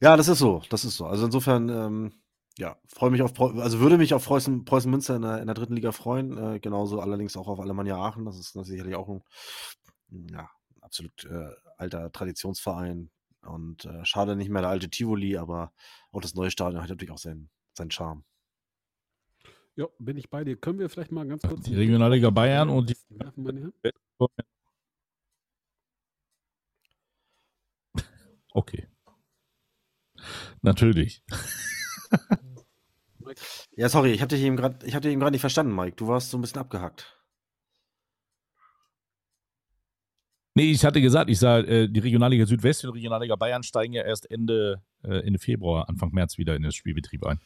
Ja, 0.00 0.16
das 0.16 0.28
ist 0.28 0.38
so, 0.38 0.62
das 0.70 0.84
ist 0.84 0.96
so. 0.96 1.06
Also 1.06 1.26
insofern, 1.26 1.68
ähm, 1.68 2.22
ja, 2.56 2.76
freue 2.86 3.10
mich 3.10 3.22
auf, 3.22 3.34
Preu 3.34 3.60
also 3.60 3.80
würde 3.80 3.98
mich 3.98 4.14
auf 4.14 4.24
Preußen, 4.24 4.64
Preußen 4.64 4.90
Münster 4.90 5.16
in 5.16 5.22
der, 5.22 5.40
in 5.40 5.46
der 5.46 5.54
dritten 5.54 5.74
Liga 5.74 5.90
freuen, 5.90 6.38
äh, 6.38 6.60
genauso 6.60 7.00
allerdings 7.00 7.36
auch 7.36 7.48
auf 7.48 7.58
Alemannia 7.58 7.96
Aachen. 7.96 8.24
Das 8.24 8.38
ist 8.38 8.52
sicherlich 8.52 8.94
auch 8.94 9.08
ein, 9.08 9.22
ja, 10.30 10.48
absolut 10.80 11.24
äh, 11.24 11.50
alter 11.76 12.12
Traditionsverein, 12.12 13.10
und 13.42 13.84
äh, 13.84 14.04
schade 14.04 14.36
nicht 14.36 14.50
mehr 14.50 14.62
der 14.62 14.70
alte 14.70 14.90
Tivoli, 14.90 15.36
aber 15.36 15.72
auch 16.12 16.20
das 16.20 16.34
neue 16.34 16.50
Stadion 16.50 16.82
hat 16.82 16.90
natürlich 16.90 17.12
auch 17.12 17.18
seinen, 17.18 17.50
seinen 17.74 17.90
Charme. 17.90 18.24
Ja, 19.76 19.86
bin 19.98 20.16
ich 20.16 20.28
bei 20.28 20.42
dir. 20.42 20.56
Können 20.56 20.80
wir 20.80 20.88
vielleicht 20.88 21.12
mal 21.12 21.26
ganz 21.26 21.42
kurz. 21.42 21.62
Die 21.64 21.76
Regionalliga 21.76 22.30
Bayern 22.30 22.68
und 22.68 22.90
die. 22.90 22.96
Okay. 28.50 28.88
Natürlich. 30.62 31.22
ja, 33.76 33.88
sorry, 33.88 34.10
ich 34.10 34.20
hatte 34.22 34.34
dich 34.34 34.44
eben 34.44 34.56
gerade 34.56 35.30
nicht 35.30 35.40
verstanden, 35.40 35.76
Mike. 35.76 35.96
Du 35.96 36.08
warst 36.08 36.30
so 36.30 36.38
ein 36.38 36.40
bisschen 36.40 36.60
abgehackt. 36.60 37.17
Nee, 40.58 40.72
ich 40.72 40.84
hatte 40.84 41.00
gesagt, 41.00 41.30
ich 41.30 41.38
sah, 41.38 41.60
äh, 41.60 41.88
die 41.88 42.00
Regionalliga 42.00 42.44
Südwest 42.44 42.84
und 42.84 42.90
Regionalliga 42.90 43.36
Bayern 43.36 43.62
steigen 43.62 43.92
ja 43.92 44.02
erst 44.02 44.28
Ende, 44.28 44.82
äh, 45.04 45.20
Ende 45.20 45.38
Februar, 45.38 45.88
Anfang 45.88 46.10
März 46.10 46.36
wieder 46.36 46.56
in 46.56 46.62
den 46.62 46.72
Spielbetrieb 46.72 47.24
ein. 47.24 47.38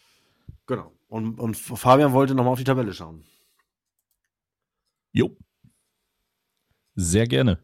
Genau. 0.67 0.91
Und, 1.09 1.39
und 1.39 1.55
Fabian 1.55 2.15
wollte 2.15 2.35
nochmal 2.35 2.55
auf 2.55 2.59
die 2.59 2.65
Tabelle 2.65 2.95
schauen. 2.95 3.23
Jo. 5.13 5.37
Sehr 6.95 7.27
gerne. 7.27 7.59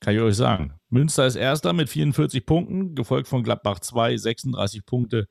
Kann 0.00 0.14
ich 0.14 0.20
euch 0.20 0.36
sagen. 0.36 0.74
Münster 0.90 1.26
ist 1.26 1.36
Erster 1.36 1.72
mit 1.72 1.88
44 1.88 2.44
Punkten, 2.44 2.94
gefolgt 2.94 3.28
von 3.28 3.42
Gladbach 3.42 3.80
2, 3.80 4.18
36 4.18 4.84
Punkte. 4.84 5.26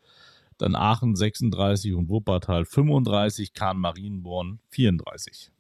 Dann 0.58 0.74
Aachen 0.74 1.16
36 1.16 1.94
und 1.94 2.10
Wuppertal 2.10 2.66
35, 2.66 3.54
Kahn 3.54 3.78
Marienborn 3.78 4.60
34 4.70 5.52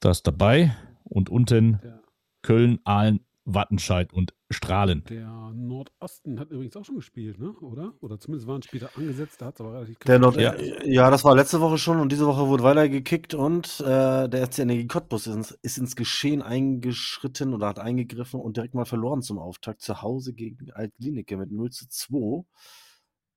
das 0.00 0.22
dabei. 0.22 0.76
Und 1.04 1.30
unten 1.30 1.80
ja. 1.82 2.00
Köln, 2.42 2.80
Aalen, 2.84 3.20
Wattenscheid 3.44 4.12
und 4.12 4.34
Strahlen. 4.50 5.04
Der 5.08 5.52
Nordosten 5.54 6.38
hat 6.38 6.50
übrigens 6.50 6.76
auch 6.76 6.84
schon 6.84 6.96
gespielt, 6.96 7.38
ne? 7.38 7.52
oder? 7.60 7.94
Oder 8.00 8.20
zumindest 8.20 8.46
waren 8.46 8.62
später 8.62 8.90
angesetzt, 8.94 9.40
da 9.40 9.46
hat 9.46 9.54
es 9.54 9.60
aber 9.60 9.74
relativ 9.74 9.98
der 10.00 10.18
Nord 10.18 10.36
ja. 10.36 10.54
ja, 10.84 11.10
das 11.10 11.24
war 11.24 11.34
letzte 11.34 11.60
Woche 11.60 11.78
schon 11.78 11.98
und 11.98 12.12
diese 12.12 12.26
Woche 12.26 12.46
wurde 12.46 12.62
weiter 12.62 12.88
gekickt 12.88 13.34
und 13.34 13.80
äh, 13.80 14.28
der 14.28 14.46
FC 14.46 14.60
Energie 14.60 14.86
Cottbus 14.86 15.26
ist 15.26 15.34
ins, 15.34 15.50
ist 15.62 15.78
ins, 15.78 15.96
Geschehen 15.96 16.42
eingeschritten 16.42 17.54
oder 17.54 17.68
hat 17.68 17.78
eingegriffen 17.78 18.40
und 18.40 18.56
direkt 18.56 18.74
mal 18.74 18.84
verloren 18.84 19.22
zum 19.22 19.38
Auftakt 19.38 19.80
zu 19.80 20.02
Hause 20.02 20.34
gegen 20.34 20.70
Altklinike 20.70 21.36
mit 21.36 21.50
0 21.50 21.70
zu 21.70 21.88
2. 21.88 22.44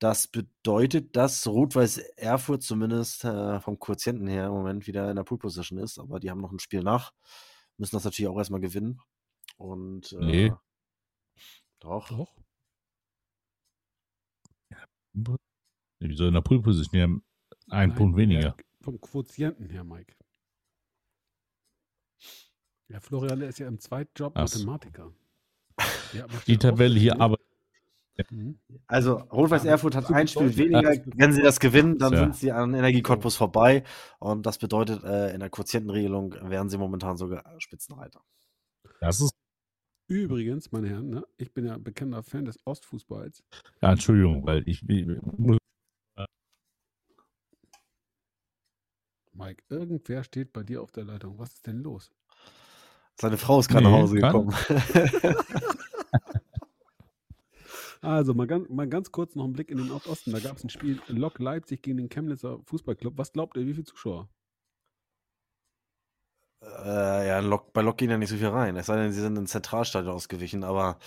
Das 0.02 0.26
bedeutet, 0.26 1.14
dass 1.14 1.46
Rot-Weiß 1.46 1.98
Erfurt 2.16 2.64
zumindest 2.64 3.24
äh, 3.24 3.60
vom 3.60 3.78
Quotienten 3.78 4.26
her 4.26 4.46
im 4.48 4.52
Moment 4.52 4.88
wieder 4.88 5.08
in 5.08 5.14
der 5.14 5.22
Pool 5.22 5.38
Position 5.38 5.78
ist, 5.78 6.00
aber 6.00 6.18
die 6.18 6.28
haben 6.28 6.40
noch 6.40 6.50
ein 6.50 6.58
Spiel 6.58 6.82
nach. 6.82 7.12
Müssen 7.76 7.94
das 7.94 8.02
natürlich 8.02 8.28
auch 8.28 8.36
erstmal 8.36 8.60
gewinnen. 8.60 9.00
Und 9.58 10.10
äh, 10.14 10.24
nee. 10.24 10.52
Doch. 11.78 12.08
Doch. 12.08 12.34
Wie 16.00 16.16
soll 16.16 16.28
in 16.28 16.34
der 16.34 16.40
Pool 16.40 16.60
Position 16.60 17.00
haben 17.00 17.24
einen 17.70 17.90
Nein, 17.90 17.94
Punkt 17.96 18.16
weniger? 18.16 18.56
Vom 18.80 19.00
Quotienten 19.00 19.70
her, 19.70 19.84
Mike. 19.84 20.16
Ja, 22.88 22.98
Florian 22.98 23.40
ist 23.42 23.60
ja 23.60 23.68
im 23.68 23.78
Zweitjob 23.78 24.32
Ach. 24.34 24.40
Mathematiker. 24.40 25.12
Ja, 26.12 26.26
die 26.48 26.58
Tabelle 26.58 26.98
hier 26.98 27.20
aber 27.20 27.38
Mhm. 27.38 27.51
Also 28.86 29.14
Rot-Weiß 29.14 29.64
Erfurt 29.64 29.94
hat 29.94 30.10
ein 30.10 30.28
Spiel 30.28 30.56
weniger. 30.56 30.94
Wenn 31.16 31.32
sie 31.32 31.42
das 31.42 31.60
gewinnen, 31.60 31.98
dann 31.98 32.14
sind 32.14 32.36
sie 32.36 32.52
an 32.52 32.74
Energie 32.74 33.02
Cottbus 33.02 33.36
vorbei. 33.36 33.84
Und 34.18 34.44
das 34.46 34.58
bedeutet, 34.58 35.02
äh, 35.04 35.32
in 35.32 35.40
der 35.40 35.50
Quotientenregelung 35.50 36.34
wären 36.42 36.68
sie 36.68 36.78
momentan 36.78 37.16
sogar 37.16 37.44
Spitzenreiter. 37.58 38.22
Das 39.00 39.20
ist 39.20 39.34
Übrigens, 40.08 40.70
meine 40.72 40.90
Herren, 40.90 41.08
ne, 41.08 41.26
ich 41.38 41.54
bin 41.54 41.64
ja 41.64 41.78
bekannter 41.78 42.22
Fan 42.22 42.44
des 42.44 42.58
Ostfußballs. 42.66 43.42
Ja, 43.80 43.92
Entschuldigung, 43.92 44.44
weil 44.44 44.62
ich, 44.68 44.86
ich 44.86 45.06
muss. 45.22 45.58
Mike, 49.32 49.64
irgendwer 49.70 50.22
steht 50.24 50.52
bei 50.52 50.62
dir 50.62 50.82
auf 50.82 50.92
der 50.92 51.04
Leitung. 51.04 51.38
Was 51.38 51.54
ist 51.54 51.66
denn 51.66 51.82
los? 51.82 52.10
Seine 53.18 53.38
Frau 53.38 53.60
ist 53.60 53.68
gerade 53.68 53.84
nee, 53.84 53.90
nach 53.90 53.98
Hause 54.00 54.16
gekommen. 54.16 54.54
Also 58.02 58.34
mal 58.34 58.48
ganz, 58.48 58.68
mal 58.68 58.88
ganz 58.88 59.12
kurz 59.12 59.36
noch 59.36 59.44
einen 59.44 59.52
Blick 59.52 59.70
in 59.70 59.78
den 59.78 59.86
Nordosten. 59.86 60.32
Da 60.32 60.40
gab 60.40 60.56
es 60.56 60.64
ein 60.64 60.70
Spiel 60.70 61.00
Lok 61.06 61.38
Leipzig 61.38 61.82
gegen 61.82 61.98
den 61.98 62.08
Chemnitzer 62.08 62.58
Fußballclub. 62.64 63.16
Was 63.16 63.32
glaubt 63.32 63.56
ihr, 63.56 63.64
wie 63.64 63.74
viele 63.74 63.84
Zuschauer? 63.84 64.28
Äh, 66.60 67.28
ja, 67.28 67.38
Lok, 67.38 67.72
bei 67.72 67.80
Lok 67.80 67.98
gehen 67.98 68.10
ja 68.10 68.18
nicht 68.18 68.28
so 68.28 68.36
viel 68.36 68.48
rein. 68.48 68.76
Es 68.76 68.86
sei 68.86 68.96
denn, 68.96 69.12
sie 69.12 69.20
sind 69.20 69.36
ins 69.36 69.52
Zentralstadion 69.52 70.14
ausgewichen. 70.14 70.64
Aber 70.64 70.98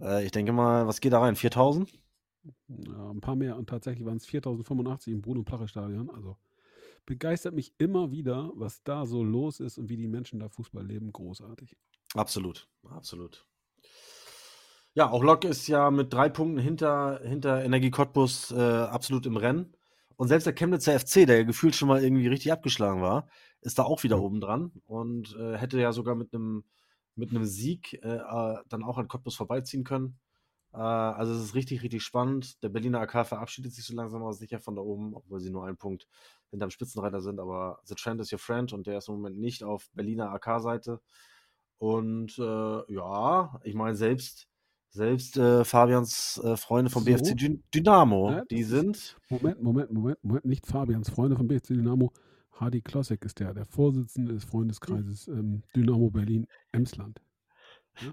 äh, 0.00 0.24
ich 0.24 0.32
denke 0.32 0.50
mal, 0.50 0.88
was 0.88 1.00
geht 1.00 1.12
da 1.12 1.20
rein? 1.20 1.36
4000? 1.36 1.88
Ja, 2.66 3.10
ein 3.10 3.20
paar 3.20 3.36
mehr. 3.36 3.56
Und 3.56 3.68
tatsächlich 3.68 4.04
waren 4.04 4.16
es 4.16 4.26
4085 4.26 5.12
im 5.12 5.22
Bruno-Plache-Stadion. 5.22 6.10
Also 6.10 6.36
begeistert 7.06 7.54
mich 7.54 7.74
immer 7.78 8.10
wieder, 8.10 8.50
was 8.56 8.82
da 8.82 9.06
so 9.06 9.22
los 9.22 9.60
ist 9.60 9.78
und 9.78 9.88
wie 9.88 9.96
die 9.96 10.08
Menschen 10.08 10.40
da 10.40 10.48
Fußball 10.48 10.84
leben. 10.84 11.12
Großartig. 11.12 11.76
Absolut, 12.14 12.68
absolut. 12.88 13.46
Ja, 14.94 15.10
auch 15.10 15.22
Lok 15.22 15.44
ist 15.44 15.68
ja 15.68 15.90
mit 15.90 16.12
drei 16.12 16.28
Punkten 16.28 16.58
hinter, 16.58 17.20
hinter 17.22 17.62
Energie 17.64 17.90
Cottbus 17.90 18.50
äh, 18.50 18.56
absolut 18.56 19.24
im 19.24 19.36
Rennen. 19.36 19.72
Und 20.16 20.28
selbst 20.28 20.46
der 20.46 20.54
Chemnitzer 20.54 20.98
FC, 20.98 21.26
der 21.26 21.38
ja 21.38 21.42
gefühlt 21.44 21.76
schon 21.76 21.88
mal 21.88 22.02
irgendwie 22.02 22.26
richtig 22.26 22.52
abgeschlagen 22.52 23.00
war, 23.00 23.28
ist 23.60 23.78
da 23.78 23.84
auch 23.84 24.02
wieder 24.02 24.16
mhm. 24.16 24.22
oben 24.22 24.40
dran 24.40 24.72
und 24.86 25.36
äh, 25.36 25.56
hätte 25.56 25.80
ja 25.80 25.92
sogar 25.92 26.14
mit 26.14 26.34
einem 26.34 26.64
mit 27.14 27.30
einem 27.30 27.44
Sieg 27.44 27.94
äh, 28.02 28.16
äh 28.16 28.56
dann 28.68 28.82
auch 28.82 28.98
an 28.98 29.08
Cottbus 29.08 29.36
vorbeiziehen 29.36 29.84
können. 29.84 30.18
Äh, 30.72 30.78
also 30.78 31.34
es 31.34 31.44
ist 31.44 31.54
richtig, 31.54 31.82
richtig 31.82 32.02
spannend. 32.02 32.62
Der 32.62 32.68
Berliner 32.68 33.00
AK 33.00 33.26
verabschiedet 33.28 33.72
sich 33.72 33.84
so 33.86 33.94
langsam 33.94 34.22
aber 34.22 34.34
sicher 34.34 34.58
von 34.60 34.76
da 34.76 34.82
oben, 34.82 35.14
obwohl 35.14 35.40
sie 35.40 35.50
nur 35.50 35.66
einen 35.66 35.76
Punkt 35.76 36.08
hinterm 36.50 36.70
Spitzenreiter 36.70 37.20
sind. 37.20 37.40
Aber 37.40 37.80
The 37.84 37.94
Trend 37.94 38.20
is 38.20 38.32
your 38.32 38.38
friend 38.38 38.72
und 38.72 38.86
der 38.86 38.98
ist 38.98 39.08
im 39.08 39.14
Moment 39.16 39.38
nicht 39.38 39.62
auf 39.64 39.90
Berliner 39.94 40.32
AK-Seite. 40.32 41.00
Und 41.78 42.38
äh, 42.38 42.92
ja, 42.94 43.60
ich 43.64 43.74
meine, 43.74 43.96
selbst 43.96 44.49
selbst 44.90 45.36
äh, 45.36 45.64
Fabians 45.64 46.40
äh, 46.44 46.56
Freunde 46.56 46.90
vom 46.90 47.04
so? 47.04 47.10
BFC 47.10 47.60
Dynamo, 47.74 48.30
ja, 48.30 48.44
die 48.50 48.64
sind. 48.64 49.16
Moment, 49.28 49.62
Moment, 49.62 49.92
Moment, 49.92 50.18
Moment, 50.22 50.44
nicht 50.44 50.66
Fabians 50.66 51.10
Freunde 51.10 51.36
vom 51.36 51.46
BFC 51.46 51.68
Dynamo. 51.68 52.12
Hardy 52.52 52.82
Klossek 52.82 53.24
ist 53.24 53.40
der, 53.40 53.54
der 53.54 53.64
Vorsitzende 53.64 54.34
des 54.34 54.44
Freundeskreises 54.44 55.28
ähm, 55.28 55.62
Dynamo 55.74 56.10
Berlin 56.10 56.46
Emsland. 56.72 57.20
Ja? 58.00 58.12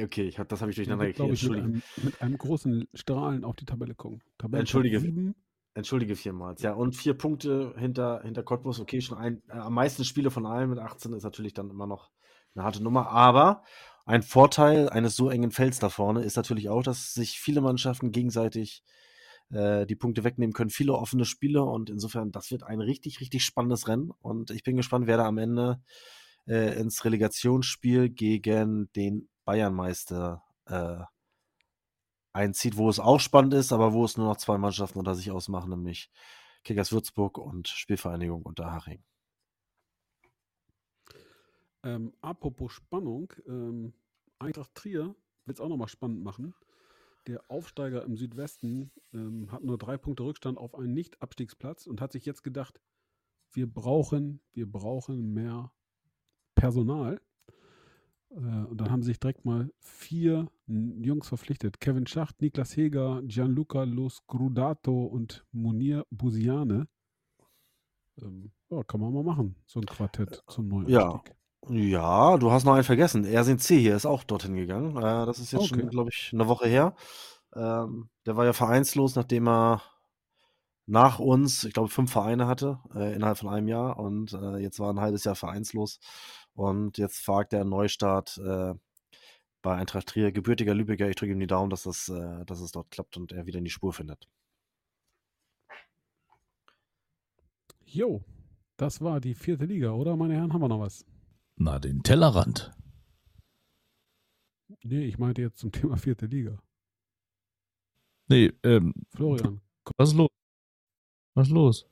okay, 0.04 0.32
hab, 0.32 0.48
das 0.48 0.60
habe 0.60 0.70
ich 0.70 0.76
durcheinander 0.76 1.06
gekriegt. 1.06 1.32
Ich, 1.32 1.48
mit 1.48 1.58
einem, 1.58 1.82
mit 2.02 2.22
einem, 2.22 2.38
großen 2.38 2.88
Strahlen 2.94 3.44
auf 3.44 3.54
die 3.56 3.64
Tabelle 3.64 3.94
gucken. 3.94 4.22
Tabelle 4.38 4.60
Entschuldige. 4.60 5.00
Sieben. 5.00 5.34
Entschuldige 5.74 6.16
vielmals. 6.16 6.62
Ja, 6.62 6.72
und 6.72 6.96
vier 6.96 7.14
Punkte 7.14 7.74
hinter, 7.76 8.22
hinter 8.22 8.42
Cottbus. 8.42 8.80
Okay, 8.80 9.02
schon 9.02 9.18
ein, 9.18 9.42
äh, 9.48 9.52
am 9.52 9.74
meisten 9.74 10.04
Spiele 10.04 10.30
von 10.30 10.46
allen 10.46 10.70
mit 10.70 10.78
18 10.78 11.12
ist 11.12 11.22
natürlich 11.22 11.52
dann 11.52 11.68
immer 11.68 11.86
noch 11.86 12.10
eine 12.54 12.64
harte 12.64 12.82
Nummer. 12.82 13.10
Aber 13.10 13.62
ein 14.06 14.22
Vorteil 14.22 14.88
eines 14.88 15.16
so 15.16 15.30
engen 15.30 15.50
Felds 15.50 15.80
da 15.80 15.88
vorne 15.88 16.22
ist 16.22 16.36
natürlich 16.36 16.68
auch, 16.68 16.82
dass 16.82 17.12
sich 17.12 17.40
viele 17.40 17.60
Mannschaften 17.60 18.12
gegenseitig 18.12 18.82
äh, 19.50 19.84
die 19.84 19.96
Punkte 19.96 20.24
wegnehmen 20.24 20.54
können. 20.54 20.70
Viele 20.70 20.94
offene 20.94 21.24
Spiele 21.24 21.64
und 21.64 21.90
insofern, 21.90 22.30
das 22.32 22.50
wird 22.52 22.62
ein 22.62 22.80
richtig, 22.80 23.20
richtig 23.20 23.44
spannendes 23.44 23.88
Rennen. 23.88 24.12
Und 24.20 24.50
ich 24.52 24.62
bin 24.62 24.76
gespannt, 24.76 25.08
wer 25.08 25.16
da 25.16 25.26
am 25.26 25.38
Ende 25.38 25.82
äh, 26.46 26.78
ins 26.80 27.04
Relegationsspiel 27.04 28.08
gegen 28.10 28.90
den 28.94 29.28
Bayernmeister 29.44 30.42
äh, 30.66 30.98
einzieht, 32.32 32.76
wo 32.76 32.88
es 32.88 33.00
auch 33.00 33.20
spannend 33.20 33.54
ist, 33.54 33.72
aber 33.72 33.92
wo 33.92 34.04
es 34.04 34.16
nur 34.16 34.28
noch 34.28 34.36
zwei 34.36 34.58
Mannschaften 34.58 35.00
unter 35.00 35.16
sich 35.16 35.32
ausmachen, 35.32 35.70
nämlich 35.70 36.10
Kickers 36.64 36.92
Würzburg 36.92 37.38
und 37.38 37.68
Spielvereinigung 37.68 38.42
Unterhaching. 38.42 39.02
Ähm, 41.86 42.12
apropos 42.20 42.72
Spannung, 42.72 43.32
ähm, 43.46 43.92
Eintracht 44.40 44.74
Trier 44.74 45.14
wird 45.44 45.58
es 45.58 45.60
auch 45.60 45.68
nochmal 45.68 45.86
spannend 45.86 46.24
machen. 46.24 46.52
Der 47.28 47.48
Aufsteiger 47.48 48.04
im 48.04 48.16
Südwesten 48.16 48.90
ähm, 49.12 49.52
hat 49.52 49.62
nur 49.62 49.78
drei 49.78 49.96
Punkte 49.96 50.24
Rückstand 50.24 50.58
auf 50.58 50.74
einen 50.74 50.94
Nicht-Abstiegsplatz 50.94 51.86
und 51.86 52.00
hat 52.00 52.10
sich 52.10 52.26
jetzt 52.26 52.42
gedacht, 52.42 52.80
wir 53.52 53.72
brauchen, 53.72 54.40
wir 54.52 54.70
brauchen 54.70 55.32
mehr 55.32 55.70
Personal. 56.56 57.20
Äh, 58.30 58.34
und 58.34 58.80
dann 58.80 58.90
haben 58.90 59.04
sich 59.04 59.20
direkt 59.20 59.44
mal 59.44 59.72
vier 59.78 60.50
Jungs 60.66 61.28
verpflichtet. 61.28 61.78
Kevin 61.78 62.08
Schacht, 62.08 62.42
Niklas 62.42 62.76
Heger, 62.76 63.22
Gianluca 63.22 63.84
Losgrudato 63.84 65.04
und 65.04 65.46
Munir 65.52 66.04
Busiane. 66.10 66.88
Ähm, 68.20 68.50
ja, 68.70 68.82
kann 68.82 69.00
man 69.00 69.12
mal 69.12 69.22
machen, 69.22 69.54
so 69.66 69.78
ein 69.78 69.86
Quartett 69.86 70.42
zum 70.48 70.66
neuen 70.66 70.88
Ja. 70.88 71.22
Ja, 71.68 72.36
du 72.38 72.52
hast 72.52 72.64
noch 72.64 72.74
einen 72.74 72.84
vergessen. 72.84 73.24
Ersin 73.24 73.58
C. 73.58 73.78
hier 73.80 73.96
ist 73.96 74.06
auch 74.06 74.22
dorthin 74.24 74.54
gegangen. 74.54 74.96
Äh, 74.96 75.26
das 75.26 75.38
ist 75.40 75.52
jetzt 75.52 75.62
Okay. 75.62 75.80
schon, 75.80 75.88
glaube 75.90 76.10
ich, 76.12 76.30
eine 76.32 76.46
Woche 76.46 76.68
her. 76.68 76.94
Ähm, 77.54 78.08
der 78.26 78.36
war 78.36 78.44
ja 78.44 78.52
vereinslos, 78.52 79.16
nachdem 79.16 79.48
er 79.48 79.82
nach 80.86 81.18
uns, 81.18 81.64
ich 81.64 81.74
glaube, 81.74 81.88
fünf 81.88 82.12
Vereine 82.12 82.46
hatte, 82.46 82.78
äh, 82.94 83.14
innerhalb 83.14 83.38
von 83.38 83.48
einem 83.48 83.68
Jahr. 83.68 83.98
Und 83.98 84.32
äh, 84.34 84.58
jetzt 84.58 84.78
war 84.80 84.92
ein 84.92 85.00
halbes 85.00 85.24
Jahr 85.24 85.34
vereinslos. 85.36 85.98
Und 86.54 86.98
jetzt 86.98 87.18
fragt 87.24 87.52
er 87.52 87.62
einen 87.62 87.70
Neustart 87.70 88.38
äh, 88.38 88.74
bei 89.62 89.74
Eintracht 89.76 90.08
Trier. 90.08 90.32
Gebürtiger 90.32 90.74
Lübecker, 90.74 91.08
ich 91.08 91.16
drücke 91.16 91.32
ihm 91.32 91.40
die 91.40 91.46
Daumen, 91.48 91.70
dass, 91.70 91.84
das, 91.84 92.08
äh, 92.08 92.44
dass 92.46 92.60
es 92.60 92.72
dort 92.72 92.90
klappt 92.92 93.16
und 93.16 93.32
er 93.32 93.46
wieder 93.46 93.58
in 93.58 93.64
die 93.64 93.70
Spur 93.70 93.92
findet. 93.92 94.28
Jo, 97.86 98.22
das 98.76 99.00
war 99.00 99.20
die 99.20 99.34
vierte 99.34 99.64
Liga, 99.64 99.92
oder 99.92 100.16
meine 100.16 100.34
Herren? 100.34 100.52
Haben 100.52 100.60
wir 100.62 100.68
noch 100.68 100.80
was? 100.80 101.04
Na, 101.56 101.78
den 101.78 102.02
Tellerrand. 102.02 102.72
Nee, 104.82 105.04
ich 105.04 105.18
meinte 105.18 105.42
jetzt 105.42 105.58
zum 105.58 105.72
Thema 105.72 105.96
vierte 105.96 106.26
Liga. 106.26 106.58
Nee, 108.28 108.52
ähm, 108.62 108.92
Florian, 109.10 109.60
was 109.96 110.10
ist 110.10 110.16
los? 110.16 110.28
Was 111.34 111.48
ist 111.48 111.52
los? 111.52 111.86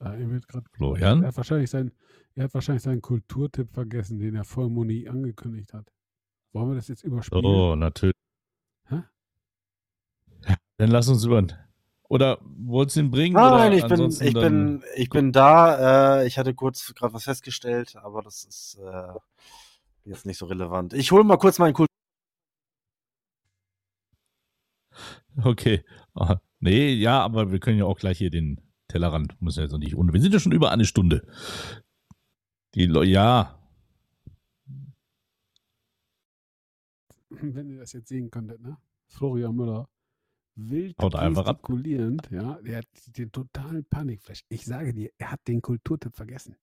äh, 0.00 0.22
er, 0.22 0.30
wird 0.30 0.48
grad, 0.48 0.64
Florian? 0.72 1.22
er, 1.22 1.28
hat 1.28 1.36
wahrscheinlich 1.36 1.70
sein, 1.70 1.92
er 2.34 2.44
hat 2.44 2.54
wahrscheinlich 2.54 2.82
seinen 2.82 3.02
Kulturtipp 3.02 3.72
vergessen, 3.72 4.18
den 4.18 4.34
er 4.34 4.44
vor 4.44 4.68
Moni 4.68 5.08
angekündigt 5.08 5.72
hat. 5.72 5.92
Wollen 6.52 6.68
wir 6.70 6.74
das 6.74 6.88
jetzt 6.88 7.04
überspielen? 7.04 7.44
Oh, 7.44 7.76
natürlich. 7.76 8.16
Hä? 8.88 9.02
Dann 10.78 10.90
lass 10.90 11.08
uns 11.08 11.24
über. 11.24 11.46
Oder 12.10 12.38
wolltest 12.42 12.96
du 12.96 13.00
ihn 13.00 13.10
bringen? 13.10 13.34
Nein, 13.34 13.72
oder 13.72 13.72
ich 13.72 13.86
bin, 13.86 14.10
ich 14.10 14.34
bin, 14.34 14.82
ich 14.96 15.10
bin 15.10 15.32
da. 15.32 16.18
Äh, 16.20 16.26
ich 16.26 16.38
hatte 16.38 16.54
kurz 16.54 16.92
gerade 16.94 17.14
was 17.14 17.24
festgestellt, 17.24 17.94
aber 17.96 18.20
das 18.22 18.42
ist 18.42 18.78
äh, 18.82 19.14
jetzt 20.04 20.26
nicht 20.26 20.38
so 20.38 20.46
relevant. 20.46 20.92
Ich 20.92 21.12
hole 21.12 21.22
mal 21.22 21.36
kurz 21.36 21.60
meinen 21.60 21.74
Kultur. 21.74 21.86
Okay. 25.44 25.84
Ah, 26.14 26.38
nee, 26.58 26.92
ja, 26.92 27.22
aber 27.22 27.52
wir 27.52 27.60
können 27.60 27.78
ja 27.78 27.84
auch 27.84 27.98
gleich 27.98 28.18
hier 28.18 28.30
den 28.30 28.60
Tellerrand, 28.88 29.40
muss 29.40 29.56
ja 29.56 29.62
jetzt 29.62 29.72
noch 29.72 29.78
nicht 29.78 29.94
unter. 29.94 30.12
Wir 30.12 30.20
sind 30.20 30.34
ja 30.34 30.40
schon 30.40 30.52
über 30.52 30.72
eine 30.72 30.84
Stunde. 30.84 31.24
Die 32.74 32.86
Le 32.86 33.04
ja, 33.04 33.60
Wenn 37.30 37.70
ihr 37.70 37.78
das 37.78 37.92
jetzt 37.92 38.08
sehen 38.08 38.30
könntet, 38.30 38.60
ne? 38.60 38.76
Florian 39.06 39.54
Müller. 39.54 39.88
Wild 40.68 40.96
ab. 41.00 41.34
gestikulierend, 41.62 42.28
ja. 42.30 42.58
Der 42.62 42.78
hat 42.78 42.86
den 43.06 43.30
totalen 43.32 43.84
Panikflash. 43.84 44.42
Ich 44.48 44.64
sage 44.64 44.92
dir, 44.92 45.10
er 45.18 45.30
hat 45.32 45.40
den 45.48 45.62
Kulturtipp 45.62 46.14
vergessen. 46.16 46.56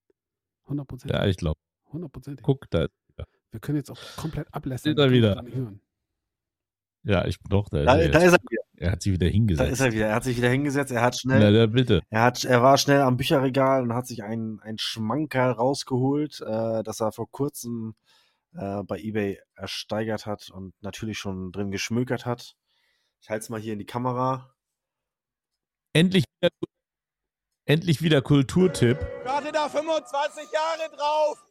100%. 0.67 1.09
ja, 1.11 1.25
ich 1.25 1.37
glaube. 1.37 1.59
100%. 1.91 2.39
Guck, 2.41 2.69
da, 2.69 2.87
Wir 3.51 3.59
können 3.61 3.77
jetzt 3.77 3.89
auch 3.89 3.99
komplett 4.17 4.53
ablästern. 4.53 4.91
Steht 4.93 4.99
er 4.99 5.11
wieder. 5.11 5.43
ja, 7.03 7.25
ich 7.25 7.37
doch, 7.49 7.69
da 7.69 7.79
ist, 7.79 7.85
Da, 7.87 7.97
er, 7.97 8.09
da 8.11 8.19
ist 8.19 8.33
er 8.33 8.39
wieder. 8.49 8.61
er 8.75 8.91
hat 8.91 9.01
sich 9.01 9.13
wieder 9.13 9.27
Da 9.27 9.31
hingesetzt. 9.31 9.71
ist 9.71 9.79
er 9.79 9.91
wieder. 9.93 10.07
Er 10.07 10.15
hat 10.15 10.23
sich 10.25 10.37
wieder 10.37 10.49
hingesetzt. 10.49 10.91
Er 10.91 11.01
hat 11.01 11.17
schnell, 11.17 11.39
Na, 11.39 11.51
der 11.51 11.67
bitte. 11.67 12.01
er 12.09 12.23
hat, 12.23 12.43
er 12.43 12.61
war 12.61 12.77
schnell 12.77 13.01
am 13.01 13.15
Bücherregal 13.17 13.81
und 13.83 13.93
hat 13.93 14.07
sich 14.07 14.23
ein, 14.23 14.59
ein 14.61 14.77
Schmankerl 14.77 15.51
rausgeholt, 15.51 16.41
äh, 16.41 16.83
das 16.83 16.99
er 16.99 17.11
vor 17.13 17.31
kurzem 17.31 17.95
äh, 18.53 18.83
bei 18.83 18.99
eBay 18.99 19.39
ersteigert 19.55 20.25
hat 20.25 20.49
und 20.49 20.73
natürlich 20.81 21.17
schon 21.17 21.51
drin 21.53 21.71
geschmökert 21.71 22.25
hat. 22.25 22.55
Ich 23.21 23.29
halte 23.29 23.43
es 23.43 23.49
mal 23.49 23.59
hier 23.59 23.73
in 23.73 23.79
die 23.79 23.85
Kamera. 23.85 24.53
Endlich 25.93 26.25
wieder, 26.39 26.51
endlich 27.65 28.01
wieder 28.01 28.21
Kulturtipp. 28.21 28.99
Warte 29.23 29.51
da 29.51 29.67
25 29.69 30.43
Jahre 30.51 30.95
drauf. 30.95 31.43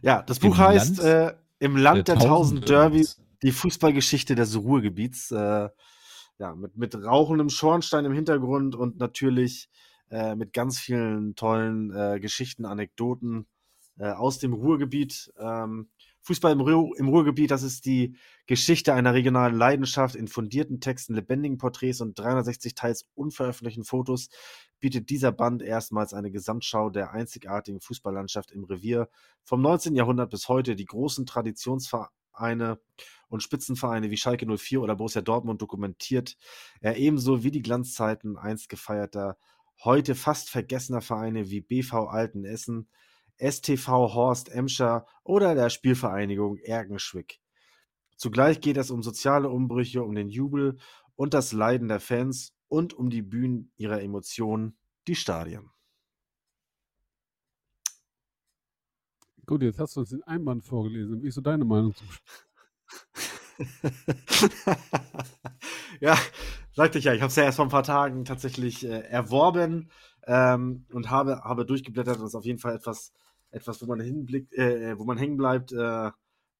Ja, 0.00 0.22
das 0.22 0.38
Im 0.38 0.50
Buch 0.50 0.58
heißt 0.58 0.98
Land 0.98 1.32
äh, 1.32 1.36
Im 1.58 1.76
Land 1.76 2.08
der, 2.08 2.16
tausend 2.16 2.68
Derbys, 2.68 3.16
Derbys. 3.16 3.38
die 3.42 3.52
Fußballgeschichte 3.52 4.34
des 4.34 4.56
Ruhrgebiets. 4.56 5.30
Äh, 5.30 5.68
ja, 6.38 6.54
mit, 6.54 6.76
mit 6.76 6.94
rauchendem 6.94 7.50
Schornstein 7.50 8.04
im 8.04 8.12
Hintergrund 8.12 8.74
und 8.74 8.98
natürlich 8.98 9.68
äh, 10.10 10.34
mit 10.34 10.52
ganz 10.52 10.78
vielen 10.78 11.36
tollen 11.36 11.94
äh, 11.94 12.20
Geschichten, 12.20 12.64
Anekdoten 12.64 13.46
äh, 13.98 14.10
aus 14.10 14.38
dem 14.38 14.52
Ruhrgebiet. 14.52 15.32
Ähm, 15.38 15.90
Fußball 16.22 16.52
im, 16.52 16.60
Ruhr, 16.60 16.96
im 16.98 17.08
Ruhrgebiet, 17.08 17.50
das 17.50 17.62
ist 17.62 17.84
die 17.84 18.16
Geschichte 18.46 18.94
einer 18.94 19.12
regionalen 19.12 19.56
Leidenschaft 19.56 20.14
in 20.14 20.28
fundierten 20.28 20.80
Texten, 20.80 21.14
lebendigen 21.14 21.58
Porträts 21.58 22.00
und 22.00 22.18
360 22.18 22.74
teils 22.74 23.08
unveröffentlichten 23.14 23.84
Fotos 23.84 24.28
bietet 24.78 25.10
dieser 25.10 25.32
Band 25.32 25.62
erstmals 25.62 26.14
eine 26.14 26.30
Gesamtschau 26.30 26.90
der 26.90 27.12
einzigartigen 27.12 27.80
Fußballlandschaft 27.80 28.50
im 28.52 28.64
Revier 28.64 29.08
vom 29.42 29.62
19. 29.62 29.94
Jahrhundert 29.96 30.30
bis 30.30 30.48
heute. 30.48 30.76
Die 30.76 30.84
großen 30.84 31.26
Traditionsvereine 31.26 32.80
und 33.28 33.42
Spitzenvereine 33.42 34.10
wie 34.10 34.16
Schalke 34.16 34.46
04 34.46 34.80
oder 34.80 34.96
Borussia 34.96 35.22
Dortmund 35.22 35.62
dokumentiert 35.62 36.36
er 36.80 36.96
ebenso 36.96 37.42
wie 37.42 37.50
die 37.50 37.62
Glanzzeiten 37.62 38.36
einst 38.36 38.68
gefeierter, 38.68 39.38
heute 39.84 40.14
fast 40.14 40.50
vergessener 40.50 41.00
Vereine 41.00 41.50
wie 41.50 41.60
BV 41.60 42.08
Altenessen, 42.08 42.88
STV 43.38 43.86
Horst 44.14 44.48
Emscher 44.50 45.06
oder 45.24 45.54
der 45.54 45.70
Spielvereinigung 45.70 46.56
Ergenschwick. 46.58 47.40
Zugleich 48.16 48.60
geht 48.60 48.76
es 48.76 48.90
um 48.90 49.02
soziale 49.02 49.48
Umbrüche, 49.48 50.02
um 50.02 50.14
den 50.14 50.28
Jubel 50.28 50.78
und 51.16 51.34
das 51.34 51.52
Leiden 51.52 51.88
der 51.88 52.00
Fans 52.00 52.54
und 52.68 52.94
um 52.94 53.10
die 53.10 53.22
Bühnen 53.22 53.72
ihrer 53.76 54.00
Emotionen, 54.00 54.76
die 55.06 55.14
Stadien. 55.16 55.70
Gut, 59.44 59.62
jetzt 59.62 59.78
hast 59.80 59.96
du 59.96 60.00
uns 60.00 60.10
den 60.10 60.22
Einband 60.22 60.64
vorgelesen. 60.64 61.22
Wie 61.22 61.28
ist 61.28 61.34
so 61.34 61.40
deine 61.40 61.64
Meinung 61.64 61.94
zum 61.94 62.06
ja, 66.00 66.16
sagte 66.72 66.98
ich 66.98 67.04
ja, 67.04 67.12
ich 67.12 67.20
habe 67.20 67.28
es 67.28 67.36
ja 67.36 67.44
erst 67.44 67.56
vor 67.56 67.66
ein 67.66 67.70
paar 67.70 67.82
Tagen 67.82 68.24
tatsächlich 68.24 68.84
äh, 68.84 69.00
erworben 69.00 69.90
ähm, 70.26 70.86
und 70.92 71.10
habe, 71.10 71.42
habe 71.44 71.66
durchgeblättert 71.66 72.18
und 72.18 72.26
ist 72.26 72.34
auf 72.34 72.44
jeden 72.44 72.58
Fall 72.58 72.74
etwas, 72.74 73.12
etwas 73.52 73.80
wo 73.82 73.86
man 73.86 74.00
hinblickt, 74.00 74.52
äh, 74.54 74.98
wo 74.98 75.04
man 75.04 75.18
hängen 75.18 75.36
bleibt, 75.36 75.72
äh, 75.72 76.10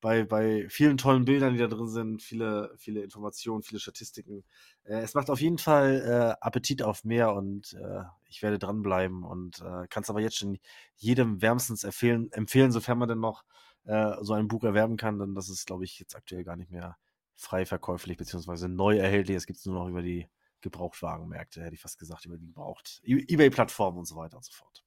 bei, 0.03 0.24
bei 0.24 0.68
vielen 0.68 0.97
tollen 0.99 1.24
Bildern, 1.24 1.55
die 1.55 1.61
da 1.61 1.68
drin 1.68 1.88
sind, 1.88 2.22
viele, 2.22 2.74
viele 2.76 3.03
Informationen, 3.03 3.62
viele 3.62 3.78
Statistiken. 3.80 4.45
Äh, 4.84 5.01
es 5.01 5.14
macht 5.14 5.30
auf 5.30 5.40
jeden 5.40 5.59
Fall 5.59 6.36
äh, 6.40 6.45
Appetit 6.45 6.82
auf 6.82 7.05
mehr 7.05 7.34
und 7.34 7.72
äh, 7.74 8.03
ich 8.28 8.43
werde 8.43 8.59
dranbleiben 8.59 9.22
und 9.22 9.61
äh, 9.61 9.86
kann 9.88 10.03
es 10.03 10.11
aber 10.11 10.20
jetzt 10.20 10.36
schon 10.36 10.59
jedem 10.97 11.40
wärmstens 11.40 11.84
empfehlen, 11.84 12.30
empfehlen, 12.32 12.72
sofern 12.72 12.99
man 12.99 13.09
denn 13.09 13.20
noch 13.20 13.45
äh, 13.84 14.16
so 14.22 14.34
ein 14.34 14.49
Buch 14.49 14.64
erwerben 14.64 14.97
kann, 14.97 15.18
denn 15.20 15.34
das 15.34 15.49
ist, 15.49 15.66
glaube 15.66 15.84
ich, 15.84 15.99
jetzt 16.01 16.16
aktuell 16.16 16.45
gar 16.45 16.57
nicht 16.57 16.70
mehr 16.70 16.97
frei 17.36 17.64
verkäuflich 17.64 18.16
beziehungsweise 18.16 18.68
neu 18.68 18.99
erhältlich. 18.99 19.36
Es 19.36 19.47
gibt 19.47 19.61
es 19.61 19.66
nur 19.66 19.76
noch 19.76 19.88
über 19.88 20.03
die 20.03 20.28
Gebrauchtwagenmärkte, 20.62 21.62
hätte 21.62 21.74
ich 21.74 21.80
fast 21.80 21.99
gesagt, 21.99 22.24
über 22.24 22.38
die 22.38 22.47
Gebraucht, 22.47 23.01
Ebay-Plattformen 23.05 23.99
und 23.99 24.07
so 24.07 24.16
weiter 24.16 24.36
und 24.36 24.45
so 24.45 24.53
fort. 24.53 24.82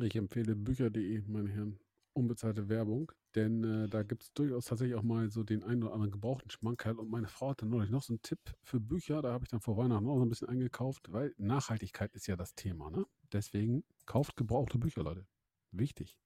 Ich 0.00 0.16
empfehle 0.16 0.54
bücher.de, 0.54 1.22
meine 1.26 1.48
Herren. 1.50 1.78
Unbezahlte 2.12 2.70
Werbung, 2.70 3.12
denn 3.34 3.62
äh, 3.62 3.88
da 3.90 4.02
gibt 4.02 4.22
es 4.22 4.32
durchaus 4.32 4.64
tatsächlich 4.64 4.96
auch 4.96 5.02
mal 5.02 5.30
so 5.30 5.42
den 5.44 5.62
einen 5.62 5.82
oder 5.82 5.92
anderen 5.92 6.12
gebrauchten 6.12 6.48
Schmankerl. 6.48 6.94
Und 6.98 7.10
meine 7.10 7.28
Frau 7.28 7.50
hatte 7.50 7.66
neulich 7.66 7.90
noch 7.90 8.02
so 8.02 8.14
einen 8.14 8.22
Tipp 8.22 8.38
für 8.62 8.80
Bücher, 8.80 9.20
da 9.20 9.32
habe 9.32 9.44
ich 9.44 9.50
dann 9.50 9.60
vor 9.60 9.76
Weihnachten 9.76 10.08
auch 10.08 10.16
so 10.16 10.22
ein 10.22 10.30
bisschen 10.30 10.48
eingekauft, 10.48 11.12
weil 11.12 11.34
Nachhaltigkeit 11.36 12.14
ist 12.14 12.26
ja 12.26 12.34
das 12.36 12.54
Thema. 12.54 12.90
Ne? 12.90 13.04
Deswegen 13.32 13.84
kauft 14.06 14.34
gebrauchte 14.36 14.78
Bücher, 14.78 15.02
Leute. 15.02 15.26
Wichtig. 15.72 16.18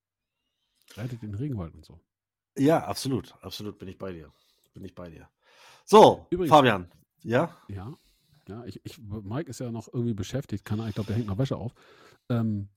Rettet 0.95 1.21
den 1.23 1.35
Regenwald 1.35 1.73
und 1.75 1.83
so. 1.83 1.99
Ja, 2.57 2.85
absolut. 2.85 3.35
Absolut 3.41 3.77
bin 3.77 3.89
ich 3.89 3.97
bei 3.97 4.13
dir. 4.13 4.31
Bin 4.73 4.85
ich 4.85 4.95
bei 4.95 5.09
dir. 5.09 5.29
So, 5.83 6.25
Übrigens- 6.29 6.51
Fabian. 6.55 6.89
Ja? 7.23 7.57
Ja, 7.67 7.93
ja, 8.47 8.63
ich, 8.65 8.79
ich, 8.85 8.97
Mike 8.99 9.49
ist 9.49 9.59
ja 9.59 9.71
noch 9.71 9.87
irgendwie 9.93 10.13
beschäftigt, 10.13 10.63
kann 10.63 10.79
ich 10.87 10.95
glaube, 10.95 11.07
der 11.07 11.17
hängt 11.17 11.27
noch 11.27 11.37
Wäsche 11.37 11.57
auf. 11.57 11.73
Ähm, 12.29 12.69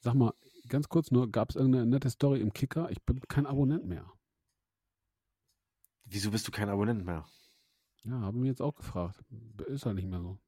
sag 0.00 0.14
mal, 0.14 0.33
ganz 0.68 0.88
kurz 0.88 1.10
nur, 1.10 1.30
gab 1.30 1.50
es 1.50 1.56
irgendeine 1.56 1.86
nette 1.86 2.10
Story 2.10 2.40
im 2.40 2.52
Kicker? 2.52 2.90
Ich 2.90 3.02
bin 3.02 3.20
kein 3.28 3.46
Abonnent 3.46 3.84
mehr. 3.86 4.10
Wieso 6.04 6.30
bist 6.30 6.46
du 6.46 6.52
kein 6.52 6.68
Abonnent 6.68 7.04
mehr? 7.04 7.26
Ja, 8.04 8.20
habe 8.20 8.38
mich 8.38 8.48
jetzt 8.48 8.62
auch 8.62 8.74
gefragt. 8.74 9.24
Ist 9.66 9.86
halt 9.86 9.96
nicht 9.96 10.08
mehr 10.08 10.20
so. 10.20 10.38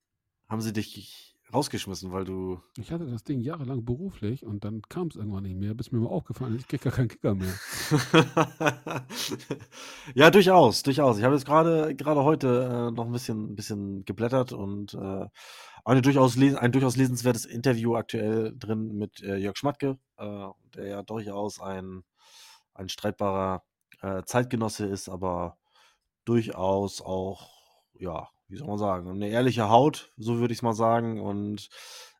Haben 0.48 0.60
sie 0.60 0.72
dich 0.72 1.35
rausgeschmissen, 1.52 2.12
weil 2.12 2.24
du. 2.24 2.60
Ich 2.76 2.92
hatte 2.92 3.06
das 3.06 3.24
Ding 3.24 3.40
jahrelang 3.40 3.84
beruflich 3.84 4.44
und 4.44 4.64
dann 4.64 4.82
kam 4.82 5.08
es 5.08 5.16
irgendwann 5.16 5.44
nicht 5.44 5.56
mehr, 5.56 5.74
bis 5.74 5.92
mir 5.92 6.00
mal 6.00 6.08
aufgefallen 6.08 6.54
ist, 6.54 6.62
ich 6.62 6.68
krieg 6.68 6.82
gar 6.82 6.92
keinen 6.92 7.08
Kicker 7.08 7.34
mehr. 7.34 7.54
ja, 10.14 10.30
durchaus, 10.30 10.82
durchaus. 10.82 11.18
Ich 11.18 11.24
habe 11.24 11.34
jetzt 11.34 11.46
gerade 11.46 11.94
gerade 11.94 12.24
heute 12.24 12.88
äh, 12.88 12.94
noch 12.94 13.06
ein 13.06 13.12
bisschen, 13.12 13.52
ein 13.52 13.56
bisschen 13.56 14.04
geblättert 14.04 14.52
und 14.52 14.94
äh, 14.94 15.26
eine 15.84 16.02
durchaus 16.02 16.36
ein 16.36 16.72
durchaus 16.72 16.96
lesenswertes 16.96 17.44
Interview 17.44 17.94
aktuell 17.94 18.52
drin 18.58 18.96
mit 18.96 19.22
äh, 19.22 19.36
Jörg 19.36 19.56
Schmatke, 19.56 19.98
äh, 20.18 20.48
der 20.74 20.86
ja 20.86 21.02
durchaus 21.02 21.60
ein, 21.60 22.02
ein 22.74 22.88
streitbarer 22.88 23.62
äh, 24.02 24.22
Zeitgenosse 24.24 24.86
ist, 24.86 25.08
aber 25.08 25.56
durchaus 26.24 27.00
auch, 27.00 27.50
ja, 27.94 28.28
wie 28.48 28.56
soll 28.56 28.68
man 28.68 28.78
sagen, 28.78 29.10
eine 29.10 29.28
ehrliche 29.28 29.68
Haut, 29.68 30.12
so 30.16 30.38
würde 30.38 30.52
ich 30.52 30.58
es 30.58 30.62
mal 30.62 30.72
sagen, 30.72 31.20
und 31.20 31.68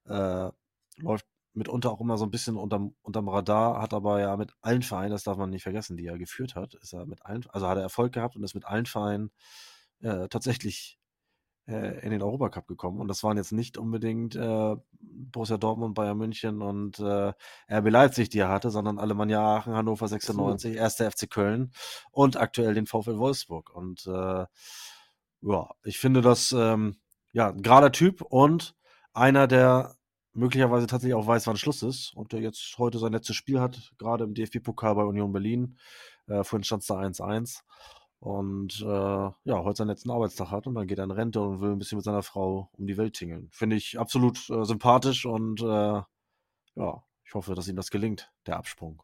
äh, 0.06 0.50
läuft 0.98 1.26
mitunter 1.54 1.90
auch 1.90 2.00
immer 2.00 2.18
so 2.18 2.24
ein 2.24 2.30
bisschen 2.30 2.56
unterm, 2.56 2.94
unterm 3.02 3.28
Radar, 3.28 3.80
hat 3.80 3.94
aber 3.94 4.20
ja 4.20 4.36
mit 4.36 4.52
allen 4.60 4.82
Vereinen, 4.82 5.10
das 5.10 5.24
darf 5.24 5.38
man 5.38 5.50
nicht 5.50 5.62
vergessen, 5.62 5.96
die 5.96 6.06
er 6.06 6.18
geführt 6.18 6.54
hat, 6.54 6.74
ist 6.74 6.92
er 6.92 7.06
mit 7.06 7.24
allen, 7.24 7.44
also 7.48 7.66
hat 7.66 7.78
er 7.78 7.82
Erfolg 7.82 8.12
gehabt 8.12 8.36
und 8.36 8.44
ist 8.44 8.54
mit 8.54 8.66
allen 8.66 8.86
Vereinen 8.86 9.30
äh, 10.02 10.28
tatsächlich 10.28 10.98
äh, 11.66 12.04
in 12.04 12.10
den 12.10 12.22
Europacup 12.22 12.66
gekommen. 12.66 13.00
Und 13.00 13.08
das 13.08 13.22
waren 13.22 13.36
jetzt 13.36 13.52
nicht 13.52 13.78
unbedingt 13.78 14.36
äh, 14.36 14.76
Borussia 15.00 15.56
Dortmund, 15.56 15.94
Bayern 15.94 16.18
München 16.18 16.62
und 16.62 16.98
äh, 16.98 17.32
RB 17.70 17.90
Leipzig, 17.90 18.28
die 18.28 18.38
er 18.38 18.48
hatte, 18.48 18.70
sondern 18.70 18.98
Alemannia 18.98 19.40
Aachen, 19.40 19.74
Hannover 19.74 20.08
96, 20.08 20.80
1. 20.80 20.94
FC 20.96 21.30
Köln 21.30 21.72
und 22.12 22.36
aktuell 22.36 22.74
den 22.74 22.86
VfL 22.86 23.18
Wolfsburg. 23.18 23.74
Und 23.74 24.06
äh, 24.06 24.44
ja, 25.46 25.70
ich 25.84 25.98
finde 25.98 26.22
das 26.22 26.52
ähm, 26.52 26.96
ja 27.32 27.48
ein 27.50 27.62
gerader 27.62 27.92
Typ 27.92 28.22
und 28.22 28.74
einer, 29.12 29.46
der 29.46 29.96
möglicherweise 30.32 30.86
tatsächlich 30.86 31.14
auch 31.14 31.26
weiß, 31.26 31.46
wann 31.46 31.56
Schluss 31.56 31.82
ist 31.82 32.12
und 32.14 32.32
der 32.32 32.40
jetzt 32.40 32.76
heute 32.78 32.98
sein 32.98 33.12
letztes 33.12 33.36
Spiel 33.36 33.60
hat, 33.60 33.92
gerade 33.98 34.24
im 34.24 34.34
DFB-Pokal 34.34 34.94
bei 34.94 35.04
Union 35.04 35.32
Berlin. 35.32 35.78
Äh, 36.26 36.44
vorhin 36.44 36.64
stand 36.64 36.82
es 36.82 36.88
da 36.88 36.98
1-1 36.98 37.60
und 38.18 38.80
äh, 38.82 38.84
ja, 38.84 39.34
heute 39.44 39.78
seinen 39.78 39.88
letzten 39.88 40.10
Arbeitstag 40.10 40.50
hat 40.50 40.66
und 40.66 40.74
dann 40.74 40.86
geht 40.86 40.98
er 40.98 41.04
in 41.04 41.10
Rente 41.12 41.40
und 41.40 41.60
will 41.60 41.70
ein 41.70 41.78
bisschen 41.78 41.96
mit 41.96 42.04
seiner 42.04 42.22
Frau 42.22 42.68
um 42.72 42.86
die 42.86 42.96
Welt 42.96 43.14
tingeln. 43.14 43.48
Finde 43.52 43.76
ich 43.76 43.98
absolut 43.98 44.50
äh, 44.50 44.64
sympathisch 44.64 45.26
und 45.26 45.62
äh, 45.62 46.02
ja, 46.74 47.04
ich 47.24 47.34
hoffe, 47.34 47.54
dass 47.54 47.68
ihm 47.68 47.76
das 47.76 47.90
gelingt, 47.90 48.30
der 48.46 48.56
Absprung. 48.56 49.02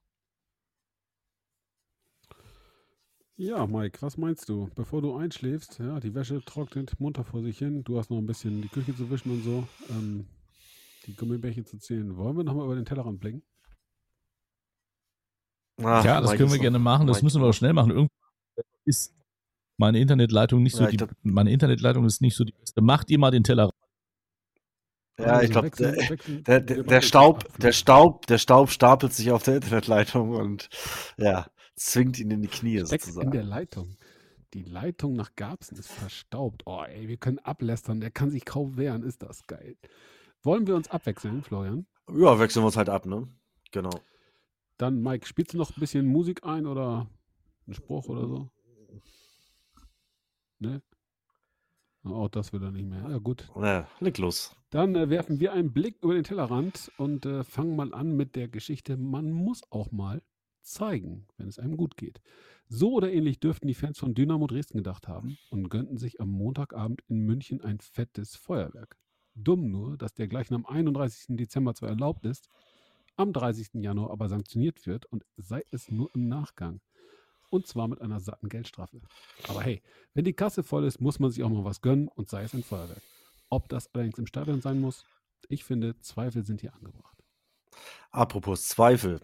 Ja, 3.43 3.67
Mike, 3.67 4.01
was 4.03 4.17
meinst 4.17 4.49
du? 4.49 4.69
Bevor 4.77 5.03
du 5.03 5.17
einschläfst, 5.17 5.81
ja, 5.81 5.99
die 5.99 6.15
Wäsche 6.15 6.45
trocknet 6.45 7.01
munter 7.01 7.25
vor 7.25 7.43
sich 7.43 7.59
hin, 7.59 7.83
du 7.83 7.99
hast 7.99 8.09
noch 8.09 8.19
ein 8.19 8.27
bisschen 8.27 8.63
die 8.63 8.69
Küche 8.69 8.95
zu 8.95 9.11
wischen 9.11 9.33
und 9.33 9.43
so, 9.43 9.67
ähm, 9.91 10.27
die 11.07 11.17
Gummibärchen 11.17 11.67
zu 11.67 11.77
zählen. 11.79 12.17
Wollen 12.17 12.37
wir 12.37 12.45
nochmal 12.45 12.67
über 12.67 12.77
den 12.77 12.85
Tellerrand 12.85 13.19
blicken? 13.19 13.43
Ach, 15.83 16.05
ja, 16.05 16.21
das 16.21 16.31
Mike 16.31 16.39
können 16.39 16.53
wir 16.53 16.61
gerne 16.61 16.79
machen. 16.79 17.09
Das 17.09 17.17
Mike- 17.17 17.25
müssen 17.25 17.43
wir 17.43 17.49
auch 17.49 17.53
schnell 17.53 17.73
machen. 17.73 17.91
Irgendwie 17.91 18.15
ist 18.85 19.13
meine 19.77 19.99
Internetleitung 19.99 20.63
nicht 20.63 20.77
so 20.77 20.85
Ja, 20.85 20.91
die, 20.91 20.99
glaub- 20.99 21.11
meine 21.25 21.51
Internetleitung 21.51 22.05
ist 22.05 22.21
nicht 22.23 22.37
so 22.37 22.45
die 22.45 22.53
beste. 22.53 22.81
Macht 22.81 23.11
ihr 23.11 23.19
mal 23.19 23.33
den 23.33 23.43
Teller. 23.43 23.71
Ja, 25.19 25.43
ich 25.43 25.51
glaube, 25.51 25.69
der, 25.71 26.17
der, 26.43 26.61
der, 26.61 26.83
der 26.85 27.01
Staub, 27.01 27.59
der 27.59 27.73
Staub, 27.73 28.25
der 28.29 28.39
Staub 28.39 28.71
stapelt 28.71 29.13
sich 29.13 29.33
auf 29.33 29.43
der 29.43 29.57
Internetleitung 29.57 30.31
und 30.31 30.69
ja, 31.19 31.49
zwingt 31.75 32.19
ihn 32.19 32.31
in 32.31 32.43
die 32.43 32.49
Knie 32.49 32.79
Steckt 32.79 32.93
in 32.93 32.99
sozusagen. 32.99 33.31
der 33.31 33.45
Leitung. 33.45 33.97
Die 34.55 34.63
Leitung 34.63 35.15
nach 35.15 35.35
Garbsen 35.35 35.79
ist 35.79 35.91
verstaubt. 35.91 36.63
Oh, 36.67 36.83
ey, 36.87 37.09
wir 37.09 37.17
können 37.17 37.39
ablästern. 37.39 38.01
Der 38.01 38.11
kann 38.11 38.31
sich 38.31 38.45
kaum 38.45 38.77
wehren. 38.77 39.03
Ist 39.03 39.23
das 39.23 39.47
geil. 39.47 39.77
Wollen 40.43 40.67
wir 40.67 40.77
uns 40.77 40.91
abwechseln, 40.91 41.43
Florian? 41.43 41.87
Ja, 42.09 42.39
wechseln 42.39 42.63
wir 42.63 42.67
uns 42.67 42.77
halt 42.77 42.89
ab, 42.89 43.07
ne? 43.07 43.29
Genau. 43.71 43.91
Dann, 44.77 45.01
Mike, 45.01 45.27
spielst 45.27 45.55
du 45.55 45.59
noch 45.59 45.71
ein 45.75 45.81
bisschen 45.81 46.07
Musik 46.07 46.45
ein 46.45 46.67
oder 46.67 47.09
einen 47.67 47.75
Spruch 47.75 48.09
oder 48.09 48.27
so? 48.27 48.51
Ne? 50.59 50.83
Auch 52.05 52.29
das 52.29 52.53
will 52.53 52.63
er 52.63 52.73
nicht 52.73 52.89
mehr. 52.89 53.09
Ja, 53.09 53.19
gut. 53.19 53.49
Ja, 53.57 53.87
leg 54.01 54.19
los. 54.19 54.57
Dann 54.71 54.95
äh, 54.97 55.09
werfen 55.09 55.39
wir 55.39 55.53
einen 55.53 55.73
Blick 55.73 56.03
über 56.03 56.15
den 56.15 56.25
Tellerrand 56.25 56.91
und 56.99 57.25
äh, 57.27 57.45
fangen 57.45 57.77
mal 57.77 57.95
an 57.95 58.17
mit 58.17 58.35
der 58.35 58.49
Geschichte. 58.49 58.97
Man 58.97 59.31
muss 59.31 59.63
auch 59.71 59.93
mal 59.93 60.21
zeigen, 60.63 61.27
wenn 61.37 61.49
es 61.49 61.59
einem 61.59 61.77
gut 61.77 61.97
geht. 61.97 62.21
So 62.69 62.93
oder 62.93 63.13
ähnlich 63.13 63.41
dürften 63.41 63.69
die 63.69 63.75
Fans 63.75 63.99
von 63.99 64.15
Dynamo 64.15 64.47
Dresden 64.47 64.79
gedacht 64.79 65.09
haben 65.09 65.37
und 65.51 65.69
gönnten 65.69 65.99
sich 65.99 66.21
am 66.21 66.31
Montagabend 66.31 67.03
in 67.09 67.19
München 67.19 67.61
ein 67.61 67.81
fettes 67.81 68.37
Feuerwerk. 68.37 68.97
Dumm 69.35 69.71
nur, 69.71 69.97
dass 69.97 70.15
der 70.15 70.29
gleichen 70.29 70.55
am 70.55 70.67
31. 70.67 71.37
Dezember 71.37 71.75
zwar 71.75 71.91
erlaubt 71.91 72.25
ist, 72.25 72.49
am 73.17 73.33
30. 73.33 73.83
Januar 73.83 74.11
aber 74.11 74.29
sanktioniert 74.29 74.87
wird 74.87 75.07
und 75.07 75.25
sei 75.37 75.65
es 75.71 75.91
nur 75.91 76.11
im 76.15 76.29
Nachgang. 76.29 76.81
Und 77.51 77.67
zwar 77.67 77.89
mit 77.89 78.01
einer 78.01 78.21
satten 78.21 78.49
Geldstrafe. 78.49 79.03
Aber 79.49 79.61
hey, 79.61 79.83
wenn 80.15 80.25
die 80.25 80.33
Kasse 80.33 80.63
voll 80.63 80.85
ist, 80.85 81.01
muss 81.01 81.19
man 81.19 81.31
sich 81.31 81.43
auch 81.43 81.51
mal 81.51 81.65
was 81.65 81.83
gönnen 81.83 82.09
und 82.09 82.31
sei 82.31 82.45
es 82.45 82.55
ein 82.55 82.63
Feuerwerk. 82.63 83.03
Ob 83.51 83.69
das 83.69 83.95
allerdings 83.95 84.19
im 84.19 84.27
Stadion 84.27 84.63
sein 84.63 84.81
muss, 84.81 85.05
ich 85.51 85.65
finde, 85.65 85.99
Zweifel 86.01 86.47
sind 86.47 86.63
hier 86.63 86.75
angebracht. 86.75 87.19
Apropos 88.11 88.69
Zweifel. 88.69 89.21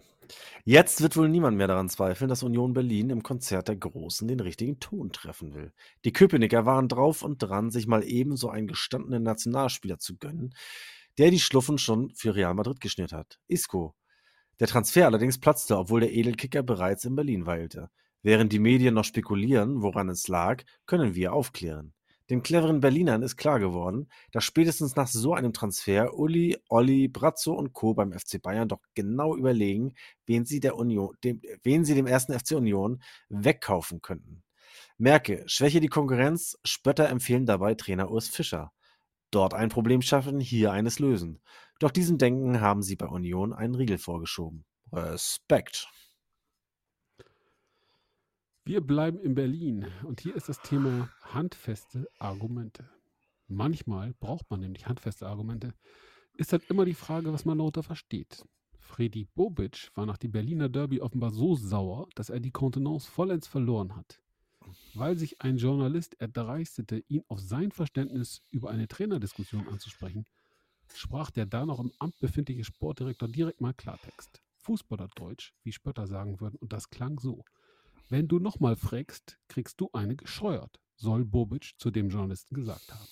Jetzt 0.63 1.01
wird 1.01 1.17
wohl 1.17 1.29
niemand 1.29 1.57
mehr 1.57 1.67
daran 1.67 1.89
zweifeln, 1.89 2.29
dass 2.29 2.43
Union 2.43 2.73
Berlin 2.73 3.09
im 3.09 3.23
Konzert 3.23 3.67
der 3.67 3.75
Großen 3.75 4.27
den 4.27 4.39
richtigen 4.39 4.79
Ton 4.79 5.11
treffen 5.11 5.53
will. 5.53 5.73
Die 6.05 6.13
Köpenicker 6.13 6.65
waren 6.65 6.87
drauf 6.87 7.23
und 7.23 7.39
dran, 7.39 7.71
sich 7.71 7.87
mal 7.87 8.03
eben 8.03 8.35
so 8.35 8.49
einen 8.49 8.67
gestandenen 8.67 9.23
Nationalspieler 9.23 9.99
zu 9.99 10.17
gönnen, 10.17 10.53
der 11.17 11.31
die 11.31 11.39
Schluffen 11.39 11.77
schon 11.77 12.13
für 12.15 12.35
Real 12.35 12.53
Madrid 12.53 12.81
geschnürt 12.81 13.13
hat. 13.13 13.39
Isco. 13.47 13.95
Der 14.59 14.67
Transfer 14.67 15.05
allerdings 15.05 15.39
platzte, 15.39 15.77
obwohl 15.77 16.01
der 16.01 16.13
Edelkicker 16.13 16.63
bereits 16.63 17.05
in 17.05 17.15
Berlin 17.15 17.45
weilte. 17.45 17.89
Während 18.21 18.51
die 18.51 18.59
Medien 18.59 18.93
noch 18.93 19.05
spekulieren, 19.05 19.81
woran 19.81 20.09
es 20.09 20.27
lag, 20.27 20.63
können 20.85 21.15
wir 21.15 21.31
aufklären. 21.33 21.93
Den 22.29 22.43
cleveren 22.43 22.79
Berlinern 22.79 23.23
ist 23.23 23.37
klar 23.37 23.59
geworden, 23.59 24.07
dass 24.31 24.43
spätestens 24.43 24.95
nach 24.95 25.07
so 25.07 25.33
einem 25.33 25.51
Transfer 25.51 26.13
Uli, 26.13 26.57
Olli, 26.69 27.07
Brazzo 27.07 27.53
und 27.53 27.73
Co. 27.73 27.95
beim 27.95 28.13
FC 28.13 28.41
Bayern 28.41 28.67
doch 28.67 28.81
genau 28.93 29.35
überlegen, 29.35 29.93
wen 30.27 30.45
sie, 30.45 30.59
der 30.59 30.75
Union, 30.75 31.15
dem, 31.23 31.41
wen 31.63 31.85
sie 31.85 31.95
dem 31.95 32.05
ersten 32.05 32.37
FC 32.37 32.51
Union 32.51 33.01
wegkaufen 33.29 34.01
könnten. 34.01 34.43
Merke, 34.97 35.43
schwäche 35.47 35.79
die 35.79 35.87
Konkurrenz, 35.87 36.57
Spötter 36.63 37.09
empfehlen 37.09 37.45
dabei 37.45 37.73
Trainer 37.73 38.11
Urs 38.11 38.27
Fischer. 38.27 38.71
Dort 39.31 39.53
ein 39.53 39.69
Problem 39.69 40.01
schaffen, 40.01 40.39
hier 40.39 40.71
eines 40.71 40.99
lösen. 40.99 41.41
Doch 41.79 41.91
diesem 41.91 42.17
Denken 42.17 42.61
haben 42.61 42.83
sie 42.83 42.95
bei 42.95 43.07
Union 43.07 43.53
einen 43.53 43.75
Riegel 43.75 43.97
vorgeschoben. 43.97 44.65
Respekt. 44.91 45.87
Wir 48.69 48.81
bleiben 48.81 49.19
in 49.21 49.33
Berlin 49.33 49.87
und 50.03 50.21
hier 50.21 50.35
ist 50.35 50.47
das 50.47 50.61
Thema 50.61 51.09
handfeste 51.21 52.07
Argumente. 52.19 52.87
Manchmal 53.47 54.13
braucht 54.19 54.51
man 54.51 54.59
nämlich 54.59 54.85
handfeste 54.85 55.25
Argumente. 55.25 55.73
Ist 56.35 56.51
halt 56.51 56.69
immer 56.69 56.85
die 56.85 56.93
Frage, 56.93 57.33
was 57.33 57.45
man 57.45 57.57
darunter 57.57 57.81
versteht. 57.81 58.45
Freddy 58.77 59.25
Bobic 59.25 59.89
war 59.95 60.05
nach 60.05 60.17
dem 60.17 60.31
Berliner 60.31 60.69
Derby 60.69 61.01
offenbar 61.01 61.31
so 61.31 61.55
sauer, 61.55 62.09
dass 62.13 62.29
er 62.29 62.39
die 62.39 62.51
Kontenance 62.51 63.09
vollends 63.09 63.47
verloren 63.47 63.95
hat. 63.95 64.21
Weil 64.93 65.17
sich 65.17 65.41
ein 65.41 65.57
Journalist 65.57 66.21
erdreistete, 66.21 67.03
ihn 67.07 67.23
auf 67.27 67.39
sein 67.39 67.71
Verständnis 67.71 68.43
über 68.51 68.69
eine 68.69 68.87
Trainerdiskussion 68.87 69.67
anzusprechen, 69.67 70.27
sprach 70.93 71.31
der 71.31 71.47
da 71.47 71.65
noch 71.65 71.79
im 71.79 71.91
Amt 71.97 72.19
befindliche 72.19 72.65
Sportdirektor 72.65 73.29
direkt 73.29 73.61
mal 73.61 73.73
Klartext. 73.73 74.43
Fußballerdeutsch, 74.57 75.53
wie 75.63 75.71
Spötter 75.71 76.05
sagen 76.05 76.39
würden, 76.39 76.57
und 76.57 76.71
das 76.71 76.91
klang 76.91 77.19
so. 77.19 77.43
Wenn 78.11 78.27
du 78.27 78.39
nochmal 78.39 78.75
fragst, 78.75 79.37
kriegst 79.47 79.79
du 79.79 79.91
eine 79.93 80.15
gescheuert, 80.15 80.79
soll 80.95 81.25
Bobic 81.25 81.75
zu 81.77 81.91
dem 81.91 82.09
Journalisten 82.09 82.55
gesagt 82.55 82.91
haben. 82.91 83.07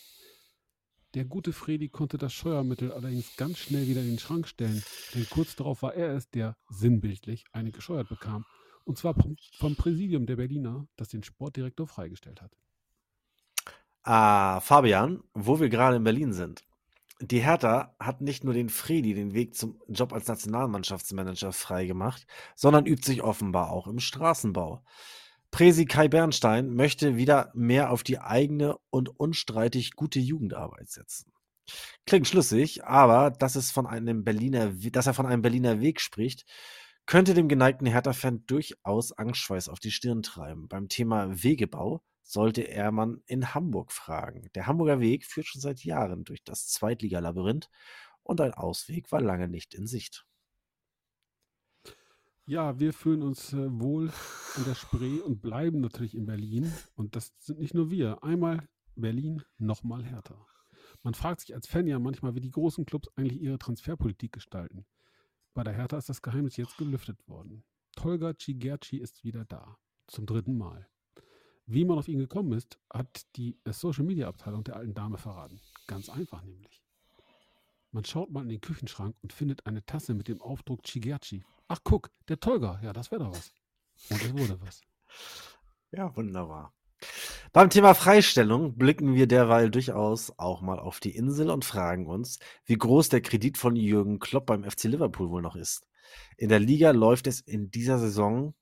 Der 1.14 1.24
gute 1.24 1.54
Fredi 1.54 1.88
konnte 1.88 2.18
das 2.18 2.34
Scheuermittel 2.34 2.92
allerdings 2.92 3.36
ganz 3.38 3.60
schnell 3.60 3.88
wieder 3.88 4.02
in 4.02 4.08
den 4.08 4.20
Schrank 4.20 4.48
stellen, 4.48 4.84
denn 5.14 5.28
kurz 5.30 5.56
darauf 5.56 5.84
war 5.84 5.94
er 5.94 6.16
es, 6.16 6.32
der 6.32 6.58
sinnbildlich 6.70 7.46
eine 7.52 7.72
gescheuert 7.72 8.10
bekam. 8.10 8.44
Und 8.86 8.98
zwar 8.98 9.14
vom, 9.14 9.36
vom 9.58 9.76
Präsidium 9.76 10.26
der 10.26 10.38
Berliner, 10.38 10.88
das 10.96 11.10
den 11.10 11.24
Sportdirektor 11.24 11.88
freigestellt 11.88 12.42
hat. 12.42 12.58
Ah, 14.02 14.62
Fabian, 14.62 15.24
wo 15.34 15.60
wir 15.60 15.70
gerade 15.70 15.98
in 15.98 16.04
Berlin 16.04 16.34
sind. 16.34 16.64
Die 17.20 17.40
Hertha 17.40 17.96
hat 18.00 18.22
nicht 18.22 18.44
nur 18.44 18.54
den 18.54 18.70
Fredi 18.70 19.14
den 19.14 19.34
Weg 19.34 19.56
zum 19.56 19.82
Job 19.88 20.14
als 20.14 20.28
Nationalmannschaftsmanager 20.28 21.52
freigemacht, 21.52 22.28
sondern 22.56 22.86
übt 22.86 23.06
sich 23.06 23.24
offenbar 23.24 23.72
auch 23.72 23.88
im 23.88 24.00
Straßenbau. 24.00 24.84
Presi 25.52 25.86
Kai 25.86 26.08
Bernstein 26.08 26.74
möchte 26.74 27.16
wieder 27.16 27.52
mehr 27.54 27.92
auf 27.92 28.04
die 28.04 28.20
eigene 28.20 28.78
und 28.90 29.20
unstreitig 29.20 29.96
gute 29.96 30.20
Jugendarbeit 30.20 30.90
setzen. 30.90 31.32
Klingt 32.06 32.28
schlüssig, 32.28 32.86
aber 32.86 33.32
dass, 33.32 33.56
es 33.56 33.72
von 33.72 33.88
einem 33.88 34.24
Berliner, 34.24 34.72
dass 34.92 35.08
er 35.08 35.14
von 35.14 35.26
einem 35.26 35.42
Berliner 35.42 35.82
Weg 35.82 36.00
spricht, 36.00 36.46
könnte 37.06 37.34
dem 37.34 37.48
geneigten 37.48 37.88
Hertha-Fan 37.88 38.46
durchaus 38.48 39.14
Angstschweiß 39.14 39.70
auf 39.70 39.80
die 39.80 39.92
Stirn 39.92 40.22
treiben. 40.22 40.68
Beim 40.68 40.90
Thema 40.90 41.44
Wegebau 41.44 42.04
sollte 42.28 42.62
er 42.64 42.92
man 42.92 43.22
in 43.26 43.54
Hamburg 43.54 43.94
fragen. 43.94 44.50
Der 44.54 44.68
Hamburger 44.68 45.00
Weg 45.00 45.26
führt 45.26 45.48
schon 45.48 45.62
seit 45.62 45.84
Jahren 45.86 46.26
durch 46.26 46.44
das 46.44 46.68
Zweitligalabyrinth 46.68 47.70
und 48.22 48.42
ein 48.42 48.54
Ausweg 48.54 49.12
war 49.14 49.22
lange 49.22 49.48
nicht 49.48 49.74
in 49.74 49.88
Sicht. 49.88 50.26
Ja, 52.46 52.80
wir 52.80 52.94
fühlen 52.94 53.24
uns 53.24 53.54
äh, 53.54 53.68
wohl 53.80 54.12
in 54.58 54.66
der 54.66 54.76
Spree 54.76 55.20
und 55.20 55.42
bleiben 55.42 55.82
natürlich 55.82 56.16
in 56.16 56.26
Berlin. 56.26 56.72
Und 56.96 57.16
das 57.16 57.34
sind 57.40 57.60
nicht 57.60 57.74
nur 57.74 57.92
wir. 57.92 58.24
Einmal 58.24 58.68
Berlin, 58.96 59.44
nochmal 59.58 60.06
Hertha. 60.06 60.48
Man 61.04 61.14
fragt 61.14 61.42
sich 61.42 61.56
als 61.56 61.68
Fan 61.68 61.88
ja 61.88 62.00
manchmal, 62.00 62.36
wie 62.36 62.42
die 62.42 62.52
großen 62.52 62.86
Clubs 62.86 63.10
eigentlich 63.16 63.42
ihre 63.42 63.60
Transferpolitik 63.60 64.32
gestalten. 64.32 64.86
Bei 65.54 65.64
der 65.64 65.74
Hertha 65.74 65.98
ist 65.98 66.08
das 66.10 66.22
Geheimnis 66.22 66.58
jetzt 66.58 66.78
gelüftet 66.78 67.28
worden. 67.28 67.64
Tolga 67.96 68.34
Cigerci 68.38 68.98
ist 68.98 69.24
wieder 69.24 69.44
da. 69.44 69.78
Zum 70.08 70.26
dritten 70.26 70.58
Mal. 70.58 70.88
Wie 71.70 71.84
man 71.84 72.00
auf 72.00 72.08
ihn 72.08 72.20
gekommen 72.20 72.54
ist, 72.54 72.80
hat 72.92 73.26
die 73.36 73.60
Social 73.66 74.06
Media 74.06 74.30
Abteilung 74.30 74.64
der 74.64 74.78
alten 74.78 74.94
Dame 74.94 75.18
verraten. 75.18 75.60
Ganz 75.86 76.10
einfach 76.10 76.42
nämlich. 76.44 76.82
Man 77.92 78.06
schaut 78.06 78.32
mal 78.32 78.44
in 78.44 78.50
den 78.50 78.62
Küchenschrank 78.62 79.18
und 79.22 79.34
findet 79.34 79.66
eine 79.66 79.86
Tasse 79.86 80.14
mit 80.14 80.30
dem 80.30 80.42
Aufdruck 80.42 80.84
Chigerci. 80.84 81.44
Ach 81.68 81.80
guck, 81.84 82.10
der 82.30 82.40
Tolga. 82.40 82.80
Ja, 82.82 82.94
das 82.94 83.12
wäre 83.12 83.26
doch 83.26 83.32
was. 83.32 83.52
Und 84.10 84.24
es 84.24 84.34
wurde 84.34 84.60
was. 84.62 84.82
Ja, 85.92 86.14
wunderbar. 86.18 86.74
Beim 87.54 87.70
Thema 87.70 87.94
Freistellung 87.94 88.78
blicken 88.78 89.16
wir 89.16 89.26
derweil 89.26 89.72
durchaus 89.72 90.38
auch 90.38 90.62
mal 90.62 90.80
auf 90.80 91.00
die 91.00 91.16
Insel 91.16 91.50
und 91.50 91.64
fragen 91.64 92.08
uns, 92.08 92.40
wie 92.66 92.76
groß 92.78 93.08
der 93.08 93.22
Kredit 93.22 93.58
von 93.58 93.78
Jürgen 93.78 94.20
Klopp 94.20 94.48
beim 94.48 94.70
FC 94.70 94.84
Liverpool 94.84 95.30
wohl 95.30 95.42
noch 95.42 95.56
ist. 95.56 95.88
In 96.36 96.50
der 96.50 96.60
Liga 96.60 96.92
läuft 96.92 97.26
es 97.26 97.40
in 97.40 97.72
dieser 97.72 98.00
Saison 98.00 98.54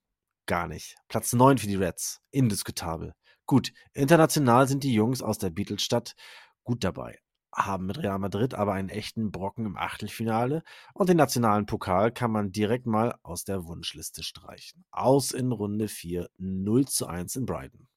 Gar 0.47 0.67
nicht. 0.67 0.95
Platz 1.07 1.33
9 1.33 1.57
für 1.57 1.67
die 1.67 1.75
Reds. 1.75 2.21
Indiskutabel. 2.31 3.13
Gut, 3.47 3.73
international 3.93 4.67
sind 4.67 4.83
die 4.83 4.93
Jungs 4.93 5.21
aus 5.21 5.39
der 5.39 5.49
Beatles-Stadt 5.49 6.15
gut 6.63 6.83
dabei. 6.83 7.19
Haben 7.51 7.85
mit 7.85 7.97
Real 7.99 8.19
Madrid 8.19 8.53
aber 8.53 8.73
einen 8.73 8.89
echten 8.89 9.31
Brocken 9.31 9.65
im 9.65 9.77
Achtelfinale 9.77 10.61
und 10.93 11.09
den 11.09 11.17
nationalen 11.17 11.65
Pokal 11.65 12.11
kann 12.11 12.31
man 12.31 12.51
direkt 12.51 12.85
mal 12.85 13.15
aus 13.23 13.43
der 13.43 13.65
Wunschliste 13.65 14.23
streichen. 14.23 14.83
Aus 14.91 15.31
in 15.31 15.51
Runde 15.51 15.87
4, 15.87 16.29
0 16.37 16.87
zu 16.87 17.07
1 17.07 17.37
in 17.37 17.45
Brighton. 17.45 17.87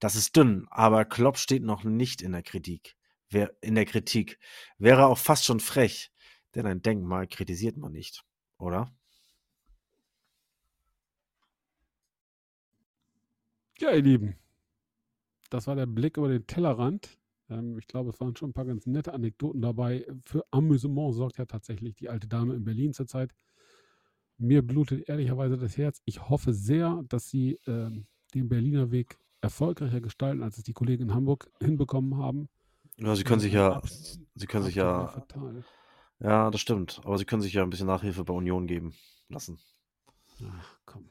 Das 0.00 0.14
ist 0.14 0.36
dünn, 0.36 0.66
aber 0.70 1.04
Klopp 1.04 1.38
steht 1.38 1.64
noch 1.64 1.84
nicht 1.84 2.22
in 2.22 2.32
der 2.32 2.42
Kritik. 2.42 2.94
Wer, 3.30 3.52
in 3.60 3.74
der 3.74 3.84
Kritik. 3.84 4.38
Wäre 4.78 5.06
auch 5.06 5.18
fast 5.18 5.44
schon 5.44 5.60
frech, 5.60 6.12
denn 6.54 6.66
ein 6.66 6.80
Denkmal 6.80 7.26
kritisiert 7.26 7.76
man 7.76 7.92
nicht, 7.92 8.22
oder? 8.58 8.90
Ja, 13.80 13.92
ihr 13.92 14.02
Lieben, 14.02 14.34
das 15.50 15.66
war 15.68 15.76
der 15.76 15.86
Blick 15.86 16.16
über 16.16 16.28
den 16.28 16.46
Tellerrand. 16.46 17.18
Ähm, 17.48 17.78
ich 17.78 17.86
glaube, 17.86 18.10
es 18.10 18.20
waren 18.20 18.36
schon 18.36 18.50
ein 18.50 18.52
paar 18.52 18.64
ganz 18.64 18.86
nette 18.86 19.12
Anekdoten 19.12 19.60
dabei. 19.60 20.06
Für 20.24 20.44
Amüsement 20.50 21.14
sorgt 21.14 21.38
ja 21.38 21.46
tatsächlich 21.46 21.94
die 21.94 22.08
alte 22.08 22.26
Dame 22.26 22.54
in 22.54 22.64
Berlin 22.64 22.92
zurzeit. 22.92 23.32
Mir 24.36 24.62
blutet 24.66 25.08
ehrlicherweise 25.08 25.56
das 25.56 25.76
Herz. 25.76 26.00
Ich 26.04 26.28
hoffe 26.28 26.52
sehr, 26.52 27.02
dass 27.08 27.28
sie 27.28 27.58
ähm, 27.66 28.06
den 28.34 28.48
Berliner 28.48 28.90
Weg 28.90 29.16
erfolgreicher 29.40 30.00
gestalten, 30.00 30.42
als 30.42 30.58
es 30.58 30.64
die 30.64 30.72
Kollegen 30.72 31.04
in 31.04 31.14
Hamburg 31.14 31.50
hinbekommen 31.60 32.16
haben. 32.16 32.48
Ja, 32.96 33.14
sie 33.14 33.22
können 33.22 33.40
sich 33.40 33.52
ja, 33.52 33.80
sie 34.34 34.46
können 34.46 34.64
sich 34.64 34.74
ja, 34.74 35.06
fatal. 35.06 35.64
ja, 36.18 36.50
das 36.50 36.60
stimmt. 36.60 37.00
Aber 37.04 37.16
sie 37.16 37.24
können 37.24 37.42
sich 37.42 37.52
ja 37.52 37.62
ein 37.62 37.70
bisschen 37.70 37.86
Nachhilfe 37.86 38.24
bei 38.24 38.34
Union 38.34 38.66
geben 38.66 38.94
lassen. 39.28 39.58
Ach, 40.44 40.78
komm. 40.84 41.08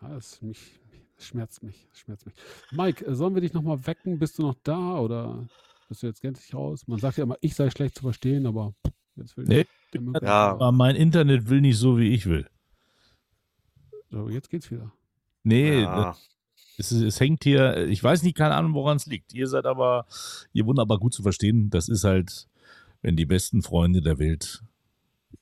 Das, 0.00 0.40
mich, 0.40 0.80
das 1.16 1.26
schmerzt 1.26 1.62
mich, 1.62 1.86
das 1.90 2.00
schmerzt 2.00 2.26
mich. 2.26 2.34
Mike, 2.70 3.04
äh, 3.04 3.14
sollen 3.14 3.34
wir 3.34 3.42
dich 3.42 3.52
nochmal 3.52 3.86
wecken? 3.86 4.18
Bist 4.18 4.38
du 4.38 4.42
noch 4.42 4.56
da 4.62 4.98
oder 4.98 5.46
bist 5.88 6.02
du 6.02 6.06
jetzt 6.06 6.22
gänzlich 6.22 6.54
raus? 6.54 6.86
Man 6.86 6.98
sagt 6.98 7.18
ja 7.18 7.24
immer, 7.24 7.36
ich 7.40 7.54
sei 7.54 7.70
schlecht 7.70 7.96
zu 7.96 8.02
verstehen, 8.02 8.46
aber 8.46 8.74
jetzt 9.16 9.36
will 9.36 9.44
nee, 9.44 9.66
ich. 9.92 10.00
Ja. 10.22 10.52
Aber 10.52 10.72
mein 10.72 10.96
Internet 10.96 11.48
will 11.50 11.60
nicht 11.60 11.76
so, 11.78 11.98
wie 11.98 12.14
ich 12.14 12.26
will. 12.26 12.48
So, 14.10 14.28
jetzt 14.28 14.48
geht's 14.50 14.70
wieder. 14.70 14.92
Nee, 15.42 15.82
Ja. 15.82 16.16
es, 16.78 16.90
es 16.92 17.20
hängt 17.20 17.44
hier, 17.44 17.86
ich 17.88 18.02
weiß 18.02 18.22
nicht, 18.22 18.36
keine 18.36 18.54
Ahnung, 18.54 18.74
woran 18.74 18.96
es 18.96 19.06
liegt. 19.06 19.34
Ihr 19.34 19.48
seid 19.48 19.66
aber, 19.66 20.06
ihr 20.52 20.66
wunderbar 20.66 20.98
gut 20.98 21.12
zu 21.12 21.22
verstehen. 21.22 21.70
Das 21.70 21.88
ist 21.88 22.04
halt, 22.04 22.48
wenn 23.02 23.16
die 23.16 23.26
besten 23.26 23.62
Freunde 23.62 24.00
der 24.00 24.18
Welt 24.18 24.62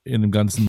in 0.04 0.22
dem 0.22 0.30
ganzen 0.30 0.68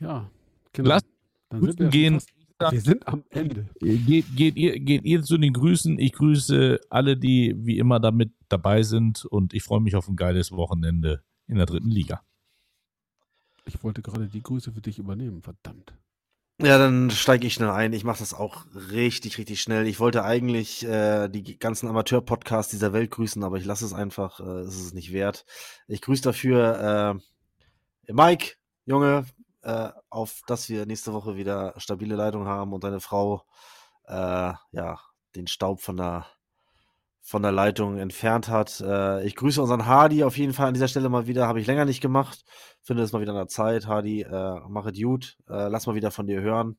Ja, 0.00 0.30
genau. 0.72 0.88
Lass 0.88 1.02
Dann 1.48 1.60
Grüßen 1.60 1.78
wir 1.78 1.88
gehen. 1.88 2.20
Fast, 2.58 2.72
wir 2.72 2.80
sind 2.80 3.06
am 3.06 3.24
Ende. 3.30 3.68
Geht, 3.80 4.34
geht, 4.34 4.56
ihr, 4.56 4.80
geht 4.80 5.04
ihr 5.04 5.22
zu 5.22 5.38
den 5.38 5.52
Grüßen. 5.52 5.98
Ich 5.98 6.12
grüße 6.12 6.80
alle, 6.90 7.16
die 7.16 7.54
wie 7.56 7.78
immer 7.78 8.00
damit 8.00 8.32
dabei 8.48 8.82
sind 8.82 9.24
und 9.24 9.54
ich 9.54 9.62
freue 9.62 9.80
mich 9.80 9.94
auf 9.94 10.08
ein 10.08 10.16
geiles 10.16 10.50
Wochenende 10.50 11.22
in 11.46 11.56
der 11.56 11.66
dritten 11.66 11.90
Liga. 11.90 12.22
Ich 13.64 13.82
wollte 13.84 14.02
gerade 14.02 14.26
die 14.26 14.42
Grüße 14.42 14.72
für 14.72 14.80
dich 14.80 14.98
übernehmen, 14.98 15.42
verdammt. 15.42 15.94
Ja, 16.60 16.76
dann 16.76 17.10
steige 17.12 17.46
ich 17.46 17.54
schnell 17.54 17.70
ein. 17.70 17.92
Ich 17.92 18.02
mache 18.02 18.18
das 18.18 18.34
auch 18.34 18.64
richtig, 18.90 19.38
richtig 19.38 19.62
schnell. 19.62 19.86
Ich 19.86 20.00
wollte 20.00 20.24
eigentlich 20.24 20.84
äh, 20.84 21.28
die 21.28 21.56
ganzen 21.56 21.88
Amateur-Podcasts 21.88 22.72
dieser 22.72 22.92
Welt 22.92 23.12
grüßen, 23.12 23.44
aber 23.44 23.58
ich 23.58 23.64
lasse 23.64 23.84
es 23.84 23.92
einfach. 23.92 24.40
Äh, 24.40 24.62
es 24.62 24.74
ist 24.74 24.86
es 24.86 24.94
nicht 24.94 25.12
wert. 25.12 25.44
Ich 25.86 26.00
grüße 26.00 26.22
dafür 26.22 27.20
äh, 28.08 28.12
Mike, 28.12 28.54
Junge, 28.86 29.24
äh, 29.62 29.90
auf 30.10 30.42
dass 30.46 30.68
wir 30.68 30.86
nächste 30.86 31.12
Woche 31.12 31.36
wieder 31.36 31.74
stabile 31.78 32.16
Leitung 32.16 32.46
haben 32.46 32.72
und 32.72 32.84
deine 32.84 33.00
Frau 33.00 33.44
äh, 34.06 34.52
ja 34.72 35.00
den 35.36 35.46
Staub 35.46 35.80
von 35.80 35.96
der 35.96 36.26
von 37.20 37.42
der 37.42 37.52
Leitung 37.52 37.98
entfernt 37.98 38.48
hat. 38.48 38.80
Äh, 38.80 39.26
ich 39.26 39.36
grüße 39.36 39.60
unseren 39.60 39.84
Hardy 39.84 40.24
auf 40.24 40.38
jeden 40.38 40.54
Fall 40.54 40.68
an 40.68 40.74
dieser 40.74 40.88
Stelle 40.88 41.10
mal 41.10 41.26
wieder. 41.26 41.46
Habe 41.46 41.60
ich 41.60 41.66
länger 41.66 41.84
nicht 41.84 42.00
gemacht. 42.00 42.42
Finde 42.80 43.02
es 43.02 43.12
mal 43.12 43.20
wieder 43.20 43.32
an 43.32 43.38
der 43.38 43.48
Zeit. 43.48 43.86
Hardy, 43.86 44.22
äh, 44.22 44.60
mach 44.68 44.86
es 44.86 44.98
gut. 44.98 45.36
Äh, 45.46 45.68
lass 45.68 45.86
mal 45.86 45.94
wieder 45.94 46.10
von 46.10 46.26
dir 46.26 46.40
hören. 46.40 46.78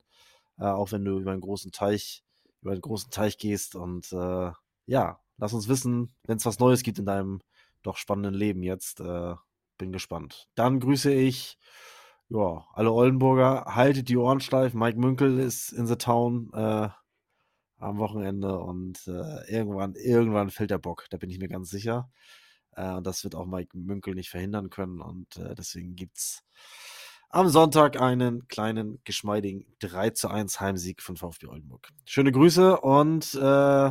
Äh, 0.58 0.64
auch 0.64 0.90
wenn 0.90 1.04
du 1.04 1.20
über 1.20 1.30
einen 1.30 1.40
großen 1.40 1.70
Teich, 1.70 2.24
über 2.62 2.72
einen 2.72 2.80
großen 2.80 3.12
Teich 3.12 3.38
gehst. 3.38 3.76
Und 3.76 4.12
äh, 4.12 4.50
ja, 4.86 5.20
lass 5.38 5.52
uns 5.52 5.68
wissen, 5.68 6.14
wenn 6.24 6.38
es 6.38 6.46
was 6.46 6.58
Neues 6.58 6.82
gibt 6.82 6.98
in 6.98 7.06
deinem 7.06 7.42
doch 7.82 7.96
spannenden 7.96 8.34
Leben 8.34 8.64
jetzt. 8.64 9.00
Äh, 9.00 9.34
bin 9.78 9.92
gespannt. 9.92 10.48
Dann 10.56 10.80
grüße 10.80 11.12
ich 11.12 11.58
ja, 12.30 12.66
alle 12.72 12.92
Oldenburger. 12.92 13.66
Haltet 13.66 14.08
die 14.08 14.16
Ohren 14.16 14.40
steif. 14.40 14.74
Mike 14.74 14.98
Münkel 14.98 15.38
ist 15.38 15.72
in 15.72 15.86
the 15.86 15.96
town. 15.96 16.50
Äh, 16.54 16.88
am 17.80 17.98
Wochenende 17.98 18.58
und 18.58 19.06
äh, 19.08 19.50
irgendwann, 19.50 19.94
irgendwann 19.94 20.50
fällt 20.50 20.70
der 20.70 20.78
Bock, 20.78 21.06
da 21.10 21.16
bin 21.16 21.30
ich 21.30 21.38
mir 21.38 21.48
ganz 21.48 21.70
sicher. 21.70 22.10
Äh, 22.72 22.92
und 22.92 23.06
das 23.06 23.24
wird 23.24 23.34
auch 23.34 23.46
Mike 23.46 23.76
Münkel 23.76 24.14
nicht 24.14 24.30
verhindern 24.30 24.70
können. 24.70 25.00
Und 25.00 25.36
äh, 25.38 25.54
deswegen 25.54 25.96
gibt's 25.96 26.44
am 27.30 27.48
Sonntag 27.48 28.00
einen 28.00 28.46
kleinen, 28.48 29.00
geschmeidigen 29.04 29.64
3 29.80 30.10
zu 30.10 30.28
1 30.28 30.60
Heimsieg 30.60 31.02
von 31.02 31.16
VfB 31.16 31.46
Oldenburg. 31.46 31.88
Schöne 32.04 32.32
Grüße 32.32 32.80
und 32.80 33.34
äh, 33.34 33.90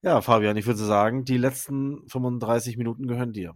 ja, 0.00 0.20
Fabian, 0.20 0.56
ich 0.56 0.66
würde 0.66 0.78
sagen, 0.78 1.24
die 1.24 1.38
letzten 1.38 2.06
35 2.08 2.76
Minuten 2.76 3.08
gehören 3.08 3.32
dir. 3.32 3.54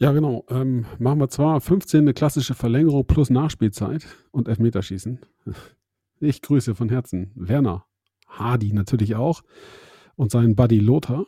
Ja, 0.00 0.12
genau. 0.12 0.46
Ähm, 0.48 0.86
machen 0.98 1.20
wir 1.20 1.28
zwar 1.28 1.60
15 1.60 2.00
eine 2.00 2.14
klassische 2.14 2.54
Verlängerung 2.54 3.06
plus 3.06 3.28
Nachspielzeit 3.28 4.06
und 4.32 4.48
Elfmeterschießen. 4.48 5.20
Ich 6.22 6.42
grüße 6.42 6.74
von 6.74 6.90
Herzen 6.90 7.32
Werner, 7.34 7.86
Hardy 8.26 8.74
natürlich 8.74 9.14
auch 9.14 9.40
und 10.16 10.30
seinen 10.30 10.54
Buddy 10.54 10.78
Lothar. 10.78 11.24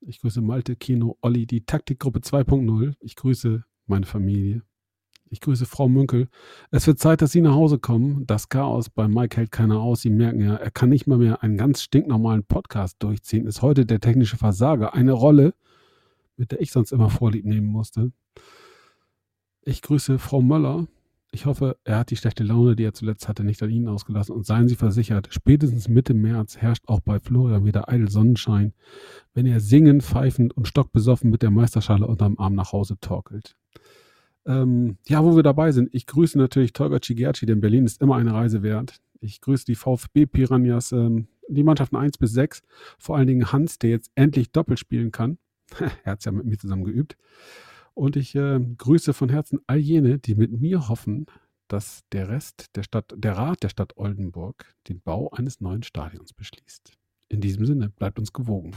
Ich 0.00 0.20
grüße 0.20 0.40
Malte, 0.40 0.76
Kino, 0.76 1.18
Olli, 1.22 1.44
die 1.44 1.64
Taktikgruppe 1.64 2.20
2.0. 2.20 2.94
Ich 3.00 3.16
grüße 3.16 3.64
meine 3.86 4.06
Familie. 4.06 4.62
Ich 5.28 5.40
grüße 5.40 5.66
Frau 5.66 5.88
Münkel. 5.88 6.28
Es 6.70 6.86
wird 6.86 7.00
Zeit, 7.00 7.20
dass 7.20 7.32
Sie 7.32 7.40
nach 7.40 7.54
Hause 7.54 7.80
kommen. 7.80 8.28
Das 8.28 8.48
Chaos 8.48 8.90
bei 8.90 9.08
Mike 9.08 9.38
hält 9.38 9.50
keiner 9.50 9.80
aus. 9.80 10.02
Sie 10.02 10.10
merken 10.10 10.40
ja, 10.40 10.54
er 10.54 10.70
kann 10.70 10.90
nicht 10.90 11.08
mal 11.08 11.18
mehr 11.18 11.42
einen 11.42 11.56
ganz 11.56 11.82
stinknormalen 11.82 12.44
Podcast 12.44 13.02
durchziehen. 13.02 13.48
Ist 13.48 13.60
heute 13.60 13.86
der 13.86 13.98
technische 13.98 14.36
Versager. 14.36 14.94
Eine 14.94 15.14
Rolle, 15.14 15.52
mit 16.38 16.52
der 16.52 16.60
ich 16.60 16.72
sonst 16.72 16.92
immer 16.92 17.10
Vorlieb 17.10 17.44
nehmen 17.44 17.66
musste. 17.66 18.12
Ich 19.62 19.82
grüße 19.82 20.18
Frau 20.18 20.40
Möller 20.40 20.86
Ich 21.30 21.44
hoffe, 21.44 21.76
er 21.84 21.98
hat 21.98 22.10
die 22.10 22.16
schlechte 22.16 22.42
Laune, 22.42 22.74
die 22.74 22.84
er 22.84 22.94
zuletzt 22.94 23.28
hatte, 23.28 23.44
nicht 23.44 23.62
an 23.62 23.70
Ihnen 23.70 23.88
ausgelassen 23.88 24.34
und 24.34 24.46
seien 24.46 24.68
Sie 24.68 24.76
versichert, 24.76 25.28
spätestens 25.30 25.88
Mitte 25.88 26.14
März 26.14 26.56
herrscht 26.56 26.84
auch 26.86 27.00
bei 27.00 27.20
Florian 27.20 27.66
wieder 27.66 27.88
eitel 27.88 28.10
Sonnenschein, 28.10 28.72
wenn 29.34 29.44
er 29.44 29.60
singend, 29.60 30.02
pfeifend 30.02 30.56
und 30.56 30.66
stockbesoffen 30.66 31.28
mit 31.28 31.42
der 31.42 31.50
Meisterschale 31.50 32.06
unterm 32.06 32.38
Arm 32.38 32.54
nach 32.54 32.72
Hause 32.72 32.98
torkelt. 33.00 33.56
Ähm, 34.46 34.96
ja, 35.06 35.22
wo 35.22 35.36
wir 35.36 35.42
dabei 35.42 35.72
sind, 35.72 35.90
ich 35.92 36.06
grüße 36.06 36.38
natürlich 36.38 36.72
Tolga 36.72 37.00
Cigerci, 37.02 37.44
denn 37.44 37.60
Berlin 37.60 37.84
ist 37.84 38.00
immer 38.00 38.16
eine 38.16 38.32
Reise 38.32 38.62
wert. 38.62 38.96
Ich 39.20 39.42
grüße 39.42 39.66
die 39.66 39.74
VfB 39.74 40.24
Piranhas, 40.24 40.92
ähm, 40.92 41.28
die 41.48 41.62
Mannschaften 41.62 41.96
1 41.96 42.16
bis 42.16 42.32
6, 42.32 42.62
vor 42.98 43.16
allen 43.16 43.26
Dingen 43.26 43.52
Hans, 43.52 43.78
der 43.78 43.90
jetzt 43.90 44.10
endlich 44.14 44.50
doppelt 44.50 44.78
spielen 44.78 45.12
kann. 45.12 45.36
er 46.04 46.12
hat 46.12 46.20
es 46.20 46.24
ja 46.24 46.32
mit 46.32 46.46
mir 46.46 46.58
zusammen 46.58 46.84
geübt. 46.84 47.16
Und 47.94 48.16
ich 48.16 48.34
äh, 48.34 48.60
grüße 48.60 49.12
von 49.12 49.28
Herzen 49.28 49.60
all 49.66 49.78
jene, 49.78 50.18
die 50.18 50.34
mit 50.34 50.52
mir 50.52 50.88
hoffen, 50.88 51.26
dass 51.66 52.02
der 52.12 52.28
Rest 52.28 52.76
der 52.76 52.82
Stadt, 52.82 53.12
der 53.16 53.36
Rat 53.36 53.62
der 53.62 53.68
Stadt 53.68 53.96
Oldenburg 53.96 54.74
den 54.88 55.00
Bau 55.00 55.30
eines 55.30 55.60
neuen 55.60 55.82
Stadions 55.82 56.32
beschließt. 56.32 56.92
In 57.28 57.40
diesem 57.40 57.66
Sinne, 57.66 57.90
bleibt 57.90 58.18
uns 58.18 58.32
gewogen. 58.32 58.72